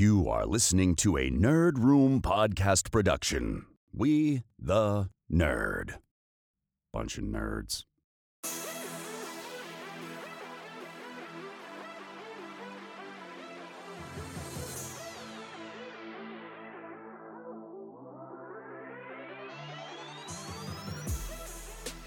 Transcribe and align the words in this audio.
You 0.00 0.30
are 0.30 0.46
listening 0.46 0.96
to 0.96 1.18
a 1.18 1.28
Nerd 1.28 1.76
Room 1.76 2.22
podcast 2.22 2.90
production. 2.90 3.66
We, 3.92 4.44
the 4.58 5.10
nerd. 5.30 5.98
Bunch 6.90 7.18
of 7.18 7.24
nerds. 7.24 7.84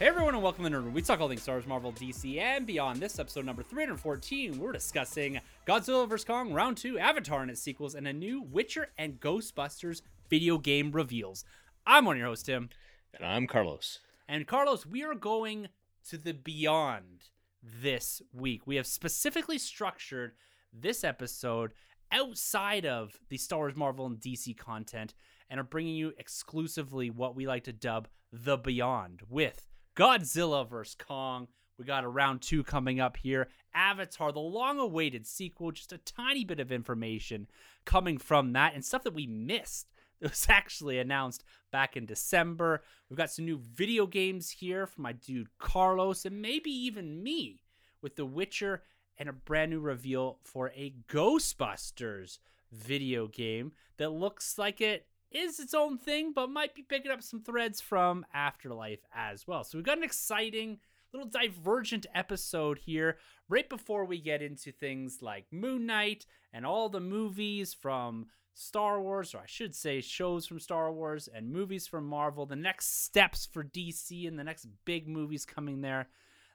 Hey 0.03 0.09
everyone, 0.09 0.33
and 0.33 0.43
welcome 0.43 0.65
to 0.65 0.69
Nerd 0.69 0.91
We 0.91 1.01
talk 1.01 1.21
all 1.21 1.29
things 1.29 1.43
Star 1.43 1.55
Wars, 1.55 1.65
Marvel, 1.65 1.93
DC, 1.93 2.37
and 2.37 2.67
beyond. 2.67 2.99
This 2.99 3.19
episode 3.19 3.45
number 3.45 3.63
314, 3.63 4.59
we're 4.59 4.73
discussing 4.73 5.39
Godzilla 5.65 6.09
vs. 6.09 6.25
Kong 6.25 6.51
Round 6.51 6.75
2, 6.75 6.99
Avatar 6.99 7.41
and 7.41 7.49
its 7.49 7.61
sequels, 7.61 7.95
and 7.95 8.05
a 8.05 8.11
new 8.11 8.41
Witcher 8.41 8.89
and 8.97 9.21
Ghostbusters 9.21 10.01
video 10.29 10.57
game 10.57 10.91
reveals. 10.91 11.45
I'm 11.87 12.03
one 12.03 12.17
of 12.17 12.19
your 12.19 12.27
hosts, 12.27 12.43
Tim. 12.43 12.69
And 13.13 13.25
I'm 13.25 13.47
Carlos. 13.47 13.99
And 14.27 14.45
Carlos, 14.45 14.85
we 14.85 15.05
are 15.05 15.15
going 15.15 15.69
to 16.09 16.17
the 16.17 16.33
beyond 16.33 17.29
this 17.63 18.21
week. 18.33 18.67
We 18.67 18.75
have 18.75 18.87
specifically 18.87 19.57
structured 19.57 20.33
this 20.73 21.05
episode 21.05 21.71
outside 22.11 22.85
of 22.85 23.17
the 23.29 23.37
Star 23.37 23.59
Wars, 23.59 23.75
Marvel, 23.77 24.07
and 24.07 24.19
DC 24.19 24.57
content 24.57 25.13
and 25.49 25.61
are 25.61 25.63
bringing 25.63 25.95
you 25.95 26.11
exclusively 26.17 27.09
what 27.09 27.37
we 27.37 27.47
like 27.47 27.63
to 27.63 27.71
dub 27.71 28.09
the 28.33 28.57
beyond 28.57 29.21
with 29.29 29.72
Godzilla 29.95 30.67
vs. 30.67 30.95
Kong. 30.95 31.47
We 31.77 31.85
got 31.85 32.03
a 32.03 32.07
round 32.07 32.41
two 32.41 32.63
coming 32.63 32.99
up 32.99 33.17
here. 33.17 33.49
Avatar, 33.73 34.31
the 34.31 34.39
long 34.39 34.79
awaited 34.79 35.25
sequel, 35.25 35.71
just 35.71 35.91
a 35.91 35.97
tiny 35.97 36.43
bit 36.43 36.59
of 36.59 36.71
information 36.71 37.47
coming 37.85 38.17
from 38.17 38.53
that 38.53 38.75
and 38.75 38.85
stuff 38.85 39.03
that 39.03 39.13
we 39.13 39.27
missed. 39.27 39.87
It 40.21 40.29
was 40.29 40.45
actually 40.47 40.99
announced 40.99 41.43
back 41.69 41.97
in 41.97 42.05
December. 42.05 42.81
We've 43.09 43.17
got 43.17 43.29
some 43.29 43.43
new 43.43 43.57
video 43.57 44.07
games 44.07 44.49
here 44.49 44.87
from 44.87 45.03
my 45.03 45.11
dude 45.11 45.49
Carlos 45.57 46.23
and 46.23 46.41
maybe 46.41 46.69
even 46.69 47.21
me 47.21 47.59
with 48.01 48.15
The 48.15 48.25
Witcher 48.25 48.83
and 49.17 49.27
a 49.27 49.33
brand 49.33 49.71
new 49.71 49.81
reveal 49.81 50.39
for 50.41 50.69
a 50.75 50.93
Ghostbusters 51.09 52.39
video 52.71 53.27
game 53.27 53.73
that 53.97 54.13
looks 54.13 54.57
like 54.57 54.79
it 54.79 55.07
is 55.33 55.59
its 55.59 55.73
own 55.73 55.97
thing, 55.97 56.31
but 56.33 56.49
might 56.49 56.75
be 56.75 56.83
picking 56.83 57.11
up 57.11 57.23
some 57.23 57.41
threads 57.41 57.81
from 57.81 58.25
Afterlife 58.33 59.05
as 59.13 59.47
well. 59.47 59.63
So 59.63 59.77
we've 59.77 59.85
got 59.85 59.97
an 59.97 60.03
exciting 60.03 60.79
little 61.13 61.29
divergent 61.29 62.05
episode 62.15 62.79
here 62.79 63.17
right 63.47 63.69
before 63.69 64.05
we 64.05 64.19
get 64.19 64.41
into 64.41 64.71
things 64.71 65.19
like 65.21 65.45
Moon 65.51 65.85
Knight 65.85 66.25
and 66.51 66.65
all 66.65 66.89
the 66.89 66.99
movies 66.99 67.73
from 67.73 68.27
Star 68.55 69.01
Wars, 69.01 69.33
or 69.33 69.39
I 69.39 69.45
should 69.47 69.75
say 69.75 70.01
shows 70.01 70.45
from 70.45 70.59
Star 70.59 70.91
Wars 70.91 71.27
and 71.33 71.51
movies 71.51 71.87
from 71.87 72.05
Marvel, 72.05 72.45
the 72.45 72.55
next 72.55 73.03
steps 73.03 73.47
for 73.51 73.63
DC 73.63 74.27
and 74.27 74.37
the 74.37 74.43
next 74.43 74.67
big 74.85 75.07
movies 75.07 75.45
coming 75.45 75.81
there 75.81 76.07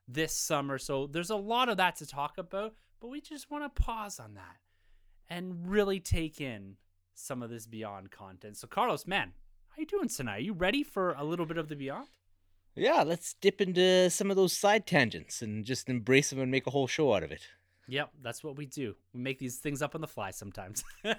this 0.07 0.33
summer. 0.33 0.79
So 0.79 1.07
there's 1.07 1.31
a 1.31 1.37
lot 1.37 1.69
of 1.69 1.77
that 1.79 1.97
to 1.97 2.07
talk 2.07 2.39
about, 2.39 2.75
but 3.01 3.09
we 3.09 3.21
just 3.21 3.51
want 3.51 3.65
to 3.65 3.83
pause 3.83 4.21
on 4.21 4.35
that 4.35 4.57
and 5.29 5.69
really 5.69 6.01
take 6.01 6.41
in 6.41 6.77
some 7.19 7.43
of 7.43 7.51
this 7.51 7.67
beyond 7.67 8.11
content. 8.11 8.57
So 8.57 8.67
Carlos, 8.67 9.07
man, 9.07 9.33
how 9.71 9.81
you 9.81 9.87
doing 9.87 10.09
tonight? 10.09 10.37
Are 10.37 10.41
you 10.41 10.53
ready 10.53 10.83
for 10.83 11.13
a 11.15 11.25
little 11.25 11.47
bit 11.47 11.59
of 11.59 11.69
the 11.69 11.77
beyond? 11.77 12.09
Yeah, 12.75 13.03
let's 13.03 13.35
dip 13.35 13.61
into 13.61 14.09
some 14.09 14.31
of 14.31 14.37
those 14.37 14.53
side 14.53 14.87
tangents 14.87 15.43
and 15.43 15.65
just 15.65 15.89
embrace 15.89 16.31
them 16.31 16.39
and 16.39 16.51
make 16.51 16.67
a 16.67 16.71
whole 16.71 16.87
show 16.87 17.13
out 17.13 17.25
of 17.25 17.33
it. 17.33 17.43
Yep, 17.89 18.11
that's 18.23 18.45
what 18.45 18.57
we 18.57 18.67
do. 18.67 18.95
We 19.13 19.21
make 19.21 19.39
these 19.39 19.59
things 19.59 19.83
up 19.83 19.95
on 19.95 20.01
the 20.01 20.07
fly 20.07 20.31
sometimes. 20.31 20.85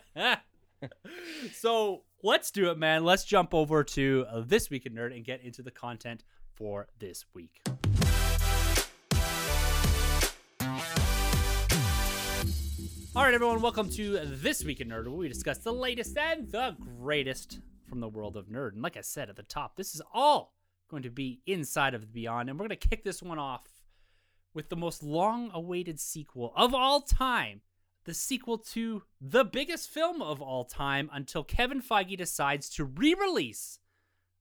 so 1.54 2.04
let's 2.24 2.52
do 2.52 2.70
it, 2.70 2.78
man. 2.78 3.04
Let's 3.04 3.26
jump 3.26 3.54
over 3.54 3.84
to 3.84 4.26
this 4.46 4.70
week 4.70 4.86
in 4.86 4.94
nerd 4.94 5.14
and 5.14 5.26
get 5.26 5.42
into 5.44 5.62
the 5.64 5.72
content 5.72 6.24
for 6.54 6.88
this 7.00 7.26
week. 7.34 7.62
All 13.20 13.26
right, 13.26 13.34
everyone, 13.34 13.62
welcome 13.62 13.90
to 13.90 14.18
This 14.24 14.64
Week 14.64 14.80
in 14.80 14.88
Nerd, 14.88 15.04
where 15.04 15.12
we 15.12 15.28
discuss 15.28 15.58
the 15.58 15.74
latest 15.74 16.18
and 16.18 16.50
the 16.50 16.78
greatest 16.80 17.60
from 17.86 18.00
the 18.00 18.08
world 18.08 18.38
of 18.38 18.46
nerd. 18.46 18.72
And 18.72 18.82
like 18.82 18.96
I 18.96 19.02
said 19.02 19.30
at 19.30 19.36
the 19.36 19.44
top, 19.44 19.76
this 19.76 19.94
is 19.94 20.02
all 20.14 20.56
going 20.90 21.04
to 21.04 21.10
be 21.10 21.42
inside 21.46 21.94
of 21.94 22.00
the 22.00 22.08
Beyond, 22.08 22.50
and 22.50 22.58
we're 22.58 22.70
going 22.70 22.80
to 22.80 22.88
kick 22.88 23.04
this 23.04 23.22
one 23.22 23.38
off 23.38 23.68
with 24.54 24.70
the 24.70 24.78
most 24.78 25.04
long 25.04 25.52
awaited 25.54 26.00
sequel 26.00 26.54
of 26.56 26.74
all 26.74 27.02
time 27.02 27.60
the 28.06 28.14
sequel 28.14 28.58
to 28.58 29.04
the 29.20 29.44
biggest 29.44 29.90
film 29.90 30.22
of 30.22 30.42
all 30.42 30.64
time 30.64 31.10
until 31.12 31.44
Kevin 31.44 31.82
Feige 31.82 32.16
decides 32.16 32.70
to 32.70 32.86
re 32.86 33.14
release 33.14 33.80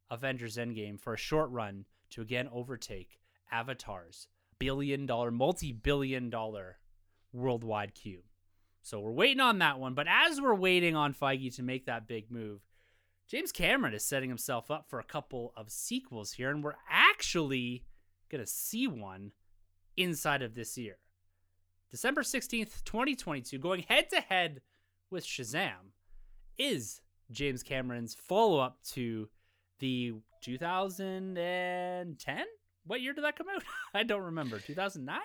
Avengers 0.08 0.56
Endgame 0.56 1.00
for 1.00 1.14
a 1.14 1.18
short 1.18 1.50
run 1.50 1.86
to 2.10 2.22
again 2.22 2.48
overtake 2.52 3.18
Avatar's 3.50 4.28
billion 4.60 5.04
dollar, 5.04 5.32
multi 5.32 5.72
billion 5.72 6.30
dollar 6.30 6.78
worldwide 7.32 7.96
cume. 7.96 8.22
So 8.88 9.00
we're 9.00 9.12
waiting 9.12 9.40
on 9.40 9.58
that 9.58 9.78
one. 9.78 9.92
But 9.92 10.06
as 10.08 10.40
we're 10.40 10.54
waiting 10.54 10.96
on 10.96 11.12
Feige 11.12 11.54
to 11.56 11.62
make 11.62 11.84
that 11.84 12.08
big 12.08 12.30
move, 12.30 12.62
James 13.28 13.52
Cameron 13.52 13.92
is 13.92 14.02
setting 14.02 14.30
himself 14.30 14.70
up 14.70 14.88
for 14.88 14.98
a 14.98 15.04
couple 15.04 15.52
of 15.58 15.70
sequels 15.70 16.32
here, 16.32 16.48
and 16.48 16.64
we're 16.64 16.72
actually 16.88 17.84
going 18.30 18.42
to 18.42 18.50
see 18.50 18.86
one 18.86 19.32
inside 19.98 20.40
of 20.40 20.54
this 20.54 20.78
year. 20.78 20.96
December 21.90 22.22
16th, 22.22 22.82
2022, 22.84 23.58
going 23.58 23.84
head 23.90 24.08
to 24.08 24.22
head 24.22 24.62
with 25.10 25.26
Shazam, 25.26 25.92
is 26.56 27.02
James 27.30 27.62
Cameron's 27.62 28.14
follow 28.14 28.58
up 28.58 28.78
to 28.92 29.28
the 29.80 30.14
2010? 30.40 32.44
What 32.86 33.02
year 33.02 33.12
did 33.12 33.24
that 33.24 33.36
come 33.36 33.48
out? 33.54 33.64
I 33.92 34.02
don't 34.02 34.22
remember. 34.22 34.58
2009? 34.58 35.20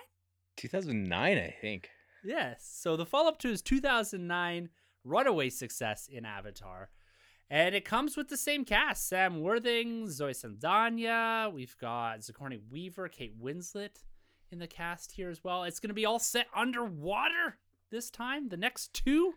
2009, 0.58 1.38
I 1.38 1.54
think. 1.62 1.88
Yes. 2.24 2.68
So 2.80 2.96
the 2.96 3.06
follow 3.06 3.28
up 3.28 3.38
to 3.40 3.48
his 3.48 3.62
2009 3.62 4.70
runaway 5.04 5.50
success 5.50 6.08
in 6.10 6.24
Avatar. 6.24 6.90
And 7.50 7.74
it 7.74 7.84
comes 7.84 8.16
with 8.16 8.28
the 8.28 8.36
same 8.36 8.64
cast 8.64 9.06
Sam 9.06 9.42
Worthington, 9.42 10.10
Zoe 10.10 10.32
Saldana. 10.32 11.50
We've 11.52 11.76
got 11.78 12.24
Sigourney 12.24 12.58
Weaver, 12.70 13.08
Kate 13.08 13.38
Winslet 13.40 14.02
in 14.50 14.58
the 14.58 14.66
cast 14.66 15.12
here 15.12 15.28
as 15.28 15.44
well. 15.44 15.64
It's 15.64 15.78
going 15.78 15.88
to 15.88 15.94
be 15.94 16.06
all 16.06 16.18
set 16.18 16.46
underwater 16.56 17.58
this 17.90 18.10
time. 18.10 18.48
The 18.48 18.56
next 18.56 18.94
two 18.94 19.34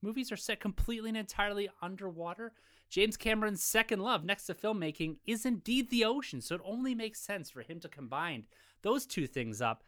movies 0.00 0.32
are 0.32 0.36
set 0.36 0.60
completely 0.60 1.10
and 1.10 1.18
entirely 1.18 1.68
underwater. 1.82 2.52
James 2.88 3.16
Cameron's 3.16 3.62
second 3.62 4.00
love 4.00 4.24
next 4.24 4.46
to 4.46 4.54
filmmaking 4.54 5.16
is 5.26 5.44
indeed 5.44 5.90
the 5.90 6.04
ocean. 6.04 6.40
So 6.40 6.54
it 6.54 6.62
only 6.64 6.94
makes 6.94 7.20
sense 7.20 7.50
for 7.50 7.62
him 7.62 7.80
to 7.80 7.88
combine 7.88 8.44
those 8.82 9.04
two 9.04 9.26
things 9.26 9.60
up 9.60 9.84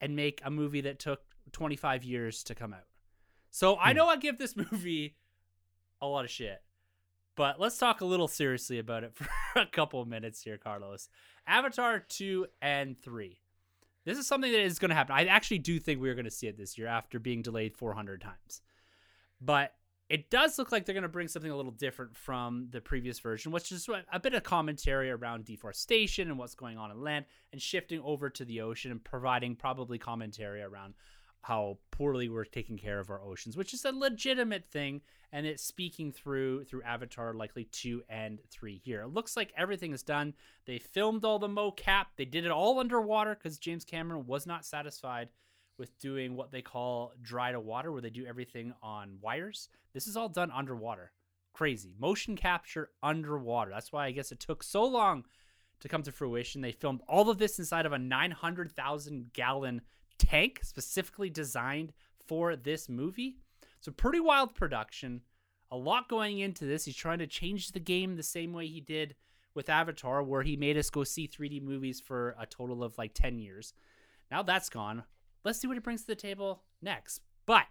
and 0.00 0.16
make 0.16 0.40
a 0.44 0.50
movie 0.50 0.80
that 0.80 0.98
took 0.98 1.22
25 1.54 2.04
years 2.04 2.42
to 2.44 2.54
come 2.54 2.74
out. 2.74 2.86
So 3.50 3.76
I 3.76 3.92
hmm. 3.92 3.96
know 3.96 4.08
I 4.08 4.16
give 4.16 4.36
this 4.38 4.56
movie 4.72 5.16
a 6.02 6.06
lot 6.06 6.24
of 6.24 6.30
shit, 6.30 6.60
but 7.36 7.58
let's 7.58 7.78
talk 7.78 8.02
a 8.02 8.06
little 8.06 8.28
seriously 8.28 8.78
about 8.78 9.04
it 9.04 9.14
for 9.14 9.28
a 9.56 9.66
couple 9.66 10.02
of 10.02 10.08
minutes 10.08 10.42
here, 10.42 10.58
Carlos. 10.58 11.08
Avatar 11.46 12.00
2 12.00 12.46
and 12.60 12.98
3. 12.98 13.40
This 14.04 14.18
is 14.18 14.26
something 14.26 14.52
that 14.52 14.60
is 14.60 14.78
going 14.78 14.90
to 14.90 14.94
happen. 14.94 15.16
I 15.16 15.24
actually 15.24 15.60
do 15.60 15.78
think 15.78 16.00
we're 16.00 16.14
going 16.14 16.26
to 16.26 16.30
see 16.30 16.46
it 16.46 16.58
this 16.58 16.76
year 16.76 16.86
after 16.86 17.18
being 17.18 17.40
delayed 17.40 17.74
400 17.74 18.20
times. 18.20 18.60
But 19.40 19.72
it 20.10 20.30
does 20.30 20.58
look 20.58 20.70
like 20.70 20.84
they're 20.84 20.94
going 20.94 21.02
to 21.02 21.08
bring 21.08 21.28
something 21.28 21.50
a 21.50 21.56
little 21.56 21.72
different 21.72 22.14
from 22.14 22.68
the 22.70 22.80
previous 22.80 23.18
version, 23.18 23.52
which 23.52 23.72
is 23.72 23.88
a 24.12 24.20
bit 24.20 24.34
of 24.34 24.42
commentary 24.42 25.10
around 25.10 25.46
deforestation 25.46 26.28
and 26.28 26.38
what's 26.38 26.54
going 26.54 26.76
on 26.76 26.90
in 26.90 27.00
land 27.00 27.24
and 27.52 27.62
shifting 27.62 28.00
over 28.04 28.28
to 28.28 28.44
the 28.44 28.60
ocean 28.60 28.90
and 28.90 29.02
providing 29.02 29.56
probably 29.56 29.98
commentary 29.98 30.60
around 30.60 30.94
how 31.44 31.76
poorly 31.90 32.26
we're 32.30 32.44
taking 32.44 32.78
care 32.78 32.98
of 32.98 33.10
our 33.10 33.20
oceans, 33.20 33.54
which 33.54 33.74
is 33.74 33.84
a 33.84 33.92
legitimate 33.92 34.64
thing, 34.70 35.02
and 35.30 35.46
it's 35.46 35.62
speaking 35.62 36.10
through 36.10 36.64
through 36.64 36.82
Avatar 36.82 37.34
likely 37.34 37.64
two 37.64 38.02
and 38.08 38.40
three 38.50 38.80
here. 38.82 39.02
It 39.02 39.08
looks 39.08 39.36
like 39.36 39.52
everything 39.54 39.92
is 39.92 40.02
done. 40.02 40.32
They 40.64 40.78
filmed 40.78 41.22
all 41.22 41.38
the 41.38 41.48
mocap. 41.48 42.06
They 42.16 42.24
did 42.24 42.46
it 42.46 42.50
all 42.50 42.78
underwater 42.78 43.34
because 43.34 43.58
James 43.58 43.84
Cameron 43.84 44.26
was 44.26 44.46
not 44.46 44.64
satisfied 44.64 45.28
with 45.76 45.98
doing 45.98 46.34
what 46.34 46.50
they 46.50 46.62
call 46.62 47.12
dry 47.20 47.52
to 47.52 47.60
water, 47.60 47.92
where 47.92 48.00
they 48.00 48.08
do 48.08 48.24
everything 48.24 48.72
on 48.82 49.18
wires. 49.20 49.68
This 49.92 50.06
is 50.06 50.16
all 50.16 50.30
done 50.30 50.50
underwater. 50.50 51.12
Crazy 51.52 51.94
motion 52.00 52.36
capture 52.36 52.88
underwater. 53.02 53.70
That's 53.70 53.92
why 53.92 54.06
I 54.06 54.12
guess 54.12 54.32
it 54.32 54.40
took 54.40 54.62
so 54.62 54.82
long 54.84 55.26
to 55.80 55.88
come 55.88 56.02
to 56.04 56.12
fruition. 56.12 56.62
They 56.62 56.72
filmed 56.72 57.02
all 57.06 57.28
of 57.28 57.36
this 57.36 57.58
inside 57.58 57.84
of 57.84 57.92
a 57.92 57.98
900,000 57.98 59.32
gallon 59.34 59.82
tank 60.18 60.60
specifically 60.62 61.30
designed 61.30 61.92
for 62.26 62.56
this 62.56 62.88
movie. 62.88 63.36
So 63.80 63.92
pretty 63.92 64.20
wild 64.20 64.54
production. 64.54 65.22
A 65.70 65.76
lot 65.76 66.08
going 66.08 66.38
into 66.38 66.64
this. 66.64 66.84
He's 66.84 66.96
trying 66.96 67.18
to 67.18 67.26
change 67.26 67.72
the 67.72 67.80
game 67.80 68.16
the 68.16 68.22
same 68.22 68.52
way 68.52 68.66
he 68.66 68.80
did 68.80 69.14
with 69.54 69.68
Avatar, 69.68 70.22
where 70.22 70.42
he 70.42 70.56
made 70.56 70.76
us 70.76 70.90
go 70.90 71.04
see 71.04 71.28
3D 71.28 71.62
movies 71.62 72.00
for 72.00 72.34
a 72.38 72.46
total 72.46 72.82
of 72.82 72.98
like 72.98 73.14
10 73.14 73.38
years. 73.38 73.72
Now 74.30 74.42
that's 74.42 74.68
gone. 74.68 75.04
Let's 75.44 75.60
see 75.60 75.66
what 75.66 75.76
he 75.76 75.80
brings 75.80 76.02
to 76.02 76.06
the 76.08 76.16
table 76.16 76.62
next. 76.82 77.20
But 77.46 77.66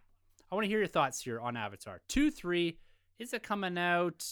I 0.51 0.55
want 0.55 0.65
to 0.65 0.69
hear 0.69 0.79
your 0.79 0.87
thoughts 0.87 1.21
here 1.21 1.39
on 1.39 1.57
Avatar. 1.57 2.01
2 2.07 2.31
3. 2.31 2.77
Is 3.19 3.33
it 3.33 3.43
coming 3.43 3.77
out? 3.77 4.25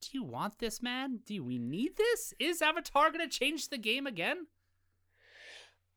Do 0.00 0.08
you 0.12 0.22
want 0.22 0.58
this, 0.58 0.82
man? 0.82 1.20
Do 1.24 1.42
we 1.42 1.58
need 1.58 1.96
this? 1.96 2.32
Is 2.38 2.62
Avatar 2.62 3.10
going 3.10 3.28
to 3.28 3.38
change 3.38 3.68
the 3.68 3.78
game 3.78 4.06
again? 4.06 4.46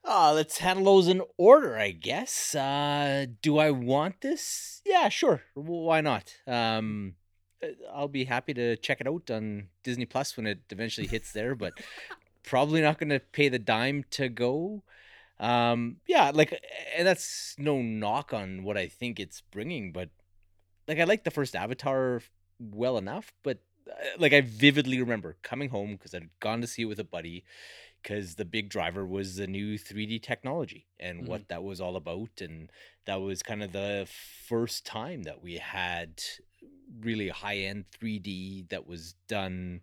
Uh, 0.04 0.34
let's 0.34 0.60
handle 0.60 0.86
those 0.86 1.08
in 1.08 1.22
order, 1.38 1.78
I 1.78 1.92
guess. 1.92 2.56
Uh, 2.56 3.26
do 3.42 3.58
I 3.58 3.72
want 3.72 4.22
this? 4.22 4.82
Yeah, 4.86 5.10
sure. 5.10 5.42
Why 5.54 6.02
not? 6.02 6.36
Um, 6.48 7.16
uh, 7.62 7.68
I'll 7.94 8.08
be 8.08 8.24
happy 8.26 8.54
to 8.54 8.78
check 8.78 9.02
it 9.02 9.08
out 9.08 9.30
on 9.30 9.68
Disney 9.84 10.06
Plus 10.06 10.38
when 10.38 10.48
it 10.48 10.62
eventually 10.70 11.08
hits 11.08 11.32
there, 11.34 11.54
but 11.54 11.74
probably 12.44 12.82
not 12.82 12.98
going 12.98 13.10
to 13.10 13.20
pay 13.20 13.50
the 13.50 13.60
dime 13.60 14.06
to 14.12 14.30
go. 14.30 14.84
Um, 15.40 15.98
yeah, 16.08 16.32
like, 16.34 16.60
and 16.98 17.06
that's 17.06 17.56
no 17.58 17.82
knock 17.82 18.34
on 18.34 18.64
what 18.64 18.78
I 18.78 18.88
think 18.88 19.20
it's 19.20 19.42
bringing, 19.52 19.92
but 19.92 20.10
like, 20.88 21.00
I 21.00 21.04
like 21.04 21.24
the 21.24 21.32
first 21.32 21.56
Avatar 21.56 22.22
well 22.60 22.98
enough, 22.98 23.32
but 23.44 23.60
uh, 23.90 23.94
like, 24.18 24.34
I 24.34 24.42
vividly 24.42 25.00
remember 25.00 25.38
coming 25.44 25.70
home 25.70 25.94
because 25.94 26.14
I'd 26.14 26.30
gone 26.40 26.62
to 26.62 26.68
see 26.68 26.84
it 26.84 26.86
with 26.86 27.00
a 27.00 27.06
buddy 27.06 27.44
because 28.02 28.36
the 28.36 28.46
big 28.46 28.70
driver 28.70 29.06
was 29.06 29.36
the 29.36 29.48
new 29.48 29.78
3D 29.78 30.22
technology 30.22 30.88
and 31.00 31.28
what 31.28 31.48
that 31.50 31.64
was 31.64 31.82
all 31.82 31.96
about. 31.96 32.42
And 32.42 32.72
that 33.06 33.22
was 33.22 33.44
kind 33.44 33.64
of 33.64 33.72
the 33.72 34.08
first 34.48 34.86
time 34.86 35.24
that 35.24 35.42
we 35.42 35.58
had 35.58 36.22
really 37.02 37.30
high 37.30 37.58
end 37.58 37.86
3D 38.00 38.70
that 38.70 38.88
was 38.88 39.16
done 39.28 39.82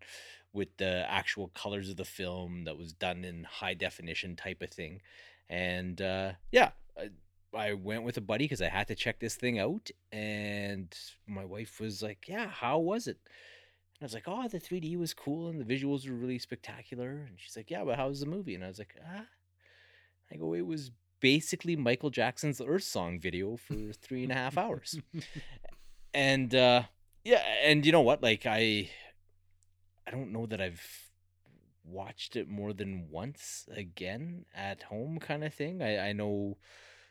with 0.53 0.77
the 0.79 1.05
actual 1.09 1.49
colors 1.49 1.91
of 1.91 1.97
the 1.97 2.05
film, 2.05 2.65
that 2.65 2.79
was 2.79 2.93
done 2.93 3.25
in 3.25 3.45
high 3.45 3.75
definition 3.75 4.37
type 4.37 4.63
of 4.63 4.71
thing. 4.71 5.03
And 5.51 6.01
uh, 6.01 6.33
yeah, 6.51 6.71
I, 6.99 7.11
I 7.55 7.73
went 7.75 8.05
with 8.05 8.17
a 8.17 8.23
buddy 8.23 8.45
because 8.45 8.63
I 8.63 8.69
had 8.69 8.89
to 8.89 8.95
check 8.95 9.21
this 9.21 9.37
thing 9.37 9.59
out. 9.59 9.91
And 10.11 10.97
my 11.27 11.45
wife 11.45 11.79
was 11.79 12.03
like, 12.03 12.27
Yeah, 12.27 12.47
how 12.49 12.79
was 12.79 13.07
it? 13.07 13.19
I 14.01 14.05
was 14.05 14.15
like, 14.15 14.25
oh, 14.27 14.47
the 14.49 14.61
3D 14.61 14.99
was 14.99 15.15
cool 15.15 15.49
and 15.49 15.61
the 15.61 15.65
visuals 15.65 16.09
were 16.09 16.17
really 16.17 16.39
spectacular. 16.39 17.27
And 17.29 17.39
she's 17.39 17.57
like, 17.57 17.71
yeah, 17.71 17.85
but 17.85 17.97
how 17.97 18.09
was 18.09 18.21
the 18.21 18.27
movie? 18.27 18.55
And 18.55 18.65
I 18.65 18.69
was 18.69 18.79
like, 18.79 18.95
ah. 19.05 19.25
I 20.31 20.37
go, 20.37 20.55
it 20.55 20.67
was 20.67 20.91
basically 21.21 21.77
Michael 21.77 22.11
Jackson's 22.11 22.61
Earth 22.61 22.83
Song 22.83 23.19
video 23.19 23.57
for 23.57 23.93
three 23.93 24.23
and 24.23 24.33
a 24.33 24.35
half 24.35 24.59
hours. 24.59 25.01
and 26.15 26.55
uh, 26.55 26.83
yeah, 27.25 27.43
and 27.65 27.87
you 27.87 27.93
know 27.93 28.03
what? 28.03 28.23
Like 28.23 28.45
I, 28.45 28.91
I 30.07 30.11
don't 30.11 30.33
know 30.33 30.47
that 30.47 30.61
I've 30.61 30.83
watched 31.85 32.37
it 32.37 32.49
more 32.49 32.73
than 32.73 33.09
once 33.11 33.69
again 33.75 34.45
at 34.55 34.83
home, 34.83 35.19
kind 35.19 35.45
of 35.45 35.55
thing. 35.55 35.83
I 35.83 36.09
I 36.09 36.13
know 36.13 36.59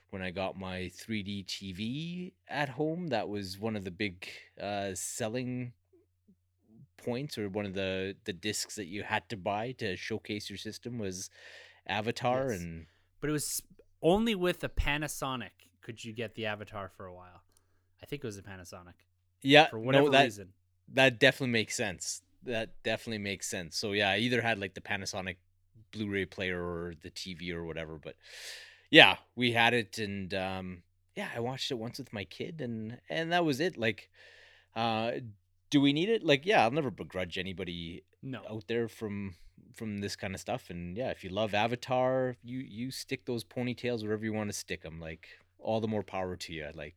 when 0.10 0.22
I 0.22 0.32
got 0.32 0.58
my 0.58 0.92
3D 0.98 1.46
TV 1.46 2.34
at 2.48 2.70
home, 2.70 3.08
that 3.08 3.28
was 3.28 3.60
one 3.60 3.76
of 3.76 3.84
the 3.84 3.92
big 3.92 4.28
uh, 4.62 4.92
selling 4.94 5.74
points 7.06 7.38
or 7.38 7.48
one 7.50 7.66
of 7.66 7.74
the 7.74 8.16
the 8.26 8.34
discs 8.34 8.76
that 8.76 8.88
you 8.88 9.04
had 9.04 9.24
to 9.30 9.38
buy 9.38 9.72
to 9.74 9.96
showcase 9.96 10.50
your 10.50 10.58
system 10.58 10.98
was 10.98 11.30
Avatar 11.88 12.52
Yes. 12.52 12.60
and 12.62 12.88
But 13.22 13.30
it 13.30 13.34
was 13.34 13.62
only 14.02 14.36
with 14.36 14.64
a 14.64 14.70
Panasonic 14.70 15.56
could 15.82 16.04
you 16.04 16.14
get 16.14 16.34
the 16.36 16.46
Avatar 16.48 16.90
for 16.90 17.06
a 17.06 17.14
while. 17.14 17.44
I 18.02 18.06
think 18.08 18.24
it 18.24 18.28
was 18.28 18.38
a 18.38 18.42
Panasonic 18.44 18.98
yeah 19.42 19.68
for 19.68 19.80
whatever 19.80 20.06
no, 20.06 20.12
that 20.12 20.24
reason. 20.24 20.50
that 20.94 21.20
definitely 21.20 21.54
makes 21.54 21.76
sense. 21.76 22.22
That 22.44 22.70
definitely 22.84 23.24
makes 23.32 23.48
sense. 23.48 23.78
So 23.78 23.92
yeah, 23.94 24.10
I 24.12 24.18
either 24.18 24.42
had 24.42 24.60
like 24.60 24.74
the 24.76 24.82
Panasonic 24.82 25.38
Blu-ray 25.92 26.26
player 26.26 26.60
or 26.62 26.94
the 27.02 27.10
TV 27.12 27.52
or 27.52 27.64
whatever, 27.66 27.98
but 27.98 28.16
yeah, 28.92 29.18
we 29.36 29.52
had 29.52 29.74
it 29.74 29.98
and 29.98 30.34
um 30.34 30.84
yeah, 31.16 31.30
I 31.36 31.40
watched 31.40 31.72
it 31.72 31.76
once 31.86 31.98
with 32.00 32.12
my 32.14 32.26
kid 32.26 32.62
and 32.62 33.00
and 33.10 33.32
that 33.32 33.46
was 33.46 33.60
it. 33.60 33.78
Like 33.78 34.10
uh 34.76 35.12
do 35.70 35.82
we 35.82 35.94
need 35.94 36.10
it? 36.10 36.24
Like 36.24 36.46
yeah, 36.46 36.64
I'll 36.64 36.72
never 36.72 36.92
begrudge 36.92 37.38
anybody 37.38 38.04
No. 38.22 38.42
out 38.50 38.66
there 38.68 38.88
from 38.88 39.36
from 39.74 40.00
this 40.00 40.16
kind 40.16 40.34
of 40.34 40.40
stuff 40.40 40.70
and 40.70 40.96
yeah 40.96 41.10
if 41.10 41.22
you 41.22 41.30
love 41.30 41.54
avatar 41.54 42.38
you 42.44 42.60
you 42.60 42.92
stick 42.92 43.26
those 43.26 43.44
ponytails 43.44 44.04
wherever 44.04 44.24
you 44.24 44.32
want 44.32 44.50
to 44.50 44.54
stick 44.56 44.84
them 44.84 45.02
like 45.02 45.28
all 45.60 45.82
the 45.82 45.88
more 45.88 46.02
power 46.04 46.38
to 46.38 46.54
you 46.54 46.70
like 46.74 46.96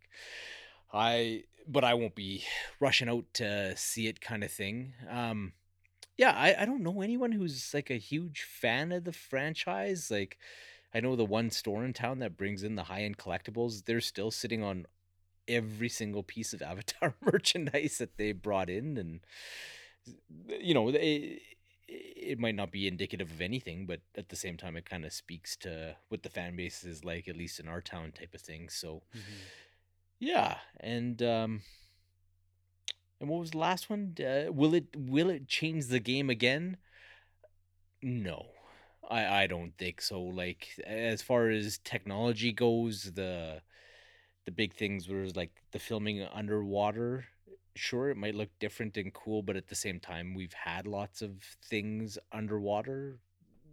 i 0.92 1.42
but 1.66 1.82
i 1.82 1.92
won't 1.94 2.14
be 2.14 2.44
rushing 2.78 3.08
out 3.08 3.24
to 3.34 3.76
see 3.76 4.06
it 4.06 4.20
kind 4.20 4.44
of 4.44 4.50
thing 4.52 4.92
um 5.10 5.52
yeah 6.16 6.30
i 6.36 6.54
i 6.62 6.64
don't 6.64 6.82
know 6.82 7.00
anyone 7.00 7.32
who's 7.32 7.72
like 7.74 7.90
a 7.90 7.98
huge 7.98 8.42
fan 8.42 8.92
of 8.92 9.02
the 9.02 9.12
franchise 9.12 10.08
like 10.08 10.38
i 10.94 11.00
know 11.00 11.16
the 11.16 11.24
one 11.24 11.50
store 11.50 11.84
in 11.84 11.92
town 11.92 12.20
that 12.20 12.36
brings 12.36 12.62
in 12.62 12.76
the 12.76 12.84
high 12.84 13.02
end 13.02 13.18
collectibles 13.18 13.84
they're 13.86 14.00
still 14.00 14.30
sitting 14.30 14.62
on 14.62 14.86
every 15.48 15.88
single 15.88 16.22
piece 16.22 16.52
of 16.52 16.62
avatar 16.70 17.14
merchandise 17.32 17.98
that 17.98 18.16
they 18.16 18.32
brought 18.32 18.70
in 18.70 18.96
and 18.96 19.20
you 20.60 20.74
know 20.74 20.88
it, 20.88 21.40
it 21.88 22.38
might 22.38 22.54
not 22.54 22.70
be 22.70 22.86
indicative 22.86 23.30
of 23.30 23.40
anything 23.40 23.86
but 23.86 24.00
at 24.16 24.28
the 24.28 24.36
same 24.36 24.56
time 24.56 24.76
it 24.76 24.88
kind 24.88 25.04
of 25.04 25.12
speaks 25.12 25.56
to 25.56 25.96
what 26.08 26.22
the 26.22 26.28
fan 26.28 26.54
base 26.56 26.84
is 26.84 27.04
like 27.04 27.26
at 27.28 27.36
least 27.36 27.58
in 27.60 27.68
our 27.68 27.80
town 27.80 28.12
type 28.12 28.34
of 28.34 28.40
thing 28.40 28.68
so 28.68 29.02
Mhm. 29.16 29.22
yeah 30.20 30.58
and 30.80 31.22
um 31.22 31.62
and 33.20 33.28
what 33.28 33.40
was 33.40 33.50
the 33.50 33.58
last 33.58 33.90
one? 33.90 34.14
Uh, 34.20 34.52
will 34.52 34.74
it 34.74 34.86
will 34.96 35.28
it 35.28 35.48
change 35.48 35.86
the 35.86 35.98
game 35.98 36.30
again? 36.30 36.76
No. 38.02 38.46
I 39.10 39.42
i 39.44 39.46
don't 39.46 39.72
think 39.78 40.02
so 40.02 40.20
like 40.20 40.68
as 40.86 41.22
far 41.22 41.48
as 41.48 41.78
technology 41.78 42.52
goes 42.52 43.12
the 43.14 43.62
the 44.44 44.52
big 44.52 44.74
things 44.74 45.08
were 45.08 45.26
like 45.34 45.50
the 45.72 45.78
filming 45.78 46.22
underwater 46.22 47.24
sure 47.74 48.10
it 48.10 48.16
might 48.16 48.34
look 48.34 48.48
different 48.58 48.96
and 48.96 49.12
cool 49.14 49.42
but 49.42 49.56
at 49.56 49.68
the 49.68 49.74
same 49.74 50.00
time 50.00 50.34
we've 50.34 50.52
had 50.52 50.86
lots 50.86 51.22
of 51.22 51.32
things 51.64 52.18
underwater 52.32 53.18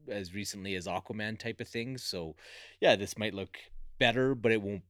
as 0.08 0.34
recently 0.34 0.76
as 0.76 0.86
aquaman 0.86 1.38
type 1.38 1.60
of 1.60 1.68
things 1.68 2.04
so 2.04 2.36
yeah 2.82 2.96
this 2.96 3.18
might 3.18 3.34
look 3.34 3.58
better 3.98 4.36
but 4.36 4.52
it 4.52 4.62
won't 4.62 4.84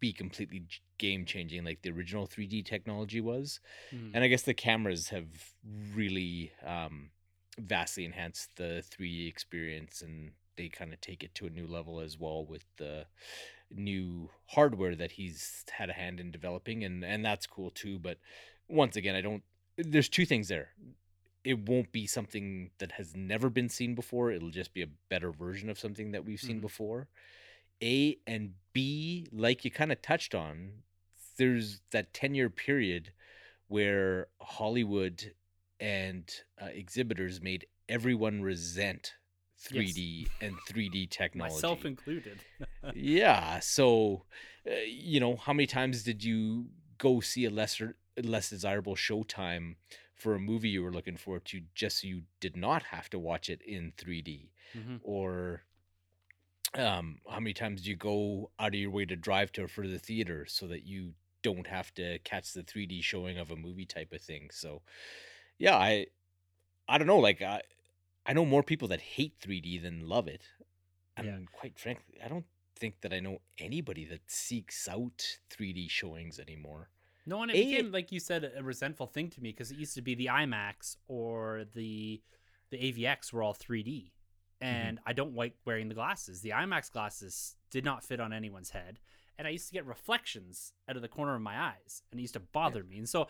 be 0.00 0.12
completely 0.12 0.64
game 0.98 1.24
changing 1.24 1.64
like 1.64 1.80
the 1.82 1.90
original 1.90 2.26
3d 2.26 2.62
technology 2.64 3.20
was 3.20 3.60
Mhm. 3.92 4.10
and 4.14 4.24
i 4.24 4.28
guess 4.28 4.42
the 4.42 4.52
cameras 4.52 5.08
have 5.08 5.54
really 5.94 6.52
um 6.66 7.10
vastly 7.58 8.04
enhanced 8.04 8.56
the 8.56 8.82
3d 8.90 9.26
experience 9.28 10.02
and 10.02 10.32
they 10.56 10.68
kind 10.68 10.92
of 10.92 11.00
take 11.00 11.24
it 11.24 11.34
to 11.34 11.46
a 11.46 11.50
new 11.50 11.66
level 11.66 12.00
as 12.00 12.18
well 12.18 12.44
with 12.44 12.64
the 12.76 13.06
new 13.76 14.30
hardware 14.46 14.94
that 14.94 15.12
he's 15.12 15.64
had 15.70 15.90
a 15.90 15.92
hand 15.92 16.20
in 16.20 16.30
developing 16.30 16.84
and 16.84 17.04
and 17.04 17.24
that's 17.24 17.46
cool 17.46 17.70
too 17.70 17.98
but 17.98 18.18
once 18.68 18.96
again 18.96 19.14
i 19.14 19.20
don't 19.20 19.42
there's 19.76 20.08
two 20.08 20.24
things 20.24 20.46
there. 20.46 20.68
It 21.42 21.68
won't 21.68 21.90
be 21.90 22.06
something 22.06 22.70
that 22.78 22.92
has 22.92 23.16
never 23.16 23.50
been 23.50 23.68
seen 23.68 23.96
before. 23.96 24.30
It'll 24.30 24.50
just 24.50 24.72
be 24.72 24.82
a 24.82 24.88
better 25.08 25.32
version 25.32 25.68
of 25.68 25.78
something 25.80 26.12
that 26.12 26.24
we've 26.24 26.40
seen 26.40 26.58
Mhm. 26.58 26.62
before. 26.62 27.08
A 27.82 28.16
and 28.24 28.54
b 28.72 29.26
like 29.32 29.64
you 29.64 29.70
kind 29.72 29.90
of 29.90 30.00
touched 30.00 30.32
on 30.34 30.84
there's 31.36 31.80
that 31.90 32.14
10 32.14 32.34
year 32.36 32.48
period 32.48 33.12
where 33.66 34.28
hollywood 34.40 35.34
and 35.80 36.32
uh, 36.62 36.66
exhibitors 36.66 37.40
made 37.40 37.66
everyone 37.88 38.42
resent 38.42 39.14
3d 39.64 40.28
and 40.40 40.54
3d 40.68 41.08
technology 41.10 41.54
Myself 41.56 41.84
included. 41.84 42.38
yeah 42.94 43.60
so 43.60 44.24
uh, 44.70 44.74
you 44.86 45.20
know 45.20 45.36
how 45.36 45.52
many 45.52 45.66
times 45.66 46.02
did 46.02 46.22
you 46.22 46.66
go 46.98 47.20
see 47.20 47.44
a 47.44 47.50
lesser 47.50 47.96
less 48.22 48.50
desirable 48.50 48.94
showtime 48.94 49.74
for 50.14 50.34
a 50.34 50.38
movie 50.38 50.68
you 50.68 50.82
were 50.82 50.92
looking 50.92 51.16
forward 51.16 51.44
to 51.44 51.60
just 51.74 52.00
so 52.02 52.06
you 52.06 52.22
did 52.40 52.56
not 52.56 52.82
have 52.84 53.08
to 53.10 53.18
watch 53.18 53.48
it 53.48 53.60
in 53.62 53.92
3d 53.96 54.50
Mhm. 54.76 55.00
or 55.02 55.62
um 56.74 57.18
how 57.30 57.38
many 57.40 57.52
times 57.54 57.82
do 57.82 57.90
you 57.90 57.96
go 57.96 58.50
out 58.58 58.68
of 58.68 58.74
your 58.74 58.90
way 58.90 59.04
to 59.04 59.16
drive 59.16 59.52
to 59.52 59.62
a 59.64 59.68
further 59.68 59.98
theater 59.98 60.44
so 60.46 60.66
that 60.66 60.84
you 60.84 61.12
don't 61.42 61.66
have 61.66 61.92
to 61.94 62.18
catch 62.20 62.52
the 62.52 62.62
3d 62.62 63.02
showing 63.02 63.38
of 63.38 63.50
a 63.50 63.56
movie 63.56 63.84
type 63.84 64.12
of 64.12 64.20
thing 64.20 64.48
so 64.50 64.82
yeah 65.58 65.76
i 65.76 66.06
i 66.88 66.98
don't 66.98 67.06
know 67.06 67.18
like 67.18 67.42
i 67.42 67.60
i 68.26 68.32
know 68.32 68.44
more 68.44 68.62
people 68.62 68.88
that 68.88 69.00
hate 69.00 69.38
3d 69.40 69.82
than 69.82 70.08
love 70.08 70.28
it 70.28 70.42
and 71.16 71.26
Yeah. 71.26 71.38
quite 71.60 71.78
frankly 71.78 72.18
i 72.24 72.28
don't 72.28 72.46
think 72.76 73.00
that 73.02 73.12
i 73.12 73.20
know 73.20 73.38
anybody 73.58 74.04
that 74.06 74.22
seeks 74.30 74.88
out 74.88 75.38
3d 75.50 75.88
showings 75.90 76.38
anymore 76.38 76.90
No, 77.26 77.40
and 77.42 77.50
it 77.50 77.56
A- 77.56 77.64
became 77.64 77.92
like 77.92 78.12
you 78.12 78.20
said 78.20 78.50
a 78.56 78.62
resentful 78.62 79.06
thing 79.06 79.30
to 79.30 79.40
me 79.40 79.50
because 79.50 79.70
it 79.70 79.78
used 79.78 79.94
to 79.94 80.02
be 80.02 80.14
the 80.14 80.26
IMAX 80.26 80.96
or 81.08 81.64
the 81.74 82.20
the 82.70 82.78
AVX 82.92 83.32
were 83.32 83.42
all 83.42 83.54
3D, 83.54 83.86
mm-hmm. 83.86 84.64
and 84.66 84.98
I 85.06 85.12
don't 85.12 85.34
like 85.42 85.54
wearing 85.64 85.88
the 85.88 85.94
glasses. 85.94 86.40
The 86.40 86.50
IMAX 86.50 86.90
glasses 86.90 87.56
did 87.70 87.84
not 87.84 88.02
fit 88.04 88.18
on 88.20 88.32
anyone's 88.32 88.70
head, 88.70 88.98
and 89.38 89.46
I 89.48 89.50
used 89.52 89.68
to 89.68 89.72
get 89.78 89.86
reflections 89.86 90.72
out 90.88 90.96
of 90.96 91.02
the 91.02 91.08
corner 91.16 91.34
of 91.36 91.40
my 91.40 91.56
eyes, 91.72 92.02
and 92.10 92.18
it 92.18 92.22
used 92.22 92.34
to 92.34 92.40
bother 92.58 92.82
me. 92.82 92.98
And 92.98 93.08
so, 93.08 93.28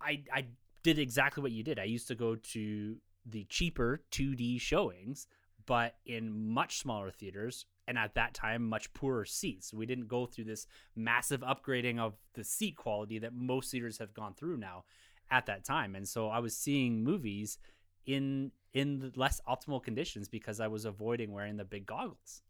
I 0.00 0.22
I 0.32 0.46
did 0.82 0.98
exactly 0.98 1.42
what 1.42 1.52
you 1.52 1.62
did. 1.64 1.78
I 1.78 1.84
used 1.96 2.08
to 2.08 2.14
go 2.14 2.36
to 2.36 2.96
the 3.24 3.44
cheaper 3.44 4.02
2D 4.10 4.58
showings, 4.58 5.26
but 5.66 5.96
in 6.06 6.48
much 6.52 6.78
smaller 6.78 7.10
theaters 7.10 7.66
and 7.86 7.98
at 7.98 8.14
that 8.14 8.34
time 8.34 8.68
much 8.68 8.92
poorer 8.94 9.24
seats. 9.24 9.72
We 9.72 9.86
didn't 9.86 10.08
go 10.08 10.26
through 10.26 10.44
this 10.44 10.66
massive 10.94 11.40
upgrading 11.40 11.98
of 11.98 12.14
the 12.34 12.44
seat 12.44 12.76
quality 12.76 13.18
that 13.20 13.34
most 13.34 13.70
theaters 13.70 13.98
have 13.98 14.14
gone 14.14 14.34
through 14.34 14.58
now 14.58 14.84
at 15.30 15.46
that 15.46 15.64
time. 15.64 15.94
And 15.94 16.06
so 16.06 16.28
I 16.28 16.38
was 16.38 16.56
seeing 16.56 17.02
movies 17.02 17.58
in 18.06 18.52
in 18.72 19.12
less 19.16 19.40
optimal 19.48 19.82
conditions 19.82 20.28
because 20.28 20.58
I 20.58 20.66
was 20.66 20.84
avoiding 20.84 21.32
wearing 21.32 21.56
the 21.56 21.64
big 21.64 21.86
goggles. 21.86 22.42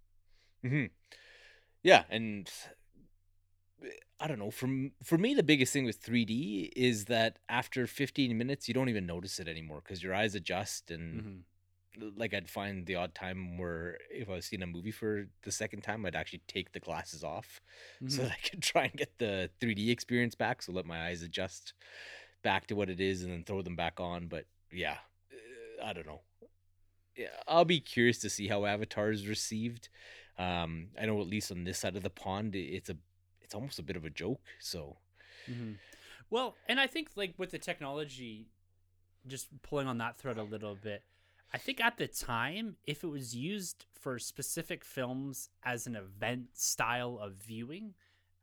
hmm 0.63 0.87
Yeah, 1.83 2.05
and 2.09 2.51
I 4.21 4.29
don't 4.29 4.39
know. 4.39 4.51
From 4.51 4.93
for 5.03 5.19
me, 5.19 5.35
the 5.35 5.43
biggest 5.43 5.73
thing 5.73 5.85
with 5.85 6.01
3D 6.03 6.73
is 6.77 7.07
that 7.07 7.39
after 7.49 7.87
15 7.87 8.37
minutes, 8.39 8.69
you 8.69 8.75
don't 8.75 8.89
even 8.89 9.07
notice 9.07 9.41
it 9.41 9.49
anymore 9.49 9.81
because 9.83 10.03
your 10.03 10.15
eyes 10.15 10.35
adjust, 10.35 10.91
and 10.91 11.45
Mhm. 11.99 12.17
like 12.17 12.33
I'd 12.33 12.49
find 12.49 12.87
the 12.87 12.95
odd 12.95 13.15
time 13.15 13.59
where 13.59 13.99
if 14.11 14.29
I 14.29 14.35
was 14.35 14.47
seeing 14.47 14.63
a 14.63 14.67
movie 14.67 14.93
for 14.93 15.29
the 15.43 15.53
second 15.53 15.83
time, 15.83 16.07
I'd 16.07 16.15
actually 16.17 16.43
take 16.47 16.73
the 16.73 16.81
glasses 16.81 17.25
off 17.25 17.61
so 18.09 18.23
Mhm. 18.23 18.25
that 18.25 18.33
I 18.33 18.49
could 18.49 18.63
try 18.63 18.85
and 18.85 18.95
get 18.95 19.19
the 19.19 19.51
3D 19.61 19.91
experience 19.91 20.35
back. 20.35 20.63
So 20.63 20.73
let 20.73 20.87
my 20.87 21.07
eyes 21.07 21.23
adjust 21.23 21.75
back 22.43 22.67
to 22.69 22.77
what 22.77 22.89
it 22.91 23.01
is, 23.01 23.23
and 23.23 23.33
then 23.33 23.45
throw 23.45 23.63
them 23.63 23.77
back 23.77 23.99
on. 24.01 24.29
But 24.29 24.47
yeah, 24.71 24.99
uh, 25.33 25.85
I 25.85 25.93
don't 25.93 26.07
know. 26.07 26.23
Yeah, 27.17 27.29
I'll 27.47 27.67
be 27.67 27.81
curious 27.81 28.19
to 28.21 28.31
see 28.31 28.49
how 28.49 28.65
Avatar 28.65 29.11
is 29.11 29.27
received. 29.29 29.89
Um, 30.39 30.89
I 30.99 31.05
know 31.07 31.21
at 31.21 31.27
least 31.27 31.51
on 31.53 31.65
this 31.65 31.79
side 31.79 31.95
of 31.95 32.03
the 32.03 32.09
pond, 32.11 32.55
it's 32.57 32.89
a 32.89 32.97
it's 33.53 33.55
almost 33.55 33.79
a 33.79 33.83
bit 33.83 33.97
of 33.97 34.07
a 34.07 34.11
joke. 34.11 34.41
So 34.59 34.97
hmm 35.47 35.73
Well, 36.31 36.57
and 36.67 36.81
I 36.81 36.87
think 36.87 37.11
like 37.17 37.35
with 37.39 37.51
the 37.51 37.59
technology, 37.59 38.49
just 39.27 39.49
pulling 39.63 39.87
on 39.87 39.99
that 39.99 40.17
thread 40.19 40.39
a 40.39 40.43
little 40.43 40.75
bit, 40.75 41.05
I 41.53 41.59
think 41.59 41.81
at 41.81 41.99
the 41.99 42.09
time, 42.09 42.77
if 42.87 43.05
it 43.05 43.09
was 43.09 43.37
used 43.37 43.85
for 44.01 44.19
specific 44.19 44.85
films 44.85 45.51
as 45.65 45.87
an 45.87 45.97
event 45.97 46.47
style 46.55 47.19
of 47.23 47.35
viewing, 47.35 47.95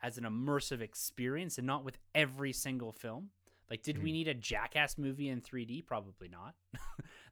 as 0.02 0.18
an 0.18 0.26
immersive 0.26 0.82
experience, 0.82 1.58
and 1.58 1.66
not 1.68 1.84
with 1.84 1.98
every 2.14 2.54
single 2.54 2.92
film. 2.92 3.32
Like, 3.70 3.82
did 3.84 3.98
we 4.00 4.10
Mhm. 4.10 4.14
need 4.14 4.28
a 4.28 4.34
Jackass 4.36 4.98
movie 4.98 5.30
in 5.30 5.42
3D? 5.42 5.82
Probably 5.82 6.28
not. 6.28 6.56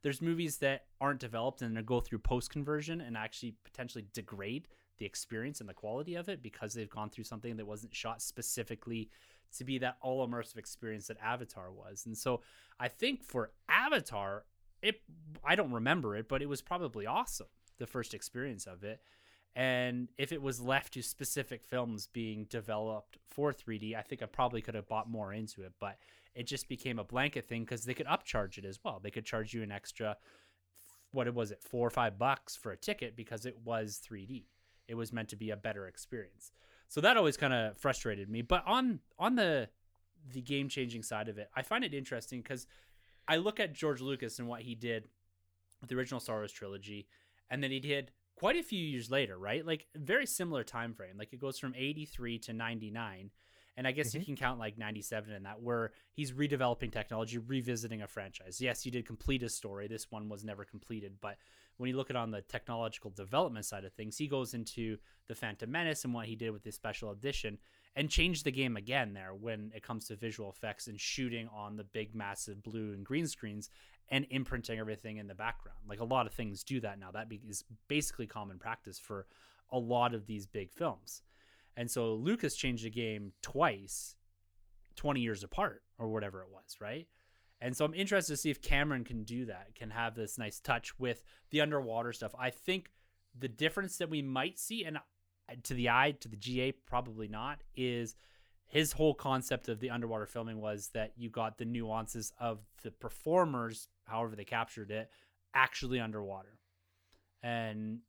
There's 0.01 0.22
movies 0.22 0.57
that 0.57 0.86
aren't 1.00 1.19
developed 1.19 1.62
and 1.62 1.75
then 1.77 1.84
go 1.86 2.00
through 2.00 2.19
post 2.19 2.50
conversion 2.51 3.01
and 3.01 3.15
actually 3.17 3.55
potentially 3.63 4.05
degrade 4.13 4.67
the 4.98 5.06
experience 5.06 5.60
and 5.60 5.70
the 5.70 5.74
quality 5.74 6.16
of 6.16 6.30
it 6.30 6.42
because 6.42 6.74
they've 6.74 6.89
gone 6.89 7.10
through 7.10 7.24
something 7.24 7.58
that 7.58 7.66
wasn't 7.66 7.96
shot 7.96 8.22
specifically 8.22 9.10
to 9.58 9.63
be 9.63 9.77
that 9.80 9.98
all 10.01 10.27
immersive 10.27 10.58
experience 10.58 11.08
that 11.08 11.18
Avatar 11.24 11.72
was. 11.72 12.06
And 12.06 12.18
so 12.18 12.42
I 12.80 12.88
think 12.88 13.24
for 13.24 13.51
Avatar, 13.70 14.44
it 14.82 15.01
I 15.44 15.56
don't 15.56 15.72
remember 15.72 16.16
it, 16.16 16.27
but 16.27 16.42
it 16.42 16.50
was 16.50 16.62
probably 16.62 17.06
awesome, 17.06 17.48
the 17.77 17.88
first 17.88 18.13
experience 18.13 18.66
of 18.66 18.84
it. 18.84 19.01
And 19.56 20.10
if 20.20 20.32
it 20.32 20.42
was 20.42 20.62
left 20.62 20.94
to 20.94 21.01
specific 21.01 21.63
films 21.63 22.08
being 22.13 22.46
developed 22.50 23.18
for 23.27 23.51
3D, 23.51 23.96
I 23.96 24.04
think 24.04 24.22
I 24.22 24.27
probably 24.27 24.62
could 24.62 24.75
have 24.75 24.88
bought 24.88 25.10
more 25.10 25.34
into 25.34 25.63
it, 25.63 25.74
but 25.80 25.98
it 26.36 26.46
just 26.46 26.70
became 26.70 27.00
a 27.00 27.04
blanket 27.04 27.46
thing 27.46 27.63
because 27.63 27.84
they 27.84 27.96
could 27.96 28.06
upcharge 28.06 28.60
it 28.60 28.66
as 28.66 28.80
well. 28.84 29.00
They 29.01 29.10
could 29.10 29.25
charge 29.25 29.56
you 29.56 29.63
an 29.63 29.72
extra 29.72 30.18
what 31.12 31.25
it 31.25 31.34
was 31.34 31.51
it, 31.51 31.63
four 31.63 31.88
or 31.88 31.89
five 31.89 32.20
bucks 32.20 32.56
for 32.56 32.72
a 32.72 32.77
ticket 32.77 33.16
because 33.16 33.46
it 33.46 33.58
was 33.66 34.00
3D. 34.08 34.44
It 34.88 34.96
was 34.96 35.12
meant 35.13 35.29
to 35.29 35.36
be 35.36 35.50
a 35.50 35.58
better 35.58 35.88
experience. 35.88 36.51
So 36.88 37.01
that 37.01 37.17
always 37.17 37.38
kind 37.38 37.53
of 37.53 37.77
frustrated 37.77 38.29
me. 38.29 38.41
But 38.41 38.63
on 38.65 39.00
on 39.20 39.36
the 39.36 39.70
the 40.29 40.41
game 40.41 40.67
changing 40.70 41.03
side 41.03 41.29
of 41.29 41.38
it, 41.38 41.50
I 41.56 41.62
find 41.62 41.84
it 41.84 41.94
interesting 41.94 42.41
because 42.41 42.67
I 43.27 43.38
look 43.38 43.60
at 43.60 43.74
George 43.74 44.01
Lucas 44.01 44.39
and 44.39 44.48
what 44.48 44.62
he 44.62 44.75
did 44.75 45.10
with 45.82 45.89
the 45.89 45.96
original 45.96 46.20
Star 46.20 46.38
Wars 46.38 46.51
trilogy, 46.51 47.08
and 47.50 47.62
then 47.62 47.72
he 47.72 47.79
did 47.79 48.12
quite 48.36 48.56
a 48.56 48.63
few 48.63 48.79
years 48.79 49.10
later, 49.12 49.38
right? 49.38 49.65
Like 49.65 49.88
very 49.96 50.25
similar 50.25 50.63
time 50.63 50.94
frame. 50.94 51.17
Like 51.17 51.34
it 51.34 51.39
goes 51.39 51.60
from 51.60 51.74
83 51.75 52.39
to 52.39 52.53
99. 52.53 53.32
And 53.75 53.86
I 53.88 53.91
guess 53.91 54.12
you 54.15 54.22
Mhm. 54.22 54.25
can 54.25 54.36
count 54.36 54.60
like 54.60 54.75
97 54.77 55.32
in 55.32 55.44
that, 55.44 55.62
where 55.62 55.91
he's 56.13 56.32
redeveloping 56.32 56.91
technology, 56.91 57.38
revisiting 57.38 58.01
a 58.01 58.08
franchise. 58.08 58.60
Yes, 58.60 58.82
he 58.82 58.89
did 58.89 59.06
complete 59.06 59.41
his 59.44 59.53
story. 59.53 59.88
This 59.88 60.10
one 60.10 60.29
was 60.29 60.44
never 60.44 60.65
completed. 60.65 61.20
But 61.22 61.38
when 61.77 61.89
you 61.89 61.96
look 61.96 62.10
at 62.10 62.15
on 62.15 62.31
the 62.31 62.41
technological 62.41 63.12
development 63.12 63.65
side 63.65 63.86
of 63.86 63.93
things, 63.93 64.17
he 64.17 64.27
goes 64.27 64.53
into 64.53 64.98
the 65.27 65.36
Phantom 65.36 65.69
Menace 65.69 66.03
and 66.03 66.13
what 66.13 66.25
he 66.25 66.36
did 66.36 66.51
with 66.51 66.63
this 66.63 66.75
special 66.75 67.12
edition 67.12 67.57
and 67.96 68.10
changed 68.10 68.46
the 68.46 68.51
game 68.51 68.77
again 68.77 69.13
there 69.13 69.34
when 69.34 69.72
it 69.75 69.84
comes 69.84 70.07
to 70.07 70.15
visual 70.15 70.50
effects 70.50 70.88
and 70.88 71.00
shooting 71.00 71.48
on 71.53 71.75
the 71.75 71.84
big, 71.84 72.13
massive 72.13 72.62
blue 72.62 72.93
and 72.93 73.05
green 73.05 73.27
screens 73.27 73.69
and 74.10 74.25
imprinting 74.29 74.79
everything 74.79 75.17
in 75.17 75.27
the 75.27 75.36
background. 75.36 75.79
Like 75.88 76.00
a 76.00 76.05
lot 76.05 76.27
of 76.27 76.34
things 76.34 76.63
do 76.63 76.79
that 76.81 77.00
now. 77.00 77.12
That 77.12 77.27
is 77.48 77.63
basically 77.88 78.27
common 78.27 78.60
practice 78.60 79.00
for 79.00 79.25
a 79.72 79.79
lot 79.79 80.13
of 80.13 80.25
these 80.25 80.46
big 80.46 80.72
films. 80.72 81.22
And 81.75 81.91
so 81.91 82.13
Lucas 82.15 82.55
changed 82.55 82.86
the 82.86 82.89
game 82.89 83.34
twice, 83.41 84.15
20 84.96 85.19
years 85.19 85.43
apart 85.43 85.84
or 86.00 86.07
whatever 86.07 86.41
it 86.41 86.50
was, 86.51 86.77
right? 86.79 87.07
And 87.60 87.76
so 87.76 87.86
I'm 87.86 87.94
interested 87.94 88.34
to 88.34 88.38
see 88.38 88.52
if 88.52 88.62
Cameron 88.62 89.04
can 89.04 89.24
do 89.24 89.46
that, 89.46 89.74
can 89.76 89.90
have 89.90 90.16
this 90.16 90.38
nice 90.38 90.60
touch 90.60 90.98
with 91.00 91.24
the 91.50 91.62
underwater 91.62 92.14
stuff. 92.14 92.36
I 92.38 92.52
think 92.52 92.92
the 93.38 93.48
difference 93.48 93.98
that 93.98 94.10
we 94.10 94.22
might 94.22 94.60
see, 94.60 94.86
and 94.86 95.00
to 95.64 95.74
the 95.74 95.90
eye, 95.90 96.16
to 96.20 96.28
the 96.28 96.36
GA, 96.36 96.72
probably 96.72 97.28
not, 97.28 97.64
is 97.76 98.16
his 98.68 98.92
whole 98.92 99.14
concept 99.14 99.70
of 99.70 99.80
the 99.80 99.90
underwater 99.90 100.26
filming 100.26 100.60
was 100.60 100.90
that 100.94 101.14
you 101.16 101.30
got 101.30 101.58
the 101.58 101.66
nuances 101.66 102.32
of 102.40 102.60
the 102.84 102.92
performers, 102.92 103.88
however 104.04 104.36
they 104.36 104.44
captured 104.44 104.92
it, 104.92 105.10
actually 105.54 106.00
underwater. 106.00 106.60
And 107.42 108.00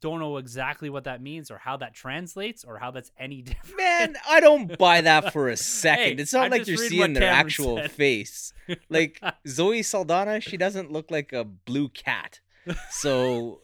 don't 0.00 0.18
know 0.20 0.36
exactly 0.38 0.88
what 0.90 1.04
that 1.04 1.20
means 1.22 1.50
or 1.50 1.58
how 1.58 1.76
that 1.78 1.94
translates 1.94 2.64
or 2.64 2.78
how 2.78 2.90
that's 2.90 3.10
any 3.18 3.42
different. 3.42 3.76
man, 3.76 4.16
I 4.28 4.40
don't 4.40 4.78
buy 4.78 5.00
that 5.02 5.32
for 5.32 5.48
a 5.48 5.56
second. 5.82 6.04
Hey, 6.18 6.22
it's 6.22 6.32
not 6.32 6.46
I'm 6.46 6.50
like 6.50 6.66
you're 6.66 6.76
seeing 6.76 7.12
their 7.12 7.22
Cameron 7.22 7.46
actual 7.46 7.76
said. 7.76 7.90
face. 7.92 8.52
Like 8.88 9.20
Zoe 9.46 9.82
Saldana, 9.82 10.40
she 10.40 10.56
doesn't 10.56 10.90
look 10.92 11.10
like 11.10 11.32
a 11.32 11.44
blue 11.44 11.88
cat. 11.88 12.40
So, 12.90 13.62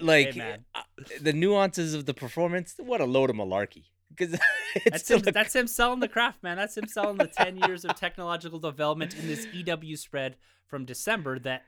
like 0.00 0.36
man. 0.36 0.64
uh, 0.74 0.82
the 1.20 1.32
nuances 1.32 1.94
of 1.94 2.04
the 2.06 2.14
performance, 2.14 2.74
what 2.78 3.00
a 3.00 3.04
load 3.04 3.30
of 3.30 3.36
malarkey. 3.36 3.84
Because 4.10 4.38
That's 4.84 5.04
still 5.04 5.18
him, 5.20 5.28
a- 5.28 5.32
that's 5.32 5.54
him 5.56 5.66
selling 5.66 6.00
the 6.00 6.08
craft, 6.08 6.42
man. 6.42 6.58
That's 6.58 6.76
him 6.76 6.86
selling 6.86 7.16
the 7.16 7.26
10 7.26 7.56
years 7.56 7.84
of 7.86 7.96
technological 7.96 8.58
development 8.58 9.16
in 9.18 9.26
this 9.26 9.46
EW 9.54 9.96
spread 9.96 10.36
from 10.66 10.84
December 10.84 11.38
that 11.40 11.62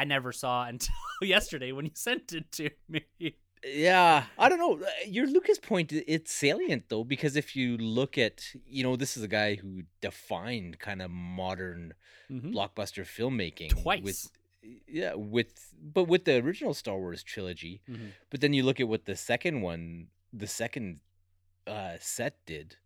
I 0.00 0.04
never 0.04 0.30
saw 0.32 0.66
until 0.72 0.94
yesterday 1.22 1.72
when 1.72 1.86
you 1.86 1.92
sent 1.94 2.32
it 2.32 2.50
to 2.52 2.70
me. 2.88 3.04
Yeah, 3.64 4.24
I 4.38 4.48
don't 4.48 4.58
know. 4.58 4.86
Your 5.06 5.26
Lucas 5.26 5.58
point, 5.58 5.90
it's 5.92 6.32
salient 6.32 6.84
though, 6.88 7.02
because 7.04 7.34
if 7.36 7.56
you 7.56 7.76
look 7.78 8.16
at, 8.18 8.42
you 8.68 8.82
know, 8.84 8.94
this 8.96 9.16
is 9.16 9.22
a 9.22 9.28
guy 9.28 9.54
who 9.56 9.82
defined 10.00 10.78
kind 10.78 11.00
of 11.02 11.10
modern 11.10 11.94
Mhm. 12.30 12.52
blockbuster 12.54 13.04
filmmaking 13.04 13.70
Twice. 13.70 14.02
with, 14.02 14.30
yeah, 14.86 15.14
with 15.14 15.72
but 15.80 16.04
with 16.04 16.24
the 16.26 16.36
original 16.44 16.74
Star 16.74 16.98
Wars 16.98 17.22
trilogy. 17.22 17.80
Mhm. 17.88 18.12
But 18.30 18.40
then 18.42 18.52
you 18.52 18.62
look 18.62 18.78
at 18.80 18.88
what 18.88 19.06
the 19.06 19.16
second 19.16 19.62
one, 19.62 20.08
the 20.32 20.46
second 20.48 21.00
uh, 21.66 21.96
set 22.00 22.44
did, 22.46 22.76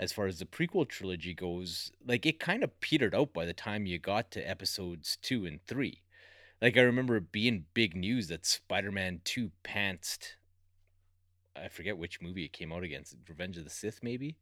as 0.00 0.12
far 0.12 0.26
as 0.26 0.40
the 0.40 0.46
prequel 0.46 0.88
trilogy 0.88 1.34
goes. 1.34 1.92
Like 2.04 2.26
it 2.26 2.40
kind 2.40 2.64
of 2.64 2.80
petered 2.80 3.14
out 3.14 3.32
by 3.32 3.44
the 3.44 3.52
time 3.54 3.86
you 3.86 3.98
got 3.98 4.32
to 4.32 4.40
episodes 4.48 5.16
two 5.22 5.46
and 5.46 5.64
three. 5.66 6.02
Like 6.60 6.76
I 6.76 6.82
remember 6.82 7.16
it 7.16 7.32
being 7.32 7.66
big 7.74 7.94
news 7.94 8.28
that 8.28 8.46
Spider-Man 8.46 9.20
Two 9.24 9.50
pantsed. 9.64 10.34
I 11.54 11.68
forget 11.68 11.98
which 11.98 12.20
movie 12.20 12.44
it 12.44 12.52
came 12.52 12.72
out 12.72 12.82
against, 12.82 13.16
Revenge 13.28 13.56
of 13.56 13.64
the 13.64 13.70
Sith, 13.70 14.02
maybe. 14.02 14.36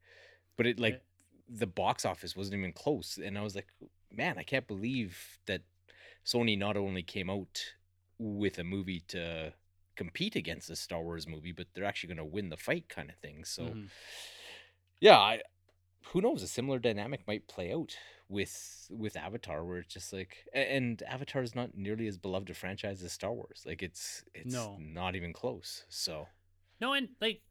But 0.56 0.66
it 0.66 0.80
like 0.80 1.02
the 1.49 1.66
box 1.66 2.04
office 2.04 2.37
wasn't 2.37 2.59
even 2.59 2.73
close, 2.73 3.18
and 3.23 3.37
I 3.38 3.42
was 3.42 3.54
like, 3.54 3.68
man, 4.11 4.38
I 4.38 4.42
can't 4.42 4.66
believe 4.66 5.38
that 5.47 5.62
Sony 6.25 6.59
not 6.59 6.76
only 6.76 7.02
came 7.02 7.28
out 7.28 7.62
with 8.18 8.59
a 8.59 8.64
movie 8.64 9.00
to 9.09 9.52
compete 9.97 10.37
against 10.37 10.71
a 10.71 10.76
Star 10.76 11.02
Wars 11.02 11.26
movie, 11.28 11.52
but 11.52 11.66
they're 11.75 11.85
actually 11.85 12.14
going 12.14 12.28
to 12.28 12.35
win 12.35 12.49
the 12.49 12.56
fight, 12.56 12.88
kind 12.88 13.11
of 13.11 13.16
thing. 13.16 13.44
So, 13.44 13.62
Mhm. 13.62 13.90
yeah, 15.00 15.18
I, 15.18 15.42
who 16.06 16.20
knows? 16.20 16.42
A 16.42 16.49
similar 16.49 16.78
dynamic 16.78 17.26
might 17.26 17.49
play 17.49 17.73
out 17.73 17.96
with 18.28 18.88
with 18.90 19.16
Avatar, 19.16 19.64
where 19.64 19.78
it's 19.78 19.92
just 19.92 20.12
like, 20.12 20.46
and 20.54 21.02
Avatar 21.02 21.42
is 21.42 21.54
not 21.54 21.76
nearly 21.76 22.06
as 22.06 22.16
beloved 22.18 22.50
a 22.50 22.54
franchise 22.54 23.02
as 23.02 23.12
Star 23.12 23.32
Wars. 23.32 23.62
Like 23.66 23.82
it's 23.82 24.25
it's 24.34 24.52
No. 24.54 24.76
not 24.80 25.14
even 25.16 25.32
close. 25.32 25.84
So, 25.88 26.26
No, 26.80 26.92
and 26.92 27.08
like 27.20 27.42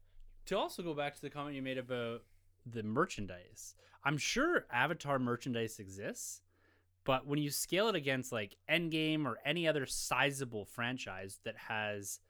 to 0.46 0.56
also 0.58 0.82
go 0.82 0.94
back 0.94 1.14
to 1.14 1.20
the 1.22 1.30
comment 1.30 1.56
you 1.56 1.62
made 1.62 1.78
about 1.78 2.22
the 2.66 2.82
merchandise, 2.82 3.74
I'm 4.04 4.18
sure 4.18 4.66
Avatar 4.70 5.18
merchandise 5.18 5.78
exists, 5.78 6.42
but 7.04 7.26
when 7.26 7.38
you 7.38 7.50
scale 7.50 7.88
it 7.88 7.94
against 7.94 8.32
like 8.32 8.56
Endgame 8.70 9.26
or 9.26 9.38
any 9.44 9.66
other 9.68 9.86
sizable 9.86 10.64
franchise 10.64 11.38
that 11.44 11.56
has 11.68 12.20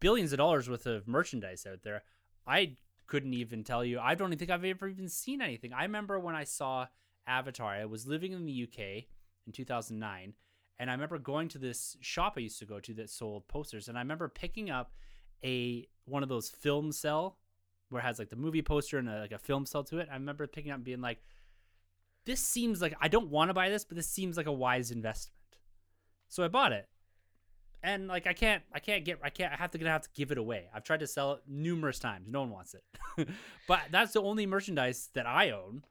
billions 0.00 0.32
of 0.32 0.38
dollars 0.38 0.68
worth 0.68 0.86
of 0.86 1.06
merchandise 1.08 1.66
out 1.66 1.82
there, 1.82 2.02
I 2.46 2.76
couldn't 3.08 3.34
even 3.34 3.64
tell 3.64 3.84
you. 3.84 3.98
I 3.98 4.14
don't 4.14 4.36
think 4.38 4.50
I've 4.50 4.64
ever 4.64 4.86
even 4.86 5.08
seen 5.08 5.42
anything. 5.42 5.72
I 5.72 5.82
remember 5.82 6.20
when 6.20 6.36
I 6.36 6.44
saw 6.44 6.86
Avatar, 7.26 7.72
I 7.72 7.84
was 7.86 8.06
living 8.06 8.32
in 8.32 8.44
the 8.44 8.62
UK 8.64 9.04
in 9.46 9.52
2009, 9.52 10.34
and 10.78 10.90
I 10.90 10.92
remember 10.92 11.18
going 11.18 11.48
to 11.48 11.58
this 11.58 11.96
shop 12.00 12.34
I 12.36 12.40
used 12.40 12.58
to 12.60 12.66
go 12.66 12.78
to 12.80 12.94
that 12.94 13.10
sold 13.10 13.48
posters, 13.48 13.88
and 13.88 13.98
I 13.98 14.02
remember 14.02 14.28
picking 14.28 14.70
up 14.70 14.92
a 15.44 15.88
one 16.04 16.22
of 16.22 16.28
those 16.28 16.48
film 16.48 16.92
cell 16.92 17.38
where 17.88 18.00
it 18.00 18.04
has 18.04 18.18
like 18.18 18.28
the 18.28 18.36
movie 18.36 18.62
poster 18.62 18.98
and 18.98 19.08
a, 19.08 19.20
like 19.20 19.32
a 19.32 19.38
film 19.38 19.66
cell 19.66 19.84
to 19.84 19.98
it. 19.98 20.08
I 20.10 20.14
remember 20.14 20.46
picking 20.46 20.70
up 20.70 20.76
and 20.76 20.84
being 20.84 21.00
like, 21.00 21.22
"This 22.24 22.40
seems 22.40 22.82
like 22.82 22.94
I 23.00 23.08
don't 23.08 23.30
want 23.30 23.48
to 23.48 23.54
buy 23.54 23.68
this, 23.70 23.84
but 23.84 23.96
this 23.96 24.08
seems 24.08 24.36
like 24.36 24.46
a 24.46 24.52
wise 24.52 24.90
investment." 24.90 25.34
So 26.28 26.44
I 26.44 26.48
bought 26.48 26.72
it, 26.72 26.88
and 27.82 28.08
like 28.08 28.26
I 28.26 28.32
can't, 28.32 28.62
I 28.72 28.80
can't 28.80 29.04
get, 29.04 29.18
I 29.22 29.30
can't, 29.30 29.52
I 29.52 29.56
have 29.56 29.70
to 29.72 29.78
gonna 29.78 29.90
have 29.90 30.02
to 30.02 30.08
give 30.14 30.30
it 30.30 30.38
away. 30.38 30.68
I've 30.74 30.84
tried 30.84 31.00
to 31.00 31.06
sell 31.06 31.34
it 31.34 31.42
numerous 31.46 31.98
times. 31.98 32.26
No 32.28 32.40
one 32.40 32.50
wants 32.50 32.74
it, 32.74 33.28
but 33.68 33.80
that's 33.90 34.12
the 34.12 34.22
only 34.22 34.46
merchandise 34.46 35.10
that 35.14 35.26
I 35.26 35.50
own. 35.50 35.84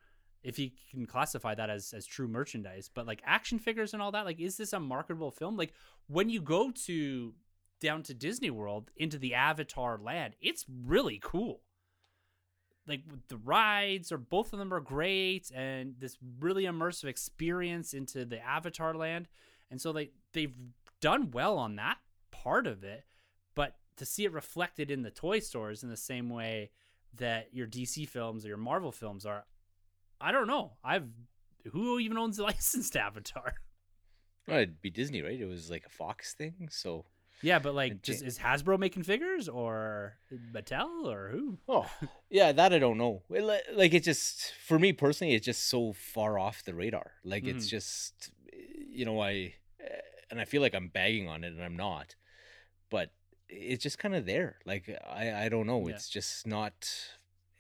If 0.44 0.60
you 0.60 0.70
can 0.92 1.06
classify 1.06 1.56
that 1.56 1.70
as 1.70 1.94
as 1.94 2.06
true 2.06 2.28
merchandise, 2.28 2.90
but 2.94 3.08
like 3.08 3.22
action 3.26 3.60
figures 3.60 3.94
and 3.94 4.02
all 4.02 4.12
that, 4.12 4.26
like, 4.26 4.40
is 4.40 4.58
this 4.58 4.74
a 4.74 4.80
marketable 4.80 5.32
film? 5.32 5.58
Like 5.58 5.74
when 6.08 6.30
you 6.30 6.42
go 6.42 6.72
to 6.86 7.34
down 7.80 8.04
to 8.04 8.14
Disney 8.14 8.50
World 8.50 8.92
into 8.98 9.18
the 9.18 9.34
Avatar 9.34 9.98
land, 9.98 10.36
it's 10.42 10.66
really 10.70 11.20
cool. 11.22 11.62
Like 12.88 13.02
the 13.28 13.38
rides 13.38 14.12
are 14.12 14.18
both 14.18 14.54
of 14.54 14.60
them 14.60 14.74
are 14.74 14.80
great 14.80 15.52
and 15.54 15.96
this 16.00 16.18
really 16.40 16.64
immersive 16.64 17.06
experience 17.06 17.94
into 17.94 18.26
the 18.26 18.40
Avatar 18.40 18.94
land. 18.94 19.28
And 19.70 19.82
so 19.82 19.92
they 19.92 20.12
they've 20.34 20.54
done 21.00 21.32
well 21.32 21.58
on 21.58 21.76
that 21.76 21.98
part 22.32 22.68
of 22.68 22.84
it, 22.84 23.06
but 23.56 23.76
to 23.98 24.06
see 24.06 24.26
it 24.26 24.32
reflected 24.32 24.92
in 24.92 25.02
the 25.04 25.12
toy 25.12 25.40
stores 25.40 25.84
in 25.84 25.90
the 25.90 25.98
same 25.98 26.30
way 26.30 26.72
that 27.16 27.54
your 27.54 27.68
DC 27.68 28.08
films 28.08 28.46
or 28.46 28.50
your 28.50 28.58
Marvel 28.58 28.92
films 28.92 29.26
are, 29.26 29.46
I 30.22 30.32
don't 30.32 30.48
know. 30.48 30.74
I've 30.84 31.08
who 31.72 32.00
even 32.00 32.18
owns 32.18 32.38
the 32.38 32.44
licensed 32.52 32.96
Avatar? 32.96 33.56
Well, 34.48 34.58
it'd 34.58 34.82
be 34.82 34.90
Disney, 34.90 35.22
right? 35.22 35.40
It 35.40 35.46
was 35.48 35.70
like 35.70 35.86
a 35.86 35.90
Fox 35.90 36.34
thing, 36.34 36.70
so 36.72 37.06
Yeah, 37.42 37.60
but 37.60 37.76
like, 37.76 38.02
just 38.02 38.24
is 38.24 38.40
Hasbro 38.40 38.80
making 38.80 39.04
figures 39.04 39.50
or 39.50 40.18
Mattel 40.54 41.06
or 41.06 41.30
who? 41.30 41.58
Oh, 41.68 41.90
yeah, 42.30 42.52
that 42.54 42.72
I 42.74 42.80
don't 42.80 42.98
know. 42.98 43.24
It 43.30 43.44
Like 43.76 43.94
it 43.94 44.04
just 44.04 44.54
for 44.66 44.80
me 44.80 44.94
personally, 44.94 45.34
it's 45.36 45.46
just 45.46 45.68
so 45.68 45.94
far 45.94 46.40
off 46.40 46.64
the 46.64 46.74
radar. 46.74 47.12
Like 47.24 47.46
it's 47.46 47.66
Mhm. 47.66 47.70
just, 47.70 48.32
you 48.90 49.04
know, 49.06 49.22
I 49.22 49.56
and 50.30 50.40
I 50.40 50.46
feel 50.46 50.62
like 50.62 50.76
I'm 50.76 50.90
bagging 50.90 51.28
on 51.28 51.44
it, 51.44 51.54
and 51.54 51.64
I'm 51.64 51.76
not, 51.78 52.16
but 52.90 53.12
it's 53.50 53.84
just 53.84 54.00
kind 54.00 54.16
of 54.16 54.26
there. 54.26 54.58
Like 54.66 54.90
I, 55.10 55.46
I 55.46 55.50
don't 55.50 55.68
know. 55.68 55.88
Yeah. 55.88 55.96
It's 55.96 56.10
just 56.10 56.46
not. 56.48 56.90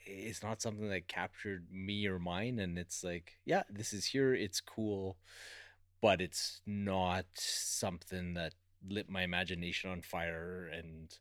It's 0.09 0.41
not 0.41 0.61
something 0.61 0.87
that 0.89 1.07
captured 1.09 1.67
me 1.71 2.07
or 2.07 2.17
mine, 2.17 2.59
and 2.59 2.77
it's 2.77 3.03
like, 3.03 3.33
yeah, 3.45 3.63
this 3.69 3.91
is 3.91 4.05
here. 4.05 4.33
It's 4.33 4.61
cool, 4.61 5.17
but 6.01 6.21
it's 6.21 6.61
not 6.65 7.25
something 7.35 8.33
that 8.35 8.53
lit 8.87 9.09
my 9.09 9.23
imagination 9.23 9.89
on 9.89 10.01
fire 10.01 10.69
and 10.71 11.17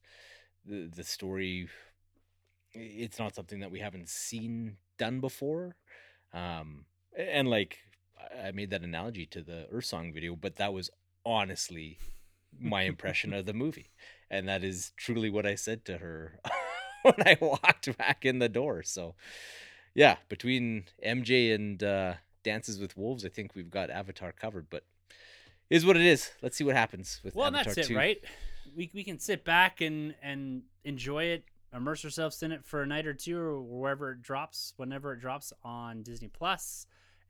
the 0.65 0.89
the 0.95 1.03
story 1.03 1.69
it's 2.73 3.19
not 3.19 3.35
something 3.35 3.61
that 3.61 3.71
we 3.71 3.81
haven't 3.81 4.09
seen 4.09 4.77
done 4.99 5.21
before 5.21 5.75
um 6.35 6.85
and 7.17 7.49
like 7.49 7.79
I- 8.21 8.49
i 8.49 8.51
made 8.53 8.71
that 8.71 8.83
analogy 8.83 9.25
to 9.27 9.41
the 9.43 9.67
earth 9.73 9.87
song 9.87 10.13
video 10.13 10.37
but 10.37 10.57
that 10.57 10.73
was 10.75 10.91
honestly 11.27 11.99
my 12.59 12.83
impression 12.83 13.35
of 13.35 13.45
the 13.45 13.53
movie 13.53 13.91
and 14.31 14.49
that 14.49 14.65
is 14.65 14.93
truly 14.97 15.29
what 15.29 15.45
i 15.45 15.55
said 15.55 15.85
to 15.85 15.99
her 15.99 16.41
when 17.03 17.15
i 17.27 17.37
walked 17.41 17.95
back 17.99 18.25
in 18.25 18.39
the 18.39 18.49
door 18.49 18.83
so 18.83 19.15
yeah 19.95 20.17
between 20.29 20.85
mj 21.05 21.55
and 21.55 21.83
uh 21.83 22.15
dances 22.43 22.79
with 22.79 22.97
wolves 22.97 23.25
i 23.27 23.29
think 23.29 23.55
we've 23.55 23.71
got 23.71 23.91
avatar 23.91 24.33
covered 24.33 24.71
but 24.71 24.85
is 25.69 25.85
what 25.85 25.97
it 25.97 26.03
is 26.03 26.31
let's 26.43 26.57
see 26.57 26.65
what 26.65 26.77
happens 26.77 27.21
with 27.25 27.35
Well, 27.35 27.49
avatar 27.49 27.75
that's 27.75 27.91
it, 27.91 27.95
right? 27.95 28.19
We 28.77 28.91
we 28.95 29.03
can 29.05 29.19
sit 29.19 29.45
back 29.45 29.81
and 29.81 30.15
and 30.23 30.63
enjoy 30.85 31.25
it, 31.25 31.45
immerse 31.75 32.05
ourselves 32.05 32.43
in 32.43 32.53
it 32.53 32.65
for 32.65 32.83
a 32.83 32.87
night 32.87 33.07
or 33.07 33.15
two, 33.15 33.37
or 33.37 33.61
wherever 33.61 34.13
it 34.13 34.23
drops, 34.23 34.75
whenever 34.77 35.13
it 35.13 35.21
drops 35.21 35.53
on 35.65 36.03
Disney 36.03 36.29
Plus. 36.29 36.87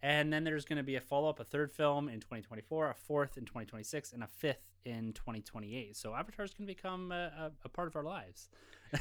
And 0.06 0.32
then 0.32 0.44
there's 0.44 0.64
going 0.64 0.76
to 0.76 0.84
be 0.84 0.94
a 0.94 1.00
follow 1.00 1.28
up, 1.28 1.40
a 1.40 1.44
third 1.44 1.72
film 1.72 2.08
in 2.08 2.20
2024, 2.20 2.90
a 2.90 2.94
fourth 2.94 3.36
in 3.36 3.44
2026, 3.44 4.12
and 4.12 4.22
a 4.22 4.28
fifth 4.28 4.62
in 4.84 5.12
2028. 5.14 5.96
So 5.96 6.14
Avatar 6.14 6.44
is 6.44 6.54
going 6.54 6.68
to 6.68 6.72
become 6.72 7.10
a, 7.10 7.32
a, 7.36 7.52
a 7.64 7.68
part 7.68 7.88
of 7.88 7.96
our 7.96 8.04
lives. 8.04 8.48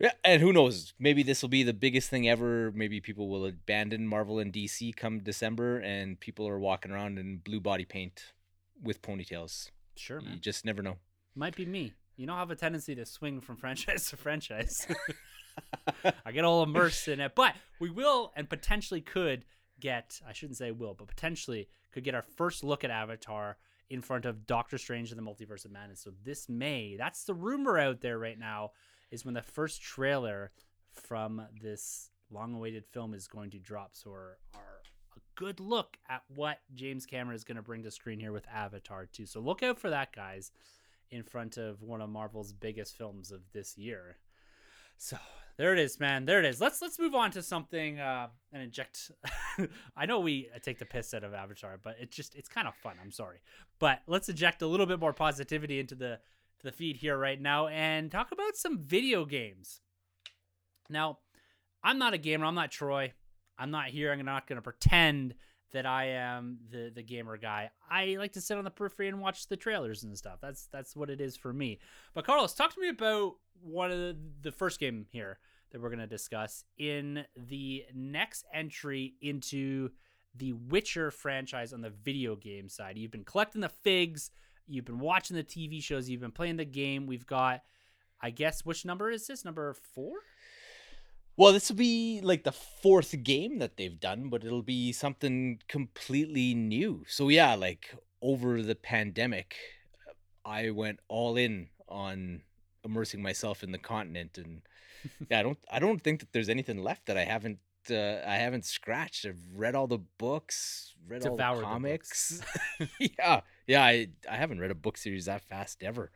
Yeah, 0.00 0.12
and 0.24 0.40
who 0.40 0.52
knows? 0.52 0.94
Maybe 1.00 1.24
this 1.24 1.42
will 1.42 1.48
be 1.48 1.64
the 1.64 1.72
biggest 1.72 2.08
thing 2.08 2.28
ever. 2.28 2.70
Maybe 2.72 3.00
people 3.00 3.28
will 3.28 3.44
abandon 3.46 4.06
Marvel 4.06 4.38
and 4.38 4.52
DC 4.52 4.94
come 4.94 5.18
December, 5.18 5.78
and 5.78 6.20
people 6.20 6.46
are 6.46 6.56
walking 6.60 6.92
around 6.92 7.18
in 7.18 7.38
blue 7.38 7.58
body 7.58 7.84
paint 7.84 8.32
with 8.80 9.02
ponytails. 9.02 9.70
Sure, 9.96 10.20
You 10.20 10.28
man. 10.28 10.38
just 10.40 10.64
never 10.64 10.82
know. 10.82 10.98
Might 11.34 11.56
be 11.56 11.66
me. 11.66 11.94
You 12.16 12.26
know, 12.26 12.34
I 12.34 12.38
have 12.38 12.52
a 12.52 12.54
tendency 12.54 12.94
to 12.94 13.04
swing 13.04 13.40
from 13.40 13.56
franchise 13.56 14.06
to 14.10 14.16
franchise. 14.16 14.86
I 16.24 16.30
get 16.30 16.44
all 16.44 16.62
immersed 16.62 17.08
in 17.08 17.18
it, 17.18 17.32
but 17.34 17.54
we 17.80 17.90
will 17.90 18.32
and 18.36 18.48
potentially 18.48 19.00
could 19.00 19.44
get, 19.80 20.20
I 20.26 20.32
shouldn't 20.32 20.58
say 20.58 20.70
will, 20.70 20.94
but 20.94 21.08
potentially 21.08 21.68
could 21.92 22.04
get 22.04 22.14
our 22.14 22.22
first 22.22 22.64
look 22.64 22.84
at 22.84 22.90
Avatar 22.90 23.56
in 23.90 24.00
front 24.00 24.26
of 24.26 24.46
Doctor 24.46 24.78
Strange 24.78 25.10
and 25.10 25.18
the 25.18 25.22
Multiverse 25.30 25.64
of 25.64 25.70
Madness. 25.70 26.00
So 26.00 26.12
this 26.24 26.48
May, 26.48 26.96
that's 26.96 27.24
the 27.24 27.34
rumor 27.34 27.78
out 27.78 28.00
there 28.00 28.18
right 28.18 28.38
now, 28.38 28.72
is 29.10 29.24
when 29.24 29.34
the 29.34 29.42
first 29.42 29.80
trailer 29.80 30.52
from 30.92 31.42
this 31.60 32.10
long 32.30 32.54
awaited 32.54 32.84
film 32.84 33.14
is 33.14 33.26
going 33.26 33.50
to 33.50 33.58
drop. 33.58 33.90
So 33.94 34.10
our, 34.10 34.38
our 34.54 34.82
a 35.16 35.40
good 35.40 35.60
look 35.60 35.96
at 36.08 36.22
what 36.34 36.58
James 36.74 37.06
Cameron 37.06 37.36
is 37.36 37.44
going 37.44 37.56
to 37.56 37.62
bring 37.62 37.82
to 37.82 37.90
screen 37.90 38.20
here 38.20 38.32
with 38.32 38.46
Avatar 38.48 39.06
2. 39.06 39.26
So 39.26 39.40
look 39.40 39.62
out 39.62 39.78
for 39.78 39.90
that, 39.90 40.14
guys, 40.14 40.52
in 41.10 41.22
front 41.22 41.56
of 41.56 41.82
one 41.82 42.00
of 42.00 42.10
Marvel's 42.10 42.52
biggest 42.52 42.96
films 42.96 43.30
of 43.30 43.40
this 43.52 43.76
year. 43.76 44.18
So 44.96 45.16
there 45.58 45.72
it 45.72 45.78
is, 45.80 45.98
man. 45.98 46.24
There 46.24 46.38
it 46.38 46.44
is. 46.44 46.60
Let's 46.60 46.80
let's 46.80 46.98
move 46.98 47.14
on 47.14 47.32
to 47.32 47.42
something 47.42 47.98
uh, 47.98 48.28
and 48.52 48.62
inject. 48.62 49.10
I 49.96 50.06
know 50.06 50.20
we 50.20 50.48
take 50.62 50.78
the 50.78 50.84
piss 50.84 51.12
out 51.12 51.24
of 51.24 51.34
Avatar, 51.34 51.78
but 51.82 51.96
it's 52.00 52.16
just 52.16 52.36
it's 52.36 52.48
kind 52.48 52.68
of 52.68 52.74
fun. 52.76 52.94
I'm 53.02 53.10
sorry, 53.10 53.38
but 53.80 54.00
let's 54.06 54.28
inject 54.28 54.62
a 54.62 54.66
little 54.68 54.86
bit 54.86 55.00
more 55.00 55.12
positivity 55.12 55.80
into 55.80 55.96
the 55.96 56.20
the 56.62 56.72
feed 56.72 56.96
here 56.96 57.18
right 57.18 57.40
now 57.40 57.66
and 57.66 58.10
talk 58.10 58.30
about 58.32 58.56
some 58.56 58.78
video 58.78 59.24
games. 59.24 59.80
Now, 60.88 61.18
I'm 61.82 61.98
not 61.98 62.14
a 62.14 62.18
gamer. 62.18 62.46
I'm 62.46 62.54
not 62.54 62.70
Troy. 62.70 63.12
I'm 63.58 63.70
not 63.70 63.88
here. 63.88 64.12
I'm 64.12 64.24
not 64.24 64.46
going 64.46 64.56
to 64.56 64.62
pretend 64.62 65.34
that 65.72 65.86
I 65.86 66.06
am 66.06 66.58
the 66.70 66.90
the 66.94 67.02
gamer 67.02 67.36
guy. 67.36 67.70
I 67.90 68.16
like 68.18 68.32
to 68.32 68.40
sit 68.40 68.56
on 68.56 68.64
the 68.64 68.70
periphery 68.70 69.08
and 69.08 69.20
watch 69.20 69.48
the 69.48 69.56
trailers 69.56 70.04
and 70.04 70.16
stuff. 70.16 70.38
That's 70.40 70.66
that's 70.72 70.96
what 70.96 71.10
it 71.10 71.20
is 71.20 71.36
for 71.36 71.52
me. 71.52 71.78
But 72.14 72.26
Carlos, 72.26 72.54
talk 72.54 72.74
to 72.74 72.80
me 72.80 72.88
about 72.88 73.34
one 73.62 73.90
of 73.90 73.98
the, 73.98 74.16
the 74.42 74.52
first 74.52 74.80
game 74.80 75.06
here 75.10 75.38
that 75.70 75.80
we're 75.80 75.90
going 75.90 75.98
to 75.98 76.06
discuss 76.06 76.64
in 76.78 77.24
the 77.36 77.84
next 77.94 78.44
entry 78.54 79.14
into 79.20 79.90
the 80.34 80.52
Witcher 80.52 81.10
franchise 81.10 81.72
on 81.72 81.82
the 81.82 81.90
video 81.90 82.36
game 82.36 82.68
side. 82.68 82.96
You've 82.96 83.10
been 83.10 83.24
collecting 83.24 83.60
the 83.60 83.68
figs, 83.68 84.30
you've 84.66 84.84
been 84.84 85.00
watching 85.00 85.36
the 85.36 85.42
TV 85.42 85.82
shows, 85.82 86.08
you've 86.08 86.20
been 86.20 86.30
playing 86.30 86.56
the 86.56 86.64
game. 86.64 87.06
We've 87.06 87.26
got 87.26 87.62
I 88.20 88.30
guess 88.30 88.64
which 88.64 88.84
number 88.84 89.10
is 89.10 89.26
this? 89.26 89.44
Number 89.44 89.74
4? 89.74 90.12
Well, 91.38 91.52
this 91.52 91.68
will 91.68 91.76
be 91.76 92.20
like 92.20 92.42
the 92.42 92.50
fourth 92.50 93.22
game 93.22 93.60
that 93.60 93.76
they've 93.76 94.00
done, 94.00 94.28
but 94.28 94.42
it'll 94.42 94.60
be 94.60 94.90
something 94.90 95.60
completely 95.68 96.52
new. 96.52 97.04
So 97.06 97.28
yeah, 97.28 97.54
like 97.54 97.94
over 98.20 98.60
the 98.60 98.74
pandemic, 98.74 99.54
I 100.44 100.70
went 100.70 100.98
all 101.06 101.36
in 101.36 101.68
on 101.88 102.42
immersing 102.84 103.22
myself 103.22 103.62
in 103.62 103.70
the 103.70 103.78
continent, 103.78 104.36
and 104.36 104.62
yeah, 105.30 105.38
I 105.38 105.42
don't, 105.44 105.58
I 105.70 105.78
don't 105.78 106.02
think 106.02 106.18
that 106.18 106.32
there's 106.32 106.48
anything 106.48 106.82
left 106.82 107.06
that 107.06 107.16
I 107.16 107.22
haven't, 107.24 107.60
uh, 107.88 108.18
I 108.26 108.34
haven't 108.38 108.64
scratched. 108.64 109.24
I've 109.24 109.38
read 109.54 109.76
all 109.76 109.86
the 109.86 110.02
books, 110.18 110.92
read 111.06 111.24
all 111.24 111.36
Devoured 111.36 111.58
the 111.58 111.60
the 111.60 111.66
comics. 111.66 112.42
books. 112.80 112.90
yeah, 113.18 113.42
yeah, 113.68 113.84
I, 113.84 114.08
I 114.28 114.34
haven't 114.34 114.58
read 114.58 114.72
a 114.72 114.74
book 114.74 114.98
series 114.98 115.26
that 115.26 115.42
fast 115.42 115.84
ever. 115.84 116.10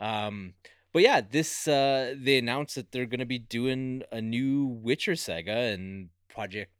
Um, 0.00 0.54
but 0.96 1.02
yeah, 1.02 1.20
this 1.20 1.68
uh, 1.68 2.14
they 2.16 2.38
announced 2.38 2.74
that 2.76 2.90
they're 2.90 3.04
going 3.04 3.20
to 3.20 3.26
be 3.26 3.38
doing 3.38 4.02
a 4.10 4.22
new 4.22 4.64
Witcher 4.64 5.14
saga, 5.14 5.52
and 5.52 6.08
Project 6.26 6.72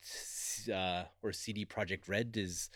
uh, 0.72 1.02
or 1.22 1.34
CD 1.34 1.66
Projekt 1.66 2.08
Red 2.08 2.34
is 2.34 2.70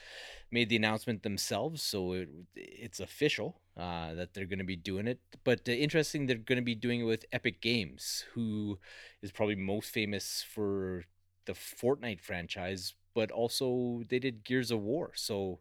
made 0.50 0.68
the 0.68 0.76
announcement 0.76 1.22
themselves, 1.22 1.83
so 1.83 2.12
it, 2.12 2.29
it's 2.55 3.00
official 3.00 3.59
uh, 3.74 4.12
that 4.12 4.35
they're 4.35 4.44
going 4.44 4.59
to 4.59 4.66
be 4.66 4.76
doing 4.76 5.07
it. 5.07 5.18
But 5.42 5.66
uh, 5.66 5.72
interesting, 5.72 6.26
they're 6.26 6.37
going 6.37 6.59
to 6.59 6.62
be 6.62 6.74
doing 6.74 7.00
it 7.00 7.05
with 7.05 7.24
Epic 7.33 7.62
Games, 7.62 8.26
who 8.35 8.79
is 9.22 9.33
probably 9.33 9.55
most 9.55 9.88
famous 9.88 10.44
for 10.46 11.05
the 11.46 11.55
Fortnite 11.55 12.20
franchise, 12.20 12.92
but 13.14 13.31
also 13.31 14.03
they 14.11 14.18
did 14.18 14.44
Gears 14.44 14.70
of 14.70 14.83
War, 14.83 15.12
so 15.14 15.61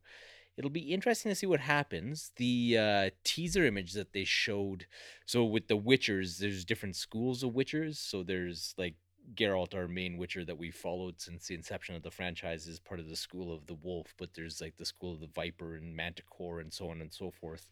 it'll 0.59 0.69
be 0.69 0.93
interesting 0.93 1.31
to 1.31 1.35
see 1.35 1.47
what 1.47 1.61
happens. 1.61 2.33
The 2.35 2.77
uh, 2.77 3.09
teaser 3.23 3.65
image 3.65 3.93
that 3.93 4.11
they 4.11 4.25
showed, 4.25 4.87
so 5.25 5.45
with 5.45 5.69
the 5.69 5.77
Witchers, 5.77 6.37
there's 6.37 6.65
different 6.65 6.97
schools 6.97 7.43
of 7.43 7.51
Witchers. 7.51 7.95
So 7.95 8.23
there's 8.23 8.75
like 8.77 8.95
Geralt, 9.35 9.73
our 9.73 9.87
main 9.87 10.17
Witcher 10.17 10.43
that 10.43 10.57
we 10.57 10.69
followed 10.69 11.21
since 11.21 11.47
the 11.47 11.55
inception 11.55 11.95
of 11.95 12.03
the 12.03 12.11
franchise, 12.11 12.67
is 12.67 12.77
part 12.77 12.99
of 12.99 13.07
the 13.07 13.15
school 13.15 13.53
of 13.53 13.67
the 13.67 13.73
Wolf, 13.73 14.13
but 14.17 14.33
there's 14.33 14.59
like 14.59 14.75
the 14.75 14.85
school 14.85 15.13
of 15.13 15.21
the 15.21 15.29
Viper 15.33 15.75
and 15.75 15.95
Manticore 15.95 16.59
and 16.59 16.73
so 16.73 16.89
on 16.89 16.99
and 16.99 17.13
so 17.13 17.31
forth. 17.31 17.69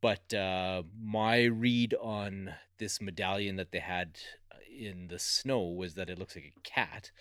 But 0.00 0.34
uh, 0.34 0.82
my 1.00 1.44
read 1.44 1.94
on 2.00 2.54
this 2.78 3.00
medallion 3.00 3.54
that 3.56 3.70
they 3.70 3.78
had 3.78 4.18
uh, 4.50 4.56
in 4.76 5.06
the 5.06 5.20
snow 5.20 5.62
was 5.62 5.94
that 5.94 6.10
it 6.10 6.18
looks 6.18 6.34
like 6.34 6.52
a 6.56 6.60
cat. 6.68 7.12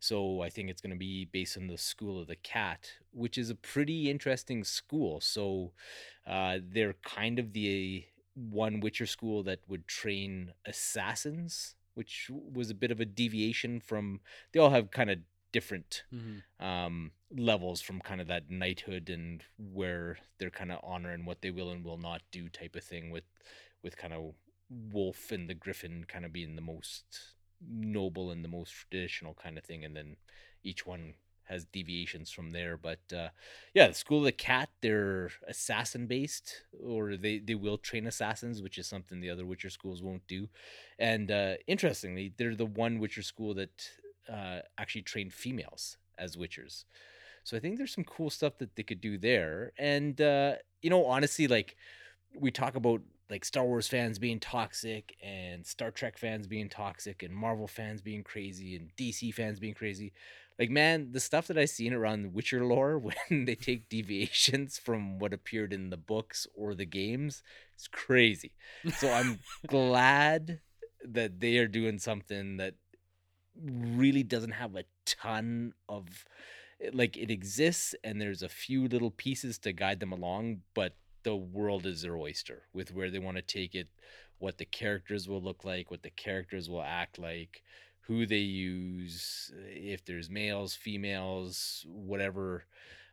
So 0.00 0.42
I 0.42 0.50
think 0.50 0.68
it's 0.70 0.80
going 0.82 0.92
to 0.92 0.98
be 0.98 1.24
based 1.24 1.56
on 1.56 1.66
the 1.66 1.78
School 1.78 2.20
of 2.20 2.26
the 2.26 2.36
Cat, 2.36 2.90
which 3.12 3.38
is 3.38 3.50
a 3.50 3.54
pretty 3.54 4.10
interesting 4.10 4.64
school. 4.64 5.20
So 5.20 5.72
uh, 6.26 6.58
they're 6.62 6.94
kind 7.04 7.38
of 7.38 7.52
the 7.52 8.04
one 8.34 8.80
Witcher 8.80 9.06
school 9.06 9.42
that 9.44 9.60
would 9.68 9.86
train 9.88 10.52
assassins, 10.66 11.74
which 11.94 12.30
was 12.30 12.70
a 12.70 12.74
bit 12.74 12.90
of 12.90 13.00
a 13.00 13.04
deviation 13.04 13.80
from. 13.80 14.20
They 14.52 14.60
all 14.60 14.70
have 14.70 14.90
kind 14.90 15.10
of 15.10 15.18
different 15.52 16.02
Mhm. 16.12 16.42
um, 16.60 17.12
levels 17.30 17.80
from 17.80 18.00
kind 18.00 18.20
of 18.20 18.26
that 18.28 18.50
knighthood 18.50 19.08
and 19.10 19.44
where 19.58 20.18
they're 20.38 20.50
kind 20.50 20.72
of 20.72 20.80
honor 20.82 21.10
and 21.12 21.26
what 21.26 21.42
they 21.42 21.50
will 21.50 21.70
and 21.70 21.84
will 21.84 21.96
not 21.98 22.22
do 22.30 22.48
type 22.48 22.74
of 22.76 22.82
thing 22.84 23.10
with 23.10 23.24
with 23.82 23.96
kind 23.96 24.12
of 24.12 24.34
wolf 24.70 25.30
and 25.30 25.48
the 25.48 25.54
griffin 25.54 26.04
kind 26.08 26.24
of 26.24 26.32
being 26.32 26.56
the 26.56 26.62
most 26.62 27.33
noble 27.68 28.30
and 28.30 28.44
the 28.44 28.48
most 28.48 28.70
traditional 28.70 29.34
kind 29.34 29.58
of 29.58 29.64
thing 29.64 29.84
and 29.84 29.96
then 29.96 30.16
each 30.62 30.86
one 30.86 31.14
has 31.44 31.66
deviations 31.66 32.30
from 32.30 32.50
there 32.50 32.76
but 32.76 33.00
uh 33.14 33.28
yeah 33.74 33.86
the 33.86 33.94
school 33.94 34.18
of 34.18 34.24
the 34.24 34.32
cat 34.32 34.70
they're 34.80 35.30
assassin 35.46 36.06
based 36.06 36.62
or 36.82 37.16
they 37.16 37.38
they 37.38 37.54
will 37.54 37.76
train 37.76 38.06
assassins 38.06 38.62
which 38.62 38.78
is 38.78 38.86
something 38.86 39.20
the 39.20 39.28
other 39.30 39.44
witcher 39.44 39.70
schools 39.70 40.02
won't 40.02 40.26
do 40.26 40.48
and 40.98 41.30
uh 41.30 41.54
interestingly 41.66 42.32
they're 42.36 42.54
the 42.54 42.64
one 42.64 42.98
witcher 42.98 43.22
school 43.22 43.52
that 43.54 43.90
uh 44.32 44.60
actually 44.78 45.02
train 45.02 45.28
females 45.30 45.98
as 46.16 46.36
witchers. 46.36 46.84
So 47.42 47.56
i 47.56 47.60
think 47.60 47.76
there's 47.76 47.94
some 47.94 48.04
cool 48.04 48.30
stuff 48.30 48.56
that 48.58 48.74
they 48.76 48.82
could 48.82 49.00
do 49.00 49.18
there 49.18 49.72
and 49.78 50.18
uh 50.20 50.54
you 50.80 50.88
know 50.88 51.04
honestly 51.04 51.46
like 51.46 51.76
we 52.34 52.50
talk 52.50 52.74
about 52.74 53.02
like 53.30 53.44
Star 53.44 53.64
Wars 53.64 53.88
fans 53.88 54.18
being 54.18 54.38
toxic 54.38 55.16
and 55.22 55.66
Star 55.66 55.90
Trek 55.90 56.18
fans 56.18 56.46
being 56.46 56.68
toxic 56.68 57.22
and 57.22 57.34
Marvel 57.34 57.66
fans 57.66 58.02
being 58.02 58.22
crazy 58.22 58.76
and 58.76 58.90
DC 58.96 59.32
fans 59.32 59.58
being 59.58 59.74
crazy. 59.74 60.12
Like 60.58 60.70
man, 60.70 61.12
the 61.12 61.20
stuff 61.20 61.46
that 61.48 61.58
I 61.58 61.64
seen 61.64 61.92
around 61.92 62.34
Witcher 62.34 62.64
lore 62.64 62.98
when 63.28 63.44
they 63.44 63.54
take 63.54 63.88
deviations 63.88 64.78
from 64.78 65.18
what 65.18 65.32
appeared 65.32 65.72
in 65.72 65.90
the 65.90 65.96
books 65.96 66.46
or 66.54 66.74
the 66.74 66.84
games, 66.84 67.42
it's 67.74 67.88
crazy. 67.88 68.52
So 68.96 69.10
I'm 69.10 69.40
glad 69.66 70.60
that 71.02 71.40
they 71.40 71.58
are 71.58 71.68
doing 71.68 71.98
something 71.98 72.58
that 72.58 72.74
really 73.60 74.22
doesn't 74.22 74.52
have 74.52 74.74
a 74.74 74.84
ton 75.06 75.72
of 75.88 76.24
like 76.92 77.16
it 77.16 77.30
exists 77.30 77.94
and 78.02 78.20
there's 78.20 78.42
a 78.42 78.48
few 78.48 78.88
little 78.88 79.10
pieces 79.10 79.58
to 79.58 79.72
guide 79.72 80.00
them 80.00 80.12
along, 80.12 80.60
but 80.74 80.94
the 81.24 81.36
world 81.36 81.86
is 81.86 82.02
their 82.02 82.16
oyster 82.16 82.62
with 82.72 82.94
where 82.94 83.10
they 83.10 83.18
want 83.18 83.36
to 83.36 83.42
take 83.42 83.74
it, 83.74 83.88
what 84.38 84.58
the 84.58 84.64
characters 84.64 85.28
will 85.28 85.42
look 85.42 85.64
like, 85.64 85.90
what 85.90 86.02
the 86.02 86.10
characters 86.10 86.70
will 86.70 86.82
act 86.82 87.18
like, 87.18 87.62
who 88.02 88.26
they 88.26 88.36
use, 88.36 89.52
if 89.66 90.04
there's 90.04 90.30
males, 90.30 90.74
females, 90.74 91.84
whatever 91.88 92.64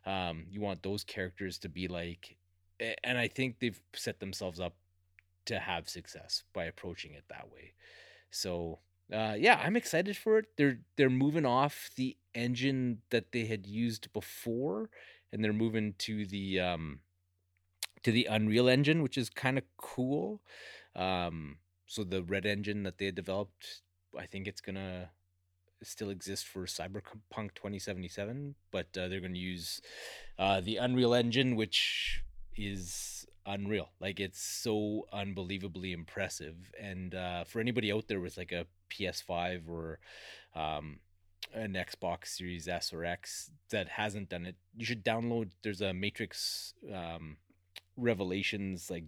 um, 0.06 0.46
you 0.50 0.62
want 0.62 0.84
those 0.84 1.04
characters 1.04 1.58
to 1.60 1.70
be 1.70 1.88
like. 1.88 2.38
And 3.04 3.18
I 3.18 3.28
think 3.28 3.60
they've 3.60 3.80
set 3.94 4.20
themselves 4.20 4.60
up 4.60 4.76
to 5.46 5.60
have 5.60 5.90
success 5.90 6.44
by 6.54 6.66
approaching 6.66 7.14
it 7.14 7.24
that 7.30 7.52
way. 7.52 7.74
So 8.32 8.80
uh, 9.12 9.36
yeah, 9.38 9.60
I'm 9.64 9.76
excited 9.76 10.16
for 10.16 10.38
it. 10.38 10.46
They're 10.58 10.80
they're 10.96 11.10
moving 11.10 11.46
off 11.46 11.90
the 11.96 12.16
engine 12.34 13.00
that 13.10 13.32
they 13.34 13.46
had 13.46 13.68
used 13.68 14.12
before, 14.14 14.90
and 15.32 15.44
they're 15.44 15.54
moving 15.54 15.96
to 16.00 16.26
the 16.26 16.60
um, 16.60 17.00
to 18.04 18.12
the 18.12 18.26
Unreal 18.26 18.68
Engine, 18.68 19.02
which 19.02 19.18
is 19.18 19.30
kind 19.30 19.58
of 19.58 19.64
cool. 19.78 20.42
Um, 20.96 21.58
so 21.88 22.04
the 22.04 22.24
Red 22.24 22.46
Engine 22.46 22.84
that 22.84 22.98
they 22.98 23.12
developed, 23.12 23.82
I 24.18 24.26
think 24.26 24.48
it's 24.48 24.62
gonna 24.62 25.12
still 25.84 26.10
exist 26.10 26.46
for 26.48 26.66
Cyberpunk 26.66 27.56
2077, 27.56 28.56
but 28.72 28.88
uh, 28.98 29.08
they're 29.08 29.20
gonna 29.20 29.36
use 29.36 29.82
uh, 30.38 30.62
the 30.62 30.78
Unreal 30.78 31.14
Engine, 31.14 31.56
which 31.56 32.24
is 32.56 33.26
unreal. 33.46 33.90
Like 34.00 34.20
it's 34.20 34.42
so 34.42 35.08
unbelievably 35.12 35.94
impressive. 35.94 36.56
And 36.80 37.16
uh, 37.16 37.44
for 37.44 37.60
anybody 37.60 37.92
out 37.92 38.08
there 38.08 38.20
with 38.20 38.38
like 38.38 38.52
a 38.52 38.66
PS5 38.90 39.70
or 39.70 40.00
um, 40.56 41.00
an 41.54 41.74
Xbox 41.74 42.28
Series 42.28 42.68
S 42.68 42.94
or 42.94 43.04
X 43.04 43.52
that 43.70 43.90
hasn't 43.90 44.30
done 44.30 44.46
it, 44.46 44.56
you 44.76 44.86
should 44.86 45.04
download. 45.04 45.52
There's 45.64 45.82
a 45.82 45.94
Matrix 45.94 46.74
um, 46.94 47.38
Revelations 47.98 48.90
like 48.90 49.06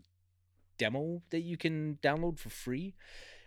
demo 0.77 1.21
that 1.29 1.41
you 1.41 1.57
can 1.57 1.97
download 2.01 2.39
for 2.39 2.49
free, 2.49 2.95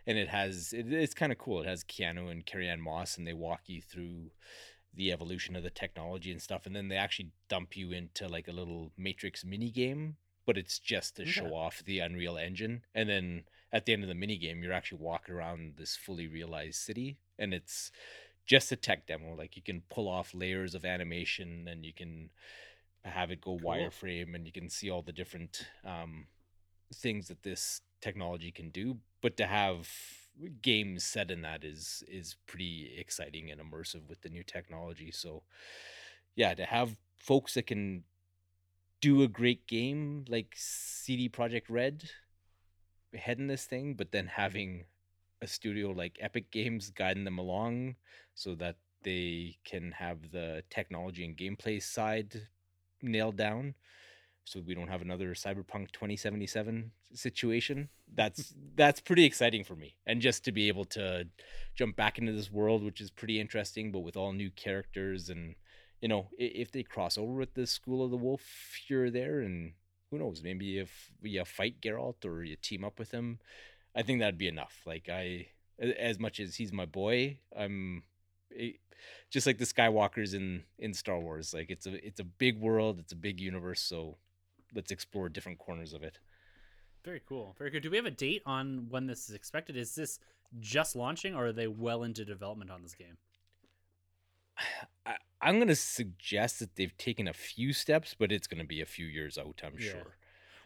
and 0.07 0.17
it 0.19 0.29
has 0.29 0.73
it, 0.73 0.93
it's 0.93 1.15
kind 1.15 1.33
of 1.33 1.39
cool. 1.39 1.61
It 1.63 1.69
has 1.69 1.85
Keanu 1.85 2.31
and 2.31 2.47
Carrie 2.47 2.69
Ann 2.69 2.81
Moss, 2.81 3.17
and 3.17 3.27
they 3.27 3.35
walk 3.35 3.63
you 3.67 3.81
through 3.83 4.31
the 4.95 5.13
evolution 5.13 5.55
of 5.57 5.63
the 5.63 5.71
technology 5.71 6.33
and 6.33 6.41
stuff, 6.41 6.65
and 6.65 6.75
then 6.75 6.89
they 6.89 6.97
actually 6.97 7.31
dump 7.49 7.77
you 7.77 7.93
into 7.93 8.27
like 8.29 8.49
a 8.49 8.53
little 8.53 8.93
Matrix 8.97 9.45
mini 9.45 9.71
game, 9.71 10.17
but 10.47 10.57
it's 10.57 10.79
just 10.79 11.17
to 11.17 11.27
show 11.27 11.55
off 11.55 11.83
the 11.85 11.99
Unreal 11.99 12.39
Engine, 12.39 12.83
and 12.95 13.09
then 13.09 13.45
at 13.73 13.85
the 13.85 13.93
end 13.93 14.03
of 14.03 14.09
the 14.09 14.15
mini 14.15 14.39
game, 14.39 14.63
you're 14.63 14.73
actually 14.73 15.01
walking 15.01 15.35
around 15.35 15.75
this 15.77 15.97
fully 15.97 16.29
realized 16.29 16.77
city, 16.77 17.19
and 17.39 17.53
it's 17.53 17.91
just 18.47 18.73
a 18.73 18.77
tech 18.77 19.07
demo. 19.07 19.35
Like 19.35 19.57
you 19.57 19.63
can 19.63 19.83
pull 19.91 20.09
off 20.09 20.35
layers 20.35 20.75
of 20.75 20.85
animation, 20.85 21.69
and 21.69 21.85
you 21.85 21.93
can 21.93 22.31
have 23.09 23.31
it 23.31 23.41
go 23.41 23.59
Cool. 23.59 23.71
wireframe, 23.71 24.35
and 24.35 24.47
you 24.47 24.53
can 24.53 24.69
see 24.69 24.91
all 24.91 25.03
the 25.03 25.13
different 25.13 25.69
um, 25.85 26.27
things 26.95 27.29
that 27.29 27.43
this 27.43 27.81
technology 28.01 28.51
can 28.51 28.71
do. 28.71 28.99
But 29.23 29.37
to 29.39 29.47
have 29.47 29.89
games 30.61 31.05
set 31.05 31.31
in 31.31 31.43
that 31.43 31.65
is 31.65 32.03
is 32.09 32.37
pretty 32.47 32.95
exciting 32.99 33.51
and 33.51 33.61
immersive 33.61 34.09
with 34.09 34.21
the 34.23 34.29
new 34.29 34.43
technology. 34.43 35.11
So 35.11 35.43
yeah, 36.35 36.55
to 36.55 36.65
have 36.65 36.97
folks 37.19 37.55
that 37.55 37.67
can 37.67 38.05
do 39.01 39.23
a 39.23 39.29
great 39.29 39.67
game 39.67 40.25
like 40.29 40.53
CD 40.57 41.29
Projekt 41.29 41.69
Red 41.69 42.09
heading 43.15 43.47
this 43.47 43.65
thing, 43.65 43.95
but 43.95 44.13
then 44.13 44.27
having 44.27 44.85
a 45.43 45.47
studio 45.47 45.91
like 45.91 46.19
Epic 46.21 46.51
Games 46.51 46.91
guiding 46.91 47.25
them 47.25 47.39
along 47.39 47.97
so 48.35 48.55
that 48.57 48.77
they 49.03 49.57
can 49.65 49.93
have 49.93 50.31
the 50.33 50.63
technology 50.71 51.25
and 51.25 51.37
gameplay 51.37 51.83
side 51.83 52.49
nailed 53.03 53.37
down 53.37 53.75
so 54.47 54.61
we 54.65 54.75
don't 54.75 54.89
have 54.89 55.03
another 55.03 55.35
cyberpunk 55.35 55.91
2077 55.91 56.93
situation 57.13 57.89
that's 58.15 58.55
that's 58.77 59.01
pretty 59.01 59.25
exciting 59.25 59.65
for 59.65 59.75
me 59.75 59.97
and 60.07 60.21
just 60.21 60.45
to 60.45 60.53
be 60.53 60.69
able 60.69 60.85
to 60.85 61.27
jump 61.75 61.97
back 61.97 62.19
into 62.19 62.33
this 62.33 62.51
world 62.51 62.83
which 62.83 63.01
is 63.01 63.11
pretty 63.11 63.41
interesting 63.41 63.93
but 63.93 64.01
with 64.01 64.17
all 64.17 64.33
new 64.33 64.51
characters 64.51 65.29
and 65.29 65.55
you 66.01 66.09
know 66.09 66.29
if 66.39 66.71
they 66.71 66.83
cross 66.83 67.19
over 67.19 67.33
with 67.33 67.55
the 67.55 67.67
school 67.67 68.05
of 68.05 68.11
the 68.11 68.17
wolf 68.17 68.43
you're 68.89 69.11
there 69.11 69.41
and 69.41 69.73
who 70.11 70.19
knows 70.19 70.43
maybe 70.43 70.79
if 70.79 71.11
you 71.23 71.45
fight 71.45 71.81
Geralt 71.81 72.25
or 72.25 72.45
you 72.45 72.57
team 72.57 72.85
up 72.85 72.99
with 72.99 73.11
him 73.11 73.39
i 73.95 74.03
think 74.03 74.21
that'd 74.21 74.39
be 74.39 74.49
enough 74.49 74.83
like 74.87 75.09
i 75.09 75.47
as 75.79 76.19
much 76.19 76.41
as 76.41 76.55
he's 76.55 76.73
my 76.73 76.87
boy 76.87 77.39
i'm 77.57 78.03
eh, 78.59 78.73
just 79.31 79.47
like 79.47 79.59
the 79.59 79.65
skywalkers 79.65 80.35
in 80.35 80.63
in 80.79 80.93
star 80.95 81.19
wars 81.21 81.53
like 81.55 81.71
it's 81.71 81.87
a 81.87 82.07
it's 82.07 82.21
a 82.21 82.25
big 82.25 82.59
world 82.61 82.99
it's 82.99 83.13
a 83.13 83.17
big 83.17 83.41
universe 83.41 83.81
so 83.81 84.17
let's 84.75 84.91
explore 84.91 85.29
different 85.29 85.59
corners 85.59 85.93
of 85.93 86.03
it 86.03 86.19
Very 87.05 87.21
cool. 87.29 87.55
Very 87.59 87.71
good. 87.71 87.83
Do 87.85 87.91
we 87.91 87.97
have 87.99 88.07
a 88.07 88.11
date 88.11 88.43
on 88.47 88.89
when 88.91 89.07
this 89.07 89.29
is 89.29 89.35
expected? 89.37 89.77
Is 89.77 89.95
this 89.95 90.19
just 90.59 90.97
launching 90.97 91.35
or 91.37 91.47
are 91.47 91.53
they 91.53 91.69
well 91.69 92.03
into 92.03 92.25
development 92.25 92.71
on 92.71 92.83
this 92.83 92.95
game? 92.97 93.17
I, 95.07 95.17
i'm 95.41 95.57
going 95.57 95.69
to 95.69 95.77
suggest 95.77 96.59
that 96.61 96.77
they've 96.77 96.97
taken 96.97 97.29
a 97.29 97.33
few 97.33 97.73
steps 97.73 98.15
but 98.19 98.33
it's 98.33 98.47
going 98.47 98.61
to 98.63 98.67
be 98.67 98.81
a 98.81 98.87
few 98.87 99.07
years 99.07 99.37
out 99.39 99.61
i'm 99.65 99.77
Yeah. 99.79 99.91
sure 99.93 100.17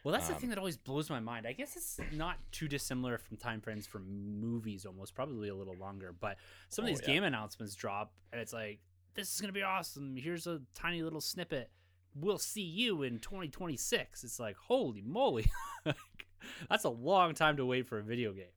Well, 0.03 0.13
that's 0.13 0.29
the 0.29 0.35
Um, 0.35 0.41
thing 0.41 0.49
that 0.51 0.59
always 0.59 0.77
blows 0.79 1.11
my 1.11 1.21
mind. 1.21 1.47
I 1.47 1.53
guess 1.53 1.77
it's 1.77 2.01
not 2.13 2.39
too 2.53 2.69
dissimilar 2.69 3.19
from 3.19 3.37
time 3.37 3.61
frames 3.61 3.87
for 3.87 3.99
movies, 3.99 4.87
almost 4.87 5.15
probably 5.15 5.49
a 5.51 5.55
little 5.55 5.77
longer. 5.77 6.13
But 6.13 6.39
some 6.71 6.85
of 6.85 6.89
Oh, 6.89 6.93
these 6.93 7.01
yeah. 7.03 7.15
game 7.15 7.25
announcements 7.25 7.75
drop, 7.75 8.15
and 8.33 8.41
it's 8.41 8.53
like, 8.53 8.81
"This 9.15 9.35
is 9.35 9.41
gonna 9.41 9.53
be 9.53 9.63
awesome. 9.63 10.17
Here's 10.17 10.47
a 10.47 10.63
tiny 10.75 11.03
little 11.03 11.21
snippet. 11.21 11.71
We'll 12.15 12.39
see 12.39 12.63
you 12.63 13.03
in 13.03 13.19
2026." 13.21 14.25
It's 14.25 14.41
like, 14.41 14.57
holy 14.57 15.03
moly, 15.03 15.51
that's 16.69 16.85
a 16.85 16.89
long 16.91 17.35
time 17.35 17.57
to 17.59 17.67
wait 17.67 17.87
for 17.87 17.99
a 17.99 18.03
video 18.03 18.33
game. 18.33 18.53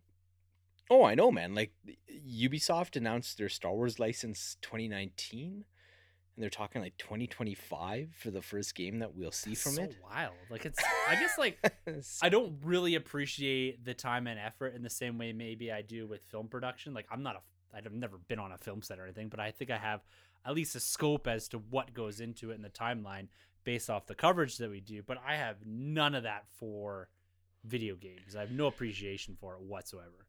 oh 0.90 1.04
i 1.06 1.16
know 1.16 1.32
man 1.32 1.56
like 1.56 1.72
ubisoft 2.28 2.96
announced 2.98 3.38
their 3.38 3.48
star 3.50 3.74
wars 3.74 4.00
license 4.00 4.58
2019 4.62 5.64
and 6.36 6.41
they're 6.41 6.50
talking 6.50 6.82
like 6.82 6.98
2025 6.98 8.10
for 8.17 8.32
the 8.32 8.41
first 8.41 8.74
game 8.76 9.00
that 9.00 9.15
we'll 9.15 9.32
see 9.32 9.52
That's 9.52 9.62
from 9.62 9.74
so 9.74 9.84
it 9.84 9.96
wild. 10.04 10.34
Like 10.50 10.65
it's, 10.65 10.80
I 11.08 11.15
guess 11.15 11.38
like 11.38 11.60
I 12.22 12.30
don't 12.30 12.56
really 12.63 12.96
appreciate 12.96 13.86
the 13.86 13.93
time 13.93 14.28
and 14.28 14.39
effort 14.39 14.74
in 14.76 14.82
the 14.82 14.89
same 14.89 15.17
way 15.17 15.32
maybe 15.34 15.72
I 15.72 15.82
do 15.82 16.08
with 16.08 16.24
film 16.24 16.48
production. 16.48 16.93
Like 16.93 17.06
I'm 17.12 17.22
not 17.24 17.36
a 17.36 17.39
I've 17.76 17.91
never 17.91 18.17
been 18.17 18.39
on 18.39 18.52
a 18.52 18.58
film 18.58 18.82
set 18.82 19.00
or 19.00 19.04
anything, 19.04 19.30
but 19.30 19.39
I 19.39 19.52
think 19.52 19.72
I 19.72 19.78
have 19.78 20.02
at 20.46 20.54
least 20.54 20.76
a 20.76 20.80
scope 20.80 21.28
as 21.28 21.48
to 21.50 21.58
what 21.58 21.93
goes 21.93 22.19
into 22.19 22.52
it 22.52 22.56
in 22.56 22.62
the 22.62 22.69
timeline 22.69 23.28
based 23.63 23.89
off 23.89 24.06
the 24.06 24.15
coverage 24.15 24.58
that 24.58 24.69
we 24.69 24.80
do. 24.80 25.02
But 25.02 25.17
I 25.26 25.36
have 25.36 25.58
none 25.65 26.15
of 26.15 26.24
that 26.24 26.46
for 26.60 27.10
video 27.63 27.96
games. 27.96 28.36
I 28.36 28.41
have 28.41 28.52
no 28.52 28.67
appreciation 28.67 29.38
for 29.39 29.54
it 29.54 29.62
whatsoever. 29.62 30.28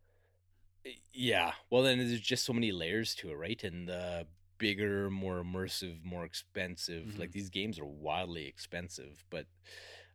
Yeah. 1.13 1.53
Well, 1.71 1.83
then 1.83 1.99
there's 1.99 2.21
just 2.21 2.45
so 2.45 2.53
many 2.53 2.73
layers 2.73 3.15
to 3.17 3.31
it, 3.31 3.35
right? 3.35 3.63
And 3.65 3.89
the 3.89 4.27
bigger, 4.65 5.11
more 5.11 5.43
immersive, 5.43 6.03
more 6.05 6.25
expensive. 6.25 7.19
Like 7.19 7.31
Mhm. 7.31 7.33
these 7.33 7.51
games 7.51 7.79
are 7.79 7.85
wildly 7.85 8.47
expensive, 8.47 9.25
but 9.29 9.47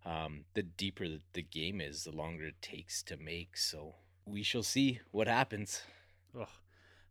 um, 0.06 0.46
the 0.54 0.64
deeper 0.64 1.08
the, 1.34 1.42
game 1.44 1.80
is, 1.82 2.04
the 2.04 2.12
longer 2.12 2.46
it 2.46 2.62
takes 2.62 3.04
to 3.04 3.18
make. 3.18 3.58
So 3.58 3.96
we 4.26 4.42
shall 4.44 4.64
see 4.64 5.02
what 5.12 5.28
happens. 5.28 5.84
Ugh. 6.40 6.48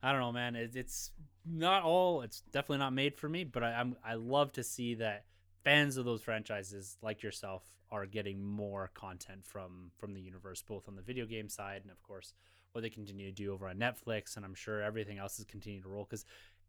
I 0.03 0.11
don't 0.12 0.20
know, 0.20 0.33
man. 0.33 0.57
It, 0.57 0.74
it's 0.74 1.12
not 1.44 1.83
all. 1.83 2.22
It's 2.22 2.40
definitely 2.53 2.79
not 2.79 2.92
made 2.92 3.14
for 3.16 3.29
me. 3.29 3.44
But 3.44 3.62
I, 3.62 3.72
I'm 3.74 3.96
I 4.05 4.14
love 4.14 4.53
to 4.53 4.62
see 4.62 4.94
that 4.96 5.24
fans 5.64 5.96
of 5.96 6.05
those 6.05 6.22
franchises, 6.22 6.96
like 7.03 7.22
yourself, 7.22 7.62
are 7.90 8.07
getting 8.07 8.42
more 8.44 8.90
content 8.94 9.44
from 9.44 9.90
from 9.98 10.14
the 10.14 10.20
universe, 10.20 10.62
both 10.62 10.88
on 10.88 10.96
the 10.96 11.03
video 11.03 11.27
game 11.27 11.48
side 11.48 11.83
and 11.83 11.90
of 11.90 12.03
course 12.03 12.33
what 12.72 12.83
they 12.83 12.90
continue 12.90 13.27
to 13.27 13.33
do 13.33 13.53
over 13.53 13.66
on 13.68 13.77
Netflix. 13.77 14.37
And 14.37 14.44
I'm 14.44 14.55
sure 14.55 14.83
everything 14.83 15.18
else 15.18 15.38
is 15.38 15.44
continuing 15.46 15.83
to 15.83 15.88
roll 15.88 16.05
because 16.05 16.24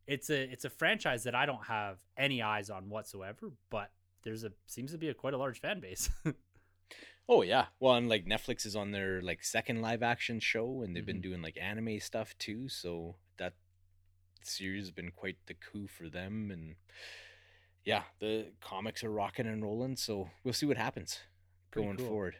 it's 0.09 0.29
a 0.29 0.41
it's 0.51 0.65
a 0.65 0.69
franchise 0.69 1.23
that 1.23 1.35
I 1.35 1.45
don't 1.45 1.65
have 1.67 1.97
any 2.17 2.41
eyes 2.41 2.69
on 2.69 2.89
whatsoever. 2.89 3.51
But 3.69 3.91
there's 4.23 4.43
a 4.43 4.51
seems 4.67 4.91
to 4.91 4.97
be 4.97 5.09
a 5.09 5.13
quite 5.13 5.33
a 5.33 5.37
large 5.37 5.59
fan 5.59 5.79
base. 5.79 6.09
Oh 7.31 7.43
yeah. 7.43 7.67
Well, 7.79 7.93
and 7.93 8.09
like 8.09 8.25
Netflix 8.25 8.65
is 8.65 8.75
on 8.75 8.89
their 8.89 9.21
like 9.21 9.43
second 9.43 9.83
live 9.83 10.01
action 10.01 10.39
show, 10.39 10.81
and 10.81 10.95
they've 10.95 11.05
been 11.05 11.19
Mhm. 11.19 11.21
doing 11.29 11.41
like 11.43 11.57
anime 11.61 11.99
stuff 11.99 12.35
too. 12.39 12.67
So 12.69 13.17
that 13.37 13.53
series 14.41 14.85
has 14.85 14.91
been 14.91 15.11
quite 15.11 15.37
the 15.45 15.53
coup 15.53 15.85
for 15.85 16.09
them, 16.09 16.49
and 16.49 16.75
yeah, 17.85 18.03
the 18.19 18.47
comics 18.61 19.03
are 19.03 19.11
rocking 19.11 19.45
and 19.45 19.61
rolling. 19.61 19.95
So 19.95 20.31
we'll 20.43 20.55
see 20.55 20.65
what 20.65 20.77
happens 20.77 21.19
Pretty 21.69 21.85
going 21.85 21.97
cool. 21.97 22.07
forward. 22.07 22.37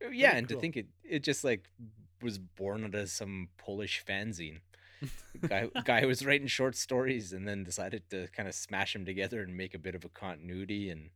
Yeah, 0.00 0.08
Pretty 0.08 0.24
and 0.24 0.48
cool. 0.48 0.56
to 0.56 0.60
think 0.60 0.76
it 0.76 0.86
it 1.02 1.24
just 1.24 1.42
like 1.42 1.68
was 2.22 2.38
born 2.38 2.84
out 2.84 2.94
of 2.94 3.10
some 3.10 3.48
Polish 3.58 4.04
fanzine. 4.06 4.60
Guy 5.48 5.68
guy 5.84 6.04
was 6.04 6.24
writing 6.24 6.46
short 6.46 6.76
stories 6.76 7.32
and 7.32 7.46
then 7.46 7.64
decided 7.64 8.02
to 8.10 8.28
kind 8.36 8.48
of 8.48 8.54
smash 8.54 8.92
them 8.92 9.04
together 9.04 9.42
and 9.42 9.56
make 9.56 9.74
a 9.74 9.78
bit 9.78 9.94
of 9.94 10.04
a 10.04 10.08
continuity 10.08 10.90
and 10.90 11.10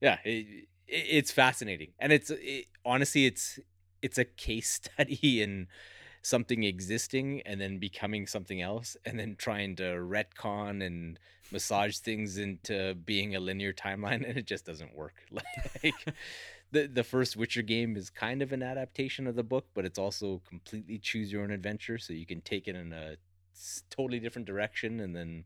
yeah 0.00 0.18
it, 0.24 0.66
it, 0.88 1.06
it's 1.08 1.30
fascinating. 1.30 1.92
And 1.98 2.12
it's 2.12 2.30
it, 2.30 2.66
honestly 2.84 3.26
it's 3.26 3.58
it's 4.02 4.18
a 4.18 4.24
case 4.24 4.80
study 4.96 5.42
in 5.42 5.68
something 6.22 6.64
existing 6.64 7.42
and 7.46 7.60
then 7.60 7.78
becoming 7.78 8.26
something 8.26 8.60
else 8.60 8.96
and 9.04 9.18
then 9.18 9.36
trying 9.38 9.76
to 9.76 9.82
retcon 9.82 10.84
and 10.84 11.18
massage 11.52 11.98
things 11.98 12.36
into 12.36 12.94
being 12.94 13.34
a 13.34 13.40
linear 13.40 13.72
timeline 13.72 14.24
and 14.28 14.36
it 14.36 14.46
just 14.46 14.64
doesn't 14.64 14.94
work. 14.94 15.14
Like 15.30 15.94
the 16.70 16.86
the 16.86 17.04
first 17.04 17.36
Witcher 17.36 17.62
game 17.62 17.96
is 17.96 18.10
kind 18.10 18.42
of 18.42 18.52
an 18.52 18.62
adaptation 18.62 19.26
of 19.26 19.36
the 19.36 19.42
book, 19.42 19.66
but 19.74 19.84
it's 19.84 19.98
also 19.98 20.42
completely 20.46 20.98
choose 20.98 21.32
your 21.32 21.42
own 21.42 21.50
adventure, 21.50 21.98
so 21.98 22.12
you 22.12 22.26
can 22.26 22.40
take 22.40 22.68
it 22.68 22.76
in 22.76 22.92
a 22.92 23.16
totally 23.90 24.20
different 24.20 24.46
direction. 24.46 25.00
And 25.00 25.14
then 25.16 25.44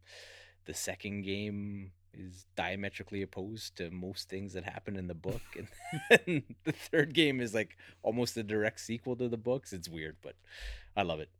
the 0.64 0.74
second 0.74 1.22
game 1.22 1.92
is 2.12 2.46
diametrically 2.56 3.22
opposed 3.22 3.76
to 3.76 3.90
most 3.90 4.28
things 4.28 4.52
that 4.52 4.64
happen 4.64 4.96
in 4.96 5.06
the 5.06 5.14
book, 5.14 5.42
and, 5.56 5.68
the 6.64 6.72
third 6.72 7.14
game 7.14 7.40
is 7.40 7.54
like 7.54 7.76
almost 8.02 8.36
a 8.36 8.42
direct 8.42 8.80
sequel 8.80 9.16
to 9.16 9.28
the 9.28 9.36
books. 9.36 9.72
It's 9.72 9.88
weird, 9.88 10.16
but 10.22 10.34
I 10.96 11.02
love 11.02 11.20
it. 11.20 11.30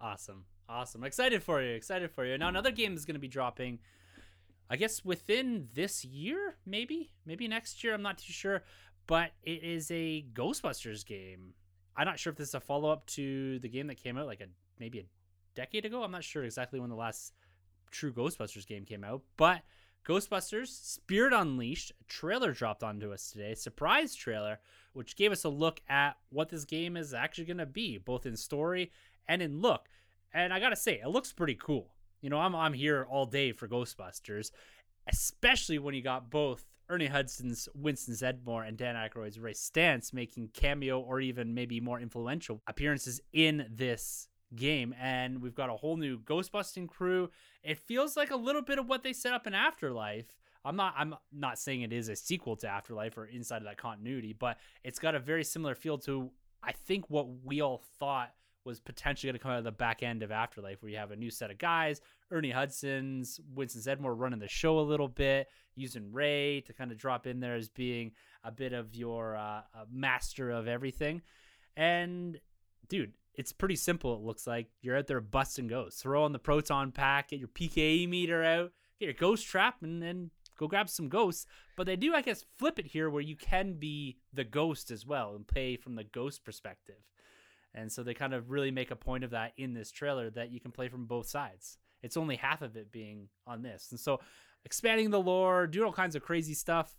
Awesome. 0.00 0.44
Awesome. 0.68 1.04
Excited 1.04 1.42
for 1.42 1.62
you. 1.62 1.74
Excited 1.74 2.10
for 2.10 2.26
you. 2.26 2.36
Now 2.36 2.48
another 2.48 2.72
game 2.72 2.94
is 2.94 3.04
going 3.04 3.14
to 3.14 3.20
be 3.20 3.28
dropping 3.28 3.78
I 4.68 4.76
guess 4.76 5.04
within 5.04 5.68
this 5.74 6.04
year, 6.04 6.56
maybe, 6.66 7.10
maybe 7.24 7.46
next 7.46 7.84
year, 7.84 7.94
I'm 7.94 8.02
not 8.02 8.18
too 8.18 8.32
sure, 8.32 8.64
but 9.06 9.32
it 9.42 9.62
is 9.62 9.90
a 9.90 10.24
Ghostbusters 10.32 11.04
game. 11.04 11.54
I'm 11.96 12.06
not 12.06 12.18
sure 12.18 12.30
if 12.30 12.36
this 12.36 12.48
is 12.48 12.54
a 12.54 12.60
follow-up 12.60 13.06
to 13.06 13.58
the 13.60 13.68
game 13.68 13.86
that 13.86 14.02
came 14.02 14.18
out 14.18 14.26
like 14.26 14.40
a 14.40 14.46
maybe 14.78 14.98
a 15.00 15.04
decade 15.54 15.84
ago. 15.84 16.02
I'm 16.02 16.10
not 16.10 16.24
sure 16.24 16.44
exactly 16.44 16.78
when 16.78 16.90
the 16.90 16.96
last 16.96 17.32
true 17.90 18.12
Ghostbusters 18.12 18.66
game 18.66 18.84
came 18.84 19.04
out, 19.04 19.22
but 19.36 19.62
Ghostbusters 20.06 20.68
Spirit 20.68 21.32
Unleashed 21.32 21.92
trailer 22.06 22.52
dropped 22.52 22.84
onto 22.84 23.12
us 23.12 23.30
today, 23.30 23.54
surprise 23.54 24.14
trailer, 24.14 24.60
which 24.92 25.16
gave 25.16 25.32
us 25.32 25.44
a 25.44 25.48
look 25.48 25.80
at 25.88 26.16
what 26.30 26.48
this 26.48 26.64
game 26.64 26.96
is 26.96 27.12
actually 27.12 27.46
going 27.46 27.58
to 27.58 27.66
be, 27.66 27.98
both 27.98 28.26
in 28.26 28.36
story 28.36 28.92
and 29.26 29.42
in 29.42 29.60
look. 29.60 29.88
And 30.32 30.52
I 30.52 30.60
got 30.60 30.70
to 30.70 30.76
say, 30.76 31.00
it 31.02 31.08
looks 31.08 31.32
pretty 31.32 31.56
cool. 31.56 31.90
You 32.20 32.30
know, 32.30 32.38
I'm 32.38 32.54
I'm 32.54 32.72
here 32.72 33.06
all 33.08 33.26
day 33.26 33.52
for 33.52 33.68
Ghostbusters, 33.68 34.50
especially 35.08 35.78
when 35.78 35.94
you 35.94 36.02
got 36.02 36.30
both 36.30 36.64
Ernie 36.88 37.06
Hudson's 37.06 37.68
Winston 37.74 38.14
Zeddemore 38.14 38.66
and 38.66 38.76
Dan 38.76 38.94
Aykroyd's 38.94 39.40
Ray 39.40 39.52
Stantz 39.52 40.12
making 40.12 40.50
cameo 40.54 41.00
or 41.00 41.20
even 41.20 41.54
maybe 41.54 41.80
more 41.80 42.00
influential 42.00 42.60
appearances 42.66 43.20
in 43.32 43.66
this 43.70 44.28
game. 44.54 44.94
And 45.00 45.42
we've 45.42 45.54
got 45.54 45.70
a 45.70 45.74
whole 45.74 45.96
new 45.96 46.18
ghostbusting 46.18 46.88
crew. 46.88 47.30
It 47.62 47.78
feels 47.78 48.16
like 48.16 48.30
a 48.30 48.36
little 48.36 48.62
bit 48.62 48.78
of 48.78 48.88
what 48.88 49.02
they 49.02 49.12
set 49.12 49.32
up 49.32 49.46
in 49.46 49.54
afterlife. 49.54 50.36
I'm 50.64 50.74
not 50.74 50.94
i'm 50.96 51.14
not 51.32 51.60
saying 51.60 51.82
it 51.82 51.92
is 51.92 52.08
a 52.08 52.16
sequel 52.16 52.56
to 52.56 52.68
afterlife 52.68 53.16
or 53.16 53.26
inside 53.26 53.58
of 53.58 53.64
that 53.64 53.76
continuity 53.76 54.32
but 54.32 54.58
it's 54.82 54.98
got 54.98 55.14
a 55.14 55.20
very 55.20 55.44
similar 55.44 55.76
feel 55.76 55.96
to 55.98 56.28
i 56.60 56.72
think 56.72 57.08
what 57.08 57.28
we 57.44 57.60
all 57.60 57.82
thought 58.00 58.32
was 58.64 58.80
potentially 58.80 59.28
going 59.28 59.38
to 59.38 59.42
come 59.42 59.52
out 59.52 59.58
of 59.58 59.64
the 59.64 59.70
back 59.70 60.02
end 60.02 60.24
of 60.24 60.32
afterlife 60.32 60.82
where 60.82 60.90
you 60.90 60.98
have 60.98 61.12
a 61.12 61.16
new 61.16 61.30
set 61.30 61.52
of 61.52 61.58
guys 61.58 62.00
ernie 62.30 62.50
hudson's 62.50 63.40
winston 63.54 63.80
zeddemore 63.80 64.18
running 64.18 64.38
the 64.38 64.48
show 64.48 64.78
a 64.78 64.80
little 64.80 65.08
bit 65.08 65.48
using 65.76 66.10
ray 66.12 66.62
to 66.62 66.72
kind 66.72 66.90
of 66.90 66.98
drop 66.98 67.26
in 67.26 67.38
there 67.38 67.54
as 67.54 67.68
being 67.68 68.12
a 68.42 68.50
bit 68.50 68.72
of 68.72 68.94
your 68.94 69.36
uh, 69.36 69.60
master 69.92 70.50
of 70.50 70.66
everything. 70.66 71.22
And 71.76 72.40
dude 72.88 73.12
it's 73.34 73.52
pretty 73.52 73.76
simple 73.76 74.14
it 74.14 74.22
looks 74.22 74.46
like. 74.46 74.68
You're 74.80 74.96
out 74.96 75.06
there 75.06 75.20
busting 75.20 75.68
ghosts 75.68 76.02
throw 76.02 76.24
on 76.24 76.32
the 76.32 76.38
proton 76.38 76.90
pack 76.90 77.28
get 77.28 77.38
your 77.38 77.48
pke 77.48 78.08
meter 78.08 78.42
out 78.42 78.72
get 78.98 79.06
your 79.06 79.14
ghost 79.14 79.46
trap 79.46 79.82
and 79.82 80.02
then 80.02 80.30
go 80.58 80.66
grab 80.66 80.88
some 80.88 81.08
ghosts. 81.08 81.46
But 81.76 81.86
they 81.86 81.96
do 81.96 82.14
i 82.14 82.22
guess 82.22 82.44
flip 82.58 82.78
it 82.78 82.86
here 82.86 83.10
where 83.10 83.22
you 83.22 83.36
can 83.36 83.74
be 83.74 84.16
the 84.32 84.44
ghost 84.44 84.90
as 84.90 85.06
well 85.06 85.34
and 85.34 85.46
play 85.46 85.76
from 85.76 85.94
the 85.94 86.04
ghost 86.04 86.44
perspective. 86.44 86.96
And 87.74 87.92
so 87.92 88.02
they 88.02 88.14
kind 88.14 88.32
of 88.32 88.50
really 88.50 88.70
make 88.70 88.90
a 88.90 88.96
point 88.96 89.22
of 89.22 89.32
that 89.32 89.52
in 89.58 89.74
this 89.74 89.90
trailer 89.90 90.30
that 90.30 90.50
you 90.50 90.60
can 90.60 90.72
play 90.72 90.88
from 90.88 91.04
both 91.04 91.28
sides 91.28 91.76
it's 92.06 92.16
only 92.16 92.36
half 92.36 92.62
of 92.62 92.76
it 92.76 92.90
being 92.90 93.28
on 93.46 93.60
this 93.62 93.88
and 93.90 94.00
so 94.00 94.20
expanding 94.64 95.10
the 95.10 95.20
lore 95.20 95.66
doing 95.66 95.84
all 95.84 95.92
kinds 95.92 96.16
of 96.16 96.22
crazy 96.22 96.54
stuff 96.54 96.94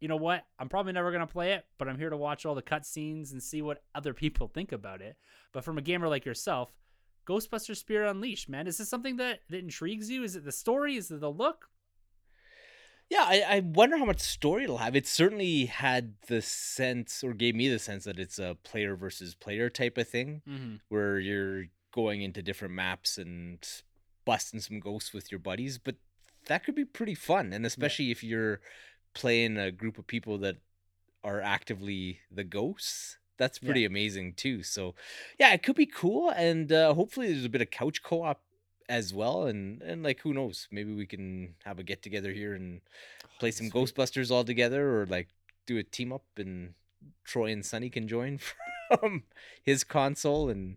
you 0.00 0.08
know 0.08 0.16
what? 0.16 0.44
I'm 0.58 0.68
probably 0.68 0.92
never 0.92 1.12
gonna 1.12 1.26
play 1.26 1.52
it, 1.54 1.64
but 1.78 1.88
I'm 1.88 1.96
here 1.98 2.10
to 2.10 2.16
watch 2.16 2.44
all 2.44 2.54
the 2.54 2.60
cutscenes 2.62 3.32
and 3.32 3.42
see 3.42 3.62
what 3.62 3.82
other 3.94 4.12
people 4.22 4.48
think 4.48 4.70
about 4.72 5.00
it. 5.00 5.16
But 5.52 5.64
from 5.64 5.78
a 5.78 5.82
gamer 5.82 6.08
like 6.08 6.26
yourself, 6.26 6.76
Ghostbusters 7.26 7.76
Spirit 7.78 8.10
Unleashed, 8.10 8.48
man, 8.50 8.66
is 8.66 8.76
this 8.76 8.88
something 8.90 9.16
that 9.16 9.40
that 9.48 9.58
intrigues 9.60 10.10
you? 10.10 10.22
Is 10.22 10.36
it 10.36 10.44
the 10.44 10.52
story? 10.52 10.96
Is 10.96 11.10
it 11.10 11.20
the 11.20 11.30
look? 11.30 11.70
Yeah, 13.08 13.22
I, 13.26 13.44
I 13.48 13.60
wonder 13.60 13.96
how 13.96 14.04
much 14.04 14.20
story 14.20 14.64
it'll 14.64 14.78
have. 14.78 14.96
It 14.96 15.06
certainly 15.06 15.66
had 15.66 16.14
the 16.26 16.42
sense, 16.42 17.22
or 17.22 17.32
gave 17.32 17.54
me 17.54 17.68
the 17.68 17.78
sense 17.78 18.04
that 18.04 18.18
it's 18.18 18.38
a 18.38 18.56
player 18.62 18.96
versus 18.96 19.34
player 19.34 19.70
type 19.70 19.96
of 19.96 20.08
thing, 20.08 20.42
Mm-hmm. 20.48 20.74
where 20.88 21.18
you're 21.18 21.66
going 21.92 22.20
into 22.22 22.42
different 22.42 22.74
maps 22.74 23.16
and 23.16 23.66
busting 24.24 24.60
some 24.60 24.80
ghosts 24.80 25.12
with 25.12 25.30
your 25.30 25.38
buddies. 25.38 25.78
But 25.78 25.96
that 26.46 26.64
could 26.64 26.74
be 26.74 26.84
pretty 26.84 27.14
fun, 27.14 27.52
and 27.52 27.64
especially 27.66 28.10
if 28.10 28.22
you're 28.22 28.60
playing 29.14 29.56
a 29.58 29.70
group 29.70 29.98
of 29.98 30.06
people 30.06 30.38
that 30.38 30.56
are 31.22 31.40
actively 31.40 32.20
the 32.30 32.44
ghosts. 32.44 33.18
That's 33.36 33.58
Yeah. 33.60 33.66
pretty 33.66 33.84
amazing 33.84 34.34
too. 34.34 34.62
So, 34.62 34.94
yeah, 35.38 35.52
it 35.54 35.62
could 35.62 35.76
be 35.76 35.86
cool, 35.86 36.30
and 36.30 36.70
uh, 36.70 36.94
hopefully 36.94 37.32
there's 37.32 37.44
a 37.44 37.48
bit 37.48 37.62
of 37.62 37.70
couch 37.70 38.02
co-op 38.02 38.40
as 38.88 39.12
well. 39.14 39.44
And 39.46 39.82
and 39.82 40.02
like 40.02 40.20
who 40.20 40.32
knows, 40.34 40.68
maybe 40.70 40.94
we 40.94 41.06
can 41.06 41.54
have 41.64 41.78
a 41.78 41.82
get 41.82 42.02
together 42.02 42.32
here 42.32 42.54
and 42.54 42.80
play 43.40 43.50
some 43.50 43.70
Sweet. 43.70 43.94
Ghostbusters 43.94 44.30
all 44.30 44.44
together, 44.44 45.00
or 45.00 45.06
like 45.06 45.28
do 45.66 45.78
a 45.78 45.82
team 45.82 46.12
up, 46.12 46.24
and 46.36 46.74
Troy 47.24 47.50
and 47.52 47.64
Sunny 47.64 47.90
can 47.90 48.06
join 48.06 48.38
from 49.00 49.24
his 49.62 49.82
console, 49.84 50.48
and 50.48 50.76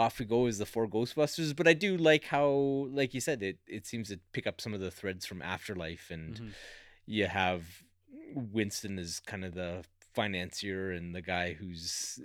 off 0.00 0.18
we 0.18 0.24
go 0.24 0.46
as 0.46 0.58
the 0.58 0.66
four 0.66 0.86
Ghostbusters. 0.88 1.54
But 1.54 1.68
I 1.68 1.74
do 1.74 1.96
like 1.96 2.24
how, 2.24 2.48
like 3.00 3.12
you 3.14 3.20
said, 3.20 3.42
it 3.42 3.58
it 3.66 3.86
seems 3.86 4.08
to 4.08 4.18
pick 4.32 4.46
up 4.46 4.60
some 4.60 4.74
of 4.74 4.80
the 4.80 4.90
threads 4.90 5.26
from 5.26 5.40
Afterlife, 5.42 6.10
and 6.10 6.34
Mhm. 6.40 6.52
you 7.06 7.26
have 7.26 7.62
Winston 8.34 8.98
as 8.98 9.20
kind 9.20 9.44
of 9.44 9.54
the 9.54 9.84
financier 10.14 10.90
and 10.90 11.14
the 11.14 11.22
guy 11.22 11.52
who's 11.52 12.18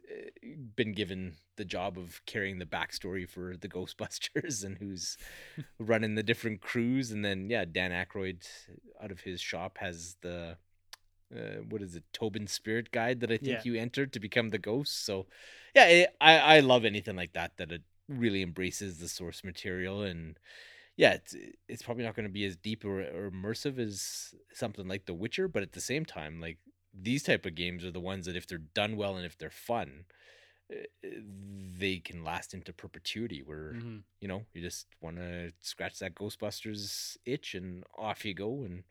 been 0.76 0.92
given 0.94 1.36
the 1.58 1.66
job 1.66 1.98
of 2.00 2.22
carrying 2.26 2.58
the 2.60 2.66
backstory 2.66 3.28
for 3.30 3.56
the 3.58 3.68
Ghostbusters 3.76 4.64
and 4.66 4.78
who's 4.80 5.18
running 5.78 6.16
the 6.16 6.24
different 6.24 6.62
crews. 6.62 7.12
And 7.12 7.24
then, 7.24 7.50
yeah, 7.50 7.66
Dan 7.66 7.92
Aykroyd 7.92 8.44
out 9.02 9.12
of 9.12 9.22
his 9.22 9.42
shop 9.42 9.78
has 9.80 10.16
the. 10.22 10.58
Uh, 11.36 11.62
what 11.70 11.82
is 11.82 11.96
it, 11.96 12.04
Tobin 12.14 12.46
Spirit 12.48 12.92
Guide 12.92 13.20
that 13.20 13.32
I 13.32 13.38
think 13.38 13.50
Yeah. 13.58 13.62
you 13.66 13.76
entered 13.76 14.14
to 14.14 14.20
become 14.20 14.50
the 14.50 14.60
ghost. 14.60 15.04
So, 15.06 15.26
yeah, 15.76 15.86
it, 15.88 16.16
I 16.22 16.38
I 16.58 16.60
love 16.62 16.86
anything 16.86 17.16
like 17.16 17.34
that 17.34 17.58
that 17.58 17.72
it 17.72 17.84
really 18.08 18.42
embraces 18.42 19.00
the 19.00 19.08
source 19.10 19.44
material 19.44 20.04
and 20.04 20.40
yeah, 20.98 21.14
it's 21.14 21.36
it's 21.70 21.84
probably 21.84 22.04
not 22.06 22.16
going 22.16 22.28
to 22.28 22.34
be 22.34 22.46
as 22.46 22.56
deep 22.58 22.86
or, 22.86 23.02
or 23.02 23.32
immersive 23.32 23.80
as 23.80 24.34
something 24.54 24.88
like 24.88 25.06
The 25.06 25.14
Witcher, 25.14 25.48
but 25.48 25.64
at 25.64 25.74
the 25.74 25.82
same 25.82 26.06
time, 26.06 26.42
like 26.42 26.60
these 26.94 27.24
type 27.24 27.46
of 27.46 27.56
games 27.56 27.86
are 27.86 27.92
the 27.92 28.00
ones 28.00 28.26
that 28.26 28.36
if 28.38 28.48
they're 28.48 28.60
done 28.60 28.98
well 28.98 29.18
and 29.18 29.26
if 29.26 29.38
they're 29.38 29.50
fun, 29.50 30.06
uh, 30.72 30.78
they 31.80 32.00
can 32.00 32.24
last 32.24 32.54
into 32.54 32.74
perpetuity. 32.74 33.42
Where 33.44 33.74
Mhm. 33.74 34.04
you 34.22 34.28
know 34.28 34.46
you 34.54 34.62
just 34.62 34.88
want 35.02 35.18
to 35.18 35.52
scratch 35.62 36.00
that 36.00 36.16
Ghostbusters 36.16 37.18
itch 37.26 37.56
and 37.56 37.84
off 37.98 38.26
you 38.26 38.34
go 38.34 38.64
and 38.64 38.84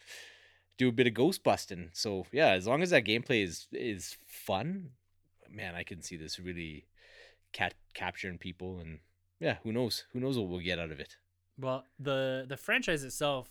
do 0.78 0.88
a 0.88 0.92
bit 0.92 1.06
of 1.06 1.14
ghost 1.14 1.42
busting. 1.42 1.90
So 1.92 2.26
yeah, 2.32 2.50
as 2.50 2.66
long 2.66 2.82
as 2.82 2.90
that 2.90 3.04
gameplay 3.04 3.42
is 3.44 3.66
is 3.72 4.16
fun, 4.26 4.90
man, 5.54 5.74
I 5.74 5.82
can 5.82 6.02
see 6.02 6.16
this 6.16 6.38
really 6.38 6.86
cat 7.52 7.74
capturing 7.94 8.38
people 8.38 8.80
and 8.80 8.98
yeah, 9.40 9.56
who 9.62 9.72
knows? 9.72 10.04
Who 10.12 10.20
knows 10.20 10.38
what 10.38 10.48
we'll 10.48 10.60
get 10.60 10.78
out 10.78 10.90
of 10.90 11.00
it? 11.00 11.16
Well, 11.58 11.84
the 11.98 12.46
the 12.48 12.56
franchise 12.56 13.04
itself, 13.04 13.48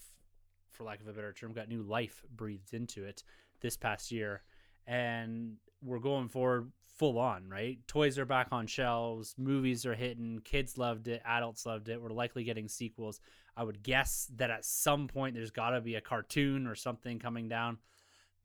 for 0.72 0.84
lack 0.84 1.02
of 1.02 1.08
a 1.08 1.14
better 1.14 1.34
term, 1.34 1.54
got 1.54 1.70
new 1.70 1.84
life 1.84 2.24
breathed 2.36 2.74
into 2.74 3.04
it 3.04 3.24
this 3.62 3.78
past 3.78 4.12
year, 4.12 4.44
and 4.88 5.58
we're 5.82 6.00
going 6.00 6.30
forward 6.30 6.72
full 6.98 7.20
on. 7.20 7.50
Right, 7.50 7.80
toys 7.88 8.18
are 8.18 8.26
back 8.26 8.48
on 8.52 8.68
shelves, 8.68 9.36
movies 9.38 9.86
are 9.86 9.96
hitting, 9.96 10.42
kids 10.44 10.78
loved 10.78 11.08
it, 11.08 11.22
adults 11.26 11.66
loved 11.66 11.90
it. 11.90 12.02
We're 12.02 12.10
likely 12.10 12.44
getting 12.44 12.68
sequels. 12.68 13.20
I 13.56 13.64
would 13.64 13.84
guess 13.84 14.32
that 14.38 14.50
at 14.50 14.66
some 14.66 15.08
point 15.08 15.36
there's 15.36 15.52
got 15.52 15.72
to 15.72 15.82
be 15.82 15.96
a 15.96 16.02
cartoon 16.02 16.66
or 16.66 16.76
something 16.76 17.20
coming 17.20 17.48
down. 17.48 17.78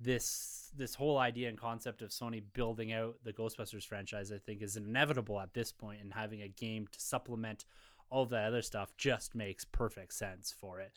This 0.01 0.71
this 0.77 0.95
whole 0.95 1.19
idea 1.19 1.49
and 1.49 1.59
concept 1.59 2.03
of 2.03 2.11
Sony 2.11 2.43
building 2.53 2.93
out 2.93 3.17
the 3.25 3.33
Ghostbusters 3.33 3.85
franchise, 3.85 4.31
I 4.31 4.39
think, 4.39 4.63
is 4.63 4.77
inevitable 4.77 5.41
at 5.41 5.55
this 5.55 5.73
point, 5.73 6.01
and 6.03 6.13
having 6.13 6.43
a 6.43 6.49
game 6.49 6.87
to 6.93 7.01
supplement 7.01 7.65
all 8.11 8.25
that 8.27 8.47
other 8.47 8.63
stuff 8.63 8.97
just 8.97 9.35
makes 9.35 9.65
perfect 9.65 10.15
sense 10.15 10.55
for 10.59 10.81
it. 10.81 10.93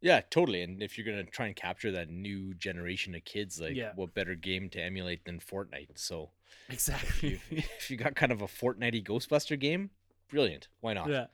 Yeah, 0.00 0.20
totally. 0.28 0.62
And 0.62 0.82
if 0.82 0.98
you're 0.98 1.06
gonna 1.06 1.24
try 1.24 1.46
and 1.46 1.56
capture 1.56 1.90
that 1.92 2.10
new 2.10 2.52
generation 2.54 3.14
of 3.14 3.24
kids, 3.24 3.60
like 3.60 3.74
Yeah. 3.76 3.92
what 3.94 4.12
better 4.12 4.34
game 4.34 4.68
to 4.70 4.80
emulate 4.82 5.24
than 5.24 5.40
Fortnite? 5.40 5.98
So 5.98 6.30
if 6.68 6.74
Exactly. 6.74 7.30
you, 7.30 7.40
if 7.78 7.90
you 7.90 7.96
got 7.96 8.14
kind 8.14 8.32
of 8.32 8.42
a 8.42 8.46
Fortnitey 8.46 9.02
Ghostbuster 9.04 9.58
game, 9.58 9.90
brilliant. 10.28 10.68
Why 10.80 10.92
not? 10.94 11.08
yeah. 11.08 11.26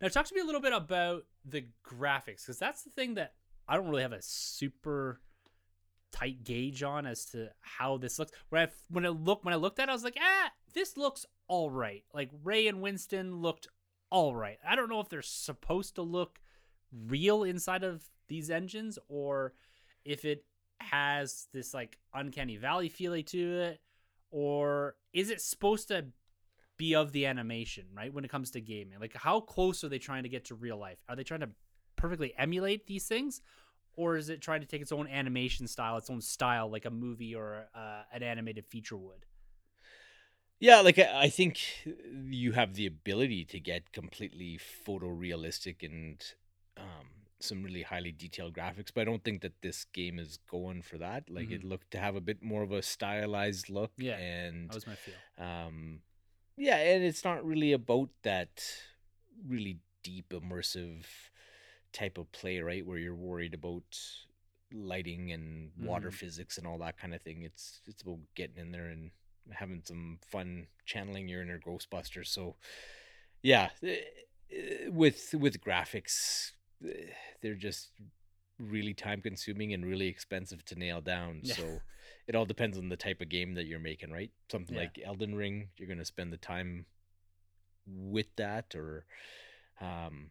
Now, 0.00 0.08
talk 0.08 0.24
to 0.26 0.34
me 0.34 0.40
a 0.40 0.44
little 0.44 0.62
bit 0.62 0.72
about 0.72 1.26
the 1.44 1.66
graphics, 1.84 2.42
because 2.46 2.58
that's 2.58 2.82
the 2.84 2.90
thing 2.90 3.14
that 3.14 3.34
I 3.68 3.76
don't 3.76 3.88
really 3.88 4.00
have 4.02 4.12
a 4.14 4.22
super 4.22 5.20
tight 6.12 6.44
gauge 6.44 6.82
on 6.82 7.06
as 7.06 7.24
to 7.26 7.50
how 7.60 7.96
this 7.96 8.18
looks. 8.18 8.32
When 8.48 8.62
I 8.62 8.68
when 8.88 9.06
I 9.06 9.10
look 9.10 9.44
when 9.44 9.54
I 9.54 9.56
looked 9.56 9.78
at, 9.78 9.88
it, 9.88 9.90
I 9.90 9.94
was 9.94 10.04
like, 10.04 10.18
ah, 10.20 10.50
this 10.74 10.96
looks 10.96 11.26
all 11.48 11.70
right. 11.70 12.04
Like 12.14 12.30
Ray 12.44 12.68
and 12.68 12.80
Winston 12.80 13.36
looked 13.36 13.68
all 14.10 14.34
right. 14.34 14.58
I 14.66 14.76
don't 14.76 14.88
know 14.88 15.00
if 15.00 15.08
they're 15.08 15.22
supposed 15.22 15.94
to 15.96 16.02
look 16.02 16.40
real 16.92 17.44
inside 17.44 17.84
of 17.84 18.02
these 18.28 18.50
engines 18.50 18.98
or 19.08 19.54
if 20.04 20.24
it 20.24 20.44
has 20.80 21.46
this 21.52 21.74
like 21.74 21.98
uncanny 22.14 22.56
valley 22.56 22.88
feeling 22.88 23.24
to 23.24 23.60
it 23.60 23.80
or 24.30 24.94
is 25.12 25.30
it 25.30 25.40
supposed 25.40 25.88
to 25.88 26.06
be 26.78 26.94
of 26.94 27.12
the 27.12 27.26
animation 27.26 27.84
right 27.94 28.14
when 28.14 28.24
it 28.24 28.30
comes 28.30 28.50
to 28.50 28.60
gaming 28.60 28.98
like 28.98 29.14
how 29.14 29.40
close 29.40 29.84
are 29.84 29.90
they 29.90 29.98
trying 29.98 30.22
to 30.22 30.28
get 30.28 30.46
to 30.46 30.54
real 30.54 30.78
life 30.78 30.98
are 31.08 31.16
they 31.16 31.22
trying 31.22 31.40
to 31.40 31.50
perfectly 31.96 32.32
emulate 32.38 32.86
these 32.86 33.06
things 33.06 33.42
or 33.96 34.16
is 34.16 34.28
it 34.28 34.40
trying 34.40 34.60
to 34.60 34.66
take 34.66 34.82
its 34.82 34.92
own 34.92 35.06
animation 35.08 35.66
style 35.66 35.96
its 35.96 36.10
own 36.10 36.20
style 36.20 36.70
like 36.70 36.84
a 36.84 36.90
movie 36.90 37.34
or 37.34 37.68
uh, 37.74 38.02
an 38.12 38.22
animated 38.22 38.66
feature 38.66 38.96
would? 38.96 39.26
Yeah, 40.58 40.80
like 40.80 40.98
I 40.98 41.30
think 41.30 41.58
you 42.28 42.52
have 42.52 42.74
the 42.74 42.86
ability 42.86 43.46
to 43.46 43.60
get 43.60 43.92
completely 43.92 44.58
photorealistic 44.86 45.82
and 45.82 46.22
um, 46.76 47.06
some 47.40 47.62
really 47.62 47.82
highly 47.82 48.12
detailed 48.12 48.52
graphics, 48.54 48.88
but 48.94 49.00
I 49.00 49.04
don't 49.04 49.24
think 49.24 49.40
that 49.40 49.62
this 49.62 49.84
game 49.86 50.18
is 50.18 50.38
going 50.50 50.82
for 50.82 50.98
that. 50.98 51.30
Like 51.30 51.50
it 51.50 51.64
looked 51.64 51.90
to 51.92 51.98
have 51.98 52.14
a 52.14 52.20
bit 52.20 52.42
more 52.42 52.62
of 52.62 52.72
a 52.72 52.82
stylized 52.82 53.70
look, 53.70 53.92
Yeah, 53.96 54.18
and 54.18 54.68
that 54.68 54.74
was 54.74 54.86
my 54.86 54.96
feel. 54.96 55.14
um, 55.38 56.00
yeah, 56.58 56.76
and 56.76 57.02
it's 57.04 57.24
not 57.24 57.42
really 57.42 57.72
about 57.72 58.10
that 58.22 58.62
really 59.46 59.78
deep 60.02 60.28
immersive 60.30 61.04
type 61.92 62.18
of 62.18 62.30
play, 62.32 62.60
right? 62.60 62.86
Where 62.86 62.98
you're 62.98 63.14
worried 63.14 63.54
about 63.54 63.98
lighting 64.72 65.32
and 65.32 65.72
water 65.76 66.10
Mhm. 66.10 66.14
physics 66.14 66.58
and 66.58 66.66
all 66.66 66.78
that 66.78 66.96
kind 66.98 67.14
of 67.14 67.22
thing. 67.22 67.42
It's 67.42 67.80
it's 67.86 68.02
about 68.02 68.20
getting 68.34 68.58
in 68.58 68.72
there 68.72 68.86
and 68.86 69.10
having 69.50 69.82
some 69.84 70.18
fun 70.30 70.68
channeling 70.84 71.28
your 71.28 71.42
inner 71.42 71.58
Ghostbuster. 71.58 72.26
So, 72.26 72.56
yeah, 73.42 73.70
eh, 73.82 74.88
with 74.88 75.34
with 75.34 75.60
graphics, 75.60 76.52
eh, 76.86 77.12
they're 77.40 77.54
just 77.54 77.90
really 78.58 78.94
time 78.94 79.22
consuming 79.22 79.72
and 79.72 79.86
really 79.86 80.06
expensive 80.08 80.64
to 80.66 80.74
nail 80.74 81.00
down. 81.00 81.40
Yeah. 81.42 81.54
So 81.54 81.80
it 82.26 82.34
all 82.34 82.44
depends 82.44 82.76
on 82.78 82.88
the 82.90 82.96
type 82.96 83.20
of 83.20 83.28
game 83.28 83.54
that 83.54 83.66
you're 83.66 83.78
making, 83.80 84.10
right? 84.12 84.30
Something 84.52 84.76
Yeah. 84.76 84.82
like 84.82 85.00
Elden 85.02 85.34
Ring, 85.34 85.70
you're 85.76 85.88
gonna 85.88 86.04
spend 86.04 86.32
the 86.32 86.36
time 86.36 86.86
with 87.86 88.26
that, 88.36 88.74
or 88.74 89.04
um, 89.80 90.30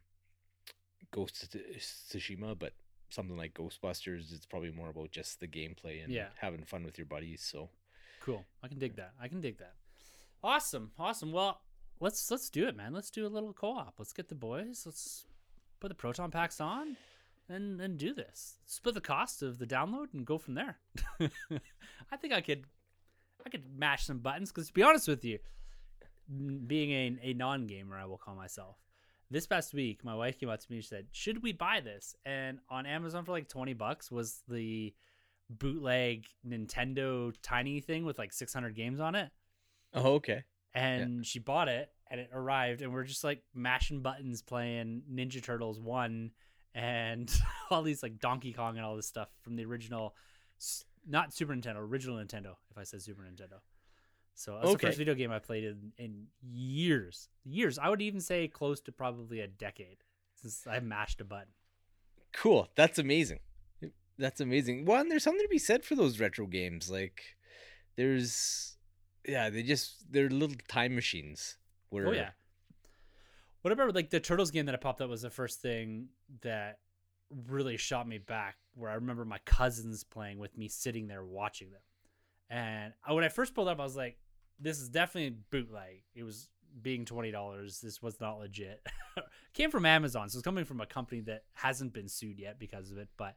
Ghost 1.12 1.56
Tsushima, 1.78 2.58
but 2.58 2.74
something 3.10 3.36
like 3.38 3.54
Ghostbusters, 3.54 4.32
it's 4.34 4.46
probably 4.46 4.72
more 4.72 4.90
about 4.90 5.12
just 5.12 5.40
the 5.40 5.48
gameplay 5.48 6.04
and 6.04 6.12
Yeah. 6.14 6.30
having 6.40 6.64
fun 6.64 6.84
with 6.84 6.98
your 6.98 7.06
buddies. 7.08 7.42
So. 7.42 7.70
Cool. 8.22 8.46
I 8.62 8.68
can 8.68 8.80
dig 8.80 8.96
that. 8.98 9.14
I 9.20 9.28
can 9.28 9.42
dig 9.42 9.58
that. 9.60 9.76
Awesome. 10.44 10.92
Awesome. 11.00 11.32
Well 11.32 11.62
let's 12.00 12.30
let's 12.32 12.50
do 12.50 12.68
it 12.68 12.76
man. 12.76 12.94
Let's 12.94 13.10
do 13.12 13.26
a 13.26 13.30
little 13.30 13.54
co-op. 13.54 13.96
Let's 13.98 14.14
get 14.14 14.30
the 14.30 14.36
boys. 14.36 14.84
Let's 14.86 15.26
put 15.80 15.88
the 15.90 15.96
proton 15.96 16.32
packs 16.32 16.60
on 16.62 16.98
and 17.48 17.80
and 17.82 17.98
do 17.98 18.14
this. 18.14 18.60
Split 18.66 18.94
the 18.96 19.02
cost 19.02 19.42
of 19.42 19.58
the 19.58 19.66
download 19.66 20.14
and 20.14 20.26
go 20.26 20.38
from 20.38 20.54
there. 20.54 20.78
I 22.12 22.18
think 22.18 22.34
i 22.34 22.42
could 22.42 22.66
i 23.46 23.50
could 23.50 23.64
mash 23.78 24.06
some 24.06 24.20
buttons 24.20 24.52
because 24.52 24.68
to 24.68 24.74
be 24.74 24.84
honest 24.84 25.08
with 25.08 25.24
you 25.24 25.40
being 26.68 26.92
a, 26.92 27.30
a 27.30 27.34
non-gamer 27.34 27.98
i 27.98 28.06
will 28.06 28.18
call 28.18 28.36
myself 28.36 28.76
this 29.32 29.46
past 29.48 29.74
week 29.74 30.04
my 30.04 30.16
wife 30.16 30.40
came 30.40 30.50
up 30.50 30.60
to 30.60 30.68
me 30.70 30.78
and 30.78 30.86
said 30.86 31.06
should 31.12 31.44
we 31.44 31.52
buy 31.52 31.80
this? 31.82 32.16
And 32.26 32.60
on 32.70 32.86
amazon 32.86 33.26
for 33.26 33.32
like 33.32 33.48
20 33.48 33.74
bucks 33.74 34.12
was 34.12 34.42
the 34.48 34.94
bootleg 35.50 36.26
nintendo 36.48 37.34
tiny 37.42 37.80
thing 37.80 38.06
with 38.06 38.20
like 38.20 38.34
600 38.34 38.76
games 38.76 39.00
on 39.00 39.16
it. 39.16 39.30
Oh, 39.94 40.14
okay. 40.16 40.44
and 40.76 41.26
she 41.26 41.40
bought 41.40 41.68
it 41.68 41.90
and 42.12 42.20
it 42.20 42.30
arrived 42.34 42.82
and 42.82 42.94
we're 42.94 43.04
just 43.04 43.24
like 43.24 43.42
mashing 43.56 44.02
buttons 44.02 44.42
playing 44.42 45.02
ninja 45.12 45.42
turtles 45.42 45.80
1 45.80 46.32
and 46.76 47.32
all 47.72 47.82
these 47.82 48.04
like 48.04 48.20
donkey 48.20 48.54
kong 48.54 48.78
and 48.78 48.86
all 48.86 48.96
this 48.96 49.08
stuff 49.08 49.30
from 49.42 49.56
the 49.56 49.66
original 49.66 50.16
not 51.08 51.34
super 51.34 51.54
nintendo 51.56 51.78
original 51.78 52.18
nintendo 52.18 52.56
if 52.70 52.78
i 52.78 52.84
said 52.84 53.02
super 53.02 53.24
nintendo 53.24 53.60
so 54.40 54.58
that's 54.62 54.72
the 54.74 54.80
first 54.80 54.98
video 54.98 55.14
game 55.14 55.32
i 55.32 55.40
played 55.40 55.64
in, 55.64 55.92
in 55.98 56.26
years 56.42 57.30
years 57.44 57.78
i 57.78 57.90
would 57.90 58.02
even 58.02 58.22
say 58.22 58.48
close 58.48 58.80
to 58.80 58.92
probably 58.92 59.40
a 59.42 59.48
decade 59.48 59.98
since 60.36 60.66
i 60.66 60.80
mashed 60.80 61.20
a 61.22 61.26
button 61.26 61.52
Cool. 62.32 62.70
That's 62.76 63.00
amazing. 63.00 63.40
That's 64.18 64.42
amazing. 64.42 64.86
Well, 64.86 65.02
and 65.02 65.10
there's 65.10 65.24
something 65.24 65.44
to 65.44 65.50
be 65.50 65.60
said 65.60 65.86
for 65.86 65.96
those 65.96 66.20
retro 66.20 66.46
games. 66.46 66.90
Like, 66.90 67.22
there's, 67.96 68.78
yeah, 69.28 69.50
they 69.50 69.64
just 69.64 70.12
they're 70.12 70.30
little 70.30 70.58
time 70.68 70.96
machines. 70.96 71.58
Where, 71.90 72.08
Oh 72.08 72.12
yeah. 72.12 72.32
What 73.62 73.72
about 73.72 73.96
like 73.96 74.10
the 74.10 74.20
Turtles 74.20 74.52
game 74.52 74.66
that 74.68 74.76
I 74.76 74.78
popped 74.78 75.02
up 75.02 75.10
was 75.10 75.22
the 75.22 75.30
first 75.30 75.62
thing 75.62 76.10
that 76.42 76.80
really 77.48 77.78
shot 77.78 78.08
me 78.08 78.18
back. 78.18 78.56
Where 78.76 78.92
I 78.92 78.96
remember 78.96 79.26
my 79.26 79.40
cousins 79.46 80.04
playing 80.04 80.38
with 80.38 80.58
me, 80.58 80.68
sitting 80.68 81.08
there 81.08 81.24
watching 81.24 81.72
them. 81.72 81.82
And 82.50 82.94
uh, 83.08 83.14
when 83.14 83.24
I 83.24 83.30
first 83.30 83.54
pulled 83.54 83.68
up, 83.68 83.80
I 83.80 83.84
was 83.84 83.96
like, 83.96 84.18
"This 84.60 84.80
is 84.80 84.90
definitely 84.90 85.38
bootleg." 85.52 86.04
It 86.16 86.24
was 86.24 86.50
being 86.82 87.06
twenty 87.06 87.32
dollars. 87.32 87.80
This 87.82 88.02
was 88.02 88.20
not 88.20 88.40
legit. 88.40 88.86
Came 89.54 89.72
from 89.72 89.86
Amazon, 89.86 90.30
so 90.30 90.38
it's 90.38 90.44
coming 90.46 90.66
from 90.66 90.82
a 90.82 90.86
company 90.86 91.22
that 91.22 91.44
hasn't 91.54 91.94
been 91.94 92.08
sued 92.08 92.40
yet 92.40 92.60
because 92.60 92.92
of 92.92 92.98
it. 92.98 93.10
But 93.18 93.36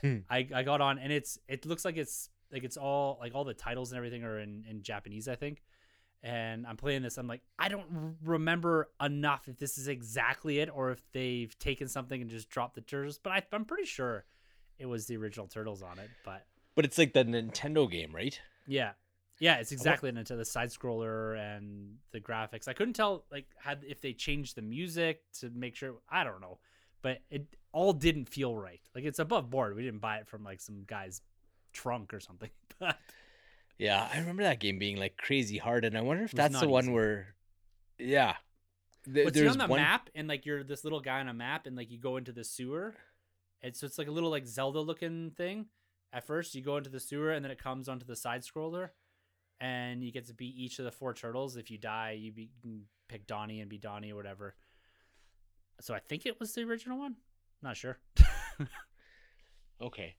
Hmm. 0.00 0.18
I, 0.28 0.48
I 0.52 0.62
got 0.64 0.80
on, 0.80 0.98
and 0.98 1.12
it's 1.12 1.38
it 1.48 1.66
looks 1.66 1.84
like 1.84 1.96
it's 1.96 2.28
like 2.50 2.64
it's 2.64 2.76
all 2.76 3.16
like 3.20 3.34
all 3.34 3.44
the 3.44 3.54
titles 3.54 3.92
and 3.92 3.96
everything 3.96 4.24
are 4.24 4.40
in 4.40 4.64
in 4.68 4.82
Japanese, 4.82 5.28
I 5.28 5.36
think 5.36 5.62
and 6.22 6.66
I'm 6.66 6.78
playing 6.78 7.02
this. 7.02 7.18
I'm 7.18 7.26
like, 7.28 7.42
I 7.58 7.68
don't 7.68 8.16
remember 8.24 8.88
enough 8.98 9.46
if 9.46 9.58
this 9.58 9.76
is 9.76 9.88
exactly 9.88 10.58
it 10.58 10.70
or 10.72 10.90
if 10.90 11.02
they've 11.12 11.56
taken 11.58 11.86
something 11.86 12.18
and 12.18 12.30
just 12.30 12.48
dropped 12.48 12.76
the 12.76 12.80
turtles. 12.80 13.18
But 13.22 13.32
I, 13.34 13.42
I'm 13.52 13.66
pretty 13.66 13.84
sure 13.84 14.24
it 14.78 14.86
was 14.86 15.06
the 15.06 15.18
original 15.18 15.46
turtles 15.48 15.82
on 15.82 15.98
it. 15.98 16.08
But 16.24 16.46
but 16.74 16.86
it's 16.86 16.96
like 16.96 17.12
the 17.12 17.24
Nintendo 17.26 17.90
game, 17.90 18.12
right? 18.14 18.40
yeah, 18.66 18.92
yeah, 19.40 19.56
it's 19.56 19.72
exactly 19.72 20.08
into 20.10 20.36
the 20.36 20.44
side 20.44 20.70
scroller 20.70 21.38
and 21.38 21.96
the 22.12 22.20
graphics. 22.20 22.68
I 22.68 22.72
couldn't 22.72 22.94
tell 22.94 23.24
like 23.30 23.46
had 23.56 23.84
if 23.86 24.00
they 24.00 24.12
changed 24.12 24.56
the 24.56 24.62
music 24.62 25.22
to 25.40 25.50
make 25.50 25.76
sure. 25.76 25.94
I 26.08 26.24
don't 26.24 26.40
know, 26.40 26.58
but 27.02 27.18
it 27.30 27.46
all 27.72 27.92
didn't 27.92 28.28
feel 28.28 28.56
right. 28.56 28.80
Like 28.94 29.04
it's 29.04 29.18
above 29.18 29.50
board. 29.50 29.74
We 29.76 29.82
didn't 29.82 30.00
buy 30.00 30.18
it 30.18 30.28
from 30.28 30.44
like 30.44 30.60
some 30.60 30.84
guy's 30.86 31.20
trunk 31.72 32.14
or 32.14 32.20
something. 32.20 32.50
But 32.78 32.98
Yeah, 33.78 34.08
I 34.12 34.18
remember 34.18 34.42
that 34.44 34.60
game 34.60 34.78
being 34.78 34.96
like 34.98 35.16
crazy 35.16 35.58
hard, 35.58 35.84
and 35.84 35.96
I 35.98 36.00
wonder 36.00 36.24
if 36.24 36.32
that's 36.32 36.58
the 36.60 36.68
one 36.68 36.84
easy. 36.84 36.92
where, 36.92 37.34
yeah, 37.98 38.34
Th- 39.12 39.32
there's 39.32 39.52
on 39.52 39.58
the 39.58 39.66
one. 39.66 39.80
map 39.80 40.10
and 40.14 40.28
like 40.28 40.46
you're 40.46 40.64
this 40.64 40.84
little 40.84 41.00
guy 41.00 41.20
on 41.20 41.28
a 41.28 41.34
map 41.34 41.66
and 41.66 41.76
like 41.76 41.90
you 41.90 41.98
go 41.98 42.16
into 42.16 42.32
the 42.32 42.44
sewer. 42.44 42.94
And 43.62 43.74
so 43.76 43.86
it's 43.86 43.98
like 43.98 44.08
a 44.08 44.12
little 44.12 44.30
like 44.30 44.46
Zelda 44.46 44.80
looking 44.80 45.30
thing. 45.32 45.66
at 46.12 46.26
first 46.26 46.54
you 46.54 46.62
go 46.62 46.76
into 46.76 46.90
the 46.90 47.00
sewer 47.00 47.32
and 47.32 47.44
then 47.44 47.50
it 47.52 47.58
comes 47.62 47.88
onto 47.88 48.06
the 48.06 48.16
side 48.16 48.42
scroller, 48.42 48.90
and 49.64 50.04
you 50.04 50.12
get 50.12 50.26
to 50.26 50.34
beat 50.34 50.54
each 50.56 50.78
of 50.78 50.84
the 50.84 50.90
four 50.90 51.14
turtles. 51.14 51.56
If 51.56 51.70
you 51.70 51.78
die, 51.78 52.18
you, 52.20 52.32
be, 52.32 52.42
you 52.42 52.60
can 52.60 52.82
pick 53.08 53.26
Donnie 53.26 53.60
and 53.60 53.70
be 53.70 53.78
Donnie 53.78 54.12
or 54.12 54.16
whatever. 54.16 54.54
So 55.80 55.94
I 55.94 56.00
think 56.00 56.26
it 56.26 56.38
was 56.38 56.52
the 56.52 56.62
original 56.62 56.98
one. 56.98 57.16
Not 57.62 57.76
sure. 57.76 57.98
Okay. 59.80 60.14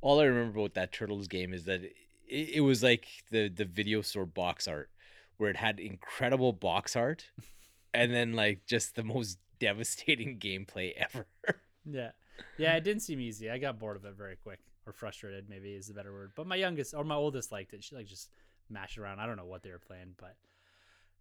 All 0.00 0.20
I 0.20 0.24
remember 0.24 0.60
about 0.60 0.74
that 0.74 0.92
Turtles 0.92 1.28
game 1.28 1.52
is 1.52 1.64
that 1.64 1.82
it, 1.82 1.94
it 2.28 2.60
was 2.62 2.82
like 2.82 3.06
the 3.30 3.48
the 3.48 3.64
video 3.64 4.02
store 4.02 4.26
box 4.26 4.66
art, 4.66 4.90
where 5.36 5.50
it 5.50 5.56
had 5.56 5.78
incredible 5.78 6.52
box 6.52 6.96
art, 6.96 7.26
and 7.94 8.14
then 8.14 8.32
like 8.32 8.66
just 8.66 8.94
the 8.94 9.04
most 9.04 9.38
devastating 9.60 10.38
gameplay 10.38 10.92
ever. 10.96 11.26
yeah, 11.84 12.10
yeah. 12.56 12.76
It 12.76 12.84
didn't 12.84 13.02
seem 13.02 13.20
easy. 13.20 13.50
I 13.50 13.58
got 13.58 13.78
bored 13.78 13.96
of 13.96 14.04
it 14.04 14.14
very 14.16 14.36
quick, 14.36 14.60
or 14.86 14.92
frustrated. 14.92 15.50
Maybe 15.50 15.70
is 15.70 15.88
the 15.88 15.94
better 15.94 16.12
word. 16.12 16.32
But 16.34 16.46
my 16.46 16.56
youngest 16.56 16.94
or 16.94 17.04
my 17.04 17.16
oldest 17.16 17.52
liked 17.52 17.74
it. 17.74 17.84
She 17.84 17.94
like 17.94 18.06
just 18.06 18.30
mashed 18.70 18.98
around. 18.98 19.20
I 19.20 19.26
don't 19.26 19.36
know 19.36 19.44
what 19.44 19.62
they 19.62 19.70
were 19.70 19.78
playing, 19.78 20.14
but 20.16 20.36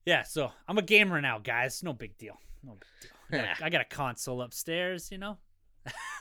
yeah. 0.06 0.24
So 0.24 0.52
I'm 0.68 0.78
a 0.78 0.84
gamer 0.84 1.22
now, 1.22 1.40
guys. 1.40 1.84
No 1.84 1.94
big 1.94 2.18
deal. 2.18 2.38
No 2.64 2.74
big 2.74 2.88
deal. 3.02 3.12
I 3.32 3.46
got 3.46 3.62
a, 3.62 3.66
I 3.66 3.70
got 3.70 3.82
a 3.82 3.86
console 3.86 4.42
upstairs. 4.42 5.12
You 5.12 5.18
know, 5.18 5.38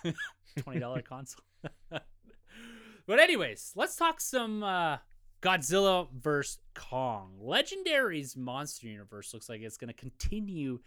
twenty 0.59 0.81
dollar 0.81 1.03
console. 1.09 1.45
but 1.91 3.19
anyways, 3.19 3.73
let's 3.77 3.97
talk 3.97 4.21
some 4.21 4.63
uh, 4.63 4.99
Godzilla 5.41 6.09
vs 6.13 6.59
Kong. 6.75 7.35
Legendary's 7.43 8.37
monster 8.37 8.87
universe 8.87 9.33
looks 9.33 9.49
like 9.49 9.61
it's 9.61 9.77
going 9.77 9.89
to 9.89 9.95
continue 9.95 10.81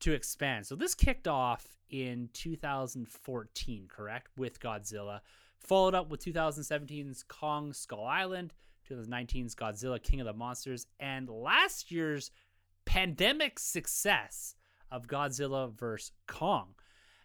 to 0.00 0.12
expand. 0.12 0.66
So 0.66 0.74
this 0.74 0.94
kicked 0.94 1.28
off 1.28 1.64
in 1.90 2.28
2014, 2.32 3.86
correct, 3.88 4.30
with 4.36 4.58
Godzilla, 4.60 5.20
followed 5.60 5.94
up 5.94 6.10
with 6.10 6.24
2017's 6.24 7.22
Kong 7.28 7.72
Skull 7.72 8.04
Island, 8.04 8.52
2019's 8.90 9.54
Godzilla 9.54 10.02
King 10.02 10.20
of 10.20 10.26
the 10.26 10.32
Monsters, 10.32 10.86
and 11.00 11.28
last 11.28 11.90
year's 11.90 12.30
pandemic 12.84 13.58
success 13.58 14.54
of 14.90 15.06
Godzilla 15.06 15.72
vs 15.72 16.12
Kong. 16.26 16.74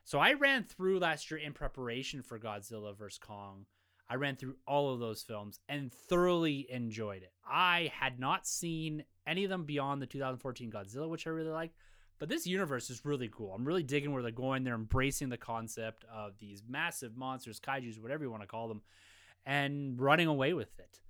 So 0.07 0.19
I 0.19 0.33
ran 0.33 0.63
through 0.63 0.99
last 0.99 1.29
year 1.29 1.37
in 1.37 1.51
preparation 1.51 2.21
for 2.21 2.39
Godzilla 2.39 2.95
vs. 2.97 3.19
Kong. 3.19 3.65
I 4.09 4.15
ran 4.15 4.37
through 4.37 4.55
all 4.65 4.93
of 4.93 5.01
those 5.01 5.21
films 5.21 5.59
and 5.67 5.91
thoroughly 5.91 6.65
enjoyed 6.69 7.23
it. 7.23 7.33
I 7.45 7.91
had 7.93 8.17
not 8.17 8.47
seen 8.47 9.03
any 9.27 9.43
of 9.43 9.49
them 9.49 9.65
beyond 9.65 10.01
the 10.01 10.05
2014 10.05 10.71
Godzilla, 10.71 11.09
which 11.09 11.27
I 11.27 11.31
really 11.31 11.49
liked. 11.49 11.75
But 12.19 12.29
this 12.29 12.47
universe 12.47 12.89
is 12.89 13.03
really 13.03 13.27
cool. 13.27 13.51
I'm 13.53 13.65
really 13.65 13.83
digging 13.83 14.13
where 14.13 14.23
they're 14.23 14.31
going. 14.31 14.63
They're 14.63 14.75
embracing 14.75 15.27
the 15.27 15.37
concept 15.37 16.05
of 16.05 16.39
these 16.39 16.63
massive 16.67 17.17
monsters, 17.17 17.59
kaijus, 17.59 18.01
whatever 18.01 18.23
you 18.23 18.31
want 18.31 18.43
to 18.43 18.47
call 18.47 18.69
them, 18.69 18.81
and 19.45 19.99
running 19.99 20.27
away 20.27 20.53
with 20.53 20.79
it. 20.79 21.01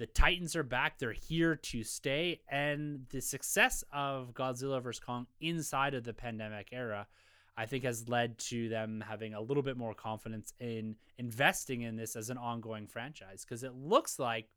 The 0.00 0.06
Titans 0.06 0.56
are 0.56 0.62
back. 0.62 0.98
They're 0.98 1.12
here 1.12 1.56
to 1.56 1.84
stay. 1.84 2.40
And 2.50 3.04
the 3.10 3.20
success 3.20 3.84
of 3.92 4.32
Godzilla 4.32 4.82
vs. 4.82 4.98
Kong 4.98 5.26
inside 5.42 5.92
of 5.92 6.04
the 6.04 6.14
pandemic 6.14 6.70
era 6.72 7.06
I 7.54 7.66
think 7.66 7.84
has 7.84 8.08
led 8.08 8.38
to 8.38 8.70
them 8.70 9.04
having 9.06 9.34
a 9.34 9.40
little 9.42 9.62
bit 9.62 9.76
more 9.76 9.92
confidence 9.92 10.54
in 10.58 10.96
investing 11.18 11.82
in 11.82 11.96
this 11.96 12.16
as 12.16 12.30
an 12.30 12.38
ongoing 12.38 12.86
franchise 12.86 13.44
because 13.44 13.62
it 13.62 13.74
looks 13.74 14.18
like 14.18 14.48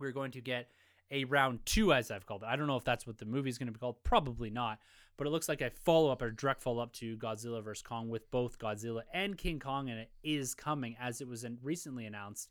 we're 0.00 0.10
going 0.10 0.32
to 0.32 0.40
get 0.40 0.68
a 1.12 1.22
round 1.26 1.60
two, 1.64 1.92
as 1.92 2.10
I've 2.10 2.26
called 2.26 2.42
it. 2.42 2.46
I 2.46 2.56
don't 2.56 2.66
know 2.66 2.76
if 2.76 2.82
that's 2.82 3.06
what 3.06 3.18
the 3.18 3.26
movie 3.26 3.50
is 3.50 3.58
going 3.58 3.68
to 3.68 3.72
be 3.72 3.78
called. 3.78 4.02
Probably 4.02 4.50
not. 4.50 4.80
But 5.16 5.28
it 5.28 5.30
looks 5.30 5.48
like 5.48 5.60
a 5.60 5.70
follow 5.70 6.10
up 6.10 6.20
or 6.20 6.32
direct 6.32 6.60
follow 6.60 6.82
up 6.82 6.92
to 6.94 7.16
Godzilla 7.16 7.62
vs. 7.62 7.82
Kong 7.82 8.08
with 8.08 8.28
both 8.32 8.58
Godzilla 8.58 9.02
and 9.14 9.38
King 9.38 9.60
Kong, 9.60 9.88
and 9.88 10.00
it 10.00 10.10
is 10.24 10.52
coming 10.52 10.96
as 11.00 11.20
it 11.20 11.28
was 11.28 11.46
recently 11.62 12.06
announced, 12.06 12.50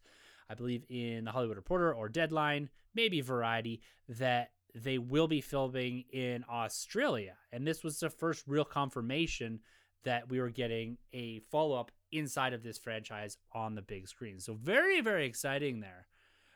I 0.50 0.54
believe, 0.54 0.84
in 0.90 1.26
the 1.26 1.32
Hollywood 1.32 1.58
Reporter 1.58 1.94
or 1.94 2.10
Deadline, 2.10 2.70
maybe 2.94 3.22
Variety, 3.22 3.82
that 4.08 4.52
they 4.74 4.98
will 4.98 5.28
be 5.28 5.42
filming 5.42 6.04
in 6.12 6.44
Australia. 6.50 7.36
And 7.52 7.66
this 7.66 7.84
was 7.84 8.00
the 8.00 8.10
first 8.10 8.44
real 8.48 8.66
confirmation 8.66 9.62
that 10.04 10.30
we 10.30 10.40
were 10.40 10.50
getting 10.50 10.98
a 11.14 11.40
follow 11.52 11.80
up 11.80 11.92
inside 12.12 12.54
of 12.54 12.64
this 12.64 12.78
franchise 12.78 13.38
on 13.54 13.76
the 13.76 13.82
big 13.82 14.08
screen. 14.08 14.40
So, 14.40 14.54
very, 14.54 15.02
very 15.02 15.26
exciting 15.26 15.80
there. 15.80 16.08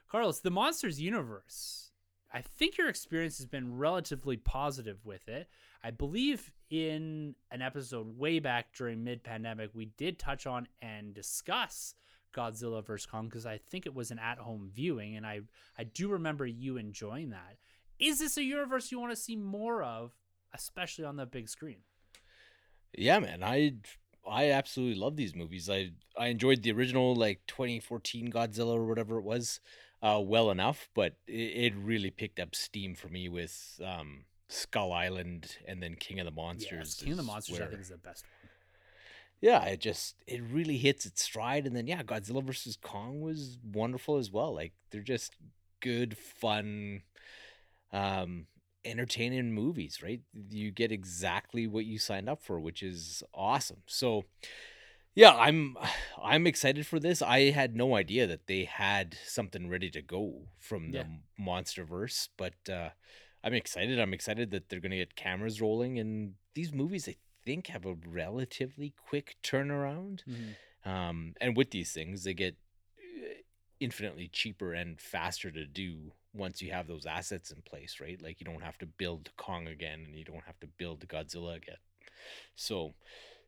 Carlos, 0.10 0.40
the 0.40 0.52
Monsters 0.52 1.00
universe. 1.00 1.92
I 2.32 2.42
think 2.42 2.78
your 2.78 2.90
experience 2.90 3.38
has 3.38 3.48
been 3.48 3.78
relatively 3.78 4.38
positive 4.38 5.04
with 5.04 5.28
it. 5.28 5.48
I 5.84 5.92
believe 5.92 6.52
in 6.70 7.36
an 7.50 7.62
episode 7.62 8.18
way 8.18 8.40
back 8.40 8.74
during 8.76 9.04
mid 9.04 9.24
pandemic, 9.24 9.72
we 9.74 9.86
did 9.98 10.20
touch 10.20 10.46
on 10.46 10.68
and 10.82 11.14
discuss 11.14 11.96
Godzilla 12.34 12.86
vs. 12.86 13.06
Kong 13.06 13.26
because 13.26 13.46
I 13.46 13.58
think 13.58 13.86
it 13.86 13.94
was 13.94 14.12
an 14.12 14.20
at 14.20 14.38
home 14.38 14.70
viewing, 14.74 15.16
and 15.16 15.26
I, 15.26 15.42
I 15.78 15.84
do 15.84 16.10
remember 16.10 16.46
you 16.46 16.78
enjoying 16.78 17.30
that. 17.32 17.58
Is 18.00 18.20
this 18.20 18.38
a 18.38 18.44
universe 18.44 18.92
you 18.92 19.00
want 19.00 19.12
to 19.12 19.22
see 19.22 19.36
more 19.36 19.84
of, 19.84 20.14
especially 20.54 21.06
on 21.06 21.18
the 21.18 21.26
big 21.26 21.50
screen? 21.50 21.80
Yeah, 22.94 23.20
man. 23.20 23.44
I 23.44 23.74
I 24.28 24.52
absolutely 24.52 25.00
love 25.00 25.16
these 25.16 25.36
movies. 25.36 25.70
I 25.70 25.92
I 26.18 26.28
enjoyed 26.28 26.64
the 26.64 26.72
original 26.72 27.16
like 27.16 27.42
2014 27.48 28.32
Godzilla 28.32 28.74
or 28.76 28.86
whatever 28.86 29.18
it 29.18 29.24
was 29.24 29.60
uh 30.02 30.22
well 30.24 30.50
enough, 30.50 30.90
but 30.94 31.16
it, 31.28 31.34
it 31.34 31.74
really 31.76 32.10
picked 32.10 32.40
up 32.40 32.56
steam 32.56 32.96
for 32.96 33.10
me 33.10 33.30
with 33.30 33.80
um 33.86 34.26
Skull 34.48 34.92
Island 34.92 35.58
and 35.68 35.82
then 35.82 35.96
King 35.96 36.20
of 36.20 36.26
the 36.26 36.32
Monsters. 36.32 36.72
Yes, 36.72 37.04
King 37.04 37.12
of 37.12 37.18
the 37.18 37.24
Monsters 37.24 37.60
where, 37.60 37.68
I 37.68 37.70
think 37.70 37.82
is 37.82 37.90
the 37.90 37.98
best 37.98 38.26
one. 38.26 38.39
Yeah, 39.42 39.64
it 39.66 39.80
just 39.80 40.16
it 40.28 40.42
really 40.44 40.78
hits 40.78 41.06
its 41.06 41.24
stride 41.24 41.66
and 41.66 41.76
then 41.76 41.88
yeah, 41.88 42.04
Godzilla 42.04 42.44
versus 42.44 42.78
Kong 42.82 43.22
was 43.22 43.58
wonderful 43.64 44.18
as 44.18 44.32
well. 44.32 44.54
Like 44.54 44.74
they're 44.92 45.02
just 45.02 45.36
good 45.82 46.18
fun 46.18 47.04
um, 47.92 48.48
entertaining 48.86 49.54
movies, 49.54 50.02
right? 50.04 50.22
You 50.50 50.72
get 50.72 50.92
exactly 50.92 51.68
what 51.68 51.86
you 51.86 52.00
signed 52.00 52.30
up 52.30 52.42
for, 52.42 52.60
which 52.60 52.84
is 52.84 53.24
awesome. 53.34 53.84
So, 53.86 54.26
yeah, 55.16 55.36
I'm 55.36 55.78
I'm 56.22 56.48
excited 56.48 56.86
for 56.86 57.00
this. 57.00 57.22
I 57.22 57.52
had 57.52 57.76
no 57.76 57.96
idea 57.96 58.28
that 58.28 58.48
they 58.48 58.66
had 58.66 59.18
something 59.26 59.70
ready 59.70 59.90
to 59.92 60.02
go 60.02 60.48
from 60.58 60.92
the 60.92 61.00
yeah. 61.00 61.06
MonsterVerse, 61.46 62.30
but 62.38 62.54
uh, 62.72 62.90
I'm 63.44 63.54
excited. 63.54 64.00
I'm 64.00 64.14
excited 64.14 64.52
that 64.52 64.70
they're 64.70 64.80
going 64.80 64.92
to 64.92 64.98
get 64.98 65.16
cameras 65.16 65.62
rolling, 65.62 66.00
and 66.00 66.34
these 66.54 66.74
movies, 66.74 67.08
I 67.08 67.16
think, 67.50 67.68
have 67.68 67.86
a 67.86 67.95
relatively 68.08 68.93
quick 69.10 69.38
turnaround. 69.43 70.22
Mm-hmm. 70.30 70.89
Um, 70.89 71.34
and 71.41 71.58
with 71.58 71.72
these 71.72 71.91
things, 71.91 72.24
they 72.24 72.36
get 72.36 72.56
uh, 73.00 73.41
infinitely 73.80 74.30
cheaper 74.32 74.74
and 74.74 75.02
faster 75.02 75.50
to 75.50 75.66
do 75.66 76.12
once 76.32 76.62
you 76.62 76.72
have 76.72 76.88
those 76.88 77.08
assets 77.08 77.50
in 77.50 77.64
place, 77.64 77.97
right? 78.00 78.22
Like 78.22 78.39
you 78.39 78.45
don't 78.45 78.62
have 78.62 78.78
to 78.78 78.86
build 78.86 79.32
Kong 79.36 79.68
again 79.68 80.04
and 80.06 80.16
you 80.16 80.24
don't 80.24 80.43
have 80.45 80.60
to 80.60 80.68
build 80.68 81.08
Godzilla 81.08 81.56
again. 81.56 81.78
So, 82.56 82.93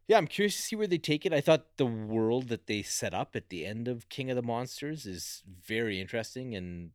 yeah, 0.08 0.18
I'm 0.18 0.26
curious 0.26 0.56
to 0.56 0.62
see 0.64 0.76
where 0.76 0.88
they 0.88 0.98
take 0.98 1.24
it. 1.28 1.32
I 1.32 1.42
thought 1.42 1.78
the 1.78 1.86
world 1.86 2.48
that 2.48 2.66
they 2.66 2.82
set 2.82 3.14
up 3.14 3.36
at 3.36 3.50
the 3.50 3.68
end 3.68 3.88
of 3.88 4.10
King 4.10 4.32
of 4.32 4.36
the 4.36 4.42
Monsters 4.42 5.06
is 5.06 5.44
very 5.46 6.02
interesting 6.02 6.56
and 6.56 6.90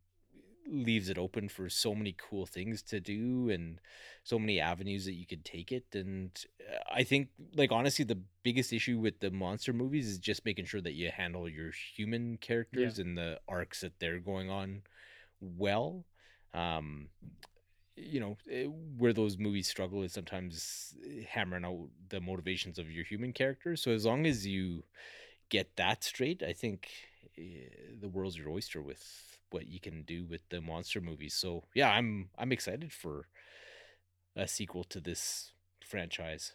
leaves 0.69 1.09
it 1.09 1.17
open 1.17 1.47
for 1.47 1.69
so 1.69 1.95
many 1.95 2.15
cool 2.17 2.45
things 2.45 2.81
to 2.81 2.99
do 2.99 3.49
and 3.49 3.79
so 4.23 4.37
many 4.37 4.59
avenues 4.59 5.05
that 5.05 5.13
you 5.13 5.25
could 5.25 5.45
take 5.45 5.71
it 5.71 5.85
and 5.93 6.45
uh, 6.61 6.77
i 6.93 7.03
think 7.03 7.29
like 7.55 7.71
honestly 7.71 8.03
the 8.03 8.19
biggest 8.43 8.73
issue 8.73 8.99
with 8.99 9.19
the 9.21 9.31
monster 9.31 9.71
movies 9.71 10.07
is 10.07 10.19
just 10.19 10.43
making 10.43 10.65
sure 10.65 10.81
that 10.81 10.93
you 10.93 11.09
handle 11.09 11.47
your 11.47 11.71
human 11.95 12.37
characters 12.37 12.97
yeah. 12.97 13.05
and 13.05 13.17
the 13.17 13.39
arcs 13.47 13.81
that 13.81 13.93
they're 13.99 14.19
going 14.19 14.49
on 14.49 14.81
well. 15.41 16.05
Um, 16.53 17.09
you 17.95 18.19
know, 18.19 18.37
eh, 18.49 18.65
where 18.65 19.13
those 19.13 19.37
movies 19.37 19.67
struggle 19.67 20.03
is 20.03 20.13
sometimes 20.13 20.95
hammering 21.27 21.65
out 21.65 21.89
the 22.09 22.21
motivations 22.21 22.77
of 22.77 22.91
your 22.91 23.03
human 23.03 23.33
characters. 23.33 23.81
So 23.81 23.91
as 23.91 24.05
long 24.05 24.25
as 24.25 24.45
you 24.45 24.83
get 25.49 25.75
that 25.77 26.03
straight, 26.03 26.43
I 26.43 26.53
think 26.53 26.89
uh, 27.37 27.41
the 27.99 28.07
world's 28.07 28.37
your 28.37 28.49
oyster 28.49 28.81
with 28.81 29.36
what 29.49 29.67
you 29.67 29.79
can 29.79 30.03
do 30.03 30.25
with 30.25 30.41
the 30.49 30.61
monster 30.61 31.01
movies. 31.01 31.33
So 31.33 31.65
yeah, 31.73 31.89
I'm 31.89 32.29
I'm 32.37 32.51
excited 32.51 32.91
for 32.91 33.27
a 34.35 34.47
sequel 34.47 34.83
to 34.85 34.99
this 34.99 35.51
franchise. 35.85 36.53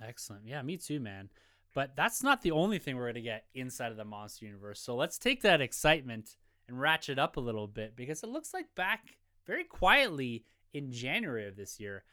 Excellent. 0.00 0.46
Yeah, 0.46 0.62
me 0.62 0.76
too, 0.76 1.00
man. 1.00 1.30
But 1.74 1.94
that's 1.94 2.22
not 2.22 2.42
the 2.42 2.52
only 2.52 2.78
thing 2.78 2.96
we're 2.96 3.12
to 3.12 3.20
get 3.20 3.44
inside 3.54 3.90
of 3.90 3.98
the 3.98 4.04
monster 4.04 4.46
universe. 4.46 4.80
So 4.80 4.96
let's 4.96 5.18
take 5.18 5.42
that 5.42 5.60
excitement 5.60 6.36
and 6.68 6.80
ratchet 6.80 7.18
up 7.18 7.36
a 7.36 7.40
little 7.40 7.66
bit 7.66 7.94
because 7.96 8.22
it 8.22 8.30
looks 8.30 8.54
like 8.54 8.74
back 8.74 9.16
very 9.46 9.64
quietly 9.64 10.44
in 10.72 10.90
January 10.90 11.46
of 11.46 11.56
this 11.56 11.78
year, 11.78 12.04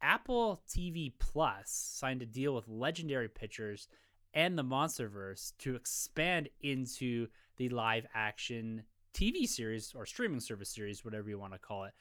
Apple 0.00 0.62
TV 0.68 1.12
Plus 1.18 1.70
signed 1.70 2.22
a 2.22 2.26
deal 2.26 2.54
with 2.54 2.68
Legendary 2.68 3.28
Pictures 3.28 3.88
and 4.34 4.58
the 4.58 4.64
Monsterverse 4.64 5.52
to 5.58 5.76
expand 5.76 6.48
into 6.60 7.28
the 7.56 7.68
live 7.68 8.06
action 8.14 8.82
TV 9.14 9.46
series 9.46 9.92
or 9.94 10.06
streaming 10.06 10.40
service 10.40 10.70
series, 10.70 11.04
whatever 11.04 11.28
you 11.28 11.38
want 11.38 11.52
to 11.52 11.58
call 11.58 11.84
it. 11.84 11.92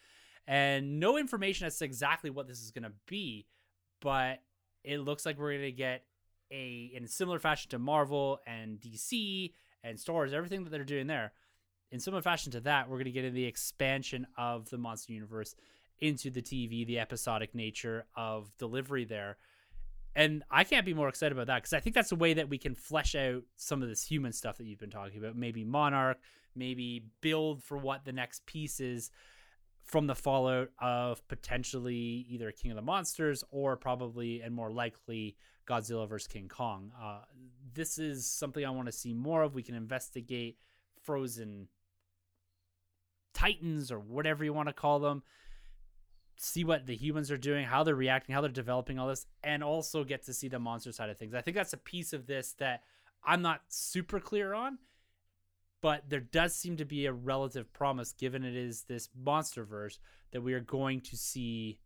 And 0.47 0.99
no 0.99 1.18
information 1.18 1.68
as 1.68 1.78
to 1.78 1.86
exactly 1.86 2.30
what 2.30 2.47
this 2.47 2.62
is 2.62 2.72
going 2.72 2.84
to 2.84 2.93
be, 3.07 3.45
but 4.01 4.39
it 4.84 4.99
looks 4.99 5.26
like 5.26 5.38
we're 5.38 5.51
going 5.51 5.62
to 5.62 5.72
get 5.72 6.03
a 6.51 6.91
in 6.93 7.03
a 7.03 7.07
similar 7.07 7.39
fashion 7.39 7.70
to 7.72 7.80
Marvel 7.80 8.39
and 8.47 8.80
DC 8.80 9.53
and 9.84 9.99
Star 9.99 10.16
Wars, 10.16 10.34
everything 10.34 10.64
that 10.64 10.70
they're 10.70 10.84
doing 10.84 11.07
there, 11.07 11.32
in 11.91 11.99
similar 11.99 12.22
fashion 12.22 12.51
to 12.53 12.62
that, 12.62 12.89
we're 12.89 12.97
going 12.97 13.05
to 13.05 13.12
get 13.12 13.26
in 13.26 13.34
the 13.34 13.45
expansion 13.45 14.26
of 14.38 14.70
the 14.70 14.78
monster 14.78 15.14
universe 15.14 15.55
into 15.99 16.30
the 16.30 16.41
TV, 16.41 16.86
the 16.86 16.99
episodic 16.99 17.53
nature 17.53 18.05
of 18.16 18.55
delivery 18.57 19.05
there. 19.05 19.38
And 20.16 20.43
I 20.49 20.64
can't 20.64 20.86
be 20.86 20.93
more 20.93 21.09
excited 21.09 21.34
about 21.34 21.47
that 21.47 21.57
because 21.57 21.74
I 21.74 21.80
think 21.80 21.95
that's 21.95 22.12
a 22.12 22.18
way 22.18 22.34
that 22.34 22.49
we 22.49 22.57
can 22.57 22.76
flesh 22.76 23.16
out 23.16 23.43
some 23.55 23.82
of 23.82 23.89
this 23.89 24.03
human 24.03 24.34
stuff 24.34 24.57
that 24.57 24.66
you've 24.66 24.80
been 24.80 24.89
talking 24.89 25.20
about. 25.20 25.36
Maybe 25.36 25.64
Monarch, 25.64 26.18
maybe 26.56 27.06
build 27.22 27.64
for 27.64 27.78
what 27.78 28.06
the 28.06 28.12
next 28.12 28.45
piece 28.45 28.80
is 28.80 29.12
from 29.84 30.08
the 30.08 30.16
fallout 30.16 30.70
of 30.80 31.28
potentially 31.28 32.26
either 32.30 32.52
King 32.52 32.72
of 32.72 32.76
the 32.76 32.82
Monsters 32.82 33.43
or 33.52 33.76
probably 33.76 34.41
and 34.41 34.54
more 34.54 34.72
likely 34.72 35.36
Godzilla 35.68 36.08
vs. 36.08 36.28
King 36.28 36.47
Kong. 36.47 36.91
Uh, 37.02 37.22
this 37.74 37.97
is 37.97 38.26
something 38.26 38.66
I 38.66 38.70
want 38.70 38.88
to 38.88 38.91
see 38.91 39.14
more 39.14 39.43
of. 39.43 39.56
We 39.56 39.64
can 39.64 39.76
investigate 39.76 40.58
frozen 41.02 41.68
titans 43.34 43.91
or 43.91 43.99
whatever 43.99 44.43
you 44.43 44.54
want 44.54 44.70
to 44.70 44.74
call 44.74 44.99
them 44.99 45.24
see 46.38 46.64
what 46.64 46.86
the 46.86 46.95
humans 46.95 47.30
are 47.32 47.38
doing 47.38 47.66
how 47.66 47.84
they're 47.84 47.95
reacting 47.95 48.34
how 48.34 48.41
they're 48.41 48.49
developing 48.49 48.97
all 48.97 49.08
this 49.08 49.26
and 49.43 49.64
also 49.64 50.04
get 50.04 50.24
to 50.26 50.34
see 50.34 50.47
the 50.47 50.60
monster 50.60 50.91
side 50.91 51.10
of 51.10 51.18
things 51.18 51.34
i 51.34 51.41
think 51.41 51.56
that's 51.56 51.74
a 51.74 51.78
piece 51.78 52.14
of 52.14 52.26
this 52.26 52.54
that 52.54 52.82
i'm 53.24 53.41
not 53.41 53.62
super 53.70 54.20
clear 54.20 54.54
on 54.54 54.78
but 55.82 56.09
there 56.09 56.19
does 56.19 56.55
seem 56.55 56.77
to 56.77 56.86
be 56.86 57.05
a 57.05 57.13
relative 57.13 57.71
promise 57.73 58.13
given 58.13 58.43
it 58.43 58.55
is 58.55 58.84
this 58.84 59.09
monster 59.15 59.63
verse 59.63 59.99
that 60.32 60.41
we 60.41 60.53
are 60.53 60.59
going 60.59 61.01
to 61.01 61.17
see 61.17 61.79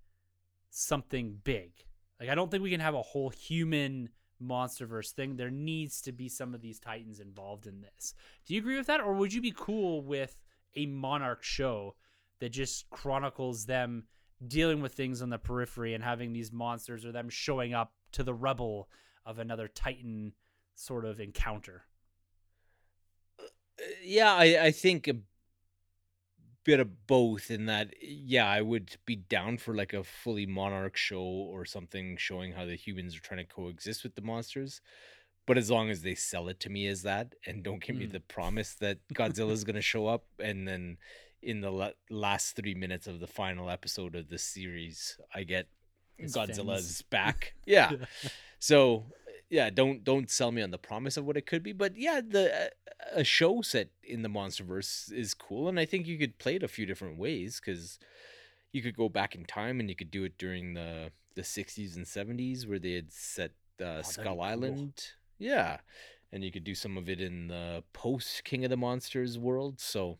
something 0.69 1.39
big. 1.43 1.71
Like 2.19 2.29
i 2.29 2.35
don't 2.35 2.51
think 2.51 2.63
we 2.63 2.71
can 2.71 2.79
have 2.79 2.95
a 2.95 3.01
whole 3.01 3.29
human 3.29 4.09
monster 4.39 4.85
verse 4.85 5.11
thing. 5.11 5.35
There 5.35 5.49
needs 5.49 6.01
to 6.01 6.11
be 6.11 6.27
some 6.29 6.53
of 6.53 6.61
these 6.61 6.79
titans 6.79 7.19
involved 7.19 7.67
in 7.67 7.81
this. 7.81 8.13
Do 8.45 8.53
you 8.53 8.59
agree 8.59 8.77
with 8.77 8.87
that? 8.87 9.01
Or 9.01 9.13
would 9.13 9.33
you 9.33 9.41
be 9.41 9.53
cool 9.55 10.01
with 10.01 10.35
a 10.75 10.85
monarch 10.85 11.41
show 11.41 11.95
that 12.39 12.49
just 12.49 12.89
chronicles 12.89 13.65
them 13.65 14.03
dealing 14.45 14.81
with 14.81 14.93
things 14.93 15.21
on 15.21 15.29
the 15.29 15.37
periphery 15.37 15.93
and 15.93 16.03
having 16.03 16.33
these 16.33 16.51
monsters 16.51 17.05
or 17.05 17.11
them 17.11 17.29
showing 17.29 17.73
up 17.73 17.93
to 18.11 18.23
the 18.23 18.33
rubble 18.33 18.89
of 19.25 19.39
another 19.39 19.67
titan 19.67 20.33
sort 20.75 21.05
of 21.05 21.19
encounter 21.19 21.85
yeah, 24.03 24.33
I, 24.33 24.65
I 24.65 24.71
think 24.71 25.07
a 25.07 25.15
bit 26.63 26.79
of 26.79 27.05
both 27.07 27.51
in 27.51 27.67
that 27.67 27.93
yeah, 28.01 28.49
I 28.49 28.61
would 28.61 28.97
be 29.05 29.15
down 29.15 29.57
for 29.57 29.75
like 29.75 29.93
a 29.93 30.03
fully 30.03 30.45
monarch 30.47 30.97
show 30.97 31.21
or 31.21 31.63
something 31.65 32.17
showing 32.17 32.53
how 32.53 32.65
the 32.65 32.75
humans 32.75 33.15
are 33.15 33.21
trying 33.21 33.45
to 33.45 33.53
coexist 33.53 34.03
with 34.03 34.15
the 34.15 34.21
monsters. 34.21 34.81
But 35.45 35.59
as 35.59 35.69
long 35.69 35.91
as 35.91 36.01
they 36.01 36.15
sell 36.15 36.47
it 36.47 36.59
to 36.61 36.69
me 36.71 36.87
as 36.87 37.03
that 37.03 37.35
and 37.45 37.61
don't 37.63 37.83
give 37.83 37.95
me 37.95 38.07
Mm. 38.07 38.13
the 38.13 38.19
promise 38.19 38.73
that 38.75 38.97
Godzilla 39.13 39.51
is 39.51 39.63
going 39.63 39.75
to 39.75 39.81
show 39.81 40.07
up 40.07 40.25
and 40.39 40.67
then 40.67 40.97
in 41.43 41.61
the 41.61 41.69
la- 41.69 41.91
last 42.09 42.55
3 42.55 42.73
minutes 42.73 43.05
of 43.05 43.19
the 43.19 43.27
final 43.27 43.69
episode 43.69 44.15
of 44.15 44.29
the 44.29 44.39
series 44.39 45.19
I 45.35 45.43
get 45.43 45.67
His 46.17 46.33
Godzilla's 46.35 46.85
fins. 46.87 47.01
back. 47.11 47.53
Yeah. 47.67 47.91
So 48.57 49.05
yeah, 49.49 49.69
don't 49.69 50.03
don't 50.03 50.29
sell 50.29 50.51
me 50.51 50.61
on 50.61 50.71
the 50.71 50.77
promise 50.77 51.17
of 51.17 51.25
what 51.25 51.37
it 51.37 51.45
could 51.45 51.63
be, 51.63 51.73
but 51.73 51.97
yeah, 51.97 52.21
the 52.27 52.71
a 53.13 53.23
show 53.23 53.61
set 53.61 53.89
in 54.03 54.21
the 54.21 54.29
MonsterVerse 54.29 55.11
is 55.11 55.33
cool, 55.33 55.67
and 55.69 55.79
I 55.79 55.85
think 55.85 56.07
you 56.07 56.17
could 56.17 56.37
play 56.39 56.55
it 56.55 56.63
a 56.63 56.67
few 56.67 56.85
different 56.85 57.17
ways 57.17 57.59
because 57.63 57.99
you 58.71 58.81
could 58.81 58.97
go 58.97 59.09
back 59.09 59.35
in 59.35 59.45
time 59.45 59.79
and 59.79 59.89
you 59.89 59.95
could 59.95 60.11
do 60.11 60.23
it 60.23 60.37
during 60.37 60.73
the 60.73 61.11
the 61.35 61.43
sixties 61.43 61.95
and 61.95 62.07
seventies 62.07 62.65
where 62.65 62.79
they 62.79 62.93
had 62.93 63.11
set 63.11 63.51
uh, 63.81 63.99
Oh, 63.99 64.01
Skull 64.01 64.35
cool. 64.35 64.41
Island, 64.41 64.93
yeah, 65.37 65.77
and 66.31 66.43
you 66.43 66.51
could 66.51 66.63
do 66.63 66.75
some 66.75 66.97
of 66.97 67.09
it 67.09 67.21
in 67.21 67.47
the 67.47 67.83
post 67.93 68.43
King 68.43 68.63
of 68.63 68.69
the 68.69 68.77
Monsters 68.77 69.37
world. 69.37 69.79
So 69.79 70.17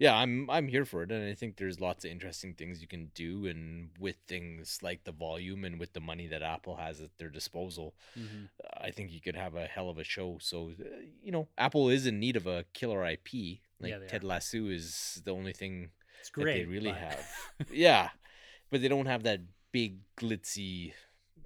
yeah, 0.00 0.16
I'm 0.16 0.48
I'm 0.50 0.66
here 0.66 0.84
for 0.86 1.02
it, 1.04 1.12
and 1.12 1.28
I 1.30 1.34
think 1.34 1.56
there's 1.56 1.78
lots 1.78 2.04
of 2.04 2.10
interesting 2.10 2.54
things 2.54 2.80
you 2.80 2.88
can 2.88 3.10
do, 3.14 3.46
and 3.46 3.90
with 4.00 4.16
things 4.26 4.78
like 4.82 5.04
the 5.04 5.12
volume 5.12 5.62
and 5.64 5.78
with 5.78 5.92
the 5.92 6.00
money 6.00 6.26
that 6.28 6.42
Apple 6.42 6.76
has 6.76 7.00
at 7.00 7.10
their 7.18 7.28
disposal, 7.28 7.94
Mhm. 8.18 8.48
I 8.88 8.90
think 8.90 9.12
you 9.12 9.20
could 9.20 9.36
have 9.36 9.54
a 9.54 9.66
hell 9.66 9.88
of 9.90 9.98
a 9.98 10.04
show. 10.04 10.38
So 10.40 10.70
uh, 10.80 10.84
you 11.22 11.30
know, 11.30 11.48
Apple 11.58 11.90
is 11.90 12.06
in 12.06 12.18
need 12.18 12.36
of 12.36 12.46
a 12.46 12.64
killer 12.72 13.04
IP. 13.04 13.60
Like 13.78 13.92
Yeah, 13.92 14.06
Ted 14.08 14.24
are. 14.24 14.28
Lasso 14.28 14.66
is 14.68 15.20
the 15.24 15.32
only 15.32 15.52
thing 15.52 15.90
it's 16.20 16.30
that 16.30 16.40
great 16.42 16.54
they 16.58 16.64
really 16.64 16.92
but- 16.92 17.00
have. 17.00 17.26
yeah, 17.70 18.08
but 18.70 18.80
they 18.80 18.88
don't 18.88 19.06
have 19.14 19.22
that 19.24 19.40
big 19.72 19.98
glitzy, 20.16 20.94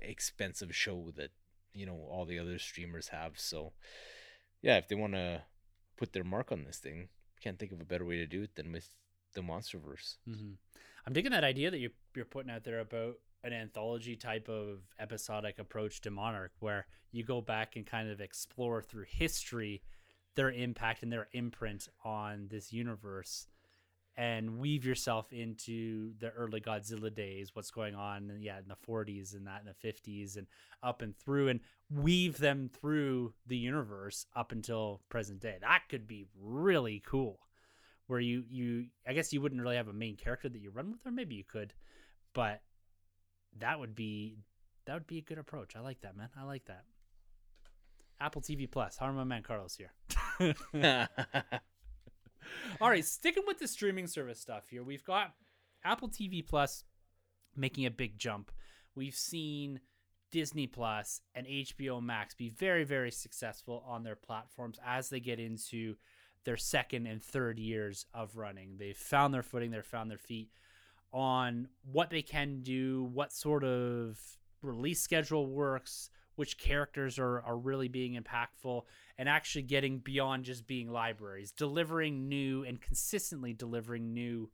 expensive 0.00 0.74
show 0.74 1.11
that 1.16 1.30
you 1.74 1.86
know 1.86 1.98
all 2.11 2.24
the 2.24 2.38
other 2.38 2.59
streamers 2.59 3.09
have. 3.09 3.32
So 3.38 3.72
yeah, 4.62 4.76
if 4.78 4.86
they 4.88 4.94
want 4.94 5.14
to 5.14 5.42
put 5.96 6.12
their 6.12 6.24
mark 6.24 6.52
on 6.52 6.64
this 6.64 6.78
thing, 6.78 7.09
can't 7.45 7.59
think 7.59 7.72
of 7.72 7.80
a 7.80 7.84
better 7.84 8.07
way 8.07 8.16
to 8.16 8.26
do 8.26 8.42
it 8.42 8.55
than 8.57 8.72
with 8.72 8.88
the 9.34 9.42
MonsterVerse. 9.42 10.16
hmm 10.26 10.53
I'm 11.07 11.12
digging 11.12 11.32
that 11.32 11.45
idea 11.45 11.70
that 11.70 11.78
you're 11.78 11.90
you're 12.16 12.24
putting 12.24 12.51
out 12.51 12.64
there 12.64 12.80
about 12.80 13.16
an 13.42 13.53
anthology 13.53 14.16
type 14.16 14.49
of 14.49 14.78
episodic 14.99 15.59
approach 15.59 16.01
to 16.01 16.11
Monarch, 16.11 16.53
where 16.61 16.86
you 17.12 17.22
go 17.22 17.42
back 17.42 17.76
and 17.76 17.84
kind 17.84 18.09
of 18.11 18.22
explore 18.22 18.80
through 18.80 19.05
history 19.07 19.82
their 20.34 20.51
impact 20.51 21.03
and 21.03 21.12
their 21.12 21.28
imprint 21.32 21.88
on 22.05 22.49
this 22.51 22.72
universe, 22.72 23.47
and 24.16 24.58
weave 24.58 24.84
yourself 24.84 25.32
into 25.32 26.12
the 26.20 26.30
early 26.30 26.60
Godzilla 26.60 27.12
days, 27.12 27.50
what's 27.54 27.70
going 27.70 27.94
on, 27.94 28.38
yeah, 28.40 28.58
in 28.58 28.68
the 28.68 28.76
40s 28.86 29.34
and 29.34 29.46
that 29.46 29.62
in 29.62 29.66
the 29.66 29.88
50s 29.88 30.36
and 30.36 30.46
up 30.82 31.02
and 31.02 31.16
through, 31.18 31.48
and 31.48 31.60
weave 31.90 32.38
them 32.38 32.70
through 32.80 33.32
the 33.46 33.56
universe 33.56 34.26
up 34.36 34.52
until 34.52 35.00
present 35.08 35.40
day. 35.40 35.56
That 35.60 35.82
could 35.88 36.06
be 36.06 36.26
really 36.40 37.02
cool 37.04 37.40
where 38.06 38.20
you 38.20 38.44
you 38.50 38.86
I 39.06 39.14
guess 39.14 39.32
you 39.32 39.40
wouldn't 39.40 39.60
really 39.60 39.76
have 39.76 39.88
a 39.88 39.92
main 39.92 40.16
character 40.16 40.48
that 40.48 40.60
you 40.60 40.70
run 40.70 40.92
with, 40.92 41.06
or 41.06 41.10
maybe 41.10 41.34
you 41.34 41.44
could, 41.44 41.72
but 42.34 42.62
that 43.58 43.78
would 43.78 43.94
be 43.94 44.36
that 44.86 44.94
would 44.94 45.06
be 45.06 45.18
a 45.18 45.22
good 45.22 45.38
approach. 45.38 45.76
I 45.76 45.80
like 45.80 46.00
that, 46.02 46.16
man. 46.16 46.28
I 46.38 46.44
like 46.44 46.66
that. 46.66 46.84
Apple 48.20 48.42
TV 48.42 48.70
Plus. 48.70 48.96
How 48.96 49.06
are 49.06 49.12
my 49.12 49.24
man 49.24 49.42
Carlos 49.42 49.76
here? 49.76 49.92
All 52.80 52.90
right, 52.90 53.05
sticking 53.05 53.44
with 53.46 53.59
the 53.59 53.68
streaming 53.68 54.07
service 54.07 54.40
stuff 54.40 54.68
here, 54.68 54.82
we've 54.82 55.05
got 55.05 55.34
Apple 55.84 56.09
TV 56.09 56.46
Plus 56.46 56.84
making 57.57 57.86
a 57.86 57.90
big 57.90 58.18
jump. 58.18 58.50
We've 58.94 59.14
seen 59.14 59.80
Disney 60.30 60.66
Plus 60.66 61.20
and 61.34 61.46
HBO 61.46 62.02
Max 62.02 62.34
be 62.34 62.48
very, 62.48 62.84
very 62.84 63.11
successful 63.11 63.84
on 63.86 64.02
their 64.02 64.16
platforms 64.16 64.78
as 64.84 65.09
they 65.09 65.20
get 65.20 65.38
into 65.38 65.96
their 66.44 66.57
second 66.57 67.07
and 67.07 67.22
third 67.22 67.59
years 67.59 68.07
of 68.12 68.36
running. 68.36 68.76
They've 68.78 68.96
found 68.96 69.32
their 69.32 69.42
footing, 69.42 69.70
they've 69.70 69.84
found 69.84 70.11
their 70.11 70.18
feet 70.18 70.50
on 71.12 71.68
what 71.90 72.11
they 72.11 72.22
can 72.22 72.62
do, 72.62 73.09
what 73.12 73.32
sort 73.32 73.64
of 73.64 74.18
release 74.62 75.00
schedule 75.00 75.46
works, 75.46 76.11
which 76.37 76.59
characters 76.59 77.18
are, 77.18 77.41
are 77.43 77.57
really 77.57 77.89
being 77.89 78.20
impactful, 78.20 78.82
and 79.18 79.28
actually 79.28 79.62
getting 79.62 79.99
beyond 79.99 80.45
just 80.45 80.66
being 80.66 80.91
libraries, 80.91 81.53
delivering 81.53 82.28
new 82.28 82.64
and 82.64 82.80
consistently 82.80 83.53
delivering 83.53 84.12
new 84.12 84.51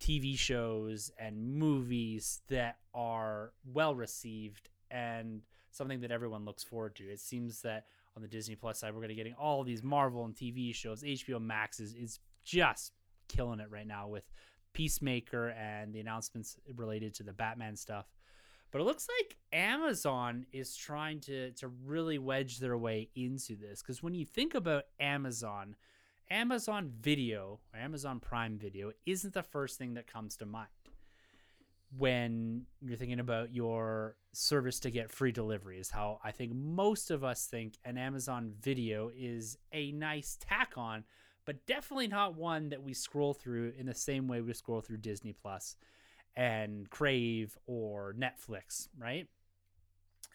TV 0.00 0.38
shows 0.38 1.10
and 1.18 1.54
movies 1.56 2.42
that 2.48 2.76
are 2.94 3.52
well 3.72 3.94
received 3.94 4.68
and 4.90 5.42
something 5.70 6.00
that 6.00 6.10
everyone 6.10 6.44
looks 6.44 6.64
forward 6.64 6.94
to. 6.96 7.04
It 7.04 7.20
seems 7.20 7.62
that 7.62 7.86
on 8.16 8.22
the 8.22 8.28
Disney 8.28 8.54
Plus 8.54 8.78
side, 8.80 8.92
we're 8.92 9.00
going 9.00 9.10
to 9.10 9.14
getting 9.14 9.34
all 9.34 9.62
these 9.62 9.82
Marvel 9.82 10.24
and 10.24 10.34
TV 10.34 10.74
shows. 10.74 11.02
HBO 11.02 11.40
Max 11.40 11.80
is, 11.80 11.94
is 11.94 12.18
just 12.44 12.92
killing 13.28 13.60
it 13.60 13.70
right 13.70 13.86
now 13.86 14.08
with 14.08 14.24
Peacemaker 14.72 15.50
and 15.50 15.92
the 15.92 16.00
announcements 16.00 16.56
related 16.76 17.14
to 17.14 17.22
the 17.22 17.32
Batman 17.32 17.76
stuff. 17.76 18.06
But 18.70 18.80
it 18.80 18.84
looks 18.84 19.08
like 19.20 19.36
Amazon 19.52 20.46
is 20.52 20.76
trying 20.76 21.20
to 21.20 21.52
to 21.52 21.68
really 21.68 22.18
wedge 22.18 22.58
their 22.58 22.76
way 22.76 23.10
into 23.14 23.56
this 23.56 23.82
because 23.82 24.02
when 24.02 24.14
you 24.14 24.24
think 24.24 24.54
about 24.54 24.84
Amazon, 25.00 25.76
Amazon 26.30 26.92
Video 27.00 27.60
or 27.72 27.80
Amazon 27.80 28.20
Prime 28.20 28.58
Video 28.58 28.92
isn't 29.06 29.34
the 29.34 29.42
first 29.42 29.78
thing 29.78 29.94
that 29.94 30.06
comes 30.06 30.36
to 30.36 30.46
mind 30.46 30.68
when 31.96 32.62
you're 32.80 32.96
thinking 32.96 33.20
about 33.20 33.54
your 33.54 34.16
service 34.32 34.80
to 34.80 34.90
get 34.90 35.10
free 35.10 35.32
delivery 35.32 35.78
is 35.78 35.90
how 35.90 36.18
I 36.22 36.30
think 36.32 36.52
most 36.54 37.10
of 37.10 37.24
us 37.24 37.46
think 37.46 37.74
an 37.84 37.96
Amazon 37.96 38.52
Video 38.60 39.10
is 39.16 39.56
a 39.72 39.92
nice 39.92 40.36
tack 40.40 40.72
on, 40.76 41.04
but 41.44 41.64
definitely 41.66 42.08
not 42.08 42.36
one 42.36 42.70
that 42.70 42.82
we 42.82 42.92
scroll 42.92 43.34
through 43.34 43.72
in 43.78 43.86
the 43.86 43.94
same 43.94 44.26
way 44.28 44.40
we 44.40 44.52
scroll 44.52 44.80
through 44.80 44.98
Disney 44.98 45.32
Plus 45.32 45.76
and 46.36 46.88
Crave 46.90 47.56
or 47.66 48.14
Netflix, 48.18 48.88
right? 48.98 49.26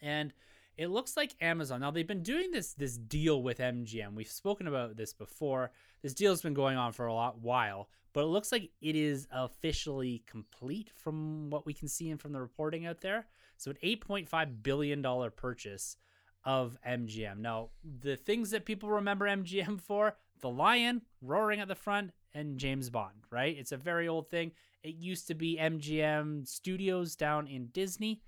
And 0.01 0.33
it 0.77 0.87
looks 0.87 1.15
like 1.15 1.35
Amazon 1.41 1.81
now 1.81 1.91
they've 1.91 2.07
been 2.07 2.23
doing 2.23 2.51
this 2.51 2.73
this 2.73 2.97
deal 2.97 3.43
with 3.43 3.59
MGM. 3.59 4.15
We've 4.15 4.27
spoken 4.27 4.67
about 4.67 4.97
this 4.97 5.13
before. 5.13 5.71
This 6.01 6.13
deal's 6.13 6.41
been 6.41 6.53
going 6.53 6.77
on 6.77 6.91
for 6.91 7.05
a 7.05 7.13
lot 7.13 7.39
while, 7.39 7.89
but 8.13 8.21
it 8.21 8.27
looks 8.27 8.51
like 8.51 8.71
it 8.81 8.95
is 8.95 9.27
officially 9.31 10.23
complete 10.25 10.89
from 10.95 11.49
what 11.49 11.65
we 11.65 11.73
can 11.73 11.87
see 11.87 12.09
and 12.09 12.19
from 12.19 12.33
the 12.33 12.41
reporting 12.41 12.85
out 12.85 13.01
there. 13.01 13.27
So 13.57 13.71
an 13.71 13.77
8.5 13.83 14.63
billion 14.63 15.01
dollar 15.01 15.29
purchase 15.29 15.97
of 16.43 16.77
MGM. 16.87 17.37
Now, 17.37 17.69
the 17.83 18.15
things 18.15 18.49
that 18.49 18.65
people 18.65 18.89
remember 18.89 19.25
MGM 19.25 19.79
for 19.79 20.15
the 20.41 20.49
lion 20.49 21.01
roaring 21.21 21.59
at 21.59 21.67
the 21.67 21.75
front 21.75 22.11
and 22.33 22.57
James 22.57 22.89
Bond, 22.89 23.25
right? 23.29 23.55
It's 23.57 23.71
a 23.71 23.77
very 23.77 24.07
old 24.07 24.29
thing. 24.29 24.51
It 24.83 24.95
used 24.95 25.27
to 25.27 25.35
be 25.35 25.57
MGM 25.59 26.47
Studios 26.47 27.15
down 27.15 27.47
in 27.47 27.67
Disney. 27.67 28.21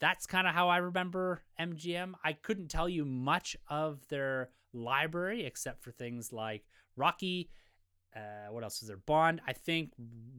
That's 0.00 0.26
kind 0.26 0.46
of 0.46 0.54
how 0.54 0.68
I 0.70 0.78
remember 0.78 1.42
MGM. 1.60 2.14
I 2.24 2.32
couldn't 2.32 2.68
tell 2.68 2.88
you 2.88 3.04
much 3.04 3.56
of 3.68 4.06
their 4.08 4.50
library 4.72 5.44
except 5.44 5.82
for 5.82 5.90
things 5.90 6.32
like 6.32 6.64
Rocky. 6.96 7.50
Uh, 8.16 8.50
what 8.50 8.64
else 8.64 8.80
is 8.82 8.88
there? 8.88 8.96
Bond. 8.96 9.40
I 9.46 9.52
think 9.52 9.92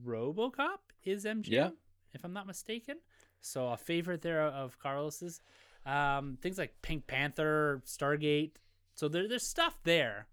RoboCop 0.06 0.80
is 1.04 1.26
MGM, 1.26 1.48
Yeah. 1.52 1.70
if 2.14 2.24
I'm 2.24 2.34
not 2.34 2.48
mistaken. 2.48 2.98
So 3.42 3.68
a 3.70 3.78
favorite 3.78 4.22
there 4.22 4.42
of 4.42 4.78
Carlos's. 4.80 5.40
Um, 5.86 6.38
things 6.42 6.58
like 6.58 6.82
Pink 6.82 7.08
Panther, 7.08 7.82
Stargate. 7.86 8.52
So 8.96 9.08
there, 9.08 9.28
there's 9.28 9.48
stuff 9.48 9.78
there, 9.84 10.28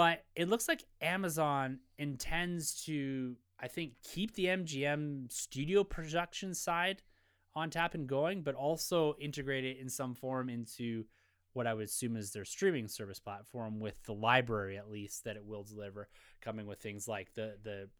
but 0.00 0.24
it 0.34 0.48
looks 0.48 0.66
like 0.66 0.82
Amazon 1.02 1.78
intends 1.98 2.82
to, 2.86 3.36
I 3.58 3.68
think, 3.68 3.92
keep 4.02 4.32
the 4.34 4.46
MGM 4.46 5.30
studio 5.30 5.84
production 5.84 6.54
side 6.54 7.02
on 7.54 7.68
tap 7.68 7.92
and 7.94 8.06
going, 8.08 8.40
but 8.40 8.54
also 8.54 9.14
integrate 9.20 9.66
it 9.66 9.76
in 9.76 9.90
some 9.90 10.14
form 10.14 10.48
into 10.48 11.04
what 11.52 11.66
I 11.66 11.74
would 11.74 11.84
assume 11.84 12.16
is 12.16 12.32
their 12.32 12.46
streaming 12.46 12.88
service 12.88 13.18
platform 13.20 13.78
with 13.78 14.02
the 14.04 14.14
library 14.14 14.78
at 14.78 14.88
least 14.88 15.24
that 15.24 15.36
it 15.36 15.44
will 15.44 15.64
deliver, 15.64 16.08
coming 16.40 16.64
with 16.66 16.78
things 16.80 17.06
like 17.06 17.34
the 17.34 17.58
the 17.62 17.90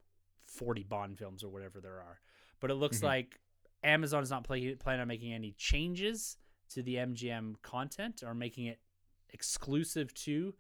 40 0.46 0.84
Bond 0.84 1.18
films 1.18 1.44
or 1.44 1.50
whatever 1.50 1.82
there 1.82 2.00
are. 2.00 2.18
But 2.60 2.70
it 2.70 2.76
looks 2.76 3.00
Mhm. 3.00 3.04
like 3.04 3.40
Amazon 3.84 4.22
is 4.22 4.30
not 4.30 4.44
play, 4.44 4.74
planning 4.74 5.02
on 5.02 5.08
making 5.08 5.34
any 5.34 5.52
changes 5.52 6.38
to 6.70 6.82
the 6.82 6.96
MGM 6.96 7.56
content 7.60 8.22
or 8.22 8.32
making 8.34 8.66
it 8.66 8.80
exclusive 9.28 10.14
to 10.14 10.54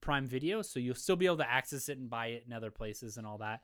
Prime 0.00 0.26
Video, 0.26 0.62
so 0.62 0.78
you'll 0.78 0.94
still 0.94 1.16
be 1.16 1.26
able 1.26 1.38
to 1.38 1.50
access 1.50 1.88
it 1.88 1.98
and 1.98 2.08
buy 2.08 2.28
it 2.28 2.44
in 2.46 2.52
other 2.52 2.70
places 2.70 3.16
and 3.16 3.26
all 3.26 3.38
that. 3.38 3.60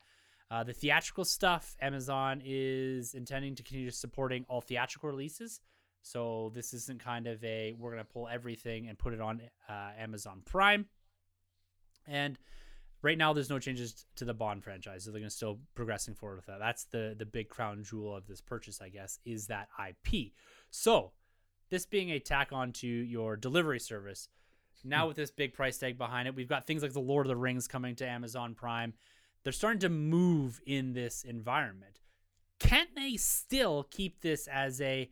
Uh, 0.51 0.63
the 0.63 0.73
theatrical 0.73 1.25
stuff, 1.25 1.75
Amazon 1.81 2.41
is 2.45 3.13
intending 3.13 3.55
to 3.55 3.63
continue 3.63 3.89
supporting 3.89 4.45
all 4.47 4.61
theatrical 4.61 5.09
releases. 5.09 5.59
So 6.01 6.51
this 6.53 6.73
isn't 6.73 7.03
kind 7.03 7.25
of 7.25 7.43
a 7.43 7.73
we're 7.77 7.89
gonna 7.89 8.03
pull 8.03 8.27
everything 8.27 8.87
and 8.87 8.97
put 8.97 9.13
it 9.13 9.21
on 9.21 9.41
uh, 9.67 9.89
Amazon 9.97 10.43
Prime. 10.45 10.85
And 12.07 12.37
right 13.01 13.17
now, 13.17 13.33
there's 13.33 13.49
no 13.49 13.57
changes 13.57 14.05
to 14.17 14.25
the 14.25 14.33
Bond 14.33 14.63
franchise, 14.63 15.03
so 15.03 15.11
they're 15.11 15.19
gonna 15.19 15.31
still 15.31 15.59
progressing 15.73 16.13
forward 16.13 16.35
with 16.35 16.45
that. 16.45 16.59
That's 16.59 16.85
the 16.85 17.15
the 17.17 17.25
big 17.25 17.49
crown 17.49 17.83
jewel 17.83 18.15
of 18.15 18.27
this 18.27 18.39
purchase, 18.39 18.81
I 18.81 18.89
guess, 18.89 19.19
is 19.25 19.47
that 19.47 19.67
IP. 19.83 20.33
So 20.69 21.13
this 21.69 21.87
being 21.87 22.11
a 22.11 22.19
tack 22.19 22.49
on 22.51 22.71
to 22.73 22.87
your 22.87 23.35
delivery 23.35 23.79
service. 23.79 24.29
Now 24.83 25.07
with 25.07 25.15
this 25.15 25.31
big 25.31 25.53
price 25.53 25.77
tag 25.77 25.97
behind 25.97 26.27
it, 26.27 26.35
we've 26.35 26.49
got 26.49 26.67
things 26.67 26.81
like 26.81 26.93
the 26.93 26.99
Lord 26.99 27.25
of 27.25 27.29
the 27.29 27.35
Rings 27.35 27.67
coming 27.67 27.95
to 27.97 28.07
Amazon 28.07 28.55
Prime. 28.55 28.93
They're 29.43 29.53
starting 29.53 29.79
to 29.81 29.89
move 29.89 30.59
in 30.65 30.93
this 30.93 31.23
environment. 31.23 31.99
Can't 32.59 32.93
they 32.95 33.15
still 33.17 33.87
keep 33.91 34.21
this 34.21 34.47
as 34.47 34.81
a 34.81 35.09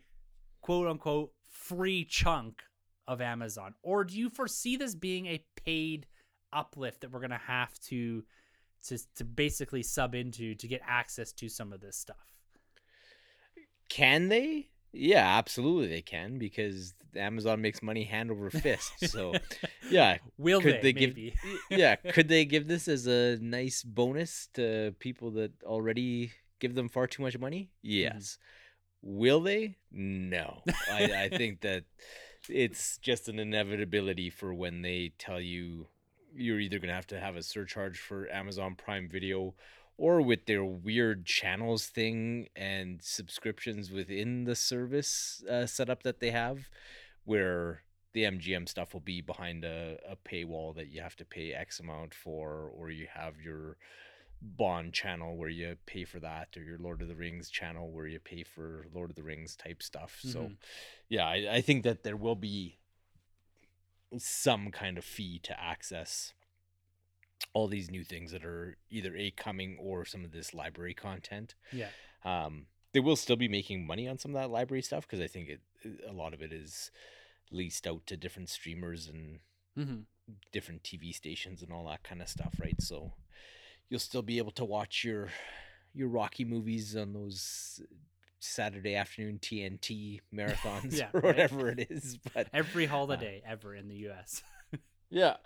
quote 0.61 0.87
unquote 0.87 1.31
free 1.49 2.05
chunk 2.05 2.63
of 3.07 3.21
Amazon? 3.21 3.75
Or 3.83 4.03
do 4.03 4.17
you 4.17 4.29
foresee 4.29 4.75
this 4.75 4.95
being 4.95 5.27
a 5.27 5.45
paid 5.55 6.07
uplift 6.51 7.01
that 7.01 7.11
we're 7.11 7.19
gonna 7.19 7.37
have 7.37 7.77
to 7.79 8.23
to 8.87 8.97
to 9.15 9.23
basically 9.23 9.83
sub 9.83 10.15
into 10.15 10.55
to 10.55 10.67
get 10.67 10.81
access 10.85 11.31
to 11.33 11.49
some 11.49 11.73
of 11.73 11.81
this 11.81 11.97
stuff? 11.97 12.33
Can 13.89 14.29
they? 14.29 14.69
Yeah, 14.93 15.37
absolutely 15.37 15.87
they 15.87 16.01
can 16.01 16.37
because 16.37 16.93
Amazon 17.15 17.61
makes 17.61 17.81
money 17.81 18.03
hand 18.03 18.31
over 18.31 18.49
fist. 18.49 18.91
So, 19.09 19.33
yeah, 19.89 20.17
Will 20.37 20.61
could 20.61 20.75
they, 20.75 20.81
they 20.81 20.93
give 20.93 21.15
maybe? 21.15 21.35
yeah, 21.69 21.95
could 21.95 22.27
they 22.27 22.45
give 22.45 22.67
this 22.67 22.87
as 22.87 23.07
a 23.07 23.37
nice 23.41 23.83
bonus 23.83 24.47
to 24.53 24.95
people 24.99 25.31
that 25.31 25.51
already 25.63 26.31
give 26.59 26.75
them 26.75 26.89
far 26.89 27.07
too 27.07 27.23
much 27.23 27.37
money? 27.37 27.71
Mm-hmm. 27.85 27.91
Yes. 27.91 28.37
Will 29.01 29.41
they? 29.41 29.75
No. 29.91 30.61
I, 30.89 31.03
I 31.25 31.29
think 31.29 31.61
that 31.61 31.83
it's 32.49 32.97
just 32.97 33.27
an 33.27 33.39
inevitability 33.39 34.29
for 34.29 34.53
when 34.53 34.81
they 34.81 35.11
tell 35.17 35.41
you 35.41 35.87
you're 36.35 36.59
either 36.59 36.79
going 36.79 36.89
to 36.89 36.95
have 36.95 37.07
to 37.07 37.19
have 37.19 37.35
a 37.35 37.43
surcharge 37.43 37.99
for 37.99 38.29
Amazon 38.31 38.75
Prime 38.75 39.07
Video 39.09 39.53
or 40.03 40.21
with 40.21 40.47
their 40.47 40.65
weird 40.65 41.25
channels 41.25 41.85
thing 41.85 42.49
and 42.57 43.01
subscriptions 43.01 43.89
within 43.89 44.43
the 44.43 44.53
service 44.53 45.41
uh, 45.49 45.65
setup 45.65 46.03
that 46.03 46.19
they 46.19 46.29
have 46.29 46.67
where 47.23 47.83
the 48.11 48.23
MGM 48.23 48.67
stuff 48.67 48.91
will 48.91 48.99
be 48.99 49.21
behind 49.21 49.63
a, 49.63 49.97
a 50.05 50.17
paywall 50.17 50.75
that 50.75 50.89
you 50.89 51.01
have 51.01 51.15
to 51.15 51.23
pay 51.23 51.53
X 51.53 51.79
amount 51.79 52.13
for, 52.13 52.69
or 52.77 52.91
you 52.91 53.07
have 53.13 53.39
your 53.39 53.77
Bond 54.41 54.91
channel 54.91 55.37
where 55.37 55.47
you 55.47 55.77
pay 55.85 56.03
for 56.03 56.19
that, 56.19 56.49
or 56.57 56.63
your 56.63 56.77
Lord 56.79 57.01
of 57.01 57.07
the 57.07 57.15
Rings 57.15 57.49
channel 57.49 57.89
where 57.89 58.07
you 58.07 58.19
pay 58.19 58.43
for 58.43 58.87
Lord 58.93 59.09
of 59.09 59.15
the 59.15 59.23
Rings 59.23 59.55
type 59.55 59.81
stuff. 59.81 60.19
So, 60.21 60.39
Mhm. 60.41 60.57
yeah, 61.07 61.25
I, 61.25 61.47
I 61.49 61.61
think 61.61 61.85
that 61.85 62.03
there 62.03 62.17
will 62.17 62.35
be 62.35 62.77
some 64.17 64.69
kind 64.69 64.97
of 64.97 65.05
fee 65.05 65.39
to 65.43 65.57
access 65.57 66.33
all 67.53 67.67
these 67.67 67.91
new 67.91 68.03
things 68.03 68.31
that 68.31 68.45
are 68.45 68.77
either 68.89 69.15
a 69.15 69.31
coming 69.31 69.77
or 69.79 70.05
some 70.05 70.23
of 70.23 70.31
this 70.31 70.53
library 70.53 70.93
content. 70.93 71.55
yeah. 71.71 71.89
Um, 72.25 72.67
they 72.93 72.99
will 72.99 73.15
still 73.15 73.35
be 73.35 73.47
making 73.47 73.85
money 73.85 74.07
on 74.07 74.17
some 74.17 74.35
of 74.35 74.41
that 74.41 74.49
library 74.51 74.81
stuff 74.81 75.07
because 75.07 75.19
I 75.21 75.27
think 75.27 75.49
it 75.49 75.61
a 76.07 76.13
lot 76.13 76.33
of 76.33 76.41
it 76.41 76.53
is 76.53 76.91
leased 77.51 77.85
out 77.87 78.05
to 78.07 78.17
different 78.17 78.49
streamers 78.49 79.07
and 79.07 79.39
hmm 79.75 80.01
different 80.51 80.83
TV 80.83 81.13
stations 81.13 81.61
and 81.61 81.71
all 81.71 81.85
that 81.87 82.03
kind 82.03 82.21
of 82.21 82.29
stuff, 82.29 82.53
right? 82.59 82.79
So 82.81 83.13
you'll 83.89 83.99
still 83.99 84.21
be 84.21 84.37
able 84.37 84.51
to 84.51 84.65
watch 84.65 85.03
your 85.03 85.29
your 85.93 86.07
Rocky 86.07 86.45
movies 86.45 86.95
on 86.95 87.13
those 87.13 87.81
Saturday 88.39 88.95
afternoon 88.95 89.39
TNT 89.41 90.21
marathons 90.33 90.97
Yeah, 90.97 91.09
or 91.13 91.21
right. 91.21 91.35
whatever 91.35 91.69
it 91.69 91.87
is. 91.89 92.17
But 92.33 92.47
Every 92.53 92.85
holiday 92.85 93.41
ever 93.45 93.75
in 93.75 93.87
the 93.87 93.95
U.S. 93.95 94.43
yeah, 95.09 95.37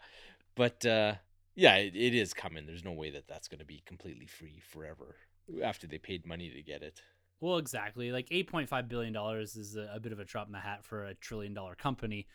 but 0.55 0.85
uh, 0.85 1.15
yeah, 1.57 1.75
it, 1.77 1.95
it 1.95 2.13
is 2.13 2.35
coming. 2.35 2.67
There's 2.67 2.85
no 2.85 2.91
way 2.91 3.09
that 3.09 3.27
that's 3.27 3.47
going 3.47 3.59
to 3.59 3.65
be 3.65 3.81
completely 3.85 4.27
free 4.27 4.61
forever 4.61 5.15
after 5.63 5.87
they 5.87 5.97
paid 5.97 6.25
money 6.25 6.51
to 6.51 6.61
get 6.61 6.83
it. 6.83 7.01
Well, 7.41 7.57
exactly. 7.57 8.11
Like 8.11 8.27
eight 8.29 8.47
point 8.49 8.69
five 8.69 8.87
billion 8.87 9.11
dollars 9.11 9.55
is 9.55 9.75
a, 9.75 9.89
a 9.95 9.99
bit 9.99 10.11
of 10.11 10.19
a 10.19 10.25
drop 10.25 10.45
in 10.45 10.53
the 10.53 10.59
hat 10.59 10.85
for 10.85 11.05
a 11.05 11.15
trillion 11.15 11.55
dollar 11.55 11.73
company, 11.73 12.27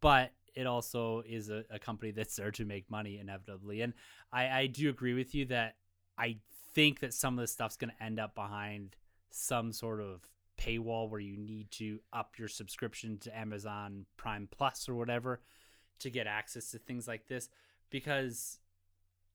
but 0.00 0.32
it 0.54 0.66
also 0.66 1.22
is 1.26 1.50
a, 1.50 1.64
a 1.70 1.78
company 1.78 2.12
that's 2.12 2.34
there 2.34 2.50
to 2.50 2.64
make 2.64 2.90
money 2.90 3.18
inevitably. 3.18 3.82
And 3.82 3.92
I, 4.32 4.48
I 4.48 4.66
do 4.66 4.88
agree 4.88 5.14
with 5.14 5.34
you 5.34 5.44
that 5.46 5.76
I 6.16 6.38
think 6.74 7.00
that 7.00 7.12
some 7.12 7.38
of 7.38 7.42
this 7.42 7.52
stuff's 7.52 7.76
going 7.76 7.92
to 7.96 8.02
end 8.02 8.18
up 8.18 8.34
behind 8.34 8.96
some 9.30 9.72
sort 9.72 10.00
of 10.00 10.22
paywall 10.58 11.10
where 11.10 11.20
you 11.20 11.36
need 11.36 11.70
to 11.72 12.00
up 12.12 12.38
your 12.38 12.48
subscription 12.48 13.18
to 13.18 13.38
Amazon 13.38 14.06
Prime 14.16 14.48
Plus 14.50 14.88
or 14.88 14.94
whatever 14.94 15.40
to 15.98 16.10
get 16.10 16.26
access 16.26 16.70
to 16.70 16.78
things 16.78 17.06
like 17.06 17.28
this 17.28 17.50
because 17.90 18.58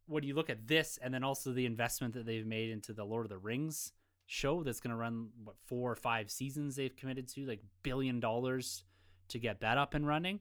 when 0.07 0.23
you 0.23 0.33
look 0.33 0.49
at 0.49 0.67
this 0.67 0.97
and 1.01 1.13
then 1.13 1.23
also 1.23 1.51
the 1.51 1.65
investment 1.65 2.13
that 2.15 2.25
they've 2.25 2.45
made 2.45 2.71
into 2.71 2.93
the 2.93 3.03
Lord 3.03 3.25
of 3.25 3.29
the 3.29 3.37
Rings 3.37 3.93
show 4.25 4.63
that's 4.63 4.79
going 4.79 4.91
to 4.91 4.97
run 4.97 5.29
what 5.43 5.55
four 5.65 5.91
or 5.91 5.95
five 5.95 6.29
seasons 6.29 6.75
they've 6.75 6.95
committed 6.95 7.27
to 7.29 7.45
like 7.45 7.61
billion 7.81 8.19
dollars 8.19 8.83
to 9.29 9.39
get 9.39 9.61
that 9.61 9.77
up 9.77 9.93
and 9.93 10.05
running 10.05 10.39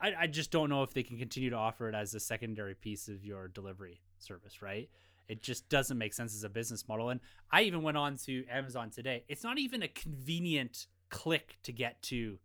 I, 0.00 0.12
I 0.20 0.26
just 0.26 0.50
don't 0.50 0.68
know 0.68 0.82
if 0.82 0.92
they 0.92 1.02
can 1.02 1.18
continue 1.18 1.50
to 1.50 1.56
offer 1.56 1.88
it 1.88 1.94
as 1.94 2.14
a 2.14 2.20
secondary 2.20 2.74
piece 2.74 3.08
of 3.08 3.24
your 3.24 3.48
delivery 3.48 4.00
service 4.18 4.62
right? 4.62 4.88
It 5.28 5.42
just 5.42 5.68
doesn't 5.68 5.98
make 5.98 6.12
sense 6.12 6.34
as 6.34 6.44
a 6.44 6.48
business 6.48 6.86
model. 6.86 7.10
And 7.10 7.20
i 7.50 7.62
even 7.62 7.82
went 7.82 7.96
on 7.96 8.16
to 8.18 8.44
amazon 8.46 8.90
today. 8.90 9.24
It's 9.28 9.42
not 9.42 9.58
even 9.58 9.82
a 9.82 9.88
convenient 9.88 10.86
click 11.10 11.56
to 11.64 11.72
get 11.72 12.00
to 12.02 12.38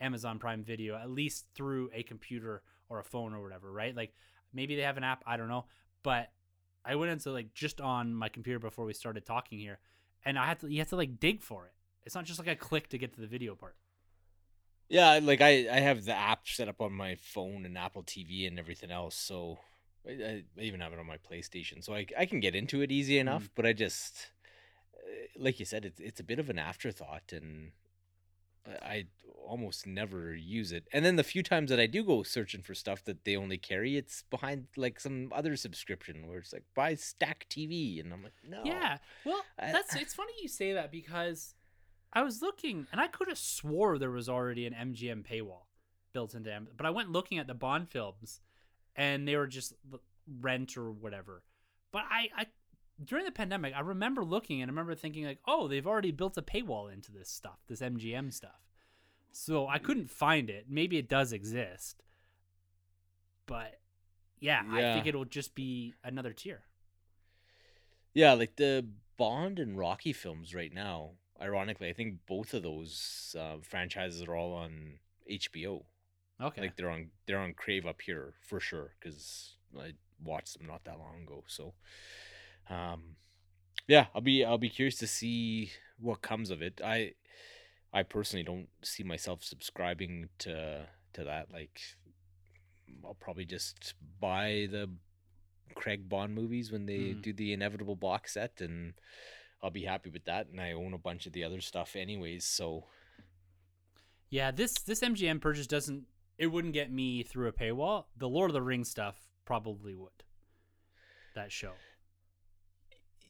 amazon 0.00 0.38
prime 0.40 0.64
video 0.64 0.96
at 0.96 1.10
least 1.10 1.46
through 1.54 1.88
a 1.94 2.02
computer 2.02 2.62
or 2.88 2.98
a 2.98 3.04
phone 3.04 3.32
or 3.32 3.42
whatever 3.42 3.70
right? 3.70 3.94
Like 3.94 4.12
maybe 4.52 4.76
they 4.76 4.82
have 4.82 4.96
an 4.96 5.04
app 5.04 5.22
i 5.26 5.36
don't 5.36 5.48
know 5.48 5.64
but 6.02 6.30
I 6.84 6.96
went 6.96 7.12
into 7.12 7.30
like 7.30 7.54
just 7.54 7.80
on 7.80 8.14
my 8.14 8.28
computer 8.28 8.58
before 8.58 8.84
we 8.84 8.92
started 8.92 9.24
talking 9.24 9.58
here, 9.58 9.78
and 10.24 10.38
I 10.38 10.46
had 10.46 10.60
to 10.60 10.68
you 10.68 10.78
have 10.78 10.88
to 10.88 10.96
like 10.96 11.20
dig 11.20 11.42
for 11.42 11.66
it. 11.66 11.72
It's 12.04 12.14
not 12.14 12.24
just 12.24 12.38
like 12.38 12.48
a 12.48 12.56
click 12.56 12.88
to 12.88 12.98
get 12.98 13.14
to 13.14 13.20
the 13.20 13.26
video 13.26 13.54
part. 13.54 13.76
Yeah, 14.88 15.20
like 15.22 15.40
I, 15.40 15.68
I 15.70 15.80
have 15.80 16.04
the 16.04 16.14
app 16.14 16.46
set 16.46 16.68
up 16.68 16.80
on 16.80 16.92
my 16.92 17.14
phone 17.14 17.64
and 17.64 17.78
Apple 17.78 18.02
TV 18.02 18.46
and 18.46 18.58
everything 18.58 18.90
else, 18.90 19.14
so 19.14 19.58
I, 20.06 20.42
I 20.58 20.60
even 20.60 20.80
have 20.80 20.92
it 20.92 20.98
on 20.98 21.06
my 21.06 21.16
PlayStation, 21.16 21.82
so 21.82 21.94
I, 21.94 22.06
I 22.18 22.26
can 22.26 22.40
get 22.40 22.54
into 22.54 22.82
it 22.82 22.90
easy 22.90 23.18
enough. 23.18 23.48
But 23.54 23.64
I 23.64 23.72
just, 23.72 24.30
uh, 24.94 25.28
like 25.38 25.60
you 25.60 25.64
said, 25.64 25.84
it's 25.84 26.00
it's 26.00 26.20
a 26.20 26.24
bit 26.24 26.40
of 26.40 26.50
an 26.50 26.58
afterthought, 26.58 27.32
and 27.32 27.70
I, 28.66 29.06
almost 29.44 29.86
never 29.86 30.34
use 30.34 30.72
it. 30.72 30.86
And 30.92 31.04
then 31.04 31.16
the 31.16 31.24
few 31.24 31.42
times 31.42 31.70
that 31.70 31.80
I 31.80 31.86
do 31.86 32.04
go 32.04 32.22
searching 32.22 32.62
for 32.62 32.74
stuff 32.74 33.04
that 33.04 33.24
they 33.24 33.36
only 33.36 33.58
carry, 33.58 33.96
it's 33.96 34.22
behind 34.30 34.66
like 34.76 35.00
some 35.00 35.30
other 35.34 35.56
subscription 35.56 36.26
where 36.28 36.38
it's 36.38 36.52
like 36.52 36.64
buy 36.74 36.94
Stack 36.94 37.46
TV, 37.50 38.00
and 38.00 38.12
I'm 38.12 38.22
like, 38.22 38.32
no, 38.48 38.62
Yeah. 38.64 38.98
Well, 39.24 39.42
I- 39.58 39.72
that's 39.72 39.94
it's 39.96 40.14
funny 40.14 40.32
you 40.40 40.48
say 40.48 40.72
that 40.72 40.90
because 40.90 41.54
I 42.12 42.22
was 42.22 42.40
looking, 42.40 42.86
and 42.92 43.00
I 43.00 43.08
could 43.08 43.28
have 43.28 43.36
swore 43.38 43.98
there 43.98 44.10
was 44.10 44.28
already 44.28 44.66
an 44.66 44.74
MGM 44.74 45.24
paywall 45.26 45.64
built 46.12 46.34
into 46.34 46.48
them, 46.50 46.68
but 46.76 46.86
I 46.86 46.90
went 46.90 47.10
looking 47.10 47.38
at 47.38 47.46
the 47.46 47.54
Bond 47.54 47.88
films, 47.90 48.40
and 48.96 49.26
they 49.26 49.36
were 49.36 49.46
just 49.46 49.74
rent 50.40 50.76
or 50.76 50.90
whatever. 50.92 51.42
But 51.90 52.04
I, 52.10 52.28
I 52.36 52.46
during 53.04 53.24
the 53.24 53.32
pandemic, 53.32 53.74
I 53.76 53.80
remember 53.80 54.24
looking 54.24 54.62
and 54.62 54.70
I 54.70 54.72
remember 54.72 54.94
thinking 54.94 55.24
like, 55.24 55.40
oh, 55.46 55.68
they've 55.68 55.86
already 55.86 56.10
built 56.10 56.36
a 56.36 56.42
paywall 56.42 56.92
into 56.92 57.12
this 57.12 57.28
stuff, 57.28 57.58
this 57.68 57.80
MGM 57.80 58.32
stuff. 58.32 58.60
So 59.32 59.66
I 59.66 59.78
couldn't 59.78 60.10
find 60.10 60.50
it. 60.50 60.66
Maybe 60.68 60.98
it 60.98 61.08
does 61.08 61.32
exist, 61.32 62.02
but 63.46 63.80
yeah, 64.40 64.62
I 64.70 64.82
think 64.94 65.06
it'll 65.06 65.24
just 65.24 65.54
be 65.54 65.94
another 66.04 66.32
tier. 66.32 66.62
Yeah, 68.12 68.34
like 68.34 68.56
the 68.56 68.86
Bond 69.16 69.58
and 69.58 69.78
Rocky 69.78 70.12
films 70.12 70.54
right 70.54 70.72
now. 70.72 71.12
Ironically, 71.40 71.88
I 71.88 71.92
think 71.92 72.18
both 72.26 72.52
of 72.52 72.62
those 72.62 73.34
uh, 73.38 73.56
franchises 73.62 74.22
are 74.22 74.36
all 74.36 74.52
on 74.52 74.98
HBO. 75.30 75.84
Okay. 76.40 76.60
Like 76.60 76.76
they're 76.76 76.90
on 76.90 77.10
they're 77.26 77.38
on 77.38 77.54
Crave 77.54 77.86
up 77.86 78.02
here 78.02 78.34
for 78.40 78.60
sure 78.60 78.94
because 78.98 79.54
I 79.78 79.92
watched 80.22 80.58
them 80.58 80.66
not 80.66 80.84
that 80.84 80.98
long 80.98 81.22
ago. 81.22 81.44
So, 81.46 81.74
um, 82.72 83.16
yeah, 83.86 84.06
I'll 84.14 84.20
be 84.20 84.44
I'll 84.44 84.58
be 84.58 84.70
curious 84.70 84.96
to 84.98 85.06
see 85.06 85.72
what 85.98 86.22
comes 86.22 86.50
of 86.50 86.62
it. 86.62 86.80
I 86.82 87.12
I 87.92 88.02
personally 88.02 88.44
don't 88.44 88.68
see 88.82 89.02
myself 89.02 89.44
subscribing 89.44 90.28
to 90.38 90.86
to 91.14 91.24
that. 91.24 91.52
Like, 91.52 91.80
I'll 93.04 93.14
probably 93.14 93.44
just 93.44 93.94
buy 94.20 94.68
the 94.70 94.88
Craig 95.74 96.08
Bond 96.08 96.34
movies 96.34 96.72
when 96.72 96.86
they 96.86 97.14
Mhm. 97.14 97.22
do 97.22 97.32
the 97.32 97.52
inevitable 97.52 97.96
box 97.96 98.34
set, 98.34 98.60
and 98.60 98.94
I'll 99.62 99.70
be 99.70 99.84
happy 99.84 100.10
with 100.10 100.24
that. 100.24 100.48
And 100.48 100.60
I 100.60 100.72
own 100.72 100.94
a 100.94 100.98
bunch 100.98 101.26
of 101.26 101.32
the 101.32 101.44
other 101.44 101.60
stuff 101.60 101.96
anyways. 101.96 102.44
So, 102.44 102.88
Yeah, 104.30 104.50
this 104.50 104.72
this 104.74 105.02
MGM 105.02 105.40
purchase 105.40 105.66
doesn't 105.66 106.06
it 106.38 106.46
wouldn't 106.46 106.72
get 106.72 106.90
me 106.90 107.22
through 107.22 107.48
a 107.48 107.52
paywall. 107.52 108.06
The 108.16 108.28
Lord 108.28 108.50
of 108.50 108.54
the 108.54 108.62
Rings 108.62 108.90
stuff 108.90 109.16
probably 109.44 109.94
would. 109.94 110.24
That 111.34 111.52
show. 111.52 111.72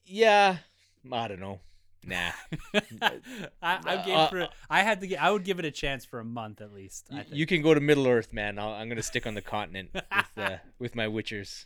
Yeah, 0.05 0.59
I 1.11 1.29
don't 1.29 1.41
know. 1.41 1.61
Nah. 2.05 2.31
I, 3.03 3.21
I'm 3.63 4.05
game 4.05 4.17
Uh, 4.17 4.29
for. 4.29 4.49
I 4.69 4.83
had 4.83 5.01
to. 5.03 5.07
Get, 5.07 5.23
I 5.23 5.31
would 5.31 5.45
give 5.45 5.59
it 5.59 5.65
a 5.65 5.71
chance 5.71 6.05
for 6.05 6.19
a 6.19 6.25
month 6.25 6.61
at 6.61 6.73
least. 6.73 7.09
I 7.13 7.25
you 7.31 7.47
can 7.47 7.63
go 7.63 7.75
to 7.75 7.81
Middle 7.81 8.09
Earth, 8.09 8.33
man. 8.33 8.59
I'll, 8.59 8.71
I'm 8.73 8.89
gonna 8.89 9.03
stick 9.03 9.27
on 9.27 9.35
the 9.35 9.43
continent 9.43 9.91
with 9.95 10.05
uh, 10.37 10.57
with 10.79 10.97
my 10.97 11.07
Witchers. 11.07 11.65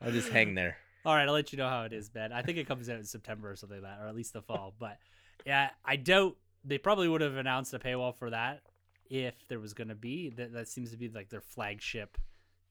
I'll 0.00 0.12
just 0.12 0.28
hang 0.28 0.54
there. 0.54 0.76
All 1.04 1.14
right, 1.14 1.26
I'll 1.26 1.34
let 1.34 1.52
you 1.52 1.58
know 1.58 1.68
how 1.68 1.82
it 1.84 1.92
is, 1.92 2.08
Ben. 2.08 2.32
I 2.32 2.42
think 2.42 2.58
it 2.58 2.68
comes 2.68 2.88
out 2.88 2.98
in 2.98 3.04
September 3.04 3.50
or 3.50 3.56
something 3.56 3.82
like 3.82 3.90
that, 3.90 4.04
or 4.04 4.08
at 4.08 4.14
least 4.14 4.32
the 4.32 4.42
fall. 4.42 4.74
But 4.78 4.98
yeah, 5.44 5.70
I 5.84 5.96
doubt 5.96 6.36
they 6.64 6.78
probably 6.78 7.08
would 7.08 7.20
have 7.20 7.36
announced 7.36 7.74
a 7.74 7.78
paywall 7.78 8.14
for 8.14 8.30
that 8.30 8.62
if 9.10 9.34
there 9.48 9.58
was 9.58 9.74
going 9.74 9.88
to 9.88 9.94
be. 9.96 10.30
That 10.30 10.52
that 10.52 10.68
seems 10.68 10.90
to 10.92 10.96
be 10.96 11.08
like 11.08 11.30
their 11.30 11.40
flagship 11.40 12.16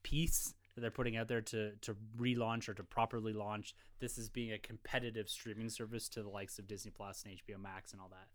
piece 0.04 0.54
that 0.78 0.82
they're 0.82 0.92
putting 0.92 1.18
out 1.18 1.28
there 1.28 1.42
to 1.42 1.72
to 1.82 1.96
relaunch 2.16 2.70
or 2.70 2.76
to 2.76 2.84
properly 2.84 3.34
launch. 3.34 3.74
This 4.00 4.20
is 4.20 4.30
being 4.30 4.52
a 4.52 4.60
competitive 4.60 5.28
streaming 5.28 5.70
service 5.70 6.08
to 6.10 6.22
the 6.22 6.30
likes 6.30 6.60
of 6.60 6.68
Disney 6.68 6.92
Plus 6.92 7.24
and 7.24 7.34
HBO 7.34 7.60
Max 7.60 7.94
and 7.94 8.00
all 8.00 8.10
that. 8.10 8.28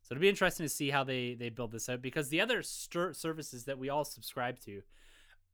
So 0.00 0.14
it'll 0.14 0.22
be 0.22 0.30
interesting 0.30 0.64
to 0.64 0.70
see 0.70 0.88
how 0.88 1.04
they 1.04 1.34
they 1.34 1.50
build 1.50 1.70
this 1.70 1.90
out 1.90 2.00
because 2.00 2.30
the 2.30 2.40
other 2.40 2.62
services 2.62 3.64
that 3.64 3.78
we 3.78 3.90
all 3.90 4.06
subscribe 4.06 4.58
to 4.60 4.80